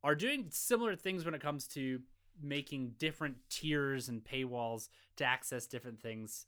are 0.04 0.14
doing 0.14 0.46
similar 0.50 0.94
things 0.94 1.24
when 1.24 1.34
it 1.34 1.40
comes 1.40 1.66
to 1.66 2.02
making 2.40 2.94
different 2.98 3.34
tiers 3.50 4.08
and 4.08 4.22
paywalls 4.22 4.90
to 5.16 5.24
access 5.24 5.66
different 5.66 6.00
things. 6.00 6.46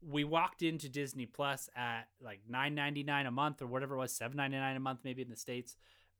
We 0.00 0.24
walked 0.24 0.62
into 0.62 0.88
Disney 0.88 1.26
Plus 1.26 1.68
at 1.76 2.08
like 2.22 2.40
nine 2.48 2.74
ninety 2.74 3.02
nine 3.02 3.26
a 3.26 3.30
month 3.30 3.60
or 3.60 3.66
whatever 3.66 3.96
it 3.96 3.98
was, 3.98 4.12
seven 4.12 4.38
ninety 4.38 4.56
nine 4.56 4.76
a 4.76 4.80
month 4.80 5.00
maybe 5.04 5.20
in 5.20 5.28
the 5.28 5.36
states. 5.36 5.76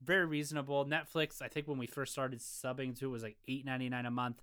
Very 0.06 0.24
reasonable. 0.24 0.84
Netflix, 0.86 1.42
I 1.42 1.48
think 1.48 1.66
when 1.66 1.78
we 1.78 1.86
first 1.86 2.12
started 2.12 2.38
subbing 2.38 2.96
to 2.98 3.06
it 3.06 3.10
was 3.10 3.24
like 3.24 3.36
eight 3.48 3.64
ninety 3.66 3.88
nine 3.88 4.06
a 4.06 4.10
month, 4.10 4.42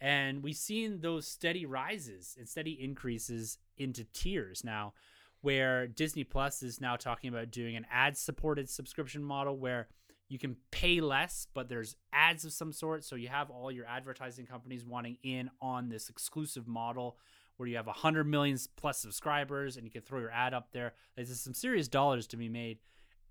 and 0.00 0.42
we've 0.42 0.56
seen 0.56 1.00
those 1.00 1.26
steady 1.26 1.66
rises 1.66 2.36
and 2.38 2.48
steady 2.48 2.80
increases 2.80 3.58
into 3.76 4.04
tiers 4.04 4.62
now. 4.64 4.94
Where 5.42 5.86
Disney 5.86 6.22
Plus 6.22 6.62
is 6.62 6.82
now 6.82 6.96
talking 6.96 7.28
about 7.28 7.50
doing 7.50 7.74
an 7.74 7.86
ad 7.90 8.16
supported 8.16 8.68
subscription 8.68 9.24
model 9.24 9.56
where 9.56 9.88
you 10.28 10.38
can 10.38 10.56
pay 10.70 11.00
less, 11.00 11.46
but 11.54 11.68
there's 11.68 11.96
ads 12.12 12.44
of 12.44 12.52
some 12.52 12.72
sort. 12.72 13.04
So 13.04 13.16
you 13.16 13.28
have 13.28 13.50
all 13.50 13.72
your 13.72 13.86
advertising 13.86 14.46
companies 14.46 14.84
wanting 14.84 15.16
in 15.22 15.50
on 15.60 15.88
this 15.88 16.08
exclusive 16.08 16.68
model 16.68 17.16
where 17.56 17.68
you 17.68 17.76
have 17.76 17.86
100 17.86 18.24
million 18.24 18.56
plus 18.76 18.98
subscribers 18.98 19.76
and 19.76 19.84
you 19.84 19.90
can 19.90 20.02
throw 20.02 20.20
your 20.20 20.30
ad 20.30 20.54
up 20.54 20.68
there. 20.72 20.92
There's 21.16 21.40
some 21.40 21.52
serious 21.52 21.88
dollars 21.88 22.26
to 22.28 22.36
be 22.36 22.48
made 22.48 22.78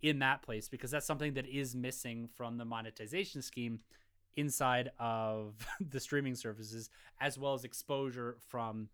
in 0.02 0.20
that 0.20 0.41
place 0.41 0.68
because 0.70 0.91
that's 0.91 1.06
something 1.06 1.34
that 1.34 1.47
is 1.47 1.76
missing 1.76 2.30
from 2.36 2.58
the 2.58 2.66
monetization 2.66 3.41
scheme 3.41 3.80
inside 4.36 4.91
of 5.00 5.56
the 5.80 6.00
streaming 6.00 6.36
services, 6.36 6.89
as 7.20 7.38
well 7.38 7.54
as 7.54 7.64
exposure 7.64 8.38
from 8.47 8.89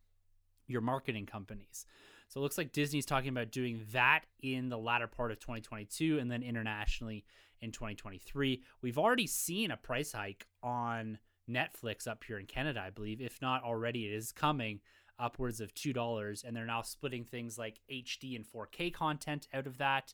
your 0.67 0.81
marketing 0.81 1.25
companies. 1.25 1.85
So 2.27 2.39
it 2.39 2.43
looks 2.43 2.57
like 2.57 2.71
Disney's 2.71 3.05
talking 3.05 3.29
about 3.29 3.51
doing 3.51 3.85
that 3.91 4.21
in 4.41 4.69
the 4.69 4.77
latter 4.77 5.07
part 5.07 5.31
of 5.31 5.39
2022 5.39 6.17
and 6.17 6.29
then 6.31 6.41
internationally 6.41 7.23
in 7.61 7.71
2023. 7.71 8.63
We've 8.81 8.97
already 8.97 9.27
seen 9.27 9.71
a 9.71 9.77
price 9.77 10.11
hike 10.11 10.47
on 10.63 11.19
Netflix 11.49 12.07
up 12.07 12.23
here 12.23 12.39
in 12.39 12.47
Canada, 12.47 12.83
I 12.85 12.89
believe. 12.89 13.21
If 13.21 13.41
not 13.41 13.63
already, 13.63 14.07
it 14.07 14.13
is 14.13 14.31
coming 14.31 14.79
upwards 15.19 15.61
of 15.61 15.73
$2. 15.73 16.43
And 16.43 16.55
they're 16.55 16.65
now 16.65 16.81
splitting 16.81 17.23
things 17.23 17.57
like 17.57 17.79
HD 17.91 18.35
and 18.35 18.45
4K 18.45 18.93
content 18.93 19.47
out 19.53 19.67
of 19.67 19.77
that. 19.77 20.13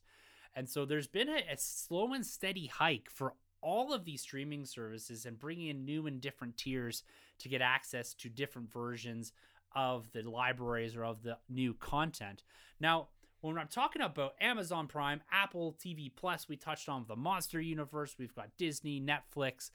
And 0.55 0.69
so 0.69 0.85
there's 0.85 1.07
been 1.07 1.29
a, 1.29 1.43
a 1.51 1.57
slow 1.57 2.13
and 2.13 2.25
steady 2.25 2.67
hike 2.67 3.09
for 3.09 3.33
all 3.61 3.93
of 3.93 4.05
these 4.05 4.21
streaming 4.21 4.65
services 4.65 5.25
and 5.25 5.39
bringing 5.39 5.67
in 5.67 5.85
new 5.85 6.07
and 6.07 6.19
different 6.19 6.57
tiers 6.57 7.03
to 7.39 7.49
get 7.49 7.61
access 7.61 8.13
to 8.15 8.29
different 8.29 8.71
versions 8.71 9.31
of 9.73 10.11
the 10.11 10.27
libraries 10.27 10.95
or 10.95 11.05
of 11.05 11.23
the 11.23 11.37
new 11.49 11.73
content. 11.73 12.43
Now, 12.79 13.09
when 13.41 13.57
I'm 13.57 13.67
talking 13.67 14.01
about 14.01 14.35
Amazon 14.39 14.87
Prime, 14.87 15.21
Apple 15.31 15.75
TV 15.83 16.11
Plus, 16.13 16.47
we 16.47 16.57
touched 16.57 16.89
on 16.89 17.05
the 17.07 17.15
Monster 17.15 17.59
Universe, 17.59 18.15
we've 18.19 18.35
got 18.35 18.49
Disney, 18.57 19.01
Netflix, 19.01 19.71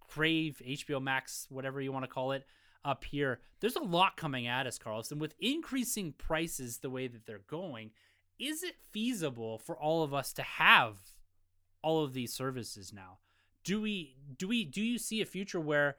Crave, 0.00 0.60
HBO 0.66 1.02
Max, 1.02 1.46
whatever 1.50 1.80
you 1.80 1.92
want 1.92 2.04
to 2.04 2.10
call 2.10 2.32
it, 2.32 2.46
up 2.84 3.04
here. 3.04 3.40
There's 3.60 3.76
a 3.76 3.82
lot 3.82 4.16
coming 4.16 4.46
at 4.46 4.66
us, 4.66 4.78
Carlos, 4.78 5.10
and 5.10 5.20
with 5.20 5.34
increasing 5.38 6.12
prices 6.12 6.78
the 6.78 6.90
way 6.90 7.06
that 7.08 7.26
they're 7.26 7.40
going, 7.46 7.90
is 8.38 8.62
it 8.62 8.76
feasible 8.90 9.58
for 9.58 9.76
all 9.76 10.02
of 10.02 10.12
us 10.12 10.32
to 10.34 10.42
have 10.42 10.96
all 11.82 12.02
of 12.02 12.12
these 12.12 12.32
services 12.32 12.92
now? 12.92 13.18
Do 13.64 13.80
we 13.80 14.16
do 14.36 14.48
we 14.48 14.64
do 14.64 14.82
you 14.82 14.98
see 14.98 15.20
a 15.20 15.26
future 15.26 15.60
where 15.60 15.96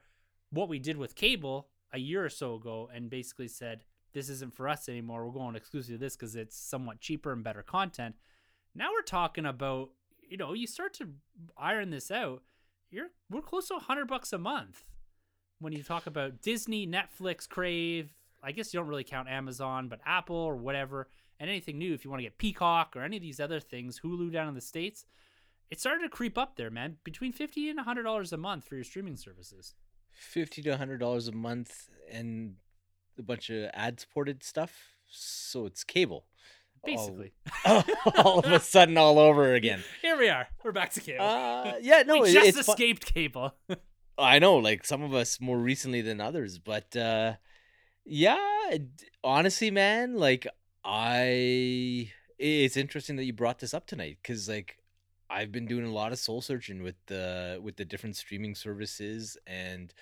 what 0.50 0.68
we 0.68 0.78
did 0.78 0.96
with 0.96 1.14
cable 1.14 1.68
a 1.92 1.98
year 1.98 2.24
or 2.24 2.28
so 2.28 2.54
ago 2.54 2.88
and 2.94 3.10
basically 3.10 3.48
said 3.48 3.84
this 4.12 4.28
isn't 4.30 4.54
for 4.54 4.68
us 4.68 4.88
anymore. 4.88 5.26
We're 5.26 5.32
going 5.32 5.56
exclusive 5.56 5.96
to 5.96 5.98
this 5.98 6.16
because 6.16 6.36
it's 6.36 6.56
somewhat 6.56 7.00
cheaper 7.00 7.32
and 7.32 7.44
better 7.44 7.62
content. 7.62 8.14
Now 8.74 8.90
we're 8.92 9.02
talking 9.02 9.46
about 9.46 9.90
you 10.28 10.36
know 10.36 10.52
you 10.52 10.66
start 10.66 10.94
to 10.94 11.10
iron 11.56 11.90
this 11.90 12.10
out. 12.10 12.42
You're 12.90 13.08
we're 13.30 13.42
close 13.42 13.68
to 13.68 13.74
a 13.74 13.80
hundred 13.80 14.06
bucks 14.06 14.32
a 14.32 14.38
month 14.38 14.84
when 15.58 15.72
you 15.72 15.82
talk 15.82 16.06
about 16.06 16.42
Disney, 16.42 16.86
Netflix, 16.86 17.48
Crave. 17.48 18.14
I 18.42 18.52
guess 18.52 18.72
you 18.72 18.80
don't 18.80 18.88
really 18.88 19.04
count 19.04 19.28
Amazon, 19.28 19.88
but 19.88 20.00
Apple 20.06 20.36
or 20.36 20.56
whatever, 20.56 21.08
and 21.38 21.50
anything 21.50 21.78
new. 21.78 21.94
If 21.94 22.04
you 22.04 22.10
want 22.10 22.20
to 22.20 22.24
get 22.24 22.38
Peacock 22.38 22.94
or 22.96 23.02
any 23.02 23.16
of 23.16 23.22
these 23.22 23.40
other 23.40 23.60
things, 23.60 24.00
Hulu 24.04 24.32
down 24.32 24.48
in 24.48 24.54
the 24.54 24.60
states, 24.60 25.04
it 25.70 25.80
started 25.80 26.02
to 26.02 26.08
creep 26.08 26.38
up 26.38 26.56
there, 26.56 26.70
man. 26.70 26.96
Between 27.04 27.32
fifty 27.32 27.68
and 27.68 27.80
hundred 27.80 28.04
dollars 28.04 28.32
a 28.32 28.36
month 28.36 28.64
for 28.66 28.74
your 28.76 28.84
streaming 28.84 29.16
services. 29.16 29.74
Fifty 30.12 30.62
to 30.62 30.76
hundred 30.76 30.98
dollars 30.98 31.28
a 31.28 31.32
month 31.32 31.88
and 32.10 32.54
a 33.18 33.22
bunch 33.22 33.50
of 33.50 33.70
ad 33.74 34.00
supported 34.00 34.42
stuff. 34.42 34.72
So 35.08 35.66
it's 35.66 35.84
cable. 35.84 36.26
Basically, 36.84 37.32
all 38.16 38.38
of 38.38 38.52
a 38.52 38.60
sudden 38.60 38.96
all 38.96 39.18
over 39.18 39.54
again. 39.54 39.82
here 40.02 40.16
we 40.16 40.28
are. 40.28 40.46
We're 40.62 40.70
back 40.72 40.92
to 40.92 41.00
cable. 41.00 41.24
Uh, 41.24 41.72
yeah, 41.80 42.02
no, 42.06 42.20
we 42.22 42.28
it- 42.30 42.54
just 42.54 42.68
escaped 42.68 43.12
cable. 43.12 43.54
I 44.18 44.38
know, 44.38 44.56
like 44.56 44.86
some 44.86 45.02
of 45.02 45.12
us 45.12 45.40
more 45.40 45.58
recently 45.58 46.00
than 46.00 46.20
others, 46.20 46.58
but 46.58 46.96
uh 46.96 47.34
yeah, 48.04 48.76
honestly, 49.24 49.70
man, 49.72 50.14
like 50.14 50.46
I 50.86 52.12
it's 52.38 52.76
interesting 52.76 53.16
that 53.16 53.24
you 53.24 53.32
brought 53.32 53.58
this 53.58 53.74
up 53.74 53.86
tonight 53.86 54.18
cuz 54.22 54.48
like 54.48 54.78
I've 55.28 55.50
been 55.50 55.66
doing 55.66 55.84
a 55.84 55.90
lot 55.92 56.12
of 56.12 56.18
soul 56.20 56.40
searching 56.40 56.82
with 56.82 56.94
the 57.06 57.58
with 57.60 57.76
the 57.76 57.84
different 57.84 58.14
streaming 58.16 58.54
services 58.54 59.36
and 59.46 59.92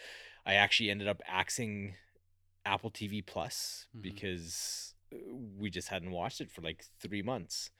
I 0.45 0.55
actually 0.55 0.91
ended 0.91 1.09
up 1.09 1.22
axing 1.26 1.95
Apple 2.66 2.91
TV 2.91 3.22
Plus 3.24 3.87
Mhm. 3.97 4.03
because 4.03 4.95
uh, 5.12 5.16
we 5.59 5.70
just 5.70 5.89
hadn't 5.89 6.11
watched 6.11 6.43
it 6.43 6.51
for 6.51 6.61
like 6.61 6.85
3 7.01 7.22
months. 7.22 7.70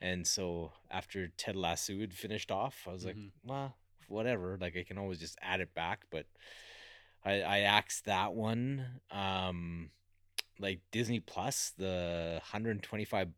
And 0.00 0.26
so 0.26 0.72
after 0.90 1.28
Ted 1.28 1.54
Lasso 1.56 1.98
had 2.00 2.14
finished 2.14 2.50
off, 2.50 2.88
I 2.88 2.92
was 2.92 3.04
like, 3.04 3.16
Mhm. 3.16 3.32
well, 3.44 3.76
whatever. 4.08 4.56
Like 4.58 4.76
I 4.76 4.82
can 4.82 4.98
always 4.98 5.20
just 5.20 5.38
add 5.40 5.60
it 5.60 5.72
back, 5.74 6.06
but 6.10 6.26
I 7.24 7.42
I 7.42 7.58
axed 7.60 8.06
that 8.06 8.34
one. 8.34 9.00
Um 9.10 9.90
like 10.60 10.80
Disney 10.92 11.20
Plus, 11.20 11.72
the 11.76 12.38
125 12.42 13.28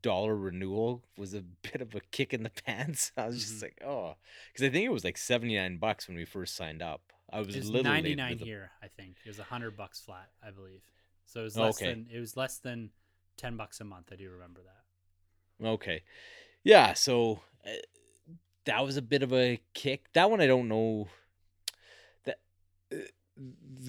dollar 0.00 0.36
renewal 0.36 1.02
was 1.18 1.34
a 1.34 1.42
bit 1.72 1.80
of 1.82 1.94
a 1.94 2.00
kick 2.12 2.32
in 2.32 2.42
the 2.44 2.50
pants. 2.66 3.12
I 3.16 3.26
was 3.26 3.38
just 3.40 3.56
Mhm. 3.58 3.62
like, 3.62 3.78
oh, 3.84 4.14
because 4.52 4.66
I 4.66 4.70
think 4.70 4.86
it 4.86 4.92
was 4.92 5.04
like 5.04 5.18
seventy 5.18 5.56
nine 5.56 5.76
bucks 5.78 6.08
when 6.08 6.16
we 6.16 6.24
first 6.24 6.54
signed 6.56 6.82
up. 6.82 7.00
I 7.32 7.38
was 7.40 7.48
little 7.70 7.82
ninety 7.84 8.14
nine 8.14 8.38
here, 8.38 8.70
I 8.82 8.88
think. 8.88 9.16
It 9.24 9.28
was 9.28 9.38
hundred 9.38 9.76
bucks 9.76 10.00
flat, 10.00 10.30
I 10.46 10.50
believe. 10.50 10.82
So 11.26 11.40
it 11.40 11.44
was 11.44 11.56
less 11.56 11.76
Okay. 11.76 11.90
than 11.90 12.08
it 12.12 12.18
was 12.20 12.36
less 12.36 12.58
than 12.58 12.90
ten 13.36 13.56
bucks 13.56 13.80
a 13.80 13.84
month. 13.84 14.10
I 14.12 14.16
do 14.16 14.30
remember 14.30 14.60
that. 14.62 15.66
Okay. 15.66 16.02
Yeah, 16.64 16.92
so 16.94 17.40
uh, 17.66 17.70
that 18.66 18.84
was 18.84 18.96
a 18.96 19.02
bit 19.02 19.22
of 19.22 19.32
a 19.32 19.60
kick. 19.74 20.12
That 20.12 20.30
one 20.30 20.40
I 20.40 20.46
don't 20.46 20.68
know 20.68 21.08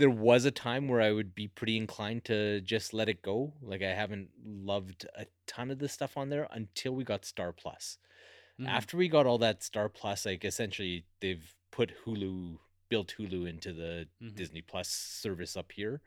there 0.03 0.09
was 0.09 0.43
a 0.43 0.51
time 0.51 0.89
where 0.89 0.99
I 0.99 1.13
would 1.13 1.33
be 1.33 1.47
pretty 1.47 1.77
inclined 1.77 2.25
to 2.25 2.59
just 2.59 2.93
let 2.93 3.07
it 3.07 3.21
go. 3.21 3.53
Like 3.61 3.81
I 3.81 3.93
haven't 3.93 4.31
loved 4.45 5.07
a 5.15 5.27
ton 5.47 5.71
of 5.71 5.79
the 5.79 5.87
stuff 5.87 6.17
on 6.17 6.27
there 6.27 6.45
until 6.51 6.91
we 6.93 7.05
got 7.05 7.23
Star 7.23 7.53
Plus. 7.53 7.97
Mhm. 8.59 8.67
After 8.67 8.97
we 8.97 9.07
got 9.07 9.25
all 9.25 9.37
that 9.37 9.63
Star 9.63 9.87
Plus, 9.87 10.25
like 10.25 10.43
essentially 10.43 11.05
they've 11.21 11.55
put 11.71 11.93
Hulu 12.03 12.59
built 12.89 13.15
Hulu 13.17 13.47
into 13.47 13.71
the 13.71 14.09
Mhm. 14.21 14.35
Disney 14.35 14.61
Plus 14.61 14.89
service 14.89 15.55
up 15.55 15.71
here. 15.71 16.01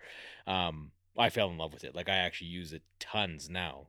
Um 0.46 0.92
I 1.16 1.30
fell 1.30 1.48
in 1.50 1.56
love 1.56 1.72
with 1.72 1.84
it. 1.84 1.94
Like 1.94 2.10
I 2.10 2.16
actually 2.16 2.48
use 2.48 2.74
it 2.74 2.82
tons 2.98 3.48
now. 3.48 3.88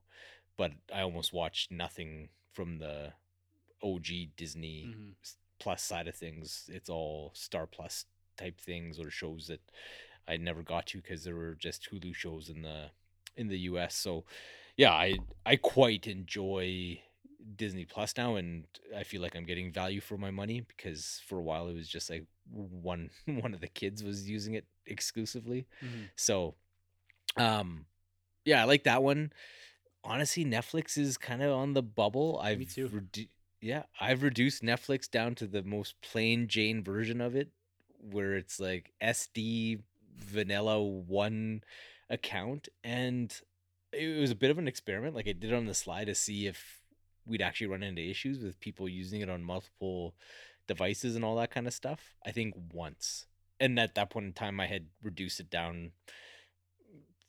But 0.56 0.72
I 0.94 1.02
almost 1.02 1.34
watched 1.34 1.70
nothing 1.70 2.30
from 2.54 2.78
the 2.78 3.14
OG 3.84 4.28
Disney 4.38 4.86
Mhm. 4.86 5.16
Plus 5.60 5.84
side 5.84 6.08
of 6.08 6.16
things. 6.16 6.70
It's 6.72 6.90
all 6.90 7.34
Star 7.36 7.68
Plus 7.68 8.06
type 8.38 8.60
things 8.60 9.00
or 9.00 9.10
shows 9.10 9.48
that 9.48 9.62
I 10.28 10.38
never 10.38 10.62
got 10.64 10.88
to 10.88 10.98
because 11.02 11.24
there 11.24 11.36
were 11.36 11.56
just 11.56 11.90
Hulu 11.92 12.14
shows 12.14 12.50
in 12.50 12.62
the 12.62 12.86
in 13.36 13.48
the 13.48 13.60
US. 13.60 13.96
So 13.96 14.26
yeah, 14.76 14.92
I 14.92 15.16
I 15.46 15.56
quite 15.56 16.08
enjoy 16.08 17.02
Disney 17.56 17.86
Plus 17.86 18.16
now 18.18 18.36
and 18.36 18.66
I 18.96 19.04
feel 19.04 19.22
like 19.22 19.36
I'm 19.36 19.46
getting 19.46 19.72
value 19.72 20.02
for 20.02 20.18
my 20.18 20.32
money 20.32 20.62
because 20.62 21.22
for 21.28 21.38
a 21.38 21.42
while 21.44 21.68
it 21.68 21.76
was 21.76 21.88
just 21.88 22.10
like 22.10 22.26
one 22.52 23.10
one 23.26 23.54
of 23.54 23.62
the 23.62 23.68
kids 23.68 24.04
was 24.04 24.30
using 24.30 24.54
it 24.56 24.66
exclusively. 24.86 25.66
Mhm. 25.84 26.10
So 26.16 26.56
um 27.38 27.86
yeah, 28.46 28.62
I 28.62 28.66
like 28.66 28.84
that 28.84 29.04
one. 29.04 29.34
Honestly, 30.04 30.46
Netflix 30.46 30.98
is 30.98 31.18
kind 31.18 31.42
of 31.42 31.52
on 31.52 31.74
the 31.74 31.84
bubble. 31.84 32.40
I've 32.42 32.74
too. 32.74 32.88
redu- 32.88 33.30
yeah, 33.60 33.84
I've 34.00 34.24
reduced 34.24 34.64
Netflix 34.64 35.10
down 35.10 35.36
to 35.36 35.48
the 35.48 35.64
most 35.64 36.00
plain 36.02 36.48
Jane 36.48 36.84
version 36.84 37.20
of 37.20 37.36
it 37.36 37.50
where 38.00 38.36
it's 38.36 38.60
like 38.60 38.94
SD 39.02 39.82
vanilla 40.16 40.82
one 40.82 41.64
account 42.10 42.68
and 42.84 43.42
it 43.94 44.20
was 44.20 44.32
a 44.32 44.36
bit 44.36 44.50
of 44.52 44.58
an 44.58 44.68
experiment 44.68 45.16
like 45.16 45.28
I 45.28 45.34
did 45.34 45.54
on 45.54 45.66
the 45.66 45.74
slide 45.74 46.06
to 46.06 46.16
see 46.16 46.48
if 46.48 46.82
we'd 47.26 47.42
actually 47.42 47.68
run 47.68 47.84
into 47.84 48.02
issues 48.02 48.40
with 48.40 48.60
people 48.60 48.88
using 48.88 49.22
it 49.22 49.30
on 49.30 49.44
multiple 49.44 50.16
devices 50.68 51.16
and 51.16 51.24
all 51.26 51.36
that 51.38 51.52
kind 51.52 51.68
of 51.68 51.74
stuff. 51.74 52.16
I 52.26 52.32
think 52.32 52.54
once. 52.74 53.26
And 53.60 53.80
at 53.80 53.96
that 53.96 54.10
point 54.10 54.26
in 54.28 54.34
time 54.34 54.60
I 54.60 54.68
had 54.68 54.88
reduced 55.02 55.40
it 55.40 55.50
down 55.50 55.92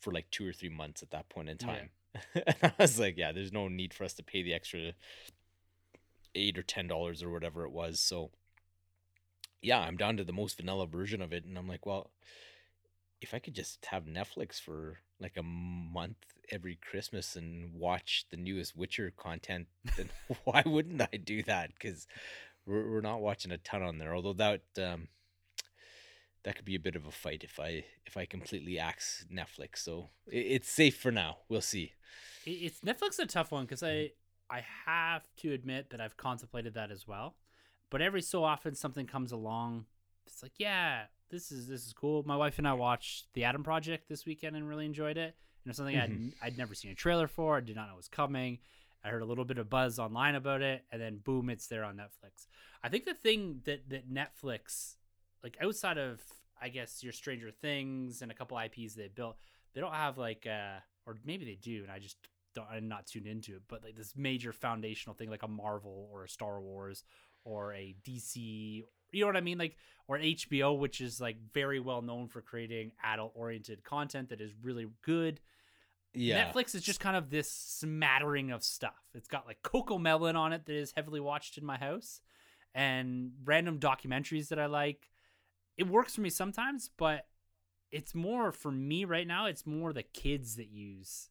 for 0.01 0.13
like 0.13 0.31
2 0.31 0.47
or 0.49 0.53
3 0.53 0.69
months 0.69 1.03
at 1.03 1.11
that 1.11 1.29
point 1.29 1.49
in 1.49 1.57
Yeah. 1.61 1.67
time. 1.67 1.91
and 2.35 2.57
I 2.79 2.83
was 2.83 2.99
like, 2.99 3.17
yeah, 3.17 3.33
there's 3.33 3.53
no 3.53 3.69
need 3.69 3.93
for 3.93 4.05
us 4.05 4.15
to 4.15 4.23
pay 4.23 4.43
the 4.43 4.55
extra 4.55 4.93
8 6.35 6.59
or 6.59 6.63
10 6.63 6.87
dollars 6.87 7.23
or 7.23 7.31
whatever 7.31 7.65
it 7.65 7.73
was. 7.73 7.99
So 8.01 8.31
yeah, 9.63 9.81
I'm 9.81 9.97
down 9.97 10.17
to 10.17 10.25
the 10.25 10.33
most 10.33 10.57
vanilla 10.57 10.87
version 10.87 11.21
of 11.21 11.33
it 11.33 11.45
and 11.45 11.57
I'm 11.57 11.69
like, 11.69 11.87
well, 11.87 12.11
if 13.21 13.35
I 13.35 13.39
could 13.39 13.55
just 13.55 13.85
have 13.87 14.05
Netflix 14.05 14.61
for 14.61 14.99
like 15.21 15.37
a 15.37 15.43
month 15.43 16.17
every 16.51 16.77
Christmas 16.77 17.37
and 17.37 17.75
watch 17.75 18.27
the 18.31 18.37
newest 18.37 18.77
Witcher 18.77 19.13
content, 19.17 19.67
then 19.97 20.11
why 20.45 20.63
wouldn't 20.65 21.03
I 21.03 21.17
do 21.17 21.43
that? 21.45 21.71
Because 21.75 22.07
we're 22.67 22.89
we're 22.91 23.01
not 23.01 23.21
watching 23.21 23.51
a 23.51 23.59
ton 23.59 23.83
on 23.83 23.99
there. 23.99 24.15
Although 24.15 24.35
that 24.35 24.63
um, 24.81 25.09
that 26.45 26.57
could 26.57 26.65
be 26.65 26.77
a 26.77 26.81
bit 26.81 26.97
of 26.97 27.07
a 27.07 27.11
fight 27.11 27.43
if 27.43 27.59
I 27.59 27.85
if 28.07 28.17
I 28.17 28.25
completely 28.25 28.79
axe 28.79 29.27
Netflix. 29.33 29.79
So 29.79 30.11
it's 30.27 30.69
safe 30.69 30.97
for 30.97 31.11
now. 31.11 31.39
We'll 31.49 31.61
see. 31.61 31.93
It's 32.47 32.81
Netflix 32.81 33.19
a 33.19 33.27
tough 33.27 33.51
one 33.51 33.65
because 33.65 33.83
I 33.83 34.13
I 34.51 34.65
have 34.87 35.27
to 35.39 35.53
admit 35.53 35.91
that 35.91 36.01
I've 36.01 36.17
contemplated 36.17 36.75
that 36.75 36.91
as 36.91 37.07
well. 37.07 37.35
But 37.91 38.03
every 38.03 38.23
so 38.23 38.45
often 38.45 38.75
something 38.75 39.07
comes 39.07 39.33
along. 39.33 39.87
It's 40.27 40.43
like, 40.43 40.53
yeah, 40.59 41.05
this 41.31 41.51
is 41.51 41.69
this 41.69 41.87
is 41.87 41.93
cool. 41.93 42.23
My 42.27 42.37
wife 42.37 42.59
and 42.59 42.69
I 42.69 42.75
watched 42.75 43.27
The 43.35 43.45
Adam 43.45 43.63
Project 43.63 44.09
this 44.09 44.27
weekend 44.27 44.57
and 44.57 44.69
really 44.69 44.87
enjoyed 44.87 45.17
it. 45.17 45.37
And 45.65 45.71
it's 45.71 45.77
something 45.77 45.99
I'd, 45.99 46.33
I'd 46.43 46.59
never 46.59 46.75
seen 46.75 46.91
a 46.91 46.95
trailer 46.95 47.27
for. 47.27 47.57
I 47.57 47.61
did 47.61 47.77
not 47.77 47.89
know 47.89 47.97
was 47.97 48.09
coming. 48.09 48.59
I 49.05 49.09
heard 49.09 49.23
a 49.23 49.27
little 49.27 49.45
bit 49.45 49.59
of 49.59 49.71
buzz 49.71 49.99
online 49.99 50.35
about 50.35 50.61
it, 50.61 50.85
and 50.91 51.01
then 51.01 51.19
boom, 51.19 51.51
it's 51.51 51.69
there 51.69 51.85
on 51.85 51.97
Netflix. 51.97 52.47
I 52.83 52.89
think 52.89 53.05
the 53.05 53.15
thing 53.15 53.61
that 53.65 53.89
that 53.91 54.11
Netflix, 54.11 54.97
like 55.43 55.57
outside 55.61 55.99
of 55.99 56.21
I 56.61 56.69
guess 56.69 57.03
your 57.03 57.13
Stranger 57.13 57.51
Things 57.51 58.23
and 58.23 58.31
a 58.31 58.35
couple 58.35 58.59
IPs 58.59 58.95
they 58.95 59.09
built, 59.09 59.37
they 59.75 59.81
don't 59.81 59.95
have 59.95 60.19
like 60.19 60.47
uh 60.47 60.81
or 61.07 61.17
maybe 61.25 61.45
they 61.45 61.55
do, 61.55 61.83
and 61.83 61.93
I 61.93 61.99
just 61.99 62.17
don't 62.55 62.67
I'm 62.71 62.89
not 62.89 63.07
tuned 63.07 63.27
into 63.27 63.57
it, 63.57 63.63
but 63.69 63.85
like 63.85 63.95
this 63.95 64.15
major 64.17 64.53
foundational 64.53 65.15
thing 65.15 65.31
like 65.31 65.43
a 65.43 65.49
Marvel 65.49 66.09
or 66.13 66.25
a 66.25 66.29
Star 66.29 66.61
Wars 66.61 67.05
or 67.49 67.73
a 67.73 67.97
DC 68.07 68.85
you 69.13 69.21
know 69.21 69.27
what 69.27 69.37
I 69.37 69.41
mean? 69.41 69.59
Like 69.59 69.77
or 70.07 70.19
HBO, 70.19 70.79
which 70.79 71.01
is 71.01 71.21
like 71.21 71.37
very 71.53 71.81
well 71.81 72.03
known 72.03 72.29
for 72.29 72.41
creating 72.41 72.93
adult 73.03 73.33
oriented 73.35 73.85
content 73.85 74.31
that 74.31 74.41
is 74.41 74.53
really 74.63 74.87
good. 75.03 75.41
Yeah. 76.15 76.51
Netflix 76.51 76.75
is 76.75 76.83
just 76.83 77.01
kind 77.01 77.17
of 77.17 77.31
this 77.31 77.51
smattering 77.51 78.51
of 78.51 78.65
stuff. 78.65 79.11
It's 79.15 79.29
got 79.29 79.47
like 79.47 79.63
CoComelon 79.63 80.35
on 80.35 80.53
it 80.53 80.65
that 80.67 80.75
is 80.75 80.93
heavily 80.97 81.21
watched 81.21 81.59
in 81.59 81.65
my 81.65 81.77
house 81.77 82.21
and 82.75 83.33
random 83.45 83.79
documentaries 83.79 84.49
that 84.49 84.59
I 84.59 84.67
like. 84.67 85.11
It 85.77 85.87
works 85.87 86.15
for 86.15 86.23
me 86.23 86.31
sometimes, 86.31 86.91
but 86.97 87.27
it's 87.93 88.15
more 88.15 88.51
for 88.51 88.73
me 88.73 89.05
right 89.05 89.27
now, 89.27 89.47
it's 89.47 89.67
more 89.67 89.93
the 89.93 90.03
kids 90.03 90.57
that 90.57 90.69
use 90.69 91.29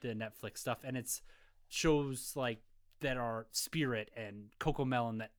the 0.00 0.08
Netflix 0.08 0.58
stuff 0.58 0.78
and 0.84 0.96
it's 0.96 1.22
shows 1.68 2.32
like 2.36 2.60
that 3.00 3.16
are 3.16 3.46
Spirit 3.52 4.10
and 4.16 4.46
CoComelon 4.60 5.18
that 5.18 5.30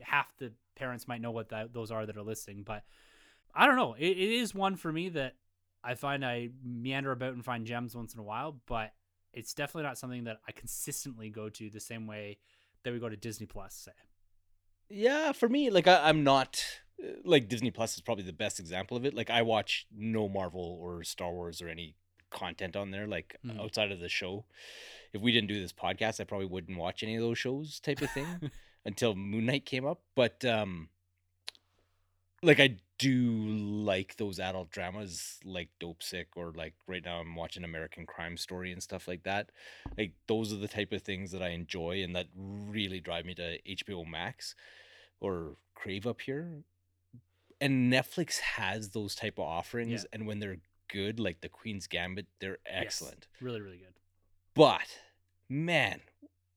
half 0.00 0.36
the 0.38 0.52
parents 0.74 1.06
might 1.06 1.20
know 1.20 1.30
what 1.30 1.50
that, 1.50 1.72
those 1.72 1.90
are 1.90 2.06
that 2.06 2.16
are 2.16 2.22
listening, 2.22 2.62
but 2.62 2.84
I 3.54 3.66
don't 3.66 3.76
know. 3.76 3.94
It, 3.94 4.10
it 4.10 4.30
is 4.30 4.54
one 4.54 4.76
for 4.76 4.92
me 4.92 5.08
that 5.10 5.34
I 5.84 5.94
find 5.94 6.24
I 6.24 6.50
meander 6.64 7.12
about 7.12 7.34
and 7.34 7.44
find 7.44 7.66
gems 7.66 7.94
once 7.94 8.14
in 8.14 8.20
a 8.20 8.24
while, 8.24 8.56
but 8.66 8.92
it's 9.32 9.54
definitely 9.54 9.84
not 9.84 9.98
something 9.98 10.24
that 10.24 10.40
I 10.46 10.52
consistently 10.52 11.30
go 11.30 11.48
to 11.48 11.70
the 11.70 11.80
same 11.80 12.06
way 12.06 12.38
that 12.84 12.92
we 12.92 12.98
go 12.98 13.08
to 13.08 13.16
Disney 13.16 13.46
Plus. 13.46 13.74
Say, 13.74 13.92
Yeah, 14.88 15.32
for 15.32 15.48
me, 15.48 15.70
like 15.70 15.86
I, 15.86 16.08
I'm 16.08 16.24
not 16.24 16.64
uh, 17.02 17.08
like 17.24 17.48
Disney 17.48 17.70
Plus 17.70 17.94
is 17.94 18.00
probably 18.00 18.24
the 18.24 18.32
best 18.32 18.60
example 18.60 18.96
of 18.96 19.04
it. 19.04 19.14
Like 19.14 19.30
I 19.30 19.42
watch 19.42 19.86
no 19.94 20.28
Marvel 20.28 20.78
or 20.80 21.02
Star 21.04 21.32
Wars 21.32 21.60
or 21.60 21.68
any 21.68 21.96
content 22.32 22.74
on 22.76 22.90
there, 22.90 23.06
like 23.06 23.36
Mhm. 23.44 23.60
outside 23.60 23.92
of 23.92 24.00
the 24.00 24.08
show. 24.08 24.44
If 25.12 25.20
we 25.20 25.30
didn't 25.32 25.48
do 25.48 25.60
this 25.60 25.72
podcast, 25.72 26.20
I 26.20 26.24
probably 26.24 26.46
wouldn't 26.46 26.78
watch 26.78 27.02
any 27.02 27.14
of 27.16 27.22
those 27.22 27.38
shows, 27.38 27.78
type 27.80 28.00
of 28.02 28.10
thing, 28.10 28.26
until 28.84 29.14
Moon 29.14 29.46
Knight 29.46 29.66
came 29.66 29.84
up. 29.86 30.00
But 30.14 30.44
um, 30.44 30.88
like 32.42 32.58
I 32.58 32.76
do 32.98 33.30
like 33.30 34.16
those 34.16 34.40
adult 34.40 34.70
dramas, 34.70 35.38
like 35.44 35.68
Dopesick, 35.80 36.26
or 36.36 36.52
like 36.52 36.74
right 36.86 37.04
now 37.04 37.18
I'm 37.20 37.34
watching 37.36 37.62
American 37.64 38.06
Crime 38.06 38.36
Story 38.36 38.72
and 38.72 38.82
stuff 38.82 39.06
like 39.06 39.22
that. 39.24 39.50
Like 39.98 40.12
those 40.26 40.52
are 40.52 40.56
the 40.56 40.68
type 40.68 40.92
of 40.92 41.02
things 41.02 41.30
that 41.32 41.42
I 41.42 41.48
enjoy 41.50 42.02
and 42.02 42.14
that 42.16 42.26
really 42.34 43.00
drive 43.00 43.24
me 43.26 43.34
to 43.34 43.58
HBO 43.68 44.04
Max 44.08 44.54
or 45.20 45.56
Crave 45.74 46.06
up 46.06 46.20
here. 46.22 46.62
And 47.60 47.92
Netflix 47.92 48.38
has 48.40 48.90
those 48.90 49.14
type 49.14 49.38
of 49.38 49.44
offerings, 49.44 50.02
Yeah. 50.02 50.08
and 50.12 50.26
when 50.26 50.40
they're 50.40 50.58
good, 50.92 51.18
like 51.18 51.40
the 51.40 51.48
Queen's 51.48 51.86
Gambit, 51.86 52.26
they're 52.40 52.58
Yes. 52.66 52.84
excellent. 52.84 53.26
really, 53.40 53.60
really 53.60 53.78
good. 53.78 53.94
But 54.54 54.88
man, 55.48 56.00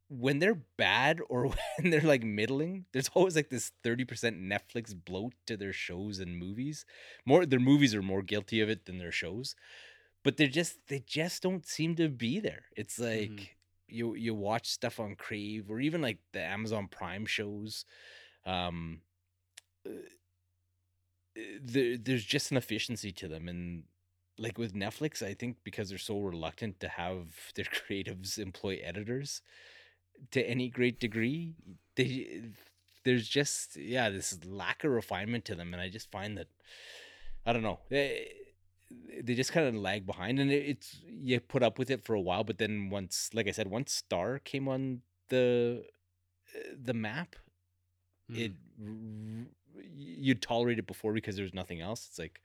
when 0.09 0.39
they're 0.39 0.61
bad 0.77 1.21
or 1.29 1.47
when 1.79 1.89
they're 1.91 2.01
like 2.13 2.23
middling, 2.23 2.85
there's 2.91 3.09
always 3.13 3.35
like 3.35 3.49
this 3.49 3.71
30% 3.83 4.37
Netflix 4.37 4.93
bloat 4.93 5.33
to 5.47 5.55
their 5.57 5.73
shows 5.73 6.19
and 6.19 6.37
movies. 6.37 6.85
More 7.25 7.45
their 7.45 7.59
movies 7.71 7.95
are 7.95 8.01
more 8.03 8.21
guilty 8.21 8.59
of 8.61 8.69
it 8.69 8.85
than 8.85 8.97
their 8.99 9.11
shows. 9.11 9.55
But 10.23 10.37
they're 10.37 10.47
just 10.61 10.77
they 10.87 10.99
just 11.05 11.41
don't 11.43 11.65
seem 11.65 11.95
to 11.95 12.09
be 12.09 12.39
there. 12.39 12.65
It's 12.75 12.99
like 12.99 13.29
Mhm. 13.29 13.47
you 13.87 14.15
you 14.15 14.33
watch 14.33 14.67
stuff 14.69 14.99
on 14.99 15.15
Crave 15.15 15.69
or 15.71 15.79
even 15.79 16.01
like 16.01 16.19
the 16.33 16.41
Amazon 16.41 16.87
Prime 16.89 17.25
shows. 17.25 17.85
Um 18.45 19.01
uh, 19.87 19.91
there, 21.61 21.97
there's 21.97 22.25
just 22.25 22.51
an 22.51 22.57
efficiency 22.57 23.11
to 23.11 23.27
them 23.27 23.47
and 23.47 23.83
like 24.37 24.57
with 24.57 24.73
Netflix, 24.73 25.21
I 25.21 25.33
think 25.33 25.57
because 25.63 25.89
they're 25.89 25.97
so 25.97 26.19
reluctant 26.19 26.79
to 26.81 26.87
have 26.89 27.51
their 27.55 27.65
creatives 27.89 28.37
employ 28.37 28.79
editors 28.83 29.41
to 30.31 30.41
any 30.47 30.69
great 30.69 30.99
degree, 30.99 31.55
they 31.95 32.41
there's 33.03 33.27
just 33.27 33.75
yeah 33.77 34.09
this 34.09 34.37
lack 34.45 34.83
of 34.83 34.91
refinement 34.91 35.45
to 35.45 35.55
them, 35.55 35.73
and 35.73 35.81
I 35.81 35.89
just 35.89 36.11
find 36.11 36.37
that 36.37 36.47
I 37.45 37.53
don't 37.53 37.63
know. 37.63 37.79
eh, 37.91 38.25
they 39.21 39.33
just 39.33 39.51
kind 39.51 39.67
of 39.67 39.75
lag 39.75 40.05
behind, 40.05 40.39
and 40.39 40.51
it, 40.51 40.65
it's 40.65 40.97
you 41.07 41.39
put 41.39 41.63
up 41.63 41.79
with 41.79 41.89
it 41.89 42.03
for 42.05 42.13
a 42.13 42.21
while, 42.21 42.43
but 42.43 42.57
then 42.57 42.89
once, 42.89 43.29
like 43.33 43.47
I 43.47 43.51
said, 43.51 43.67
once 43.67 43.91
Star 43.93 44.39
came 44.39 44.67
on 44.67 45.01
the 45.29 45.85
the 46.81 46.93
map, 46.93 47.35
it 48.29 48.53
r- 48.81 49.47
you 49.93 50.35
tolerate 50.35 50.79
it 50.79 50.87
before 50.87 51.13
because 51.13 51.35
there's 51.35 51.53
nothing 51.53 51.81
else. 51.81 52.07
It's 52.09 52.19
like 52.19 52.41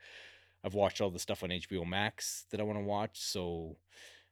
I've 0.65 0.75
watched 0.75 1.01
all 1.01 1.11
the 1.11 1.19
stuff 1.19 1.43
on 1.43 1.51
HBO 1.51 1.87
Max 1.87 2.45
that 2.51 2.61
I 2.61 2.65
want 2.65 2.79
to 2.79 2.85
watch, 2.85 3.21
so 3.21 3.77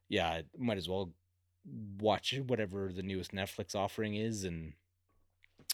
yeah, 0.08 0.28
I 0.28 0.44
might 0.56 0.76
as 0.78 0.88
well 0.88 1.12
watch 2.00 2.34
whatever 2.46 2.92
the 2.92 3.02
newest 3.02 3.32
Netflix 3.32 3.74
offering 3.74 4.14
is 4.14 4.44
and 4.44 4.72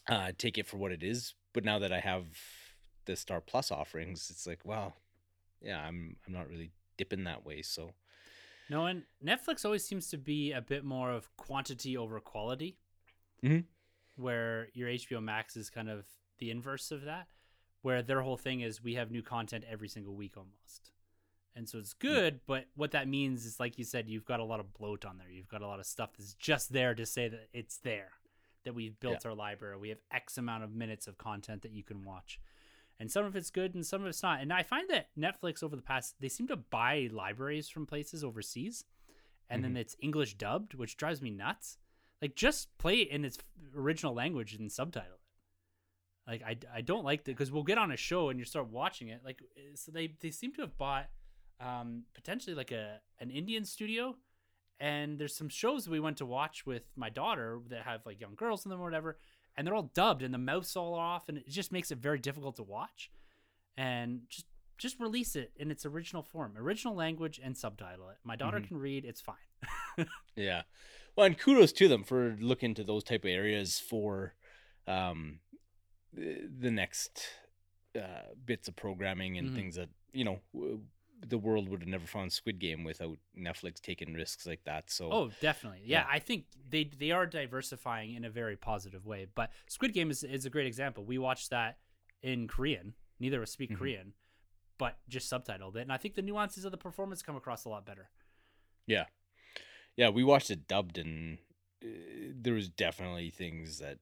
uh, 0.09 0.33
take 0.39 0.59
it 0.59 0.67
for 0.67 0.77
what 0.77 0.93
it 0.93 1.03
is. 1.03 1.35
But 1.53 1.65
now 1.65 1.79
that 1.79 1.93
I 1.93 2.01
have 2.01 2.27
the 3.07 3.17
Star 3.17 3.41
Plus 3.41 3.71
offerings, 3.71 4.29
it's 4.31 4.47
like, 4.47 4.65
wow, 4.65 4.95
yeah, 5.61 5.79
I'm 5.81 6.17
I'm 6.27 6.33
not 6.33 6.49
really 6.49 6.71
dipping 6.97 7.25
that 7.25 7.45
way. 7.45 7.63
So 7.63 7.93
No, 8.71 8.87
and 8.87 9.05
Netflix 9.25 9.65
always 9.65 9.85
seems 9.85 10.09
to 10.09 10.17
be 10.19 10.53
a 10.53 10.61
bit 10.61 10.85
more 10.85 11.11
of 11.13 11.35
quantity 11.37 11.97
over 11.97 12.19
quality, 12.21 12.79
Mhm. 13.43 13.65
where 14.17 14.69
your 14.73 14.89
HBO 14.89 15.21
Max 15.23 15.57
is 15.57 15.69
kind 15.71 15.91
of 15.91 16.07
the 16.39 16.51
inverse 16.51 16.91
of 16.91 17.03
that, 17.03 17.29
where 17.85 18.03
their 18.03 18.22
whole 18.22 18.37
thing 18.37 18.61
is 18.61 18.82
we 18.82 18.95
have 18.95 19.11
new 19.11 19.22
content 19.22 19.64
every 19.70 19.89
single 19.89 20.14
week 20.14 20.37
almost. 20.37 20.91
And 21.55 21.68
so 21.68 21.78
it's 21.78 21.95
hmm. 22.01 22.09
good, 22.09 22.41
but 22.47 22.64
what 22.74 22.93
that 22.93 23.07
means 23.07 23.45
is, 23.45 23.61
like 23.61 23.78
you 23.78 23.85
said, 23.85 24.09
you've 24.09 24.24
got 24.24 24.41
a 24.41 24.45
lot 24.45 24.59
of 24.61 24.72
bloat 24.74 25.05
on 25.05 25.18
there. 25.18 25.30
You've 25.30 25.49
got 25.49 25.62
a 25.62 25.66
lot 25.66 25.78
of 25.78 25.87
stuff 25.87 26.11
that's 26.16 26.35
just 26.35 26.72
there 26.72 26.95
to 26.95 27.07
say 27.07 27.28
that 27.28 27.49
it's 27.53 27.76
there, 27.76 28.11
that 28.64 28.74
we've 28.74 28.99
built 28.99 29.26
our 29.26 29.35
library. 29.35 29.76
We 29.78 29.91
have 29.91 29.99
X 30.11 30.39
amount 30.39 30.64
of 30.64 30.72
minutes 30.72 31.07
of 31.07 31.18
content 31.18 31.62
that 31.62 31.72
you 31.72 31.85
can 31.85 32.05
watch. 32.05 32.41
And 32.99 33.11
some 33.11 33.24
of 33.24 33.37
it's 33.37 33.51
good 33.51 33.74
and 33.74 33.85
some 33.85 34.03
of 34.03 34.09
it's 34.09 34.22
not. 34.22 34.41
And 34.41 34.53
I 34.53 34.62
find 34.62 34.89
that 34.89 35.09
Netflix 35.18 35.62
over 35.62 35.76
the 35.76 35.82
past, 35.82 36.14
they 36.20 36.28
seem 36.28 36.49
to 36.49 36.57
buy 36.57 37.09
libraries 37.12 37.68
from 37.68 37.87
places 37.87 38.24
overseas 38.24 38.85
and 39.51 39.62
then 39.62 39.72
mm-hmm. 39.72 39.78
it's 39.78 39.97
English 40.01 40.35
dubbed, 40.35 40.74
which 40.74 40.97
drives 40.97 41.20
me 41.20 41.30
nuts. 41.30 41.78
Like, 42.22 42.35
just 42.35 42.76
play 42.78 42.97
it 42.97 43.09
in 43.09 43.24
its 43.24 43.39
original 43.76 44.14
language 44.14 44.55
and 44.55 44.72
subtitle 44.72 45.14
it. 45.14 45.24
Like, 46.27 46.43
I, 46.43 46.57
I 46.75 46.81
don't 46.81 47.05
like 47.05 47.25
that 47.25 47.33
because 47.33 47.53
we'll 47.53 47.64
get 47.64 47.77
on 47.79 47.93
a 47.93 47.97
show 47.97 48.31
and 48.31 48.39
you 48.39 48.45
start 48.45 48.68
watching 48.68 49.09
it. 49.09 49.20
Like, 49.25 49.43
eh, 49.57 49.72
so 49.75 49.93
they, 49.93 50.14
they 50.20 50.31
seem 50.31 50.53
to 50.55 50.62
have 50.62 50.77
bought 50.79 51.09
um, 51.61 52.05
potentially 52.14 52.55
like 52.57 52.72
a 52.72 53.01
an 53.20 53.31
Indian 53.31 53.64
studio. 53.64 54.16
And 54.81 55.18
there's 55.18 55.37
some 55.37 55.49
shows 55.49 55.89
we 55.89 56.01
went 56.01 56.16
to 56.16 56.27
watch 56.27 56.66
with 56.66 56.83
my 56.97 57.09
daughter 57.09 57.61
that 57.68 57.83
have 57.83 58.05
like 58.07 58.20
young 58.20 58.35
girls 58.35 58.64
in 58.64 58.70
them 58.70 58.81
or 58.81 58.85
whatever, 58.85 59.18
and 59.57 59.66
they're 59.66 59.75
all 59.75 59.91
dubbed 59.95 60.22
and 60.22 60.35
the 60.35 60.39
mouth's 60.39 60.75
all 60.77 60.95
off, 60.95 61.29
and 61.29 61.39
it 61.39 61.49
just 61.49 61.70
makes 61.72 61.91
it 61.93 61.99
very 61.99 62.18
difficult 62.18 62.57
to 62.57 62.62
watch. 62.64 63.11
And 63.77 64.22
just 64.29 64.47
just 64.77 64.99
release 64.99 65.37
it 65.37 65.53
in 65.57 65.70
its 65.70 65.87
original 65.87 66.22
form, 66.22 66.55
original 66.59 66.95
language, 66.97 67.41
and 67.43 67.57
subtitle 67.57 68.09
it. 68.09 68.16
My 68.25 68.35
daughter 68.35 68.59
Mhm. 68.59 68.66
can 68.68 68.77
read; 68.79 69.05
it's 69.05 69.20
fine. 69.20 69.37
Yeah. 70.37 70.62
Well, 71.14 71.27
and 71.27 71.39
kudos 71.39 71.70
to 71.75 71.87
them 71.87 72.03
for 72.03 72.37
looking 72.41 72.75
to 72.75 72.83
those 72.83 73.05
type 73.05 73.22
of 73.25 73.31
areas 73.31 73.79
for 73.79 74.35
um 74.89 75.39
the 76.17 76.71
next 76.71 77.27
uh 77.99 78.33
bits 78.45 78.69
of 78.69 78.77
programming 78.77 79.39
and 79.39 79.51
Mhm. 79.51 79.55
things 79.55 79.75
that, 79.77 79.89
you 80.12 80.25
know, 80.25 80.41
w- 80.53 80.85
the 81.27 81.39
world 81.39 81.69
would 81.69 81.81
have 81.81 81.89
never 81.89 82.07
found 82.07 82.33
Squid 82.33 82.59
Game 82.59 82.85
without 82.85 83.19
Netflix 83.37 83.81
taking 83.81 84.12
risks 84.15 84.47
like 84.47 84.65
that. 84.65 84.91
So 84.91 85.11
Oh, 85.12 85.31
definitely. 85.41 85.81
Yeah, 85.85 86.01
Yeah. 86.03 86.07
I 86.11 86.19
think 86.19 86.47
they 86.69 86.85
they 86.85 87.11
are 87.12 87.27
diversifying 87.27 88.15
in 88.15 88.25
a 88.25 88.31
very 88.31 88.57
positive 88.57 89.07
way. 89.07 89.27
But 89.35 89.51
Squid 89.69 89.93
Game 89.95 90.11
is 90.11 90.23
is 90.25 90.45
a 90.45 90.51
great 90.51 90.67
example. 90.67 91.05
We 91.05 91.19
watched 91.19 91.51
that 91.51 91.79
in 92.23 92.49
Korean. 92.49 92.95
Neither 93.21 93.39
of 93.39 93.45
us 93.45 93.53
speak 93.53 93.71
Mhm. 93.71 93.77
Korean, 93.79 94.15
but 94.77 94.99
just 95.09 95.31
subtitled 95.33 95.77
it, 95.77 95.83
and 95.83 95.93
I 95.93 95.97
think 95.97 96.15
the 96.15 96.23
nuances 96.23 96.65
of 96.65 96.73
the 96.73 96.79
performance 96.79 97.23
come 97.23 97.37
across 97.37 97.65
a 97.65 97.69
lot 97.69 97.87
better. 97.87 98.11
Yeah. 98.87 99.07
Yeah, 99.97 100.09
we 100.11 100.25
watched 100.25 100.51
it 100.51 100.67
dubbed 100.67 100.99
and 100.99 101.39
uh, 101.83 101.87
there 102.35 102.55
was 102.55 102.69
definitely 102.69 103.31
things 103.31 103.79
that 103.79 103.99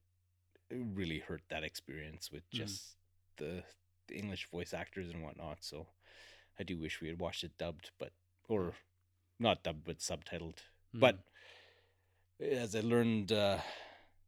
really 0.94 1.18
hurt 1.20 1.42
that 1.48 1.64
experience 1.64 2.30
with 2.30 2.44
Mhm. 2.50 2.58
just 2.58 2.96
the, 3.36 3.62
the 4.08 4.16
English 4.16 4.48
voice 4.50 4.72
actors 4.74 5.10
and 5.10 5.22
whatnot. 5.22 5.58
So 5.64 5.86
I 6.58 6.62
do 6.64 6.78
wish 6.78 7.00
we 7.00 7.08
had 7.08 7.18
watched 7.18 7.44
it 7.44 7.56
dubbed, 7.58 7.90
but 7.98 8.12
or 8.48 8.74
not 9.38 9.62
dubbed 9.62 9.84
but 9.84 9.98
subtitled. 9.98 10.58
But 10.94 11.18
as 12.40 12.74
I 12.74 12.80
learned, 12.80 13.32
uh, 13.32 13.58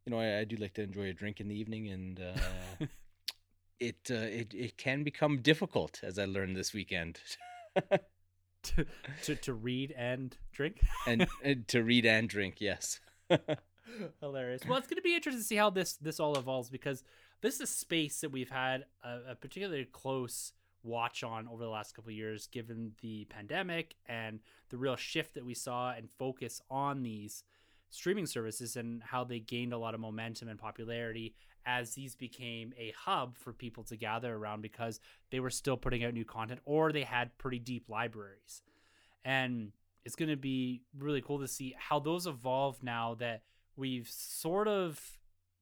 you 0.06 0.10
know, 0.10 0.18
I, 0.20 0.40
I 0.40 0.44
do 0.44 0.56
like 0.56 0.74
to 0.74 0.82
enjoy 0.82 1.08
a 1.08 1.12
drink 1.12 1.40
in 1.40 1.48
the 1.48 1.54
evening, 1.58 1.88
and 1.88 2.20
uh, 2.20 2.34
it 3.80 4.10
uh, 4.10 4.14
it 4.14 4.54
it 4.54 4.76
can 4.76 5.02
become 5.04 5.42
difficult, 5.42 6.00
as 6.02 6.18
I 6.18 6.24
learned 6.24 6.56
this 6.56 6.72
weekend. 6.72 7.20
to, 8.62 8.86
to 9.22 9.34
to 9.36 9.52
read 9.52 9.92
and 9.96 10.36
drink. 10.52 10.80
and, 11.06 11.26
and 11.42 11.68
to 11.68 11.82
read 11.82 12.06
and 12.06 12.28
drink, 12.28 12.60
yes. 12.60 13.00
Hilarious. 14.20 14.62
Well, 14.66 14.78
it's 14.78 14.86
going 14.86 14.96
to 14.96 15.02
be 15.02 15.14
interesting 15.14 15.40
to 15.40 15.46
see 15.46 15.56
how 15.56 15.70
this 15.70 15.94
this 15.94 16.20
all 16.20 16.36
evolves 16.36 16.70
because 16.70 17.04
this 17.40 17.56
is 17.56 17.60
a 17.60 17.66
space 17.66 18.20
that 18.20 18.30
we've 18.30 18.50
had 18.50 18.84
a, 19.02 19.32
a 19.32 19.34
particularly 19.34 19.86
close 19.92 20.52
watch 20.82 21.24
on 21.24 21.48
over 21.48 21.62
the 21.62 21.70
last 21.70 21.94
couple 21.94 22.10
years, 22.10 22.46
given 22.46 22.92
the 23.00 23.24
pandemic 23.26 23.96
and 24.06 24.40
the 24.68 24.76
real 24.76 24.96
shift 24.96 25.34
that 25.34 25.44
we 25.44 25.54
saw 25.54 25.92
and 25.92 26.10
focus 26.10 26.60
on 26.70 27.02
these 27.02 27.44
streaming 27.90 28.26
services 28.26 28.76
and 28.76 29.02
how 29.02 29.24
they 29.24 29.38
gained 29.38 29.72
a 29.72 29.78
lot 29.78 29.94
of 29.94 30.00
momentum 30.00 30.48
and 30.48 30.58
popularity 30.58 31.34
as 31.66 31.94
these 31.94 32.14
became 32.14 32.74
a 32.78 32.92
hub 32.96 33.36
for 33.36 33.52
people 33.52 33.82
to 33.84 33.96
gather 33.96 34.34
around 34.34 34.60
because 34.60 35.00
they 35.30 35.40
were 35.40 35.50
still 35.50 35.76
putting 35.76 36.04
out 36.04 36.12
new 36.12 36.24
content 36.24 36.60
or 36.64 36.92
they 36.92 37.04
had 37.04 37.36
pretty 37.38 37.58
deep 37.58 37.88
libraries. 37.88 38.62
And 39.24 39.72
it's 40.04 40.16
going 40.16 40.28
to 40.28 40.36
be 40.36 40.82
really 40.98 41.22
cool 41.22 41.38
to 41.38 41.48
see 41.48 41.74
how 41.78 41.98
those 41.98 42.26
evolve 42.26 42.82
now 42.82 43.14
that 43.20 43.42
we've 43.76 44.08
sort 44.08 44.68
of 44.68 45.00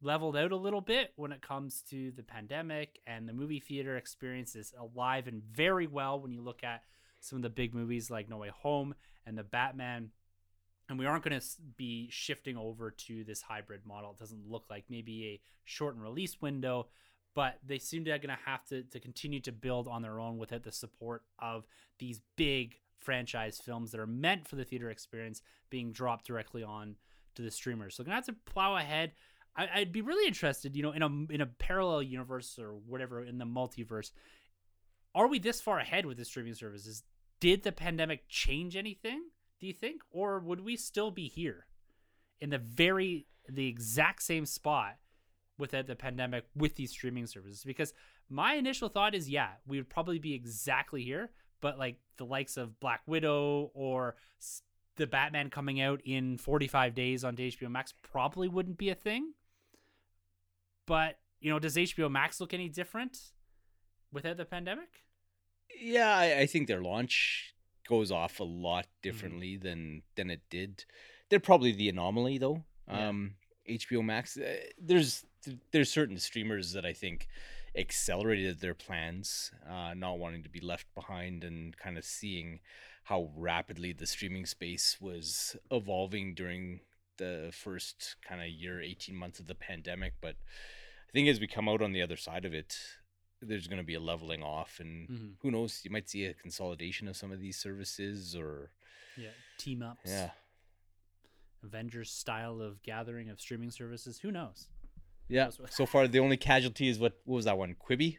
leveled 0.01 0.37
out 0.37 0.53
a 0.53 0.57
little 0.57 0.81
bit 0.81 1.13
when 1.17 1.33
it 1.33 1.43
comes 1.43 1.83
to 1.91 2.11
the 2.13 2.23
pandemic 2.23 3.01
and 3.07 3.29
the 3.29 3.33
movie 3.33 3.61
theater 3.61 3.97
experience 3.97 4.57
is 4.57 4.73
alive 4.79 5.29
and 5.29 5.43
very 5.53 5.87
well 5.87 6.21
when 6.21 6.33
you 6.33 6.41
look 6.43 6.65
at 6.65 6.83
some 7.21 7.37
of 7.37 7.43
the 7.43 7.51
big 7.51 7.73
movies 7.73 8.11
like 8.11 8.29
No 8.29 8.39
Way 8.39 8.51
Home 8.63 8.95
and 9.25 9.39
the 9.39 9.45
Batman. 9.45 10.11
And 10.89 10.99
we 10.99 11.07
aren't 11.07 11.23
going 11.23 11.39
to 11.39 11.47
be 11.77 12.09
shifting 12.11 12.57
over 12.57 12.91
to 12.91 13.23
this 13.23 13.43
hybrid 13.43 13.87
model. 13.87 14.11
It 14.11 14.19
doesn't 14.19 14.51
look 14.51 14.65
like 14.69 14.85
maybe 14.91 15.27
a 15.27 15.41
shortened 15.65 16.03
release 16.03 16.41
window 16.41 16.89
but 17.35 17.59
they 17.67 17.79
seem 17.79 18.05
to 18.05 18.11
going 18.11 18.29
to 18.29 18.39
have 18.45 18.65
to 18.67 18.83
to 18.85 19.01
continue 19.01 19.41
to 19.41 19.53
build 19.53 19.89
on 19.89 20.03
their 20.03 20.21
own 20.21 20.39
without 20.39 20.63
the 20.63 20.73
support 20.73 21.23
of 21.39 21.67
these 21.99 22.21
big 22.37 22.77
franchise 22.99 23.59
films 23.59 23.91
that 23.91 24.01
are 24.01 24.07
meant 24.07 24.47
for 24.47 24.57
the 24.57 24.65
theater 24.65 24.91
experience 24.91 25.43
being 25.71 25.93
dropped 25.93 26.27
directly 26.27 26.63
on 26.63 26.97
to 27.35 27.43
the 27.43 27.51
streamers. 27.51 27.97
So 27.97 28.05
gonna 28.05 28.17
have 28.17 28.27
to 28.27 28.37
plow 28.45 28.77
ahead. 28.77 29.13
I, 29.57 29.69
I'd 29.75 29.93
be 29.93 30.01
really 30.01 30.27
interested, 30.27 30.77
you 30.77 30.83
know, 30.83 30.93
in 30.93 31.03
a 31.03 31.33
in 31.33 31.41
a 31.41 31.47
parallel 31.47 32.03
universe 32.03 32.59
or 32.59 32.73
whatever 32.73 33.23
in 33.23 33.39
the 33.39 33.45
multiverse. 33.45 34.13
Are 35.15 35.27
we 35.27 35.39
this 35.39 35.61
far 35.61 35.79
ahead 35.79 36.07
with 36.07 36.17
the 36.17 36.25
streaming 36.25 36.55
services? 36.55 37.03
Did 37.41 37.63
the 37.63 37.73
pandemic 37.73 38.29
change 38.29 38.77
anything? 38.77 39.25
Do 39.61 39.67
you 39.67 39.73
think, 39.73 40.03
or 40.11 40.39
would 40.41 40.61
we 40.61 40.77
still 40.77 41.11
be 41.11 41.29
here 41.29 41.67
in 42.41 42.51
the 42.51 42.59
very 42.59 43.27
the 43.49 43.69
exact 43.69 44.23
same 44.23 44.47
spot 44.47 44.97
without 45.59 45.87
the 45.87 45.97
pandemic 45.97 46.47
with 46.57 46.77
these 46.77 46.91
streaming 46.91 47.27
services? 47.27 47.63
Because 47.65 47.93
my 48.31 48.55
initial 48.55 48.89
thought 48.89 49.15
is, 49.15 49.29
yeah, 49.29 49.51
we 49.67 49.77
would 49.77 49.91
probably 49.91 50.19
be 50.19 50.35
exactly 50.35 51.03
here, 51.03 51.31
but 51.61 51.79
like 51.79 51.99
the 52.17 52.25
likes 52.25 52.57
of 52.57 52.81
Black 52.81 53.03
Widow 53.07 53.71
or 53.75 54.17
the 54.97 55.07
Batman 55.07 55.51
coming 55.51 55.81
out 55.81 56.01
in 56.05 56.39
45 56.39 56.95
days 56.95 57.25
on 57.25 57.37
HBO 57.37 57.71
Max 57.71 57.95
probably 58.03 58.49
wouldn't 58.49 58.79
be 58.79 58.91
a 58.91 58.95
thing. 58.95 59.33
But, 60.87 61.19
you 61.41 61.51
know, 61.51 61.59
does 61.59 61.77
HBO 61.77 62.11
Max 62.11 62.41
look 62.41 62.53
any 62.53 62.69
different 62.69 63.19
without 64.13 64.37
the 64.37 64.45
pandemic? 64.45 65.05
Yeah, 65.81 66.15
I, 66.15 66.41
I 66.41 66.47
think 66.47 66.69
their 66.69 66.83
launch 66.83 67.55
goes 67.89 68.11
off 68.11 68.41
a 68.41 68.45
lot 68.45 68.87
differently 69.03 69.57
than 69.57 70.03
than 70.17 70.31
it 70.31 70.43
did. 70.51 70.85
They're 71.29 71.41
probably 71.41 71.73
the 71.73 71.89
anomaly 71.89 72.39
though. 72.39 72.65
Yeah. 72.89 73.09
Um, 73.09 73.35
HBO 73.69 74.05
Max. 74.05 74.37
Uh, 74.37 74.57
there's 74.81 75.25
there's 75.73 75.91
certain 75.91 76.19
streamers 76.19 76.73
that 76.73 76.85
I 76.85 76.93
think 76.93 77.29
accelerated 77.77 78.61
their 78.61 78.75
plans, 78.75 79.51
uh, 79.69 79.95
not 79.95 80.19
wanting 80.19 80.43
to 80.43 80.51
be 80.51 80.61
left 80.61 80.87
behind 80.95 81.43
and 81.43 81.77
kind 81.77 81.97
of 81.97 82.05
seeing 82.05 82.61
how 83.05 83.31
rapidly 83.37 83.93
the 83.93 84.07
streaming 84.07 84.47
space 84.47 84.99
was 85.01 85.57
evolving 85.71 86.35
during 86.35 86.81
the 87.19 87.51
first 87.53 88.17
kind 88.27 88.41
of 88.41 88.49
year, 88.49 88.81
18 88.81 89.15
months 89.15 89.39
of 89.41 89.47
the 89.47 89.55
pandemic. 89.55 90.15
But 90.21 90.37
I 91.09 91.13
think 91.13 91.29
as 91.29 91.41
we 91.41 91.47
come 91.47 91.69
out 91.69 91.83
on 91.83 91.93
the 91.93 92.03
other 92.03 92.17
side 92.17 92.45
of 92.45 92.55
it, 92.55 92.77
there's 93.41 93.67
going 93.67 93.79
to 93.81 93.85
be 93.85 93.95
a 93.95 94.01
leveling 94.01 94.43
off, 94.43 94.79
and 94.79 95.09
Mhm. 95.09 95.35
who 95.41 95.51
knows, 95.51 95.85
you 95.85 95.91
might 95.91 96.09
see 96.09 96.25
a 96.27 96.33
consolidation 96.35 97.09
of 97.09 97.17
some 97.17 97.33
of 97.33 97.41
these 97.41 97.59
services, 97.59 98.37
or 98.37 98.71
Yeah. 99.17 99.33
Team 99.59 99.83
ups. 99.83 100.09
yeah, 100.09 100.31
Avengers 101.63 102.11
style 102.11 102.61
of 102.61 102.83
gathering 102.83 103.29
of 103.31 103.41
streaming 103.41 103.71
services. 103.71 104.21
Who 104.21 104.31
knows? 104.33 104.69
yeah. 105.29 105.51
So 105.71 105.87
far, 105.87 106.07
the 106.09 106.19
only 106.21 106.37
casualty 106.37 106.89
is 106.89 106.99
what, 106.99 107.21
what 107.25 107.37
was 107.37 107.45
that 107.47 107.57
one? 107.59 107.75
Quibi. 107.75 108.19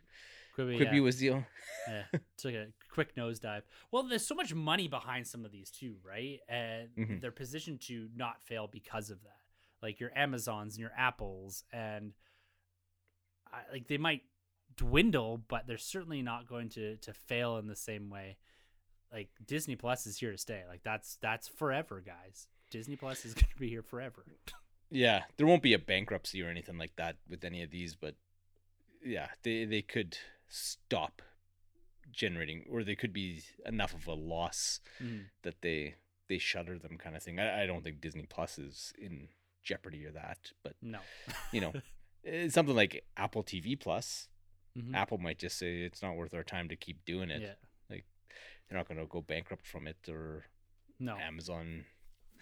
Quibi, 0.58 0.78
Quibi 0.80 0.94
yeah. 0.96 1.00
was 1.02 1.18
the. 1.18 1.30
o- 1.32 1.46
yeah, 1.88 2.04
took 2.38 2.54
a 2.54 2.68
quick 2.92 3.16
nosedive. 3.16 3.64
Well, 3.92 4.04
there's 4.04 4.26
so 4.26 4.36
much 4.36 4.54
money 4.54 4.88
behind 4.88 5.26
some 5.28 5.46
of 5.46 5.52
these 5.52 5.72
too, 5.72 5.96
right? 6.08 6.40
And 6.48 6.90
Mhm. 6.98 7.22
they're 7.22 7.32
positioned 7.32 7.82
to 7.88 8.08
not 8.16 8.42
fail 8.42 8.68
because 8.72 9.10
of 9.10 9.22
that. 9.24 9.38
Like 9.82 10.00
your 10.00 10.12
Amazons 10.16 10.76
and 10.76 10.82
your 10.82 10.94
Apples, 10.98 11.64
and 11.74 12.14
I, 13.52 13.62
like 13.72 13.88
they 13.88 13.98
might 13.98 14.22
dwindle, 14.76 15.38
but 15.48 15.68
they're 15.68 15.78
certainly 15.78 16.22
not 16.22 16.48
going 16.48 16.70
to 16.70 16.98
to 16.98 17.14
fail 17.14 17.58
in 17.58 17.68
the 17.68 17.76
same 17.76 18.10
way. 18.10 18.38
Like 19.12 19.30
Disney 19.46 19.76
Plus 19.76 20.08
is 20.08 20.18
here 20.18 20.32
to 20.32 20.38
stay. 20.38 20.64
Like 20.68 20.84
that's 20.84 21.18
that's 21.22 21.48
forever, 21.48 22.02
guys. 22.06 22.48
Disney 22.72 22.96
Plus 22.96 23.26
is 23.26 23.34
going 23.36 23.50
to 23.52 23.60
be 23.60 23.70
here 23.70 23.84
forever. 23.84 24.26
Yeah, 24.90 25.24
there 25.38 25.48
won't 25.48 25.64
be 25.64 25.74
a 25.74 25.80
bankruptcy 25.80 26.42
or 26.44 26.50
anything 26.50 26.78
like 26.78 26.96
that 26.98 27.18
with 27.28 27.44
any 27.44 27.62
of 27.64 27.72
these, 27.72 27.96
but 27.96 28.16
yeah, 29.04 29.28
they 29.44 29.66
they 29.66 29.82
could 29.82 30.18
stop 30.48 31.22
generating, 32.12 32.66
or 32.70 32.84
they 32.84 32.96
could 32.96 33.14
be 33.14 33.42
enough 33.66 33.94
of 33.94 34.08
a 34.08 34.14
loss 34.14 34.80
Mhm. 35.02 35.30
that 35.44 35.62
they 35.62 35.96
they 36.30 36.38
shutter 36.38 36.80
them, 36.80 36.98
kind 36.98 37.16
of 37.18 37.22
thing. 37.24 37.38
I, 37.40 37.64
I 37.64 37.66
don't 37.66 37.84
think 37.84 38.00
Disney 38.00 38.26
Plus 38.26 38.58
is 38.58 38.94
in 38.98 39.28
jeopardy 39.62 40.06
or 40.06 40.12
that, 40.12 40.52
but 40.64 40.76
No. 40.82 41.00
you 41.52 41.60
know, 41.62 41.74
something 42.50 42.76
like 42.76 43.06
Apple 43.18 43.44
TV 43.44 43.76
Plus. 43.80 44.30
Mhm. 44.78 44.96
Apple 44.96 45.18
might 45.18 45.38
just 45.38 45.58
say 45.58 45.82
it's 45.82 46.02
not 46.02 46.16
worth 46.16 46.34
our 46.34 46.44
time 46.44 46.70
to 46.70 46.76
keep 46.78 47.04
doing 47.06 47.30
it. 47.30 47.42
Yeah. 47.42 47.56
like 47.90 48.06
They're 48.68 48.78
not 48.78 48.88
going 48.88 49.00
to 49.00 49.06
go 49.06 49.22
bankrupt 49.22 49.68
from 49.68 49.86
it, 49.86 50.08
or 50.10 50.46
No. 50.98 51.18
Amazon 51.18 51.86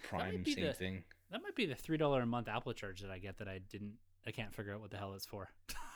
Prime, 0.02 0.44
same 0.46 0.64
the- 0.64 0.72
thing. 0.72 1.04
That 1.30 1.42
might 1.42 1.56
be 1.56 1.66
the 1.66 1.74
three 1.74 1.96
dollar 1.96 2.22
a 2.22 2.26
month 2.26 2.48
Apple 2.48 2.72
charge 2.74 3.00
that 3.00 3.10
I 3.10 3.18
get 3.18 3.38
that 3.38 3.48
I 3.48 3.58
didn't. 3.58 3.98
I 4.26 4.30
can't 4.30 4.54
figure 4.54 4.74
out 4.74 4.80
what 4.80 4.90
the 4.90 4.96
hell 4.98 5.14
it's 5.14 5.26
for. 5.26 5.50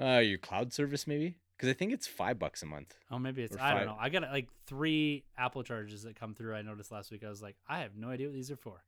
Uh, 0.00 0.18
your 0.18 0.38
cloud 0.38 0.72
service 0.72 1.06
maybe, 1.06 1.36
because 1.56 1.68
I 1.68 1.74
think 1.74 1.92
it's 1.92 2.06
five 2.06 2.38
bucks 2.38 2.62
a 2.62 2.66
month. 2.66 2.94
Oh, 3.10 3.18
maybe 3.18 3.42
it's 3.42 3.56
I 3.56 3.74
don't 3.74 3.86
know. 3.86 3.96
I 3.98 4.08
got 4.08 4.22
like 4.22 4.48
three 4.66 5.24
Apple 5.36 5.62
charges 5.62 6.02
that 6.02 6.16
come 6.18 6.34
through. 6.34 6.54
I 6.54 6.62
noticed 6.62 6.90
last 6.90 7.10
week. 7.10 7.22
I 7.24 7.28
was 7.28 7.42
like, 7.42 7.56
I 7.68 7.80
have 7.80 7.94
no 7.96 8.08
idea 8.08 8.26
what 8.26 8.34
these 8.34 8.50
are 8.50 8.56
for. 8.56 8.82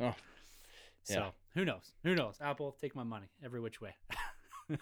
Oh, 0.00 0.14
So 1.02 1.14
Yeah. 1.14 1.30
who 1.54 1.64
knows? 1.64 1.92
Who 2.04 2.14
knows? 2.14 2.36
Apple, 2.40 2.76
take 2.80 2.94
my 2.94 3.02
money 3.04 3.26
every 3.42 3.60
which 3.60 3.80
way. 3.80 3.94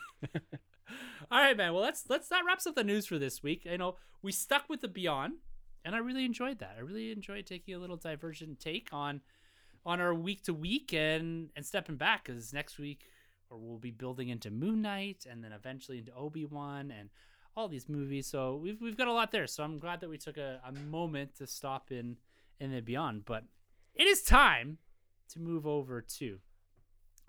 All 1.30 1.40
right, 1.40 1.56
man. 1.56 1.74
Well, 1.74 1.82
let's 1.82 2.04
let's 2.08 2.28
that 2.28 2.42
wraps 2.46 2.66
up 2.66 2.74
the 2.74 2.84
news 2.84 3.06
for 3.06 3.18
this 3.18 3.42
week. 3.42 3.64
You 3.64 3.78
know, 3.78 3.96
we 4.22 4.32
stuck 4.32 4.68
with 4.68 4.80
the 4.80 4.88
Beyond, 4.88 5.34
and 5.84 5.94
I 5.94 5.98
really 5.98 6.24
enjoyed 6.24 6.58
that. 6.58 6.74
I 6.76 6.80
really 6.80 7.12
enjoyed 7.12 7.46
taking 7.46 7.74
a 7.74 7.78
little 7.78 7.96
divergent 7.96 8.58
take 8.60 8.88
on 8.92 9.20
on 9.86 10.00
our 10.00 10.14
week 10.14 10.42
to 10.44 10.54
week 10.54 10.92
and 10.92 11.50
and 11.56 11.64
stepping 11.64 11.96
back 11.96 12.24
because 12.24 12.52
next 12.52 12.78
week 12.78 13.04
or 13.50 13.58
we'll 13.58 13.78
be 13.78 13.90
building 13.90 14.28
into 14.28 14.50
Moon 14.50 14.82
Knight 14.82 15.26
and 15.30 15.42
then 15.42 15.52
eventually 15.52 15.98
into 15.98 16.14
Obi 16.14 16.44
Wan 16.44 16.90
and 16.90 17.10
all 17.56 17.68
these 17.68 17.88
movies. 17.88 18.26
So 18.26 18.56
we've 18.56 18.80
we've 18.80 18.96
got 18.96 19.08
a 19.08 19.12
lot 19.12 19.32
there. 19.32 19.46
So 19.46 19.62
I'm 19.64 19.78
glad 19.78 20.00
that 20.00 20.10
we 20.10 20.18
took 20.18 20.36
a, 20.36 20.60
a 20.66 20.72
moment 20.72 21.36
to 21.36 21.46
stop 21.46 21.90
in 21.90 22.16
in 22.60 22.72
the 22.72 22.80
Beyond. 22.80 23.24
But 23.24 23.44
it 23.94 24.06
is 24.06 24.22
time 24.22 24.78
to 25.30 25.40
move 25.40 25.66
over 25.66 26.00
to 26.00 26.38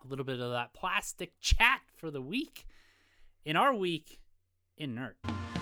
a 0.03 0.07
little 0.07 0.25
bit 0.25 0.39
of 0.39 0.51
that 0.51 0.73
plastic 0.73 1.39
chat 1.39 1.81
for 1.95 2.11
the 2.11 2.21
week 2.21 2.65
in 3.43 3.55
our 3.55 3.73
week 3.73 4.19
in 4.77 4.95
nerd. 4.95 5.58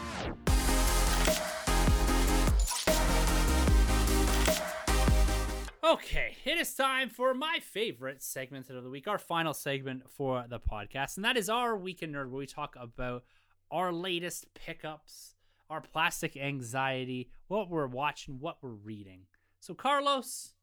Okay, 5.88 6.35
it 6.43 6.57
is 6.57 6.73
time 6.73 7.09
for 7.09 7.33
my 7.33 7.59
favorite 7.61 8.21
segment 8.21 8.69
of 8.69 8.83
the 8.83 8.89
week, 8.89 9.07
our 9.07 9.17
final 9.17 9.53
segment 9.53 10.03
for 10.11 10.43
the 10.49 10.59
podcast, 10.59 11.15
and 11.15 11.23
that 11.23 11.38
is 11.38 11.49
our 11.49 11.77
Weekend 11.77 12.13
nerd, 12.13 12.29
where 12.29 12.39
we 12.39 12.45
talk 12.45 12.75
about 12.77 13.23
our 13.71 13.93
latest 13.93 14.53
pickups, 14.53 15.35
our 15.69 15.79
plastic 15.79 16.35
anxiety, 16.35 17.29
what 17.47 17.69
we're 17.69 17.88
watching, 17.88 18.38
what 18.41 18.57
we're 18.61 18.71
reading. 18.71 19.27
So, 19.61 19.73
Carlos, 19.73 20.55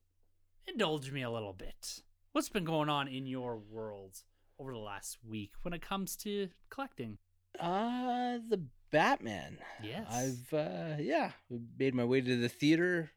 indulge 0.69 1.11
me 1.11 1.23
a 1.23 1.31
little 1.31 1.55
bit. 1.55 2.03
What's 2.33 2.51
been 2.51 2.65
going 2.65 2.91
on 2.91 3.09
in 3.09 3.27
your 3.27 3.57
world 3.57 4.25
over 4.59 4.75
the 4.75 4.79
last 4.79 5.17
week 5.27 5.53
when 5.63 5.73
it 5.73 5.81
comes 5.81 6.17
to 6.17 6.51
collecting? 6.69 7.17
Uh, 7.59 8.41
the 8.47 8.63
Batman. 8.91 9.57
Yes. 9.83 10.07
I've 10.11 10.53
uh 10.53 10.97
yeah, 11.01 11.31
made 11.79 11.95
my 11.95 12.05
way 12.05 12.21
to 12.21 12.37
the 12.37 12.51
theater. 12.51 13.11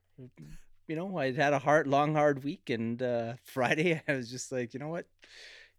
You 0.87 0.95
know, 0.95 1.17
I'd 1.17 1.35
had 1.35 1.53
a 1.53 1.59
hard 1.59 1.85
long 1.85 2.13
hard 2.15 2.43
week 2.43 2.69
and 2.69 3.01
uh 3.01 3.33
Friday 3.43 4.01
I 4.07 4.13
was 4.13 4.29
just 4.29 4.51
like, 4.51 4.73
you 4.73 4.79
know 4.79 4.87
what? 4.87 5.05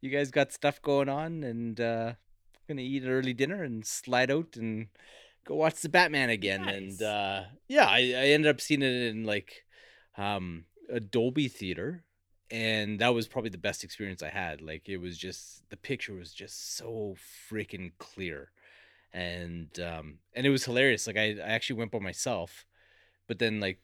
You 0.00 0.10
guys 0.10 0.30
got 0.30 0.52
stuff 0.52 0.80
going 0.82 1.08
on 1.08 1.42
and 1.44 1.80
uh 1.80 2.12
gonna 2.68 2.82
eat 2.82 3.02
an 3.04 3.10
early 3.10 3.32
dinner 3.32 3.64
and 3.64 3.84
slide 3.86 4.30
out 4.30 4.56
and 4.56 4.88
go 5.46 5.54
watch 5.54 5.80
the 5.80 5.88
Batman 5.88 6.30
again. 6.30 6.62
Nice. 6.62 6.76
And 6.76 7.02
uh 7.02 7.42
yeah, 7.68 7.86
I, 7.86 7.98
I 7.98 8.26
ended 8.34 8.50
up 8.50 8.60
seeing 8.60 8.82
it 8.82 8.92
in 8.92 9.24
like 9.24 9.64
um 10.16 10.64
a 10.90 11.00
Dolby 11.00 11.48
theater 11.48 12.04
and 12.50 12.98
that 12.98 13.14
was 13.14 13.28
probably 13.28 13.50
the 13.50 13.58
best 13.58 13.84
experience 13.84 14.22
I 14.22 14.30
had. 14.30 14.60
Like 14.60 14.88
it 14.88 14.98
was 14.98 15.16
just 15.16 15.68
the 15.70 15.76
picture 15.76 16.14
was 16.14 16.32
just 16.32 16.76
so 16.76 17.16
freaking 17.50 17.92
clear 17.98 18.50
and 19.12 19.80
um 19.80 20.18
and 20.34 20.46
it 20.46 20.50
was 20.50 20.66
hilarious 20.66 21.06
like 21.06 21.16
I, 21.16 21.36
I 21.42 21.48
actually 21.48 21.78
went 21.78 21.90
by 21.90 21.98
myself 21.98 22.66
but 23.26 23.38
then 23.38 23.58
like 23.58 23.80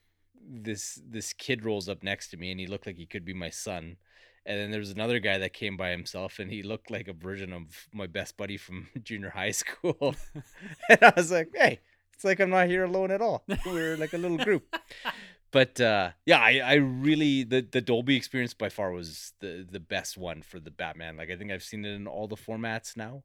this 0.46 1.00
this 1.08 1.32
kid 1.32 1.64
rolls 1.64 1.88
up 1.88 2.02
next 2.02 2.28
to 2.28 2.36
me 2.36 2.50
and 2.50 2.60
he 2.60 2.66
looked 2.66 2.86
like 2.86 2.96
he 2.96 3.06
could 3.06 3.24
be 3.24 3.34
my 3.34 3.50
son 3.50 3.96
and 4.46 4.58
then 4.58 4.70
there 4.70 4.80
was 4.80 4.90
another 4.90 5.18
guy 5.20 5.38
that 5.38 5.54
came 5.54 5.76
by 5.76 5.90
himself 5.90 6.38
and 6.38 6.50
he 6.50 6.62
looked 6.62 6.90
like 6.90 7.08
a 7.08 7.14
version 7.14 7.52
of 7.52 7.88
my 7.92 8.06
best 8.06 8.36
buddy 8.36 8.56
from 8.56 8.88
junior 9.02 9.30
high 9.30 9.50
school. 9.50 10.14
And 10.88 11.02
i 11.02 11.12
was 11.16 11.30
like 11.30 11.50
hey 11.54 11.80
it's 12.12 12.24
like 12.24 12.40
i'm 12.40 12.50
not 12.50 12.68
here 12.68 12.84
alone 12.84 13.10
at 13.10 13.20
all. 13.20 13.44
We're 13.66 13.96
like 13.96 14.12
a 14.12 14.18
little 14.18 14.38
group. 14.38 14.74
But 15.50 15.80
uh 15.80 16.10
yeah 16.26 16.40
i 16.40 16.60
i 16.64 16.74
really 16.74 17.44
the 17.44 17.66
the 17.70 17.80
dolby 17.80 18.16
experience 18.16 18.54
by 18.54 18.68
far 18.68 18.90
was 18.92 19.32
the 19.40 19.66
the 19.68 19.80
best 19.80 20.18
one 20.18 20.42
for 20.42 20.60
the 20.60 20.70
batman. 20.70 21.16
Like 21.16 21.30
i 21.30 21.36
think 21.36 21.50
i've 21.50 21.62
seen 21.62 21.84
it 21.84 21.94
in 21.94 22.06
all 22.06 22.28
the 22.28 22.36
formats 22.36 22.96
now 22.96 23.22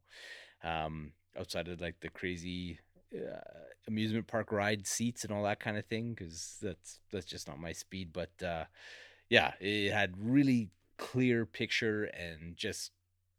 um 0.62 1.12
outside 1.38 1.68
of 1.68 1.80
like 1.80 2.00
the 2.00 2.08
crazy 2.08 2.78
uh, 3.14 3.40
amusement 3.88 4.26
park 4.26 4.52
ride 4.52 4.86
seats 4.86 5.24
and 5.24 5.32
all 5.32 5.42
that 5.42 5.60
kind 5.60 5.76
of 5.76 5.84
thing 5.86 6.14
because 6.14 6.56
that's 6.62 7.00
that's 7.12 7.26
just 7.26 7.48
not 7.48 7.58
my 7.58 7.72
speed 7.72 8.12
but 8.12 8.30
uh 8.44 8.64
yeah 9.28 9.52
it 9.60 9.90
had 9.92 10.14
really 10.18 10.70
clear 10.96 11.46
picture 11.46 12.04
and 12.04 12.56
just 12.56 12.92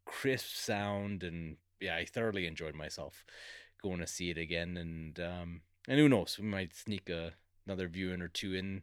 crisp 0.04 0.54
sound 0.54 1.22
and 1.22 1.56
yeah 1.80 1.96
i 1.96 2.04
thoroughly 2.04 2.46
enjoyed 2.46 2.74
myself 2.74 3.24
going 3.82 4.00
to 4.00 4.06
see 4.06 4.30
it 4.30 4.38
again 4.38 4.76
and 4.76 5.20
um 5.20 5.60
and 5.88 5.98
who 5.98 6.08
knows 6.08 6.38
we 6.38 6.46
might 6.46 6.74
sneak 6.74 7.08
a, 7.08 7.32
another 7.66 7.88
viewing 7.88 8.20
or 8.20 8.28
two 8.28 8.54
in 8.54 8.82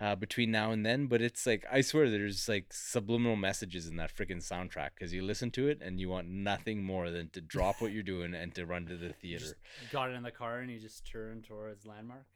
uh, 0.00 0.14
between 0.14 0.50
now 0.50 0.70
and 0.70 0.86
then, 0.86 1.06
but 1.06 1.20
it's 1.20 1.46
like 1.46 1.66
I 1.70 1.80
swear 1.80 2.08
there's 2.08 2.48
like 2.48 2.72
subliminal 2.72 3.36
messages 3.36 3.88
in 3.88 3.96
that 3.96 4.14
freaking 4.14 4.42
soundtrack 4.42 4.90
because 4.94 5.12
you 5.12 5.22
listen 5.22 5.50
to 5.52 5.68
it 5.68 5.80
and 5.82 5.98
you 5.98 6.08
want 6.08 6.28
nothing 6.28 6.84
more 6.84 7.10
than 7.10 7.30
to 7.30 7.40
drop 7.40 7.80
what 7.80 7.92
you're 7.92 8.04
doing 8.04 8.34
and 8.34 8.54
to 8.54 8.64
run 8.64 8.86
to 8.86 8.96
the 8.96 9.12
theater. 9.20 9.44
Just 9.44 9.92
got 9.92 10.10
it 10.10 10.14
in 10.14 10.22
the 10.22 10.30
car 10.30 10.60
and 10.60 10.70
you 10.70 10.78
just 10.78 11.04
turned 11.04 11.44
towards 11.44 11.84
landmark. 11.84 12.26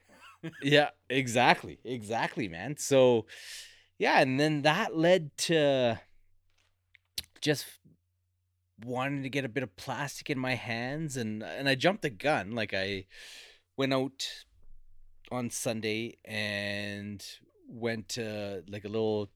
yeah, 0.62 0.90
exactly, 1.08 1.78
exactly, 1.84 2.48
man. 2.48 2.76
So, 2.76 3.26
yeah, 3.96 4.20
and 4.20 4.40
then 4.40 4.62
that 4.62 4.96
led 4.96 5.36
to 5.38 6.00
just 7.40 7.66
wanting 8.84 9.22
to 9.22 9.28
get 9.28 9.44
a 9.44 9.48
bit 9.48 9.62
of 9.62 9.76
plastic 9.76 10.30
in 10.30 10.38
my 10.38 10.56
hands, 10.56 11.16
and 11.16 11.44
and 11.44 11.68
I 11.68 11.76
jumped 11.76 12.02
the 12.02 12.10
gun. 12.10 12.52
Like 12.52 12.74
I 12.74 13.06
went 13.76 13.94
out 13.94 14.26
on 15.30 15.48
Sunday 15.48 16.18
and 16.24 17.24
went 17.72 18.10
to 18.10 18.62
like 18.68 18.84
a 18.84 18.88
little 18.88 19.28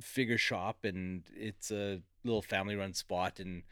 figure 0.00 0.38
shop, 0.38 0.84
and 0.84 1.22
it's 1.34 1.70
a 1.70 2.00
little 2.24 2.42
family 2.42 2.74
run 2.76 2.94
spot, 2.94 3.38
and 3.38 3.62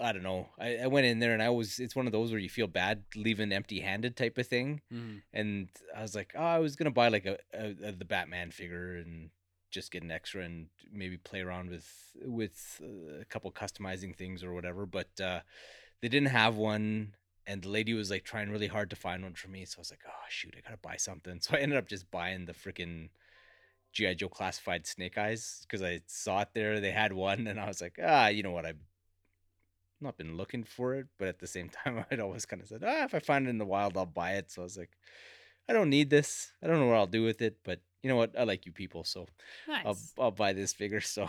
I 0.00 0.12
don't 0.12 0.22
know. 0.22 0.48
I, 0.58 0.76
I 0.78 0.86
went 0.86 1.06
in 1.06 1.18
there 1.18 1.32
and 1.32 1.42
I 1.42 1.50
was 1.50 1.80
it's 1.80 1.96
one 1.96 2.06
of 2.06 2.12
those 2.12 2.30
where 2.30 2.38
you 2.40 2.48
feel 2.48 2.68
bad 2.68 3.02
leaving 3.16 3.52
empty 3.52 3.80
handed 3.80 4.16
type 4.16 4.38
of 4.38 4.46
thing 4.46 4.82
Mm. 4.92 5.22
and 5.32 5.68
I 5.96 6.02
was 6.02 6.14
like, 6.14 6.32
oh, 6.36 6.42
I 6.44 6.60
was 6.60 6.76
gonna 6.76 6.92
buy 6.92 7.08
like 7.08 7.26
a, 7.26 7.38
a, 7.52 7.88
a 7.88 7.92
the 7.92 8.04
Batman 8.04 8.52
figure 8.52 8.96
and 8.96 9.30
just 9.72 9.90
get 9.90 10.02
an 10.04 10.10
extra 10.12 10.44
and 10.44 10.66
maybe 10.92 11.16
play 11.16 11.40
around 11.40 11.70
with 11.70 11.88
with 12.24 12.80
uh, 12.82 13.20
a 13.20 13.24
couple 13.24 13.50
customizing 13.50 14.14
things 14.14 14.44
or 14.44 14.52
whatever. 14.54 14.86
But 14.86 15.20
uh, 15.20 15.40
they 16.00 16.08
didn't 16.08 16.28
have 16.28 16.54
one, 16.54 17.14
and 17.46 17.62
the 17.62 17.68
lady 17.68 17.94
was 17.94 18.10
like 18.10 18.24
trying 18.24 18.50
really 18.50 18.66
hard 18.68 18.90
to 18.90 18.96
find 18.96 19.22
one 19.22 19.34
for 19.34 19.48
me. 19.48 19.64
So 19.64 19.78
I 19.78 19.80
was 19.80 19.90
like, 19.90 20.04
oh 20.06 20.26
shoot, 20.28 20.54
I 20.56 20.60
gotta 20.60 20.78
buy 20.78 20.96
something. 20.96 21.40
So 21.40 21.56
I 21.56 21.60
ended 21.60 21.78
up 21.78 21.88
just 21.88 22.10
buying 22.10 22.46
the 22.46 22.52
freaking 22.54 23.10
GI 23.92 24.16
Joe 24.16 24.28
classified 24.28 24.86
Snake 24.86 25.18
Eyes 25.18 25.60
because 25.62 25.82
I 25.82 26.00
saw 26.06 26.42
it 26.42 26.50
there. 26.54 26.80
They 26.80 26.92
had 26.92 27.12
one, 27.12 27.46
and 27.46 27.60
I 27.60 27.66
was 27.68 27.80
like, 27.80 27.98
ah, 28.02 28.28
you 28.28 28.42
know 28.42 28.52
what, 28.52 28.66
I've 28.66 28.78
Not 30.00 30.16
been 30.16 30.36
looking 30.36 30.64
for 30.64 30.94
it, 30.94 31.08
but 31.18 31.28
at 31.28 31.38
the 31.40 31.46
same 31.46 31.68
time, 31.84 32.04
I'd 32.10 32.20
always 32.20 32.46
kind 32.46 32.62
of 32.62 32.68
said, 32.68 32.82
ah, 32.84 33.04
if 33.04 33.14
I 33.14 33.18
find 33.18 33.46
it 33.46 33.50
in 33.50 33.58
the 33.58 33.66
wild, 33.66 33.96
I'll 33.96 34.06
buy 34.06 34.32
it. 34.32 34.50
So 34.50 34.62
I 34.62 34.64
was 34.64 34.78
like, 34.78 34.90
I 35.68 35.72
don't 35.72 35.90
need 35.90 36.10
this. 36.10 36.52
I 36.62 36.66
don't 36.66 36.80
know 36.80 36.86
what 36.86 36.96
I'll 36.96 37.06
do 37.06 37.22
with 37.24 37.42
it, 37.42 37.58
but 37.64 37.80
you 38.02 38.08
know 38.08 38.16
what? 38.16 38.38
I 38.38 38.44
like 38.44 38.66
you 38.66 38.72
people, 38.72 39.04
so 39.04 39.26
Nice. 39.68 39.84
I'll 39.86 40.24
I'll 40.24 40.30
buy 40.30 40.52
this 40.52 40.72
figure. 40.72 41.00
So 41.10 41.28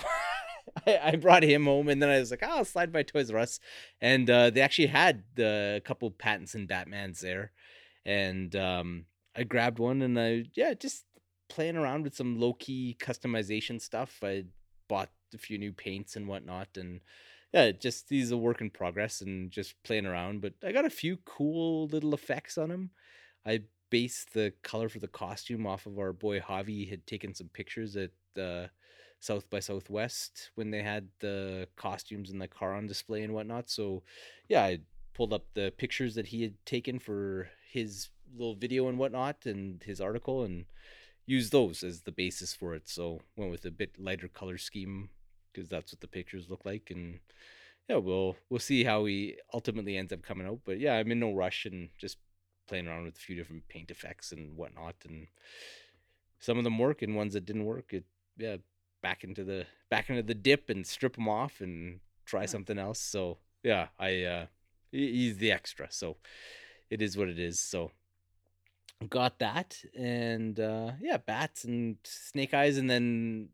I, 0.87 0.99
I 1.03 1.15
brought 1.15 1.43
him 1.43 1.65
home, 1.65 1.89
and 1.89 2.01
then 2.01 2.09
I 2.09 2.19
was 2.19 2.31
like, 2.31 2.43
oh, 2.43 2.57
I'll 2.57 2.65
slide 2.65 2.91
by 2.91 3.03
Toys 3.03 3.31
R 3.31 3.39
Us, 3.39 3.59
and 3.99 4.29
uh, 4.29 4.49
they 4.49 4.61
actually 4.61 4.87
had 4.87 5.23
a 5.37 5.81
couple 5.83 6.11
Pattinson 6.11 6.67
Batmans 6.67 7.19
there, 7.19 7.51
and 8.05 8.55
um, 8.55 9.05
I 9.35 9.43
grabbed 9.43 9.79
one, 9.79 10.01
and 10.01 10.19
I 10.19 10.45
yeah, 10.53 10.73
just 10.73 11.05
playing 11.49 11.75
around 11.75 12.03
with 12.03 12.15
some 12.15 12.39
low 12.39 12.53
key 12.53 12.95
customization 12.99 13.81
stuff. 13.81 14.19
I 14.23 14.45
bought 14.87 15.09
a 15.33 15.37
few 15.37 15.57
new 15.57 15.73
paints 15.73 16.15
and 16.15 16.27
whatnot, 16.27 16.69
and 16.75 17.01
yeah, 17.53 17.71
just 17.71 18.09
he's 18.09 18.31
a 18.31 18.37
work 18.37 18.61
in 18.61 18.69
progress 18.69 19.21
and 19.21 19.51
just 19.51 19.81
playing 19.83 20.05
around. 20.05 20.41
But 20.41 20.53
I 20.63 20.71
got 20.71 20.85
a 20.85 20.89
few 20.89 21.17
cool 21.25 21.87
little 21.87 22.13
effects 22.13 22.57
on 22.57 22.71
him. 22.71 22.91
I 23.45 23.63
based 23.89 24.33
the 24.33 24.53
color 24.63 24.89
for 24.89 24.99
the 24.99 25.07
costume 25.07 25.67
off 25.67 25.85
of 25.85 25.99
our 25.99 26.13
boy 26.13 26.39
Javi 26.39 26.89
had 26.89 27.05
taken 27.05 27.35
some 27.35 27.49
pictures 27.49 27.97
at 27.97 28.11
uh, 28.41 28.67
South 29.21 29.49
by 29.49 29.59
Southwest 29.59 30.49
when 30.55 30.71
they 30.71 30.81
had 30.81 31.07
the 31.19 31.67
costumes 31.77 32.29
and 32.29 32.41
the 32.41 32.47
car 32.47 32.73
on 32.73 32.87
display 32.87 33.23
and 33.23 33.33
whatnot. 33.33 33.69
So 33.69 34.03
yeah, 34.49 34.63
I 34.63 34.79
pulled 35.13 35.31
up 35.31 35.45
the 35.53 35.71
pictures 35.77 36.15
that 36.15 36.27
he 36.27 36.41
had 36.41 36.53
taken 36.65 36.99
for 36.99 37.49
his 37.71 38.09
little 38.35 38.55
video 38.55 38.89
and 38.89 38.97
whatnot 38.97 39.45
and 39.45 39.81
his 39.83 40.01
article 40.01 40.43
and 40.43 40.65
used 41.25 41.51
those 41.51 41.83
as 41.83 42.01
the 42.01 42.11
basis 42.11 42.53
for 42.53 42.73
it. 42.75 42.89
So 42.89 43.21
went 43.35 43.51
with 43.51 43.63
a 43.65 43.71
bit 43.71 43.99
lighter 43.99 44.27
color 44.27 44.57
scheme 44.57 45.09
because 45.53 45.69
that's 45.69 45.93
what 45.93 46.01
the 46.01 46.07
pictures 46.07 46.49
look 46.49 46.65
like 46.65 46.89
and 46.89 47.19
yeah, 47.87 47.97
we'll 47.97 48.37
we'll 48.49 48.59
see 48.59 48.83
how 48.83 49.05
he 49.05 49.37
ultimately 49.53 49.97
ends 49.97 50.13
up 50.13 50.23
coming 50.23 50.47
out. 50.47 50.59
But 50.65 50.79
yeah, 50.79 50.95
I'm 50.95 51.11
in 51.11 51.19
no 51.19 51.33
rush 51.33 51.65
and 51.65 51.89
just 51.97 52.17
playing 52.67 52.87
around 52.87 53.03
with 53.03 53.17
a 53.17 53.19
few 53.19 53.35
different 53.35 53.67
paint 53.67 53.91
effects 53.91 54.31
and 54.31 54.55
whatnot, 54.55 54.95
and 55.05 55.27
some 56.39 56.57
of 56.57 56.63
them 56.63 56.79
work, 56.79 57.01
and 57.01 57.15
ones 57.15 57.33
that 57.33 57.45
didn't 57.45 57.65
work, 57.65 57.93
it 57.93 58.05
yeah, 58.37 58.57
back 59.01 59.23
into 59.23 59.43
the 59.43 59.65
back 59.89 60.09
into 60.09 60.23
the 60.23 60.33
dip 60.35 60.69
and 60.69 60.85
strip 60.85 61.15
them 61.15 61.27
off 61.29 61.61
and 61.61 61.99
try 62.25 62.45
something 62.45 62.77
else. 62.77 62.99
So 62.99 63.37
yeah, 63.63 63.87
I 63.99 64.23
uh, 64.23 64.45
he- 64.91 65.11
he's 65.13 65.37
the 65.37 65.51
extra, 65.51 65.87
so 65.91 66.17
it 66.89 67.01
is 67.01 67.17
what 67.17 67.29
it 67.29 67.39
is. 67.39 67.59
So 67.59 67.91
got 69.09 69.39
that, 69.39 69.77
and 69.95 70.59
uh, 70.59 70.91
yeah, 71.01 71.17
bats 71.17 71.63
and 71.63 71.97
snake 72.03 72.53
eyes, 72.53 72.77
and 72.77 72.89
then 72.89 73.49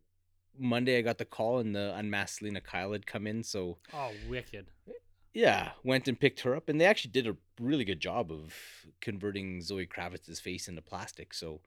Monday 0.59 0.97
I 0.97 1.01
got 1.01 1.17
the 1.17 1.25
call, 1.25 1.59
and 1.59 1.75
the 1.75 1.95
unmasked 1.95 2.39
Selina 2.39 2.61
Kyle 2.61 2.91
had 2.91 3.05
come 3.07 3.25
in, 3.27 3.43
so 3.43 3.77
Oh, 3.93 4.11
wicked. 4.29 4.67
yeah, 5.33 5.71
went 5.83 6.07
and 6.07 6.19
picked 6.19 6.41
her 6.41 6.55
up, 6.55 6.67
and 6.67 6.81
they 6.81 6.85
actually 6.85 7.11
did 7.11 7.27
a 7.27 7.37
really 7.61 7.85
good 7.85 7.99
job 8.01 8.31
of 8.31 8.53
converting 9.01 9.61
Zoe 9.61 9.85
Kravitz's 9.85 10.39
face 10.39 10.67
into 10.67 10.81
plastic. 10.81 11.33
So 11.33 11.61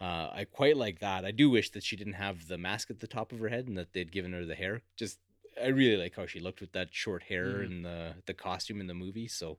uh, 0.00 0.28
I 0.32 0.46
quite 0.50 0.76
like 0.76 0.98
that. 1.00 1.24
I 1.24 1.30
do 1.30 1.48
wish 1.50 1.70
that 1.70 1.82
she 1.84 1.96
didn't 1.96 2.14
have 2.14 2.48
the 2.48 2.58
mask 2.58 2.90
at 2.90 3.00
the 3.00 3.06
top 3.06 3.32
of 3.32 3.38
her 3.40 3.48
head 3.48 3.68
and 3.68 3.76
that 3.78 3.92
they'd 3.92 4.12
given 4.12 4.32
her 4.32 4.44
the 4.44 4.54
hair. 4.54 4.82
Just 4.96 5.18
I 5.62 5.68
really 5.68 5.96
like 5.96 6.16
how 6.16 6.26
she 6.26 6.40
looked 6.40 6.60
with 6.60 6.72
that 6.72 6.88
short 6.92 7.24
hair 7.24 7.46
Mhm. 7.58 7.64
and 7.66 7.84
the 7.84 8.14
the 8.26 8.34
costume 8.34 8.80
in 8.80 8.88
the 8.88 8.94
movie. 8.94 9.28
So, 9.28 9.58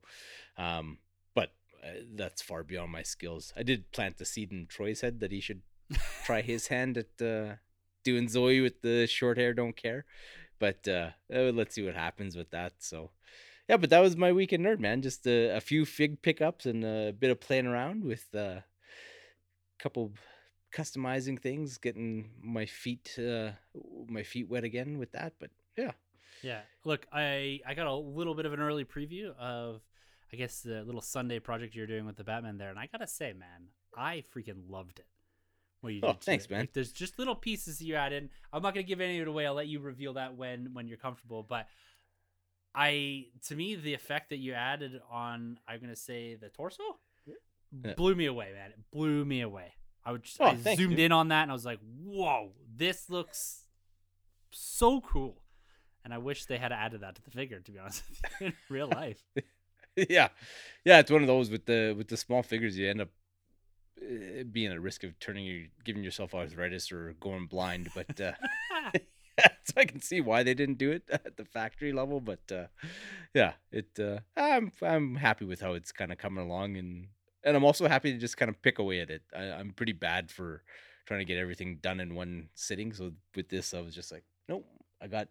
um, 0.57 0.97
but 1.33 1.53
uh, 1.83 2.01
that's 2.15 2.41
far 2.41 2.63
beyond 2.63 2.91
my 2.91 3.01
skills. 3.03 3.53
I 3.55 3.63
did 3.63 3.91
plant 3.91 4.17
the 4.17 4.25
seed 4.25 4.51
in 4.51 4.67
Troy's 4.67 5.01
head 5.01 5.19
that 5.21 5.31
he 5.31 5.39
should 5.39 5.61
try 6.25 6.41
his 6.53 6.67
hand 6.67 6.97
at 6.97 7.21
uh, 7.25 7.55
doing 8.03 8.27
Zoe 8.27 8.59
with 8.61 8.81
the 8.81 9.07
short 9.07 9.37
hair. 9.37 9.53
Don't 9.53 9.77
care, 9.77 10.03
but 10.59 10.85
uh, 10.87 11.11
uh, 11.33 11.51
let's 11.53 11.75
see 11.75 11.85
what 11.85 11.95
happens 11.95 12.35
with 12.35 12.49
that. 12.51 12.73
So 12.79 13.11
yeah, 13.69 13.77
but 13.77 13.89
that 13.89 14.01
was 14.01 14.15
my 14.17 14.31
weekend 14.33 14.65
nerd, 14.65 14.79
man. 14.79 15.01
Just 15.01 15.25
a, 15.25 15.55
a 15.55 15.61
few 15.61 15.85
fig 15.85 16.21
pickups 16.21 16.65
and 16.65 16.83
a 16.83 17.13
bit 17.17 17.31
of 17.31 17.39
playing 17.39 17.67
around 17.67 18.03
with 18.03 18.33
a 18.33 18.63
couple 19.79 20.11
customizing 20.73 21.39
things, 21.39 21.77
getting 21.77 22.31
my 22.41 22.65
feet 22.65 23.17
uh, 23.19 23.51
my 24.07 24.23
feet 24.23 24.49
wet 24.49 24.63
again 24.63 24.97
with 24.97 25.11
that. 25.13 25.33
But 25.39 25.51
yeah, 25.77 25.91
Yeah. 26.43 26.61
Look, 26.83 27.05
I 27.11 27.59
I 27.65 27.73
got 27.73 27.87
a 27.87 27.93
little 27.93 28.35
bit 28.35 28.45
of 28.45 28.53
an 28.53 28.59
early 28.59 28.85
preview 28.85 29.35
of 29.37 29.81
I 30.33 30.37
guess 30.37 30.61
the 30.61 30.83
little 30.83 31.01
Sunday 31.01 31.39
project 31.39 31.75
you're 31.75 31.87
doing 31.87 32.05
with 32.05 32.17
the 32.17 32.23
Batman 32.23 32.57
there, 32.57 32.69
and 32.69 32.79
I 32.79 32.87
gotta 32.91 33.07
say, 33.07 33.33
man, 33.33 33.69
I 33.95 34.23
freaking 34.35 34.69
loved 34.69 34.99
it. 34.99 35.07
What 35.81 35.93
you 35.93 36.01
Oh, 36.03 36.13
did 36.13 36.21
thanks, 36.21 36.45
it. 36.45 36.51
man. 36.51 36.59
Like, 36.61 36.73
there's 36.73 36.91
just 36.91 37.19
little 37.19 37.35
pieces 37.35 37.79
you 37.81 37.95
add 37.95 38.11
in. 38.11 38.29
I'm 38.51 38.61
not 38.63 38.73
gonna 38.73 38.83
give 38.83 39.01
any 39.01 39.19
of 39.19 39.27
it 39.27 39.29
away. 39.29 39.45
I'll 39.45 39.53
let 39.53 39.67
you 39.67 39.79
reveal 39.79 40.13
that 40.13 40.35
when 40.35 40.73
when 40.73 40.87
you're 40.87 40.97
comfortable. 40.97 41.43
But 41.43 41.67
I, 42.73 43.27
to 43.47 43.55
me, 43.55 43.75
the 43.75 43.93
effect 43.93 44.29
that 44.31 44.37
you 44.37 44.53
added 44.53 44.99
on, 45.09 45.59
I'm 45.67 45.79
gonna 45.79 45.95
say 45.95 46.35
the 46.35 46.49
torso, 46.49 46.83
Yeah. 47.83 47.93
blew 47.95 48.15
me 48.15 48.25
away, 48.25 48.51
man. 48.53 48.71
It 48.71 48.79
blew 48.91 49.25
me 49.25 49.41
away. 49.41 49.73
I 50.05 50.11
would 50.11 50.23
just, 50.23 50.37
Oh, 50.39 50.45
I 50.45 50.55
thank 50.55 50.79
zoomed 50.79 50.97
you. 50.99 51.05
in 51.05 51.11
on 51.11 51.29
that 51.29 51.41
and 51.43 51.51
I 51.51 51.53
was 51.53 51.65
like, 51.65 51.79
whoa, 52.03 52.51
this 52.75 53.09
looks 53.09 53.63
so 54.51 55.01
cool. 55.01 55.41
And 56.03 56.13
I 56.13 56.19
wish 56.19 56.45
they 56.45 56.57
had 56.57 56.71
added 56.71 57.01
that 57.01 57.15
to 57.15 57.23
the 57.23 57.31
figure, 57.31 57.59
to 57.59 57.71
be 57.71 57.79
honest 57.79 58.03
in 58.39 58.53
real 58.69 58.87
life. 58.87 59.23
yeah, 59.95 60.27
yeah. 60.83 60.99
It's 60.99 61.09
one 61.09 61.21
of 61.21 61.27
those 61.27 61.49
with 61.49 61.65
the 61.65 61.95
with 61.97 62.09
the 62.09 62.17
small 62.17 62.43
figures. 62.43 62.77
You 62.77 62.87
end 62.91 63.01
up 63.01 63.09
uh, 63.99 64.43
being 64.51 64.71
at 64.71 64.79
risk 64.79 65.03
of 65.03 65.17
turning 65.19 65.45
your 65.45 65.63
giving 65.83 66.03
yourself 66.03 66.35
arthritis 66.35 66.91
or 66.91 67.15
going 67.19 67.47
blind. 67.47 67.89
But 67.95 68.21
uh, 68.21 68.33
so 69.63 69.73
I 69.77 69.85
can 69.85 69.99
see 69.99 70.21
why 70.21 70.43
they 70.43 70.53
didn't 70.53 70.77
do 70.77 70.91
it 70.91 71.03
at 71.09 71.37
the 71.37 71.45
factory 71.45 71.91
level. 71.91 72.21
But 72.21 72.51
uh, 72.51 72.65
yeah, 73.33 73.53
it. 73.71 73.97
Uh, 73.99 74.19
I'm 74.37 74.71
I'm 74.83 75.15
happy 75.15 75.45
with 75.45 75.59
how 75.61 75.73
it's 75.73 75.91
kind 75.91 76.11
of 76.11 76.19
coming 76.19 76.45
along, 76.45 76.77
and 76.77 77.07
and 77.45 77.55
I'm 77.55 77.63
also 77.63 77.87
happy 77.87 78.11
to 78.11 78.17
just 78.17 78.37
kind 78.37 78.49
of 78.49 78.61
pick 78.61 78.79
away 78.79 78.99
at 78.99 79.09
it. 79.09 79.21
I, 79.35 79.43
I'm 79.43 79.71
pretty 79.71 79.93
bad 79.93 80.31
for 80.31 80.63
trying 81.05 81.19
to 81.19 81.25
get 81.25 81.37
everything 81.37 81.77
done 81.81 81.99
in 81.99 82.15
one 82.15 82.49
sitting. 82.55 82.91
So 82.91 83.11
with 83.35 83.49
this, 83.49 83.73
I 83.73 83.81
was 83.81 83.93
just 83.93 84.11
like, 84.11 84.23
nope, 84.49 84.65
I 85.01 85.07
got 85.07 85.27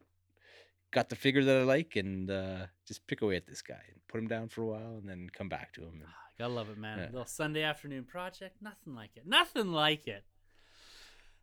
got 0.92 1.08
the 1.08 1.16
figure 1.16 1.44
that 1.44 1.56
I 1.56 1.62
like, 1.64 1.96
and 1.96 2.30
uh, 2.30 2.66
just 2.86 3.06
pick 3.08 3.20
away 3.20 3.36
at 3.36 3.46
this 3.46 3.62
guy 3.62 3.82
and 3.88 4.00
put 4.08 4.20
him 4.20 4.28
down 4.28 4.48
for 4.48 4.62
a 4.62 4.66
while, 4.66 4.96
and 4.96 5.08
then 5.08 5.28
come 5.36 5.48
back 5.48 5.72
to 5.74 5.82
him. 5.82 5.94
And, 5.94 6.10
Gotta 6.38 6.52
love 6.52 6.68
it, 6.68 6.78
man. 6.78 6.98
Yeah. 6.98 7.06
Little 7.06 7.26
Sunday 7.26 7.62
afternoon 7.62 8.04
project. 8.04 8.56
Nothing 8.60 8.94
like 8.94 9.10
it. 9.16 9.26
Nothing 9.26 9.72
like 9.72 10.06
it. 10.06 10.24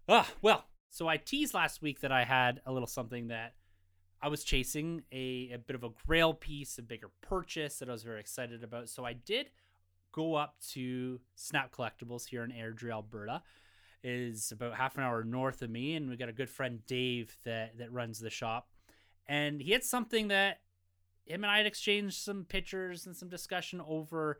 Ah, 0.09 0.29
well, 0.41 0.65
so 0.89 1.07
I 1.07 1.17
teased 1.17 1.53
last 1.53 1.81
week 1.81 2.01
that 2.01 2.11
I 2.11 2.25
had 2.25 2.61
a 2.65 2.73
little 2.73 2.87
something 2.87 3.27
that 3.27 3.53
I 4.21 4.27
was 4.27 4.43
chasing 4.43 5.03
a, 5.11 5.51
a 5.53 5.57
bit 5.57 5.75
of 5.75 5.83
a 5.83 5.89
grail 6.05 6.33
piece, 6.33 6.77
a 6.77 6.81
bigger 6.81 7.09
purchase 7.21 7.79
that 7.79 7.89
I 7.89 7.93
was 7.93 8.03
very 8.03 8.19
excited 8.19 8.63
about. 8.63 8.89
So 8.89 9.05
I 9.05 9.13
did 9.13 9.49
go 10.11 10.35
up 10.35 10.55
to 10.71 11.19
Snap 11.35 11.73
Collectibles 11.73 12.27
here 12.27 12.43
in 12.43 12.51
Airdrie, 12.51 12.91
Alberta. 12.91 13.41
Is 14.03 14.51
about 14.51 14.75
half 14.75 14.97
an 14.97 15.03
hour 15.03 15.23
north 15.23 15.61
of 15.61 15.69
me, 15.69 15.95
and 15.95 16.09
we 16.09 16.17
got 16.17 16.27
a 16.27 16.33
good 16.33 16.49
friend 16.49 16.79
Dave 16.87 17.37
that 17.45 17.77
that 17.77 17.91
runs 17.91 18.19
the 18.19 18.31
shop, 18.31 18.67
and 19.27 19.61
he 19.61 19.71
had 19.71 19.83
something 19.83 20.29
that 20.29 20.61
him 21.25 21.43
and 21.43 21.51
I 21.51 21.57
had 21.57 21.67
exchanged 21.67 22.17
some 22.17 22.45
pictures 22.45 23.05
and 23.05 23.15
some 23.15 23.29
discussion 23.29 23.79
over 23.87 24.39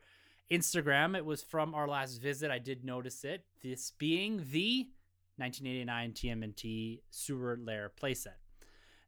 Instagram. 0.50 1.16
It 1.16 1.24
was 1.24 1.42
from 1.42 1.74
our 1.74 1.86
last 1.86 2.20
visit. 2.20 2.50
I 2.50 2.58
did 2.58 2.84
notice 2.84 3.24
it. 3.24 3.44
This 3.62 3.92
being 3.98 4.38
the 4.50 4.88
1989 5.36 6.12
TMNT 6.12 7.00
Sewer 7.10 7.58
Lair 7.60 7.90
playset. 8.00 8.38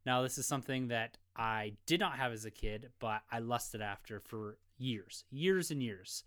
Now, 0.07 0.23
this 0.23 0.39
is 0.39 0.47
something 0.47 0.89
that 0.89 1.19
I 1.37 1.75
did 1.87 2.01
not 2.01 2.17
have 2.17 2.33
as 2.33 2.45
a 2.45 2.51
kid, 2.51 2.91
but 2.99 3.23
I 3.31 3.39
lusted 3.39 3.81
after 3.81 4.21
for 4.21 4.59
years, 4.79 5.25
years 5.31 5.71
and 5.71 5.83
years. 5.83 6.25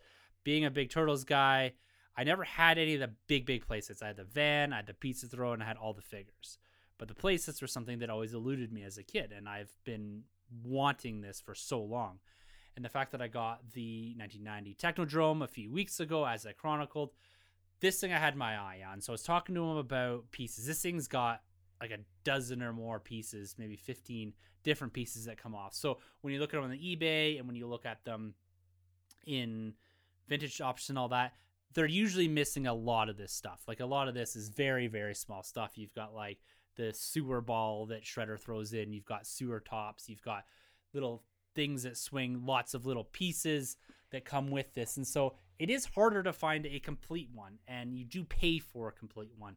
Being 0.48 0.64
a 0.64 0.72
big 0.72 0.90
Turtles 0.90 1.26
guy, 1.26 1.74
I 2.16 2.24
never 2.24 2.46
had 2.46 2.78
any 2.78 2.94
of 2.94 3.02
the 3.02 3.12
big, 3.28 3.46
big 3.46 3.68
playsets. 3.68 4.02
I 4.02 4.08
had 4.08 4.16
the 4.16 4.24
van, 4.24 4.72
I 4.72 4.78
had 4.78 4.86
the 4.86 4.94
pizza 4.94 5.28
throw, 5.28 5.52
and 5.52 5.62
I 5.62 5.66
had 5.66 5.76
all 5.76 5.92
the 5.92 6.02
figures. 6.02 6.58
But 6.98 7.10
the 7.10 7.16
playsets 7.16 7.62
were 7.62 7.68
something 7.68 8.00
that 8.00 8.10
always 8.10 8.34
eluded 8.34 8.72
me 8.72 8.84
as 8.84 8.98
a 8.98 9.04
kid, 9.04 9.34
and 9.36 9.50
I've 9.50 9.76
been 9.84 10.24
wanting 10.64 11.20
this 11.20 11.42
for 11.42 11.54
so 11.54 11.84
long. 11.84 12.20
And 12.78 12.86
the 12.86 12.90
fact 12.90 13.12
that 13.12 13.22
I 13.22 13.28
got 13.28 13.74
the 13.74 14.16
1990 14.16 14.76
Technodrome 14.76 15.44
a 15.44 15.50
few 15.50 15.70
weeks 15.70 16.00
ago, 16.00 16.26
as 16.26 16.46
I 16.46 16.54
chronicled, 16.54 17.10
this 17.82 18.00
thing 18.00 18.14
I 18.14 18.18
had 18.18 18.38
my 18.38 18.56
eye 18.56 18.84
on. 18.90 19.02
So 19.02 19.12
I 19.12 19.16
was 19.16 19.24
talking 19.24 19.54
to 19.54 19.62
him 19.62 19.76
about 19.76 20.32
pieces. 20.32 20.66
This 20.66 20.82
thing's 20.82 21.10
got 21.10 21.42
like 21.82 21.92
a 21.92 22.00
dozen 22.24 22.64
or 22.64 22.72
more 22.72 23.02
pieces, 23.02 23.56
maybe 23.58 23.76
15 23.76 24.32
different 24.64 24.94
pieces 24.94 25.26
that 25.26 25.44
come 25.44 25.56
off. 25.56 25.74
So 25.74 25.98
when 26.22 26.34
you 26.34 26.40
look 26.40 26.54
at 26.54 26.56
them 26.56 26.64
on 26.64 26.72
the 26.72 26.96
eBay 26.96 27.38
and 27.38 27.48
when 27.48 27.58
you 27.58 27.68
look 27.68 27.86
at 27.86 28.06
them 28.06 28.34
in 29.26 29.74
vintage 30.28 30.62
options 30.62 30.90
and 30.90 31.00
all 31.00 31.10
that, 31.10 31.34
they're 31.74 31.86
usually 31.86 32.28
missing 32.28 32.68
a 32.68 32.74
lot 32.74 33.10
of 33.10 33.18
this 33.18 33.34
stuff. 33.34 33.62
Like 33.68 33.80
a 33.80 33.86
lot 33.86 34.08
of 34.08 34.14
this 34.14 34.36
is 34.36 34.50
very, 34.50 34.88
very 34.88 35.16
small 35.16 35.44
stuff. 35.44 35.78
You've 35.78 35.94
got 35.94 36.14
like 36.14 36.40
the 36.76 36.94
sewer 36.94 37.42
ball 37.42 37.88
that 37.88 38.04
Shredder 38.04 38.40
throws 38.40 38.74
in, 38.74 38.94
you've 38.94 39.06
got 39.06 39.28
sewer 39.28 39.60
tops, 39.60 40.08
you've 40.08 40.22
got 40.22 40.46
little 40.94 41.24
things 41.56 41.84
that 41.84 41.98
swing, 41.98 42.46
lots 42.46 42.74
of 42.74 42.86
little 42.86 43.04
pieces 43.04 43.78
that 44.12 44.26
come 44.26 44.50
with 44.50 44.74
this. 44.74 44.98
And 44.98 45.08
so 45.08 45.34
it 45.60 45.70
is 45.70 45.86
harder 45.86 46.24
to 46.24 46.32
find 46.32 46.66
a 46.66 46.80
complete 46.80 47.30
one, 47.34 47.58
and 47.68 47.98
you 47.98 48.06
do 48.06 48.24
pay 48.24 48.60
for 48.60 48.88
a 48.88 48.92
complete 48.92 49.34
one. 49.38 49.56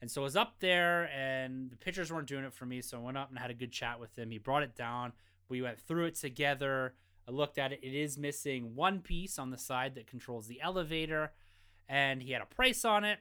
And 0.00 0.10
so 0.10 0.22
I 0.22 0.24
was 0.24 0.36
up 0.36 0.56
there, 0.60 1.10
and 1.14 1.70
the 1.70 1.76
pitchers 1.76 2.12
weren't 2.12 2.26
doing 2.26 2.44
it 2.44 2.52
for 2.52 2.66
me. 2.66 2.82
So 2.82 2.98
I 2.98 3.00
went 3.00 3.16
up 3.16 3.30
and 3.30 3.38
had 3.38 3.50
a 3.50 3.54
good 3.54 3.72
chat 3.72 4.00
with 4.00 4.18
him. 4.18 4.30
He 4.30 4.38
brought 4.38 4.62
it 4.62 4.74
down. 4.74 5.12
We 5.48 5.62
went 5.62 5.78
through 5.80 6.06
it 6.06 6.16
together. 6.16 6.94
I 7.26 7.30
looked 7.30 7.58
at 7.58 7.72
it. 7.72 7.80
It 7.82 7.94
is 7.94 8.18
missing 8.18 8.74
one 8.74 9.00
piece 9.00 9.38
on 9.38 9.50
the 9.50 9.58
side 9.58 9.94
that 9.94 10.06
controls 10.06 10.46
the 10.46 10.60
elevator, 10.60 11.32
and 11.88 12.22
he 12.22 12.32
had 12.32 12.42
a 12.42 12.46
price 12.46 12.84
on 12.84 13.04
it. 13.04 13.18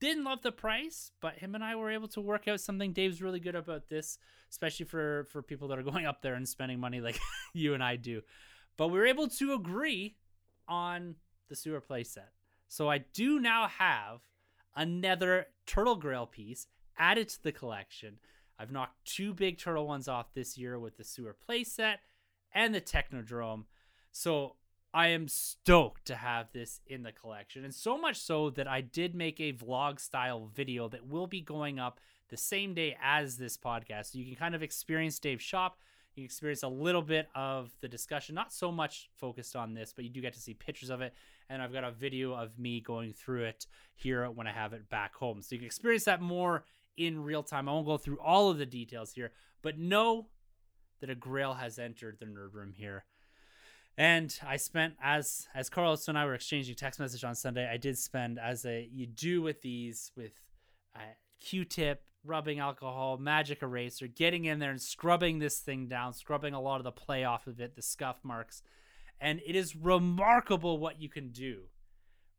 didn't 0.00 0.24
love 0.24 0.42
the 0.42 0.52
price, 0.52 1.12
but 1.20 1.34
him 1.34 1.54
and 1.54 1.62
I 1.62 1.76
were 1.76 1.90
able 1.90 2.08
to 2.08 2.20
work 2.20 2.48
out 2.48 2.60
something. 2.60 2.92
Dave's 2.92 3.22
really 3.22 3.40
good 3.40 3.54
about 3.54 3.88
this, 3.88 4.18
especially 4.50 4.86
for 4.86 5.26
for 5.30 5.42
people 5.42 5.68
that 5.68 5.78
are 5.78 5.82
going 5.82 6.06
up 6.06 6.22
there 6.22 6.34
and 6.34 6.48
spending 6.48 6.80
money 6.80 7.00
like 7.00 7.20
you 7.52 7.74
and 7.74 7.82
I 7.82 7.96
do. 7.96 8.22
But 8.76 8.88
we 8.88 8.98
were 8.98 9.06
able 9.06 9.28
to 9.28 9.52
agree 9.52 10.16
on 10.66 11.16
the 11.48 11.56
sewer 11.56 11.80
playset. 11.80 12.30
So 12.68 12.88
I 12.88 12.98
do 12.98 13.38
now 13.38 13.68
have 13.68 14.20
another 14.74 15.48
turtle 15.66 15.96
grail 15.96 16.26
piece 16.26 16.66
added 16.96 17.28
to 17.28 17.42
the 17.42 17.52
collection. 17.52 18.18
I've 18.58 18.72
knocked 18.72 19.04
two 19.04 19.34
big 19.34 19.58
turtle 19.58 19.86
ones 19.86 20.08
off 20.08 20.32
this 20.32 20.56
year 20.56 20.78
with 20.78 20.96
the 20.96 21.04
sewer 21.04 21.36
playset 21.48 21.96
and 22.54 22.74
the 22.74 22.80
Technodrome. 22.80 23.64
So 24.10 24.56
I 24.94 25.08
am 25.08 25.26
stoked 25.26 26.04
to 26.06 26.16
have 26.16 26.52
this 26.52 26.80
in 26.86 27.02
the 27.02 27.12
collection. 27.12 27.64
And 27.64 27.74
so 27.74 27.96
much 27.96 28.20
so 28.20 28.50
that 28.50 28.68
I 28.68 28.82
did 28.82 29.14
make 29.14 29.40
a 29.40 29.52
vlog 29.52 29.98
style 29.98 30.50
video 30.54 30.88
that 30.88 31.06
will 31.06 31.26
be 31.26 31.40
going 31.40 31.78
up 31.78 31.98
the 32.28 32.36
same 32.36 32.74
day 32.74 32.96
as 33.02 33.36
this 33.36 33.56
podcast. 33.56 34.12
So 34.12 34.18
you 34.18 34.26
can 34.26 34.34
kind 34.34 34.54
of 34.54 34.62
experience 34.62 35.18
Dave's 35.18 35.42
shop. 35.42 35.78
You 36.14 36.24
experience 36.24 36.62
a 36.62 36.68
little 36.68 37.00
bit 37.00 37.28
of 37.34 37.70
the 37.80 37.88
discussion, 37.88 38.34
not 38.34 38.52
so 38.52 38.70
much 38.70 39.08
focused 39.14 39.56
on 39.56 39.72
this, 39.72 39.94
but 39.94 40.04
you 40.04 40.10
do 40.10 40.20
get 40.20 40.34
to 40.34 40.40
see 40.40 40.52
pictures 40.52 40.90
of 40.90 41.00
it. 41.00 41.14
And 41.48 41.62
I've 41.62 41.72
got 41.72 41.84
a 41.84 41.90
video 41.90 42.34
of 42.34 42.58
me 42.58 42.80
going 42.80 43.14
through 43.14 43.44
it 43.44 43.66
here 43.94 44.28
when 44.30 44.46
I 44.46 44.52
have 44.52 44.74
it 44.74 44.90
back 44.90 45.14
home. 45.14 45.40
So 45.40 45.54
you 45.54 45.60
can 45.60 45.66
experience 45.66 46.04
that 46.04 46.20
more 46.20 46.64
in 46.98 47.22
real 47.22 47.42
time. 47.42 47.66
I 47.66 47.72
won't 47.72 47.86
go 47.86 47.96
through 47.96 48.20
all 48.20 48.50
of 48.50 48.58
the 48.58 48.66
details 48.66 49.12
here, 49.12 49.32
but 49.62 49.78
know 49.78 50.26
that 51.02 51.10
a 51.10 51.14
grail 51.14 51.54
has 51.54 51.78
entered 51.78 52.16
the 52.18 52.26
nerd 52.26 52.54
room 52.54 52.72
here. 52.74 53.04
And 53.98 54.34
I 54.46 54.56
spent 54.56 54.94
as 55.02 55.48
as 55.54 55.68
Carlos 55.68 56.08
and 56.08 56.16
I 56.16 56.24
were 56.24 56.34
exchanging 56.34 56.74
text 56.76 56.98
message 56.98 57.24
on 57.24 57.34
Sunday. 57.34 57.68
I 57.70 57.76
did 57.76 57.98
spend 57.98 58.38
as 58.38 58.64
a 58.64 58.88
you 58.90 59.06
do 59.06 59.42
with 59.42 59.60
these 59.60 60.12
with 60.16 60.32
uh, 60.96 61.00
Q-tip, 61.40 62.02
rubbing 62.24 62.58
alcohol, 62.58 63.18
magic 63.18 63.62
eraser, 63.62 64.06
getting 64.06 64.46
in 64.46 64.60
there 64.60 64.70
and 64.70 64.80
scrubbing 64.80 65.40
this 65.40 65.58
thing 65.58 65.88
down, 65.88 66.14
scrubbing 66.14 66.54
a 66.54 66.60
lot 66.60 66.78
of 66.78 66.84
the 66.84 66.92
play 66.92 67.24
off 67.24 67.46
of 67.46 67.60
it, 67.60 67.76
the 67.76 67.82
scuff 67.82 68.20
marks, 68.22 68.62
and 69.20 69.40
it 69.44 69.56
is 69.56 69.76
remarkable 69.76 70.78
what 70.78 71.02
you 71.02 71.10
can 71.10 71.30
do 71.30 71.64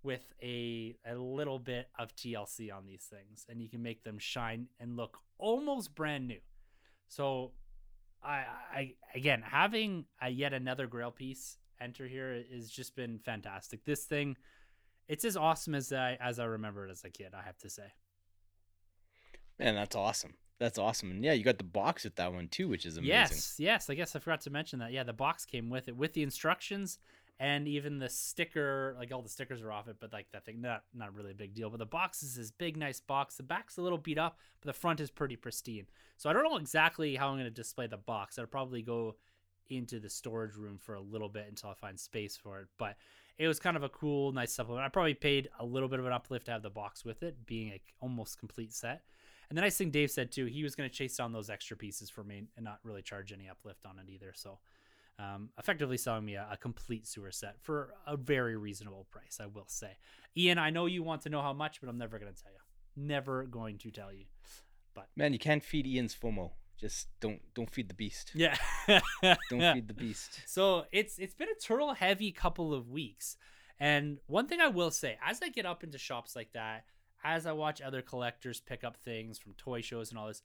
with 0.02 0.34
a 0.41 0.95
a 1.06 1.15
little 1.15 1.60
bit 1.60 1.88
of 1.99 2.15
TLC 2.15 2.73
on 2.73 2.88
these 2.88 3.03
things, 3.03 3.45
and 3.48 3.61
you 3.61 3.69
can 3.69 3.84
make 3.84 4.03
them 4.03 4.18
shine 4.18 4.68
and 4.80 4.98
look 4.98 5.19
almost 5.38 5.94
brand 5.94 6.27
new. 6.27 6.40
So 7.10 7.52
I, 8.25 8.45
I 8.73 8.93
again 9.15 9.41
having 9.41 10.05
a 10.21 10.29
yet 10.29 10.53
another 10.53 10.87
Grail 10.87 11.11
piece 11.11 11.57
enter 11.79 12.07
here 12.07 12.43
has 12.53 12.69
just 12.69 12.95
been 12.95 13.19
fantastic. 13.19 13.85
This 13.85 14.05
thing, 14.05 14.37
it's 15.07 15.25
as 15.25 15.37
awesome 15.37 15.75
as 15.75 15.91
I 15.91 16.17
as 16.19 16.39
I 16.39 16.45
remember 16.45 16.87
it 16.87 16.91
as 16.91 17.03
a 17.03 17.09
kid. 17.09 17.33
I 17.37 17.41
have 17.43 17.57
to 17.59 17.69
say. 17.69 17.93
Man, 19.59 19.75
that's 19.75 19.95
awesome. 19.95 20.33
That's 20.59 20.79
awesome. 20.79 21.11
And 21.11 21.23
yeah, 21.23 21.33
you 21.33 21.43
got 21.43 21.57
the 21.57 21.63
box 21.63 22.03
with 22.03 22.15
that 22.15 22.33
one 22.33 22.47
too, 22.47 22.69
which 22.69 22.85
is 22.85 22.97
amazing. 22.97 23.09
Yes, 23.09 23.55
yes. 23.59 23.89
I 23.89 23.95
guess 23.95 24.15
I 24.15 24.19
forgot 24.19 24.41
to 24.41 24.49
mention 24.49 24.79
that. 24.79 24.91
Yeah, 24.91 25.03
the 25.03 25.13
box 25.13 25.45
came 25.45 25.69
with 25.69 25.87
it 25.87 25.97
with 25.97 26.13
the 26.13 26.23
instructions 26.23 26.99
and 27.39 27.68
even 27.68 27.99
the 27.99 28.10
sticker. 28.10 28.95
Like 28.97 29.14
all 29.14 29.22
the 29.22 29.30
stickers 29.30 29.61
are 29.61 29.72
off 29.72 29.88
it, 29.88 29.97
but 29.99 30.14
like 30.14 30.27
that 30.34 30.45
thing, 30.45 30.61
not 30.61 30.84
not 30.93 31.14
really 31.14 31.31
a 31.31 31.35
big 31.35 31.53
deal. 31.53 31.69
But 31.69 31.80
the 31.80 31.85
box 31.85 32.23
is 32.23 32.35
this 32.35 32.51
big, 32.51 32.77
nice 32.77 32.99
box. 32.99 33.35
The 33.35 33.43
back's 33.43 33.77
a 33.77 33.81
little 33.81 33.97
beat 33.97 34.18
up, 34.18 34.38
but 34.61 34.68
the 34.68 34.80
front 34.80 34.99
is 34.99 35.11
pretty 35.11 35.35
pristine. 35.35 35.88
So 36.18 36.30
I 36.30 36.34
don't 36.34 36.43
know 36.43 36.57
exactly 36.57 37.15
how 37.15 37.30
I'm 37.30 37.35
going 37.35 37.45
to 37.45 37.51
display 37.51 37.88
the 37.88 37.97
box. 37.97 38.38
I'll 38.38 38.45
probably 38.45 38.81
go 38.81 39.15
into 39.69 39.99
the 39.99 40.10
storage 40.10 40.55
room 40.55 40.77
for 40.77 40.95
a 40.95 41.01
little 41.01 41.30
bit 41.30 41.45
until 41.47 41.69
I 41.69 41.73
find 41.73 41.99
space 41.99 42.38
for 42.38 42.60
it. 42.61 42.68
But 42.77 42.97
it 43.38 43.47
was 43.47 43.60
kind 43.60 43.76
of 43.76 43.84
a 43.84 43.89
cool, 43.89 44.31
nice 44.31 44.53
supplement. 44.53 44.85
I 44.85 44.89
probably 44.89 45.15
paid 45.15 45.49
a 45.60 45.65
little 45.65 45.89
bit 45.89 45.99
of 45.99 46.05
an 46.05 46.14
uplift 46.14 46.45
to 46.45 46.51
have 46.51 46.61
the 46.61 46.69
box 46.69 47.03
with 47.03 47.23
it, 47.23 47.45
being 47.45 47.69
a 47.69 47.81
almost 47.99 48.39
complete 48.39 48.73
set. 48.73 49.01
And 49.49 49.57
the 49.57 49.61
nice 49.61 49.77
thing 49.77 49.91
Dave 49.91 50.11
said 50.11 50.31
too, 50.31 50.45
he 50.45 50.64
was 50.64 50.76
going 50.76 50.89
to 50.89 50.95
chase 50.95 51.18
down 51.18 51.31
those 51.31 51.49
extra 51.49 51.76
pieces 51.76 52.10
for 52.10 52.23
me 52.23 52.43
and 52.55 52.64
not 52.64 52.80
really 52.84 53.01
charge 53.01 53.31
any 53.31 53.49
uplift 53.49 53.85
on 53.85 53.99
it 53.99 54.10
either. 54.10 54.34
So, 54.35 54.60
um, 55.23 55.49
effectively 55.57 55.97
selling 55.97 56.25
me 56.25 56.35
a, 56.35 56.47
a, 56.51 56.57
complete 56.57 57.07
sewer 57.07 57.31
set 57.31 57.55
for 57.61 57.93
a 58.05 58.17
very 58.17 58.57
reasonable 58.57 59.07
price, 59.09 59.39
I 59.41 59.45
will 59.45 59.67
say. 59.67 59.97
Ian, 60.35 60.57
I 60.57 60.69
know 60.69 60.85
you 60.85 61.03
want 61.03 61.21
to 61.23 61.29
know 61.29 61.41
how 61.41 61.53
much, 61.53 61.79
but 61.81 61.89
I'm 61.89 61.97
never 61.97 62.19
going 62.19 62.33
to 62.33 62.41
tell 62.41 62.51
you. 62.51 62.59
Never 62.95 63.43
going 63.43 63.77
to 63.79 63.91
tell 63.91 64.11
you. 64.11 64.25
But 64.93 65.07
man, 65.15 65.33
you 65.33 65.39
can't 65.39 65.63
feed 65.63 65.87
Ian's 65.87 66.15
FOMO. 66.15 66.51
Just 66.79 67.07
don't 67.19 67.39
don't 67.53 67.69
feed 67.69 67.87
the 67.87 67.93
beast. 67.93 68.31
Yeah, 68.33 68.55
don't 69.49 69.73
feed 69.73 69.87
the 69.87 69.93
beast. 69.93 70.41
So 70.45 70.85
it's 70.91 71.17
it's 71.17 71.33
been 71.33 71.47
a 71.49 71.59
turtle 71.59 71.93
heavy 71.93 72.31
couple 72.31 72.73
of 72.73 72.89
weeks, 72.89 73.37
and 73.79 74.19
one 74.27 74.47
thing 74.47 74.59
I 74.59 74.67
will 74.67 74.91
say, 74.91 75.17
as 75.25 75.39
I 75.41 75.49
get 75.49 75.65
up 75.65 75.83
into 75.83 75.97
shops 75.97 76.35
like 76.35 76.51
that, 76.53 76.83
as 77.23 77.45
I 77.45 77.53
watch 77.53 77.81
other 77.81 78.01
collectors 78.01 78.59
pick 78.59 78.83
up 78.83 78.97
things 78.97 79.39
from 79.39 79.53
toy 79.53 79.81
shows 79.81 80.09
and 80.09 80.19
all 80.19 80.27
this, 80.27 80.43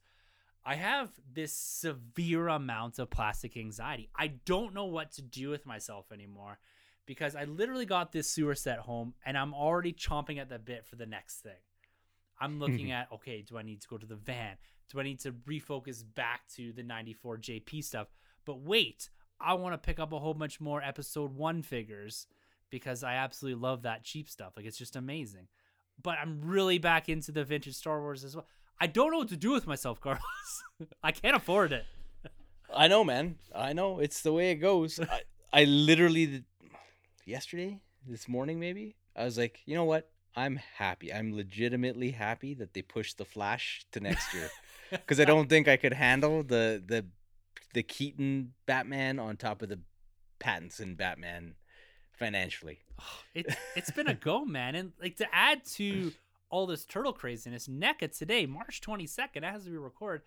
I 0.65 0.75
have 0.75 1.09
this 1.31 1.53
severe 1.53 2.47
amount 2.47 2.99
of 2.99 3.09
plastic 3.09 3.57
anxiety. 3.57 4.09
I 4.15 4.27
don't 4.45 4.73
know 4.73 4.85
what 4.85 5.11
to 5.13 5.21
do 5.21 5.49
with 5.49 5.65
myself 5.65 6.11
anymore 6.11 6.59
because 7.05 7.35
I 7.35 7.45
literally 7.45 7.85
got 7.85 8.11
this 8.11 8.29
sewer 8.29 8.55
set 8.55 8.79
home 8.79 9.13
and 9.25 9.37
I'm 9.37 9.53
already 9.53 9.93
chomping 9.93 10.39
at 10.39 10.49
the 10.49 10.59
bit 10.59 10.85
for 10.85 10.95
the 10.95 11.05
next 11.05 11.41
thing. 11.41 11.61
I'm 12.39 12.59
looking 12.59 12.91
at, 12.91 13.07
okay, 13.13 13.41
do 13.41 13.57
I 13.57 13.63
need 13.63 13.81
to 13.81 13.87
go 13.87 13.97
to 13.97 14.05
the 14.05 14.15
van? 14.15 14.57
Do 14.91 14.99
I 14.99 15.03
need 15.03 15.19
to 15.21 15.31
refocus 15.31 16.03
back 16.15 16.41
to 16.55 16.71
the 16.73 16.83
94 16.83 17.37
JP 17.37 17.83
stuff? 17.83 18.07
But 18.45 18.61
wait, 18.61 19.09
I 19.39 19.53
want 19.53 19.73
to 19.73 19.77
pick 19.77 19.99
up 19.99 20.13
a 20.13 20.19
whole 20.19 20.33
bunch 20.33 20.59
more 20.59 20.81
episode 20.81 21.35
one 21.35 21.61
figures 21.61 22.27
because 22.69 23.03
I 23.03 23.15
absolutely 23.15 23.61
love 23.61 23.83
that 23.83 24.03
cheap 24.03 24.29
stuff. 24.29 24.53
Like, 24.55 24.65
it's 24.65 24.77
just 24.77 24.95
amazing 24.95 25.47
but 26.01 26.17
I'm 26.21 26.41
really 26.41 26.77
back 26.77 27.09
into 27.09 27.31
the 27.31 27.43
vintage 27.43 27.75
Star 27.75 28.01
Wars 28.01 28.23
as 28.23 28.35
well. 28.35 28.45
I 28.79 28.87
don't 28.87 29.11
know 29.11 29.19
what 29.19 29.29
to 29.29 29.37
do 29.37 29.51
with 29.51 29.67
myself, 29.67 29.99
Carlos. 30.01 30.63
I 31.03 31.11
can't 31.11 31.35
afford 31.35 31.71
it. 31.71 31.85
I 32.73 32.87
know, 32.87 33.03
man. 33.03 33.35
I 33.53 33.73
know 33.73 33.99
it's 33.99 34.21
the 34.21 34.31
way 34.31 34.51
it 34.51 34.55
goes. 34.55 34.99
I, 34.99 35.21
I 35.51 35.63
literally 35.65 36.43
yesterday, 37.25 37.81
this 38.07 38.27
morning, 38.27 38.59
maybe 38.59 38.95
I 39.15 39.25
was 39.25 39.37
like, 39.37 39.61
you 39.65 39.75
know 39.75 39.85
what? 39.85 40.09
I'm 40.35 40.59
happy. 40.77 41.13
I'm 41.13 41.35
legitimately 41.35 42.11
happy 42.11 42.53
that 42.55 42.73
they 42.73 42.81
pushed 42.81 43.17
the 43.17 43.25
Flash 43.25 43.85
to 43.91 43.99
next 43.99 44.33
year 44.33 44.49
because 44.91 45.19
I 45.19 45.25
don't 45.25 45.49
think 45.49 45.67
I 45.67 45.75
could 45.75 45.93
handle 45.93 46.43
the 46.43 46.81
the 46.85 47.05
the 47.73 47.83
Keaton 47.83 48.53
Batman 48.65 49.19
on 49.19 49.37
top 49.37 49.61
of 49.61 49.69
the 49.69 49.79
Pattinson 50.39 50.95
Batman 50.95 51.55
financially. 52.13 52.79
Oh, 52.99 53.03
it's 53.33 53.55
it's 53.75 53.91
been 53.91 54.07
a 54.07 54.13
go, 54.13 54.45
man, 54.45 54.75
and 54.75 54.93
like 55.01 55.17
to 55.17 55.27
add 55.33 55.65
to 55.73 56.11
all 56.49 56.65
this 56.65 56.85
turtle 56.85 57.13
craziness, 57.13 57.67
NECA 57.67 58.15
today, 58.17 58.45
March 58.45 58.81
22nd, 58.81 59.43
as 59.43 59.67
we 59.67 59.77
record, 59.77 60.21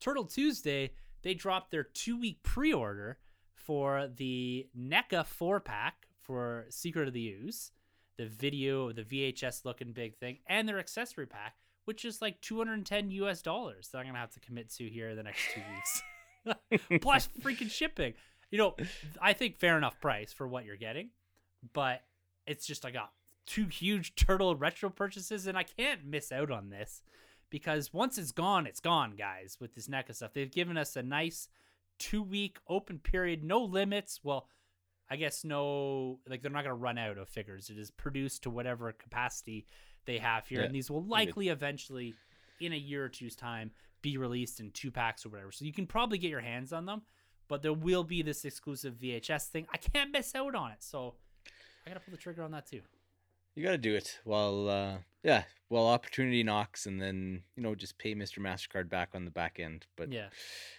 Turtle 0.00 0.24
Tuesday, 0.24 0.90
they 1.22 1.34
dropped 1.34 1.70
their 1.70 1.82
two 1.82 2.18
week 2.18 2.42
pre 2.42 2.72
order 2.72 3.18
for 3.54 4.08
the 4.16 4.68
NECA 4.78 5.26
four 5.26 5.60
pack 5.60 6.06
for 6.22 6.66
Secret 6.70 7.08
of 7.08 7.14
the 7.14 7.28
Ooze, 7.28 7.72
the 8.16 8.26
video, 8.26 8.92
the 8.92 9.02
VHS 9.02 9.64
looking 9.64 9.92
big 9.92 10.16
thing, 10.16 10.38
and 10.48 10.68
their 10.68 10.78
accessory 10.78 11.26
pack, 11.26 11.56
which 11.84 12.04
is 12.04 12.22
like 12.22 12.40
210 12.40 13.10
US 13.10 13.42
dollars 13.42 13.88
that 13.88 13.98
I'm 13.98 14.06
gonna 14.06 14.18
have 14.18 14.32
to 14.32 14.40
commit 14.40 14.70
to 14.74 14.88
here 14.88 15.10
in 15.10 15.16
the 15.16 15.22
next 15.22 15.42
two 15.54 15.60
weeks. 15.74 16.02
Plus 17.02 17.28
freaking 17.42 17.70
shipping. 17.70 18.14
You 18.50 18.58
know, 18.58 18.76
I 19.20 19.32
think 19.32 19.58
fair 19.58 19.76
enough 19.76 20.00
price 20.00 20.32
for 20.32 20.48
what 20.48 20.64
you're 20.64 20.76
getting 20.76 21.10
but 21.72 22.02
it's 22.46 22.66
just 22.66 22.84
I 22.84 22.90
got 22.90 23.10
two 23.48 23.66
huge 23.66 24.14
turtle 24.14 24.54
retro 24.54 24.90
purchases 24.90 25.46
and 25.46 25.56
I 25.56 25.62
can't 25.64 26.04
miss 26.04 26.30
out 26.30 26.50
on 26.50 26.68
this 26.68 27.02
because 27.50 27.92
once 27.94 28.18
it's 28.18 28.30
gone, 28.30 28.66
it's 28.66 28.78
gone, 28.78 29.14
guys, 29.16 29.56
with 29.58 29.74
this 29.74 29.88
NECA 29.88 30.14
stuff. 30.14 30.34
They've 30.34 30.50
given 30.50 30.76
us 30.76 30.94
a 30.96 31.02
nice 31.02 31.48
two 31.98 32.22
week 32.22 32.58
open 32.68 32.98
period, 32.98 33.42
no 33.42 33.60
limits. 33.64 34.20
Well, 34.22 34.48
I 35.10 35.16
guess 35.16 35.44
no, 35.44 36.20
like 36.28 36.42
they're 36.42 36.50
not 36.50 36.64
going 36.64 36.76
to 36.76 36.82
run 36.82 36.98
out 36.98 37.16
of 37.16 37.28
figures. 37.28 37.70
It 37.70 37.78
is 37.78 37.90
produced 37.90 38.42
to 38.42 38.50
whatever 38.50 38.92
capacity 38.92 39.66
they 40.04 40.18
have 40.18 40.46
here. 40.46 40.60
Yeah. 40.60 40.66
And 40.66 40.74
these 40.74 40.90
will 40.90 41.04
likely 41.04 41.48
eventually, 41.48 42.14
in 42.60 42.74
a 42.74 42.76
year 42.76 43.06
or 43.06 43.08
two's 43.08 43.34
time, 43.34 43.70
be 44.02 44.18
released 44.18 44.60
in 44.60 44.70
two 44.72 44.90
packs 44.90 45.24
or 45.24 45.30
whatever. 45.30 45.52
So 45.52 45.64
you 45.64 45.72
can 45.72 45.86
probably 45.86 46.18
get 46.18 46.30
your 46.30 46.40
hands 46.40 46.74
on 46.74 46.84
them, 46.84 47.02
but 47.48 47.62
there 47.62 47.72
will 47.72 48.04
be 48.04 48.20
this 48.20 48.44
exclusive 48.44 48.94
VHS 48.94 49.46
thing. 49.46 49.66
I 49.72 49.78
can't 49.78 50.12
miss 50.12 50.34
out 50.34 50.54
on 50.54 50.70
it. 50.72 50.82
So 50.82 51.14
I 51.86 51.88
gotta 51.88 52.00
pull 52.00 52.12
the 52.12 52.18
trigger 52.18 52.42
on 52.42 52.50
that 52.50 52.66
too. 52.66 52.82
You 53.58 53.64
gotta 53.64 53.76
do 53.76 53.96
it 53.96 54.20
while, 54.22 54.68
uh, 54.68 54.98
yeah, 55.24 55.42
while 55.68 55.88
opportunity 55.88 56.44
knocks, 56.44 56.86
and 56.86 57.02
then 57.02 57.42
you 57.56 57.62
know 57.64 57.74
just 57.74 57.98
pay 57.98 58.14
Mr. 58.14 58.38
Mastercard 58.38 58.88
back 58.88 59.10
on 59.14 59.24
the 59.24 59.32
back 59.32 59.58
end. 59.58 59.84
But 59.96 60.12
yeah, 60.12 60.28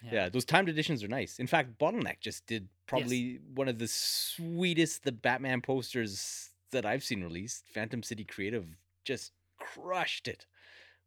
yeah, 0.01 0.13
yeah 0.13 0.29
those 0.29 0.45
timed 0.45 0.69
editions 0.69 1.03
are 1.03 1.09
nice. 1.09 1.39
In 1.39 1.47
fact, 1.47 1.77
Bottleneck 1.77 2.21
just 2.21 2.47
did 2.47 2.69
probably 2.87 3.17
yes. 3.17 3.41
one 3.53 3.67
of 3.67 3.79
the 3.79 3.87
sweetest 3.89 5.03
the 5.03 5.11
Batman 5.11 5.59
posters 5.59 6.51
that 6.71 6.85
I've 6.85 7.03
seen 7.03 7.21
released. 7.21 7.65
Phantom 7.67 8.01
City 8.01 8.23
Creative 8.23 8.65
just 9.03 9.33
crushed 9.59 10.29
it 10.29 10.45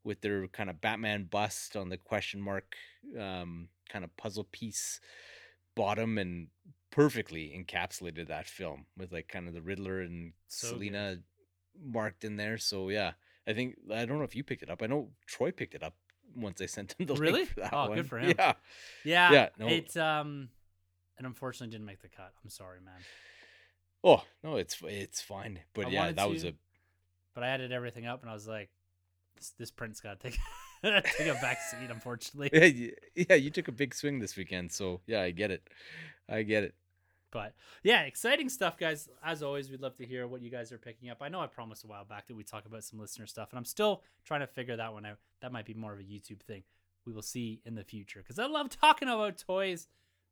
with 0.04 0.20
their 0.20 0.48
kind 0.48 0.68
of 0.68 0.82
Batman 0.82 1.24
bust 1.24 1.74
on 1.74 1.88
the 1.88 1.96
question 1.96 2.42
mark 2.42 2.76
um, 3.18 3.68
kind 3.88 4.04
of 4.04 4.14
puzzle 4.18 4.46
piece 4.52 5.00
bottom 5.74 6.18
and 6.18 6.48
perfectly 6.90 7.50
encapsulated 7.56 8.28
that 8.28 8.46
film 8.46 8.84
with 8.98 9.10
like 9.10 9.28
kind 9.28 9.48
of 9.48 9.54
the 9.54 9.62
Riddler 9.62 10.02
and 10.02 10.34
so 10.48 10.68
Selina 10.68 11.14
good. 11.14 11.22
Marked 11.80 12.24
in 12.24 12.36
there. 12.36 12.58
So 12.58 12.88
yeah, 12.88 13.12
I 13.46 13.52
think 13.52 13.76
I 13.92 14.04
don't 14.04 14.18
know 14.18 14.24
if 14.24 14.34
you 14.36 14.44
picked 14.44 14.62
it 14.62 14.70
up. 14.70 14.82
I 14.82 14.86
know 14.86 15.10
Troy 15.26 15.50
picked 15.52 15.74
it 15.74 15.82
up 15.82 15.94
once 16.34 16.60
I 16.60 16.66
sent 16.76 16.94
him 16.98 17.06
the 17.06 17.14
Really? 17.14 17.40
link 17.40 17.52
Oh, 17.72 17.88
one. 17.88 17.96
good 17.98 18.08
for 18.08 18.18
him. 18.18 18.34
Yeah. 18.38 18.52
Yeah, 19.04 19.32
Yeah, 19.32 19.48
no. 19.58 19.68
it 19.68 19.96
um, 19.96 20.48
and 21.18 21.26
unfortunately 21.26 21.72
didn't 21.72 21.86
make 21.86 22.02
the 22.02 22.08
cut. 22.08 22.32
I'm 22.42 22.50
sorry, 22.50 22.80
man. 22.80 23.00
Oh 24.04 24.24
no, 24.42 24.56
it's 24.56 24.76
it's 24.84 25.20
fine. 25.20 25.60
But 25.74 25.86
I 25.86 25.90
yeah, 25.90 26.12
that 26.12 26.28
was 26.30 26.42
to- 26.42 26.48
a 26.48 26.52
But 27.34 27.44
I 27.44 27.48
added 27.48 27.72
everything 27.72 28.06
up, 28.06 28.22
and 28.22 28.30
I 28.30 28.34
was 28.34 28.48
like, 28.48 28.70
this, 29.36 29.50
this 29.58 29.70
print's 29.70 30.00
got 30.00 30.20
to 30.20 30.30
take 30.30 30.38
take 31.16 31.28
a 31.28 31.34
back 31.40 31.58
seat. 31.60 31.88
Unfortunately, 31.90 32.50
yeah, 33.14 33.24
yeah. 33.30 33.36
You 33.36 33.50
took 33.50 33.68
a 33.68 33.72
big 33.72 33.94
swing 33.94 34.18
this 34.18 34.36
weekend, 34.36 34.72
so 34.72 35.00
yeah, 35.06 35.22
I 35.22 35.30
get 35.30 35.50
it. 35.52 35.68
I 36.28 36.42
get 36.42 36.64
it. 36.64 36.74
But 37.32 37.54
yeah, 37.82 38.02
exciting 38.02 38.48
stuff, 38.48 38.78
guys. 38.78 39.08
As 39.24 39.42
always, 39.42 39.70
we'd 39.70 39.80
love 39.80 39.96
to 39.96 40.06
hear 40.06 40.26
what 40.28 40.42
you 40.42 40.50
guys 40.50 40.70
are 40.70 40.78
picking 40.78 41.10
up. 41.10 41.18
I 41.20 41.28
know 41.28 41.40
I 41.40 41.46
promised 41.48 41.82
a 41.82 41.88
while 41.88 42.04
back 42.04 42.28
that 42.28 42.36
we 42.36 42.44
talk 42.44 42.66
about 42.66 42.84
some 42.84 43.00
listener 43.00 43.26
stuff, 43.26 43.48
and 43.50 43.58
I'm 43.58 43.64
still 43.64 44.02
trying 44.24 44.40
to 44.40 44.46
figure 44.46 44.76
that 44.76 44.92
one 44.92 45.04
out. 45.06 45.16
That 45.40 45.50
might 45.52 45.64
be 45.64 45.74
more 45.74 45.92
of 45.92 45.98
a 45.98 46.04
YouTube 46.04 46.42
thing. 46.42 46.62
We 47.04 47.12
will 47.12 47.22
see 47.22 47.60
in 47.64 47.74
the 47.74 47.82
future 47.82 48.20
because 48.20 48.38
I 48.38 48.46
love 48.46 48.68
talking 48.80 49.08
about 49.08 49.38
toys. 49.38 49.88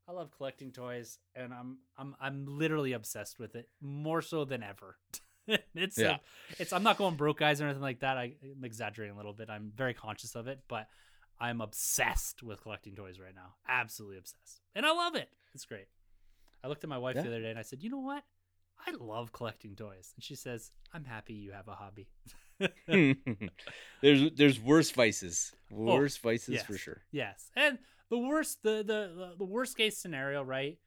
I 0.09 0.13
love 0.13 0.31
collecting 0.37 0.73
toys, 0.73 1.19
and 1.35 1.53
I'm 1.53 1.79
I'm 1.97 2.15
I'm 2.21 2.47
literally 2.47 2.93
obsessed 2.93 3.39
with 3.39 3.57
it 3.57 3.69
more 3.81 4.23
so 4.23 4.45
than 4.45 4.63
ever. 4.63 4.97
it's 5.75 5.99
Yeah. 5.99 6.13
uh, 6.13 6.19
it's 6.59 6.73
I'm 6.73 6.83
not 6.83 6.99
going 6.99 7.17
broke, 7.17 7.39
guys, 7.39 7.61
or 7.61 7.65
anything 7.65 7.83
like 7.83 8.01
that. 8.01 8.19
I, 8.19 8.35
I'm 8.45 8.65
exaggerating 8.65 9.15
a 9.15 9.17
little 9.17 9.33
bit. 9.33 9.49
I'm 9.51 9.73
very 9.75 9.95
conscious 9.95 10.35
of 10.37 10.49
it, 10.49 10.61
but 10.69 10.89
I'm 11.41 11.61
obsessed 11.61 12.43
with 12.43 12.63
collecting 12.63 12.95
toys 12.95 13.19
right 13.19 13.35
now. 13.35 13.55
Absolutely 13.69 14.19
obsessed, 14.19 14.61
and 14.75 14.85
I 14.85 14.93
love 14.93 15.15
it. 15.15 15.29
It's 15.55 15.65
great. 15.65 15.87
I 16.63 16.69
looked 16.69 16.85
at 16.85 16.91
my 16.91 16.99
wife 16.99 17.17
Yeah. 17.17 17.23
the 17.23 17.29
other 17.29 17.41
day 17.43 17.51
and 17.51 17.59
I 17.59 17.63
said, 17.63 17.83
"You 17.83 17.91
know 17.91 18.01
what? 18.01 18.23
I 18.87 18.93
love 18.99 19.33
collecting 19.33 19.77
toys." 19.77 20.13
And 20.17 20.25
she 20.25 20.35
says, 20.35 20.71
"I'm 20.93 21.05
happy 21.05 21.35
you 21.35 21.53
have 21.53 21.69
a 21.69 21.75
hobby." 21.75 22.09
there's 24.03 24.31
there's 24.35 24.61
worse 24.61 24.91
vices. 24.91 25.53
Oh, 25.73 25.97
worse 25.97 26.17
vices 26.17 26.63
for 26.63 26.75
Oh, 26.75 26.77
sure. 26.77 27.03
Yes, 27.13 27.51
and 27.57 27.79
the 28.11 28.19
worst 28.19 28.63
the 28.63 28.83
the 28.85 29.35
the 29.39 29.45
worst 29.45 29.77
case 29.77 29.97
scenario, 29.99 30.43
right? 30.43 30.79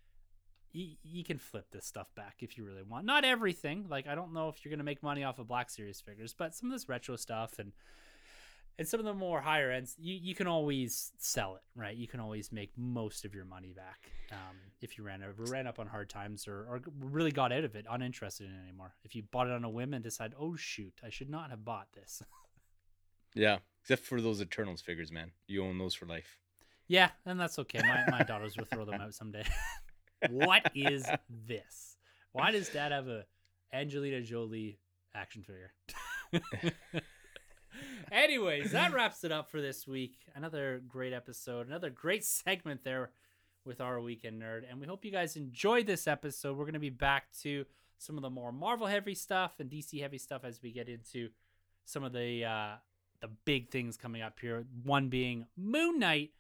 You, 0.72 0.96
you 1.04 1.24
can 1.24 1.38
flip 1.38 1.68
this 1.72 1.86
stuff 1.86 2.08
back 2.16 2.38
if 2.40 2.58
you 2.58 2.66
really 2.66 2.82
want. 2.82 3.06
Not 3.06 3.24
everything. 3.26 3.86
Like 3.90 4.08
I 4.08 4.16
don't 4.16 4.34
know 4.34 4.50
if 4.50 4.64
you're 4.66 4.72
gonna 4.72 4.84
make 4.84 5.04
money 5.04 5.24
off 5.24 5.40
of 5.40 5.48
Black 5.48 5.70
Series 5.70 6.02
figures, 6.02 6.34
but 6.38 6.56
some 6.56 6.70
of 6.70 6.74
this 6.76 6.90
retro 6.90 7.16
stuff 7.16 7.60
and 7.60 7.74
and 8.80 8.88
some 8.88 9.00
of 9.00 9.06
the 9.06 9.14
more 9.14 9.40
higher 9.42 9.72
ends, 9.72 9.96
you, 10.00 10.16
you 10.16 10.34
can 10.34 10.48
always 10.48 11.12
sell 11.18 11.56
it, 11.56 11.62
right? 11.76 11.96
You 11.96 12.08
can 12.08 12.20
always 12.20 12.52
make 12.52 12.72
most 12.76 13.24
of 13.26 13.36
your 13.36 13.46
money 13.46 13.74
back 13.74 14.12
um, 14.32 14.58
if 14.82 14.98
you 14.98 15.04
ran 15.04 15.24
over, 15.24 15.44
ran 15.52 15.68
up 15.68 15.80
on 15.80 15.88
hard 15.88 16.10
times, 16.10 16.48
or, 16.48 16.66
or 16.68 16.82
really 17.00 17.32
got 17.32 17.52
out 17.52 17.64
of 17.64 17.76
it, 17.76 17.86
uninterested 17.90 18.48
in 18.48 18.54
it 18.54 18.64
anymore. 18.64 18.96
If 19.04 19.16
you 19.16 19.24
bought 19.32 19.48
it 19.48 19.54
on 19.54 19.64
a 19.64 19.70
whim 19.70 19.94
and 19.94 20.04
decide, 20.04 20.34
oh 20.40 20.56
shoot, 20.56 20.94
I 21.04 21.10
should 21.10 21.30
not 21.30 21.50
have 21.50 21.64
bought 21.64 21.88
this. 21.94 22.22
Yeah, 23.36 23.58
except 23.82 24.04
for 24.04 24.22
those 24.22 24.44
Eternals 24.44 24.82
figures, 24.82 25.12
man. 25.12 25.32
You 25.48 25.66
own 25.66 25.80
those 25.80 25.96
for 25.96 26.06
life. 26.06 26.38
Yeah, 26.88 27.10
and 27.26 27.40
that's 27.40 27.58
okay. 27.58 27.80
My 27.82 28.04
my 28.12 28.24
daughters 28.24 28.56
will 28.56 28.66
throw 28.66 28.86
them 28.86 29.02
out 29.02 29.16
someday. 29.16 29.44
what 30.30 30.72
is 30.76 31.04
this? 31.48 31.98
Why 32.32 32.52
does 32.52 32.70
Dad 32.70 32.92
have 32.92 33.08
a 33.08 33.26
Angelina 33.74 34.22
Jolie 34.22 34.78
action 35.16 35.44
figure? 35.44 35.74
Anyways, 38.14 38.74
that 38.74 38.94
wraps 38.94 39.24
it 39.24 39.32
up 39.32 39.50
for 39.50 39.60
this 39.60 39.88
week. 39.88 40.20
Another 40.36 40.84
great 40.88 41.14
episode, 41.14 41.68
another 41.68 41.90
great 41.90 42.24
segment 42.24 42.84
there 42.84 43.10
with 43.66 43.82
our 43.82 44.00
weekend 44.00 44.40
nerd, 44.40 44.70
and 44.70 44.80
we 44.80 44.86
hope 44.86 45.04
you 45.04 45.10
guys 45.10 45.36
enjoyed 45.36 45.88
this 45.88 46.08
episode. 46.08 46.56
We're 46.56 46.66
gonna 46.66 46.78
be 46.78 46.92
back 46.92 47.32
to 47.42 47.66
some 47.98 48.16
of 48.16 48.22
the 48.22 48.30
more 48.30 48.52
Marvel 48.52 48.86
heavy 48.86 49.16
stuff 49.16 49.54
and 49.60 49.68
DC 49.68 50.00
heavy 50.00 50.20
stuff 50.20 50.44
as 50.44 50.62
we 50.62 50.72
get 50.72 50.90
into 50.90 51.30
some 51.86 52.04
of 52.04 52.14
the 52.14 52.46
uh, 52.46 52.76
the 53.20 53.30
big 53.46 53.72
things 53.72 53.98
coming 53.98 54.22
up 54.22 54.40
here. 54.40 54.64
One 54.84 55.10
being 55.10 55.48
Moon 55.58 55.98
Knight, 55.98 56.34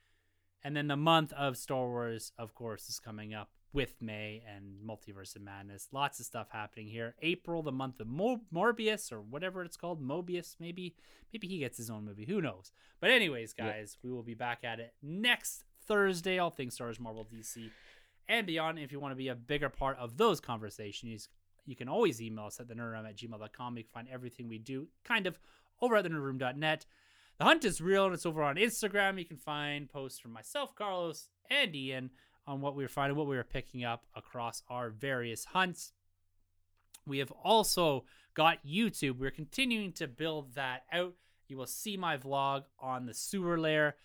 and 0.63 0.77
then 0.77 0.87
the 0.87 0.95
month 0.95 1.33
of 1.33 1.57
Star 1.57 1.87
Wars, 1.87 2.33
of 2.37 2.53
course, 2.53 2.87
is 2.87 2.99
coming 2.99 3.33
up 3.33 3.49
with 3.73 3.95
May 3.99 4.43
and 4.47 4.75
Multiverse 4.87 5.35
of 5.35 5.41
Madness. 5.41 5.87
Lots 5.91 6.19
of 6.19 6.25
stuff 6.25 6.47
happening 6.51 6.87
here. 6.87 7.15
April, 7.21 7.63
the 7.63 7.71
month 7.71 7.99
of 7.99 8.07
Mo- 8.07 8.41
Morbius 8.53 9.11
or 9.11 9.19
whatever 9.19 9.63
it's 9.63 9.77
called, 9.77 10.01
Mobius, 10.01 10.55
maybe. 10.59 10.95
Maybe 11.33 11.47
he 11.47 11.57
gets 11.57 11.77
his 11.77 11.89
own 11.89 12.05
movie. 12.05 12.25
Who 12.25 12.41
knows? 12.41 12.71
But 13.01 13.09
anyways, 13.09 13.53
guys, 13.53 13.97
we 14.03 14.11
will 14.11 14.21
be 14.21 14.35
back 14.35 14.63
at 14.63 14.79
it 14.79 14.93
next 15.01 15.63
Thursday. 15.87 16.37
All 16.37 16.51
things 16.51 16.75
Star 16.75 16.87
Wars, 16.87 16.99
Marvel, 16.99 17.25
DC, 17.25 17.71
and 18.29 18.45
beyond. 18.45 18.77
If 18.77 18.91
you 18.91 18.99
want 18.99 19.13
to 19.13 19.17
be 19.17 19.29
a 19.29 19.35
bigger 19.35 19.69
part 19.69 19.97
of 19.97 20.17
those 20.17 20.39
conversations, 20.39 21.29
you 21.65 21.75
can 21.75 21.89
always 21.89 22.21
email 22.21 22.45
us 22.45 22.59
at 22.59 22.67
the 22.67 22.75
nerdroom 22.75 23.09
at 23.09 23.17
gmail.com. 23.17 23.77
You 23.77 23.83
can 23.83 23.91
find 23.91 24.07
everything 24.11 24.47
we 24.47 24.59
do 24.59 24.87
kind 25.03 25.25
of 25.25 25.39
over 25.81 25.95
at 25.95 26.03
the 26.03 26.09
nerdroom.net. 26.09 26.85
The 27.39 27.45
hunt 27.45 27.65
is 27.65 27.81
real 27.81 28.05
and 28.05 28.13
it's 28.13 28.27
over 28.27 28.43
on 28.43 28.57
Instagram. 28.57 29.17
You 29.17 29.25
can 29.25 29.37
find 29.37 29.89
posts 29.89 30.19
from 30.19 30.33
myself, 30.33 30.75
Carlos, 30.75 31.29
and 31.49 31.75
Ian 31.75 32.11
on 32.45 32.61
what 32.61 32.75
we 32.75 32.83
were 32.83 32.89
finding, 32.89 33.17
what 33.17 33.27
we 33.27 33.35
were 33.35 33.43
picking 33.43 33.83
up 33.83 34.05
across 34.15 34.63
our 34.69 34.89
various 34.89 35.45
hunts. 35.45 35.93
We 37.05 37.19
have 37.19 37.31
also 37.31 38.05
got 38.33 38.65
YouTube. 38.65 39.17
We're 39.17 39.31
continuing 39.31 39.91
to 39.93 40.07
build 40.07 40.55
that 40.55 40.83
out. 40.91 41.13
You 41.47 41.57
will 41.57 41.67
see 41.67 41.97
my 41.97 42.17
vlog 42.17 42.63
on 42.79 43.05
the 43.05 43.13
sewer 43.13 43.59
lair 43.59 43.95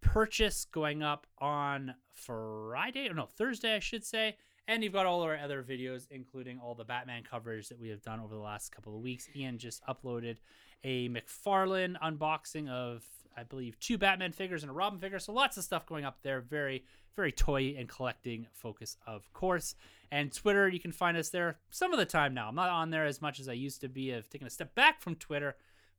purchase 0.00 0.64
going 0.64 1.02
up 1.02 1.26
on 1.38 1.94
Friday, 2.12 3.08
or 3.08 3.14
no, 3.14 3.26
Thursday, 3.26 3.74
I 3.76 3.78
should 3.78 4.04
say. 4.04 4.36
And 4.68 4.84
you've 4.84 4.92
got 4.92 5.06
all 5.06 5.22
our 5.22 5.36
other 5.36 5.62
videos, 5.62 6.06
including 6.10 6.58
all 6.58 6.74
the 6.74 6.84
Batman 6.84 7.24
coverage 7.28 7.68
that 7.68 7.80
we 7.80 7.88
have 7.88 8.02
done 8.02 8.20
over 8.20 8.34
the 8.34 8.40
last 8.40 8.72
couple 8.72 8.94
of 8.94 9.02
weeks. 9.02 9.28
Ian 9.34 9.58
just 9.58 9.82
uploaded 9.86 10.36
a 10.84 11.08
McFarlane 11.08 11.96
unboxing 12.00 12.68
of, 12.68 13.04
I 13.36 13.42
believe, 13.42 13.78
two 13.78 13.98
Batman 13.98 14.32
figures 14.32 14.62
and 14.62 14.70
a 14.70 14.74
Robin 14.74 14.98
figure. 14.98 15.18
So 15.18 15.32
lots 15.32 15.56
of 15.56 15.64
stuff 15.64 15.86
going 15.86 16.04
up 16.04 16.18
there. 16.22 16.40
Very, 16.40 16.84
very 17.16 17.32
toy 17.32 17.74
and 17.78 17.88
collecting 17.88 18.46
focus, 18.52 18.96
of 19.06 19.32
course. 19.32 19.74
And 20.10 20.32
Twitter, 20.32 20.68
you 20.68 20.80
can 20.80 20.92
find 20.92 21.16
us 21.16 21.30
there 21.30 21.58
some 21.70 21.92
of 21.92 21.98
the 21.98 22.04
time 22.04 22.34
now. 22.34 22.48
I'm 22.48 22.54
not 22.54 22.70
on 22.70 22.90
there 22.90 23.06
as 23.06 23.22
much 23.22 23.40
as 23.40 23.48
I 23.48 23.54
used 23.54 23.80
to 23.80 23.88
be. 23.88 24.14
I've 24.14 24.28
taken 24.28 24.46
a 24.46 24.50
step 24.50 24.74
back 24.74 25.00
from 25.00 25.14
Twitter, 25.14 25.56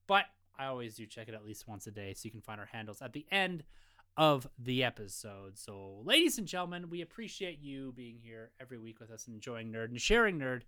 but 0.07 0.25
I 0.57 0.65
always 0.65 0.95
do 0.95 1.05
check 1.05 1.27
it 1.27 1.33
at 1.33 1.45
least 1.45 1.67
once 1.67 1.87
a 1.87 1.91
day. 1.91 2.13
So 2.13 2.25
you 2.25 2.31
can 2.31 2.41
find 2.41 2.59
our 2.59 2.69
handles 2.71 3.01
at 3.01 3.13
the 3.13 3.25
end 3.31 3.63
of 4.15 4.47
the 4.59 4.83
episode. 4.83 5.57
So, 5.57 6.01
ladies 6.03 6.37
and 6.37 6.47
gentlemen, 6.47 6.89
we 6.89 7.01
appreciate 7.01 7.59
you 7.59 7.91
being 7.95 8.19
here 8.21 8.51
every 8.61 8.77
week 8.77 8.99
with 8.99 9.09
us, 9.09 9.27
enjoying 9.27 9.71
Nerd 9.71 9.89
and 9.89 9.99
sharing 9.99 10.37
Nerd 10.37 10.61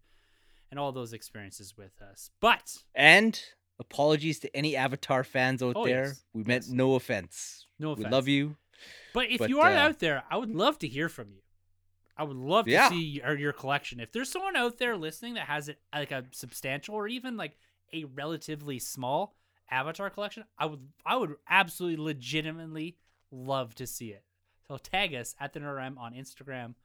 and 0.72 0.80
all 0.80 0.92
those 0.92 1.14
experiences 1.14 1.78
with 1.78 2.02
us. 2.02 2.32
But 2.40 2.84
And 2.94 3.40
apologies 3.80 4.40
to 4.40 4.56
any 4.56 4.76
Avatar 4.76 5.24
fans 5.24 5.62
out 5.62 5.74
Oh, 5.76 5.86
there. 5.86 6.06
yes. 6.06 6.24
We 6.34 6.44
meant 6.44 6.66
Yes. 6.66 6.72
no 6.72 6.96
offense. 6.96 7.68
no 7.80 7.92
offense. 7.92 8.06
We 8.06 8.12
love 8.12 8.28
you. 8.28 8.56
But 9.14 9.30
if 9.32 9.40
But, 9.40 9.50
you 9.50 9.60
are 9.62 9.72
uh, 9.72 9.78
out 9.78 10.00
there, 10.00 10.24
I 10.30 10.38
would 10.38 10.52
love 10.52 10.78
to 10.80 10.88
hear 10.88 11.10
from 11.10 11.32
you. 11.32 11.42
I 12.18 12.24
would 12.24 12.38
love 12.38 12.66
to 12.66 12.72
Yeah. 12.72 12.90
see 12.90 13.02
your, 13.22 13.38
your 13.38 13.54
collection. 13.54 14.00
If 14.00 14.12
there's 14.12 14.32
someone 14.32 14.56
out 14.56 14.78
there 14.78 14.96
listening 14.96 15.34
that 15.34 15.48
has 15.48 15.68
it 15.68 15.80
like 15.94 16.12
a 16.12 16.26
substantial 16.32 16.96
or 16.96 17.08
even 17.08 17.36
like 17.36 17.58
a 17.94 18.06
relatively 18.06 18.80
small 18.80 19.36
Avatar 19.70 20.10
collection, 20.10 20.46
I 20.58 20.66
would 20.68 20.88
I 21.06 21.18
would 21.18 21.36
absolutely 21.50 22.04
legitimately 22.04 22.98
love 23.32 23.76
to 23.76 23.88
see 23.88 24.12
it. 24.12 24.24
So 24.68 24.78
tag 24.78 25.14
us 25.14 25.36
at 25.40 25.54
the 25.54 25.60
NerdRM 25.60 25.98
on 25.98 26.14
Instagram 26.14 26.76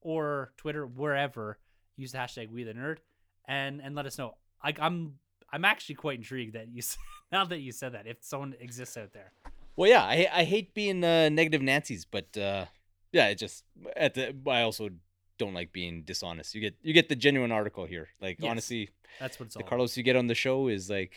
or 0.00 0.52
Twitter, 0.56 0.86
wherever. 0.86 1.58
Use 1.96 2.12
the 2.12 2.18
hashtag 2.18 2.48
We 2.50 2.64
the 2.64 2.72
Nerd, 2.74 2.98
and 3.46 3.80
and 3.82 3.94
let 3.94 4.06
us 4.06 4.18
know. 4.18 4.36
I, 4.62 4.74
I'm 4.80 5.18
I'm 5.52 5.64
actually 5.64 5.96
quite 5.96 6.18
intrigued 6.18 6.54
that 6.54 6.68
you 6.68 6.82
now 7.32 7.44
that 7.44 7.58
you 7.58 7.72
said 7.72 7.92
that 7.92 8.06
if 8.06 8.18
someone 8.20 8.54
exists 8.60 8.96
out 8.96 9.12
there. 9.12 9.32
Well, 9.76 9.88
yeah, 9.90 10.02
I 10.04 10.28
I 10.32 10.44
hate 10.44 10.74
being 10.74 11.02
uh, 11.04 11.28
negative 11.28 11.62
Nancy's, 11.62 12.04
but 12.04 12.36
uh, 12.36 12.66
yeah, 13.12 13.28
it 13.28 13.36
just 13.36 13.64
at 13.96 14.14
the 14.14 14.34
I 14.46 14.62
also 14.62 14.90
don't 15.38 15.54
like 15.54 15.72
being 15.72 16.02
dishonest. 16.02 16.54
You 16.54 16.60
get 16.60 16.74
you 16.82 16.92
get 16.92 17.08
the 17.08 17.16
genuine 17.16 17.52
article 17.52 17.84
here. 17.86 18.08
Like 18.20 18.36
Yes. 18.40 18.50
honestly, 18.50 18.90
That's 19.20 19.38
what 19.40 19.46
it's 19.46 19.54
the 19.54 19.60
all. 19.60 19.62
about. 19.62 19.68
Carlos 19.70 19.96
you 19.96 20.02
get 20.02 20.16
on 20.16 20.26
the 20.26 20.34
show 20.34 20.68
is 20.68 20.88
like 20.90 21.14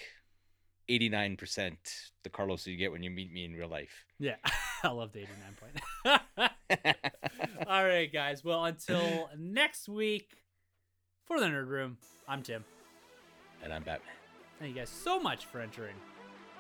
eighty 0.87 1.09
nine 1.09 1.35
percent 1.37 1.77
the 2.23 2.29
Carlos 2.29 2.65
you 2.65 2.77
get 2.77 2.91
when 2.91 3.03
you 3.03 3.09
meet 3.11 3.31
me 3.31 3.43
in 3.45 3.53
real 3.53 3.67
life. 3.69 4.05
Yeah, 4.19 4.35
I 4.83 4.87
love 4.89 5.11
the 5.11 5.19
89 5.19 5.57
point. 5.59 6.21
All 7.67 7.83
right, 7.85 8.11
guys. 8.11 8.43
Well, 8.43 8.63
until 8.65 9.29
next 9.37 9.89
week 9.89 10.29
for 11.25 11.39
the 11.39 11.47
Nerd 11.47 11.67
Room, 11.67 11.97
I'm 12.27 12.41
Tim. 12.41 12.63
and 13.61 13.73
I'm 13.73 13.83
Batman. 13.83 14.07
Thank 14.59 14.73
you 14.73 14.81
guys 14.81 14.89
so 14.89 15.19
much 15.19 15.45
for 15.47 15.59
entering 15.59 15.95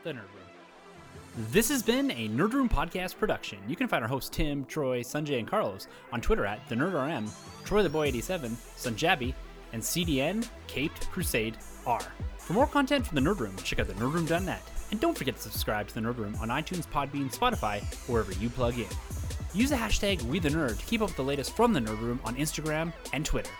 the 0.03 0.11
Nerd 0.11 0.15
Room. 0.15 1.47
This 1.51 1.69
has 1.69 1.81
been 1.81 2.11
a 2.11 2.27
Nerd 2.27 2.53
Room 2.53 2.67
podcast 2.67 3.17
production. 3.17 3.57
You 3.67 3.75
can 3.75 3.87
find 3.87 4.03
our 4.03 4.07
hosts 4.09 4.29
Tim, 4.29 4.65
Troy, 4.65 5.01
Sanjay, 5.01 5.39
and 5.39 5.47
Carlos 5.47 5.87
on 6.11 6.19
Twitter 6.19 6.45
at 6.45 6.67
the 6.67 6.75
NerdRM, 6.75 7.29
Troy 7.63 7.83
the 7.83 7.89
Boy 7.89 8.07
87, 8.07 8.51
Sunjabi, 8.77 9.33
and 9.73 9.81
CDN 9.81 10.47
Caped 10.67 11.09
Crusade 11.11 11.57
R. 11.85 12.01
For 12.37 12.53
more 12.53 12.67
content 12.67 13.07
from 13.07 13.15
the 13.15 13.21
Nerd 13.21 13.39
Room, 13.39 13.55
check 13.63 13.79
out 13.79 13.87
the 13.87 13.93
thenerdroom.net. 13.93 14.61
And 14.91 14.99
don't 14.99 15.17
forget 15.17 15.35
to 15.37 15.41
subscribe 15.41 15.87
to 15.87 15.93
the 15.95 16.01
Nerd 16.01 16.17
Room 16.17 16.35
on 16.41 16.49
iTunes, 16.49 16.87
Podbean, 16.87 17.33
Spotify, 17.33 17.81
wherever 18.07 18.33
you 18.33 18.49
plug 18.49 18.77
in. 18.77 18.87
Use 19.53 19.69
the 19.69 19.75
hashtag 19.75 20.19
WeTheNerd 20.19 20.77
to 20.79 20.85
keep 20.85 21.01
up 21.01 21.07
with 21.07 21.17
the 21.17 21.23
latest 21.23 21.55
from 21.55 21.71
the 21.71 21.79
Nerd 21.79 22.01
Room 22.01 22.19
on 22.25 22.35
Instagram 22.35 22.91
and 23.13 23.25
Twitter. 23.25 23.51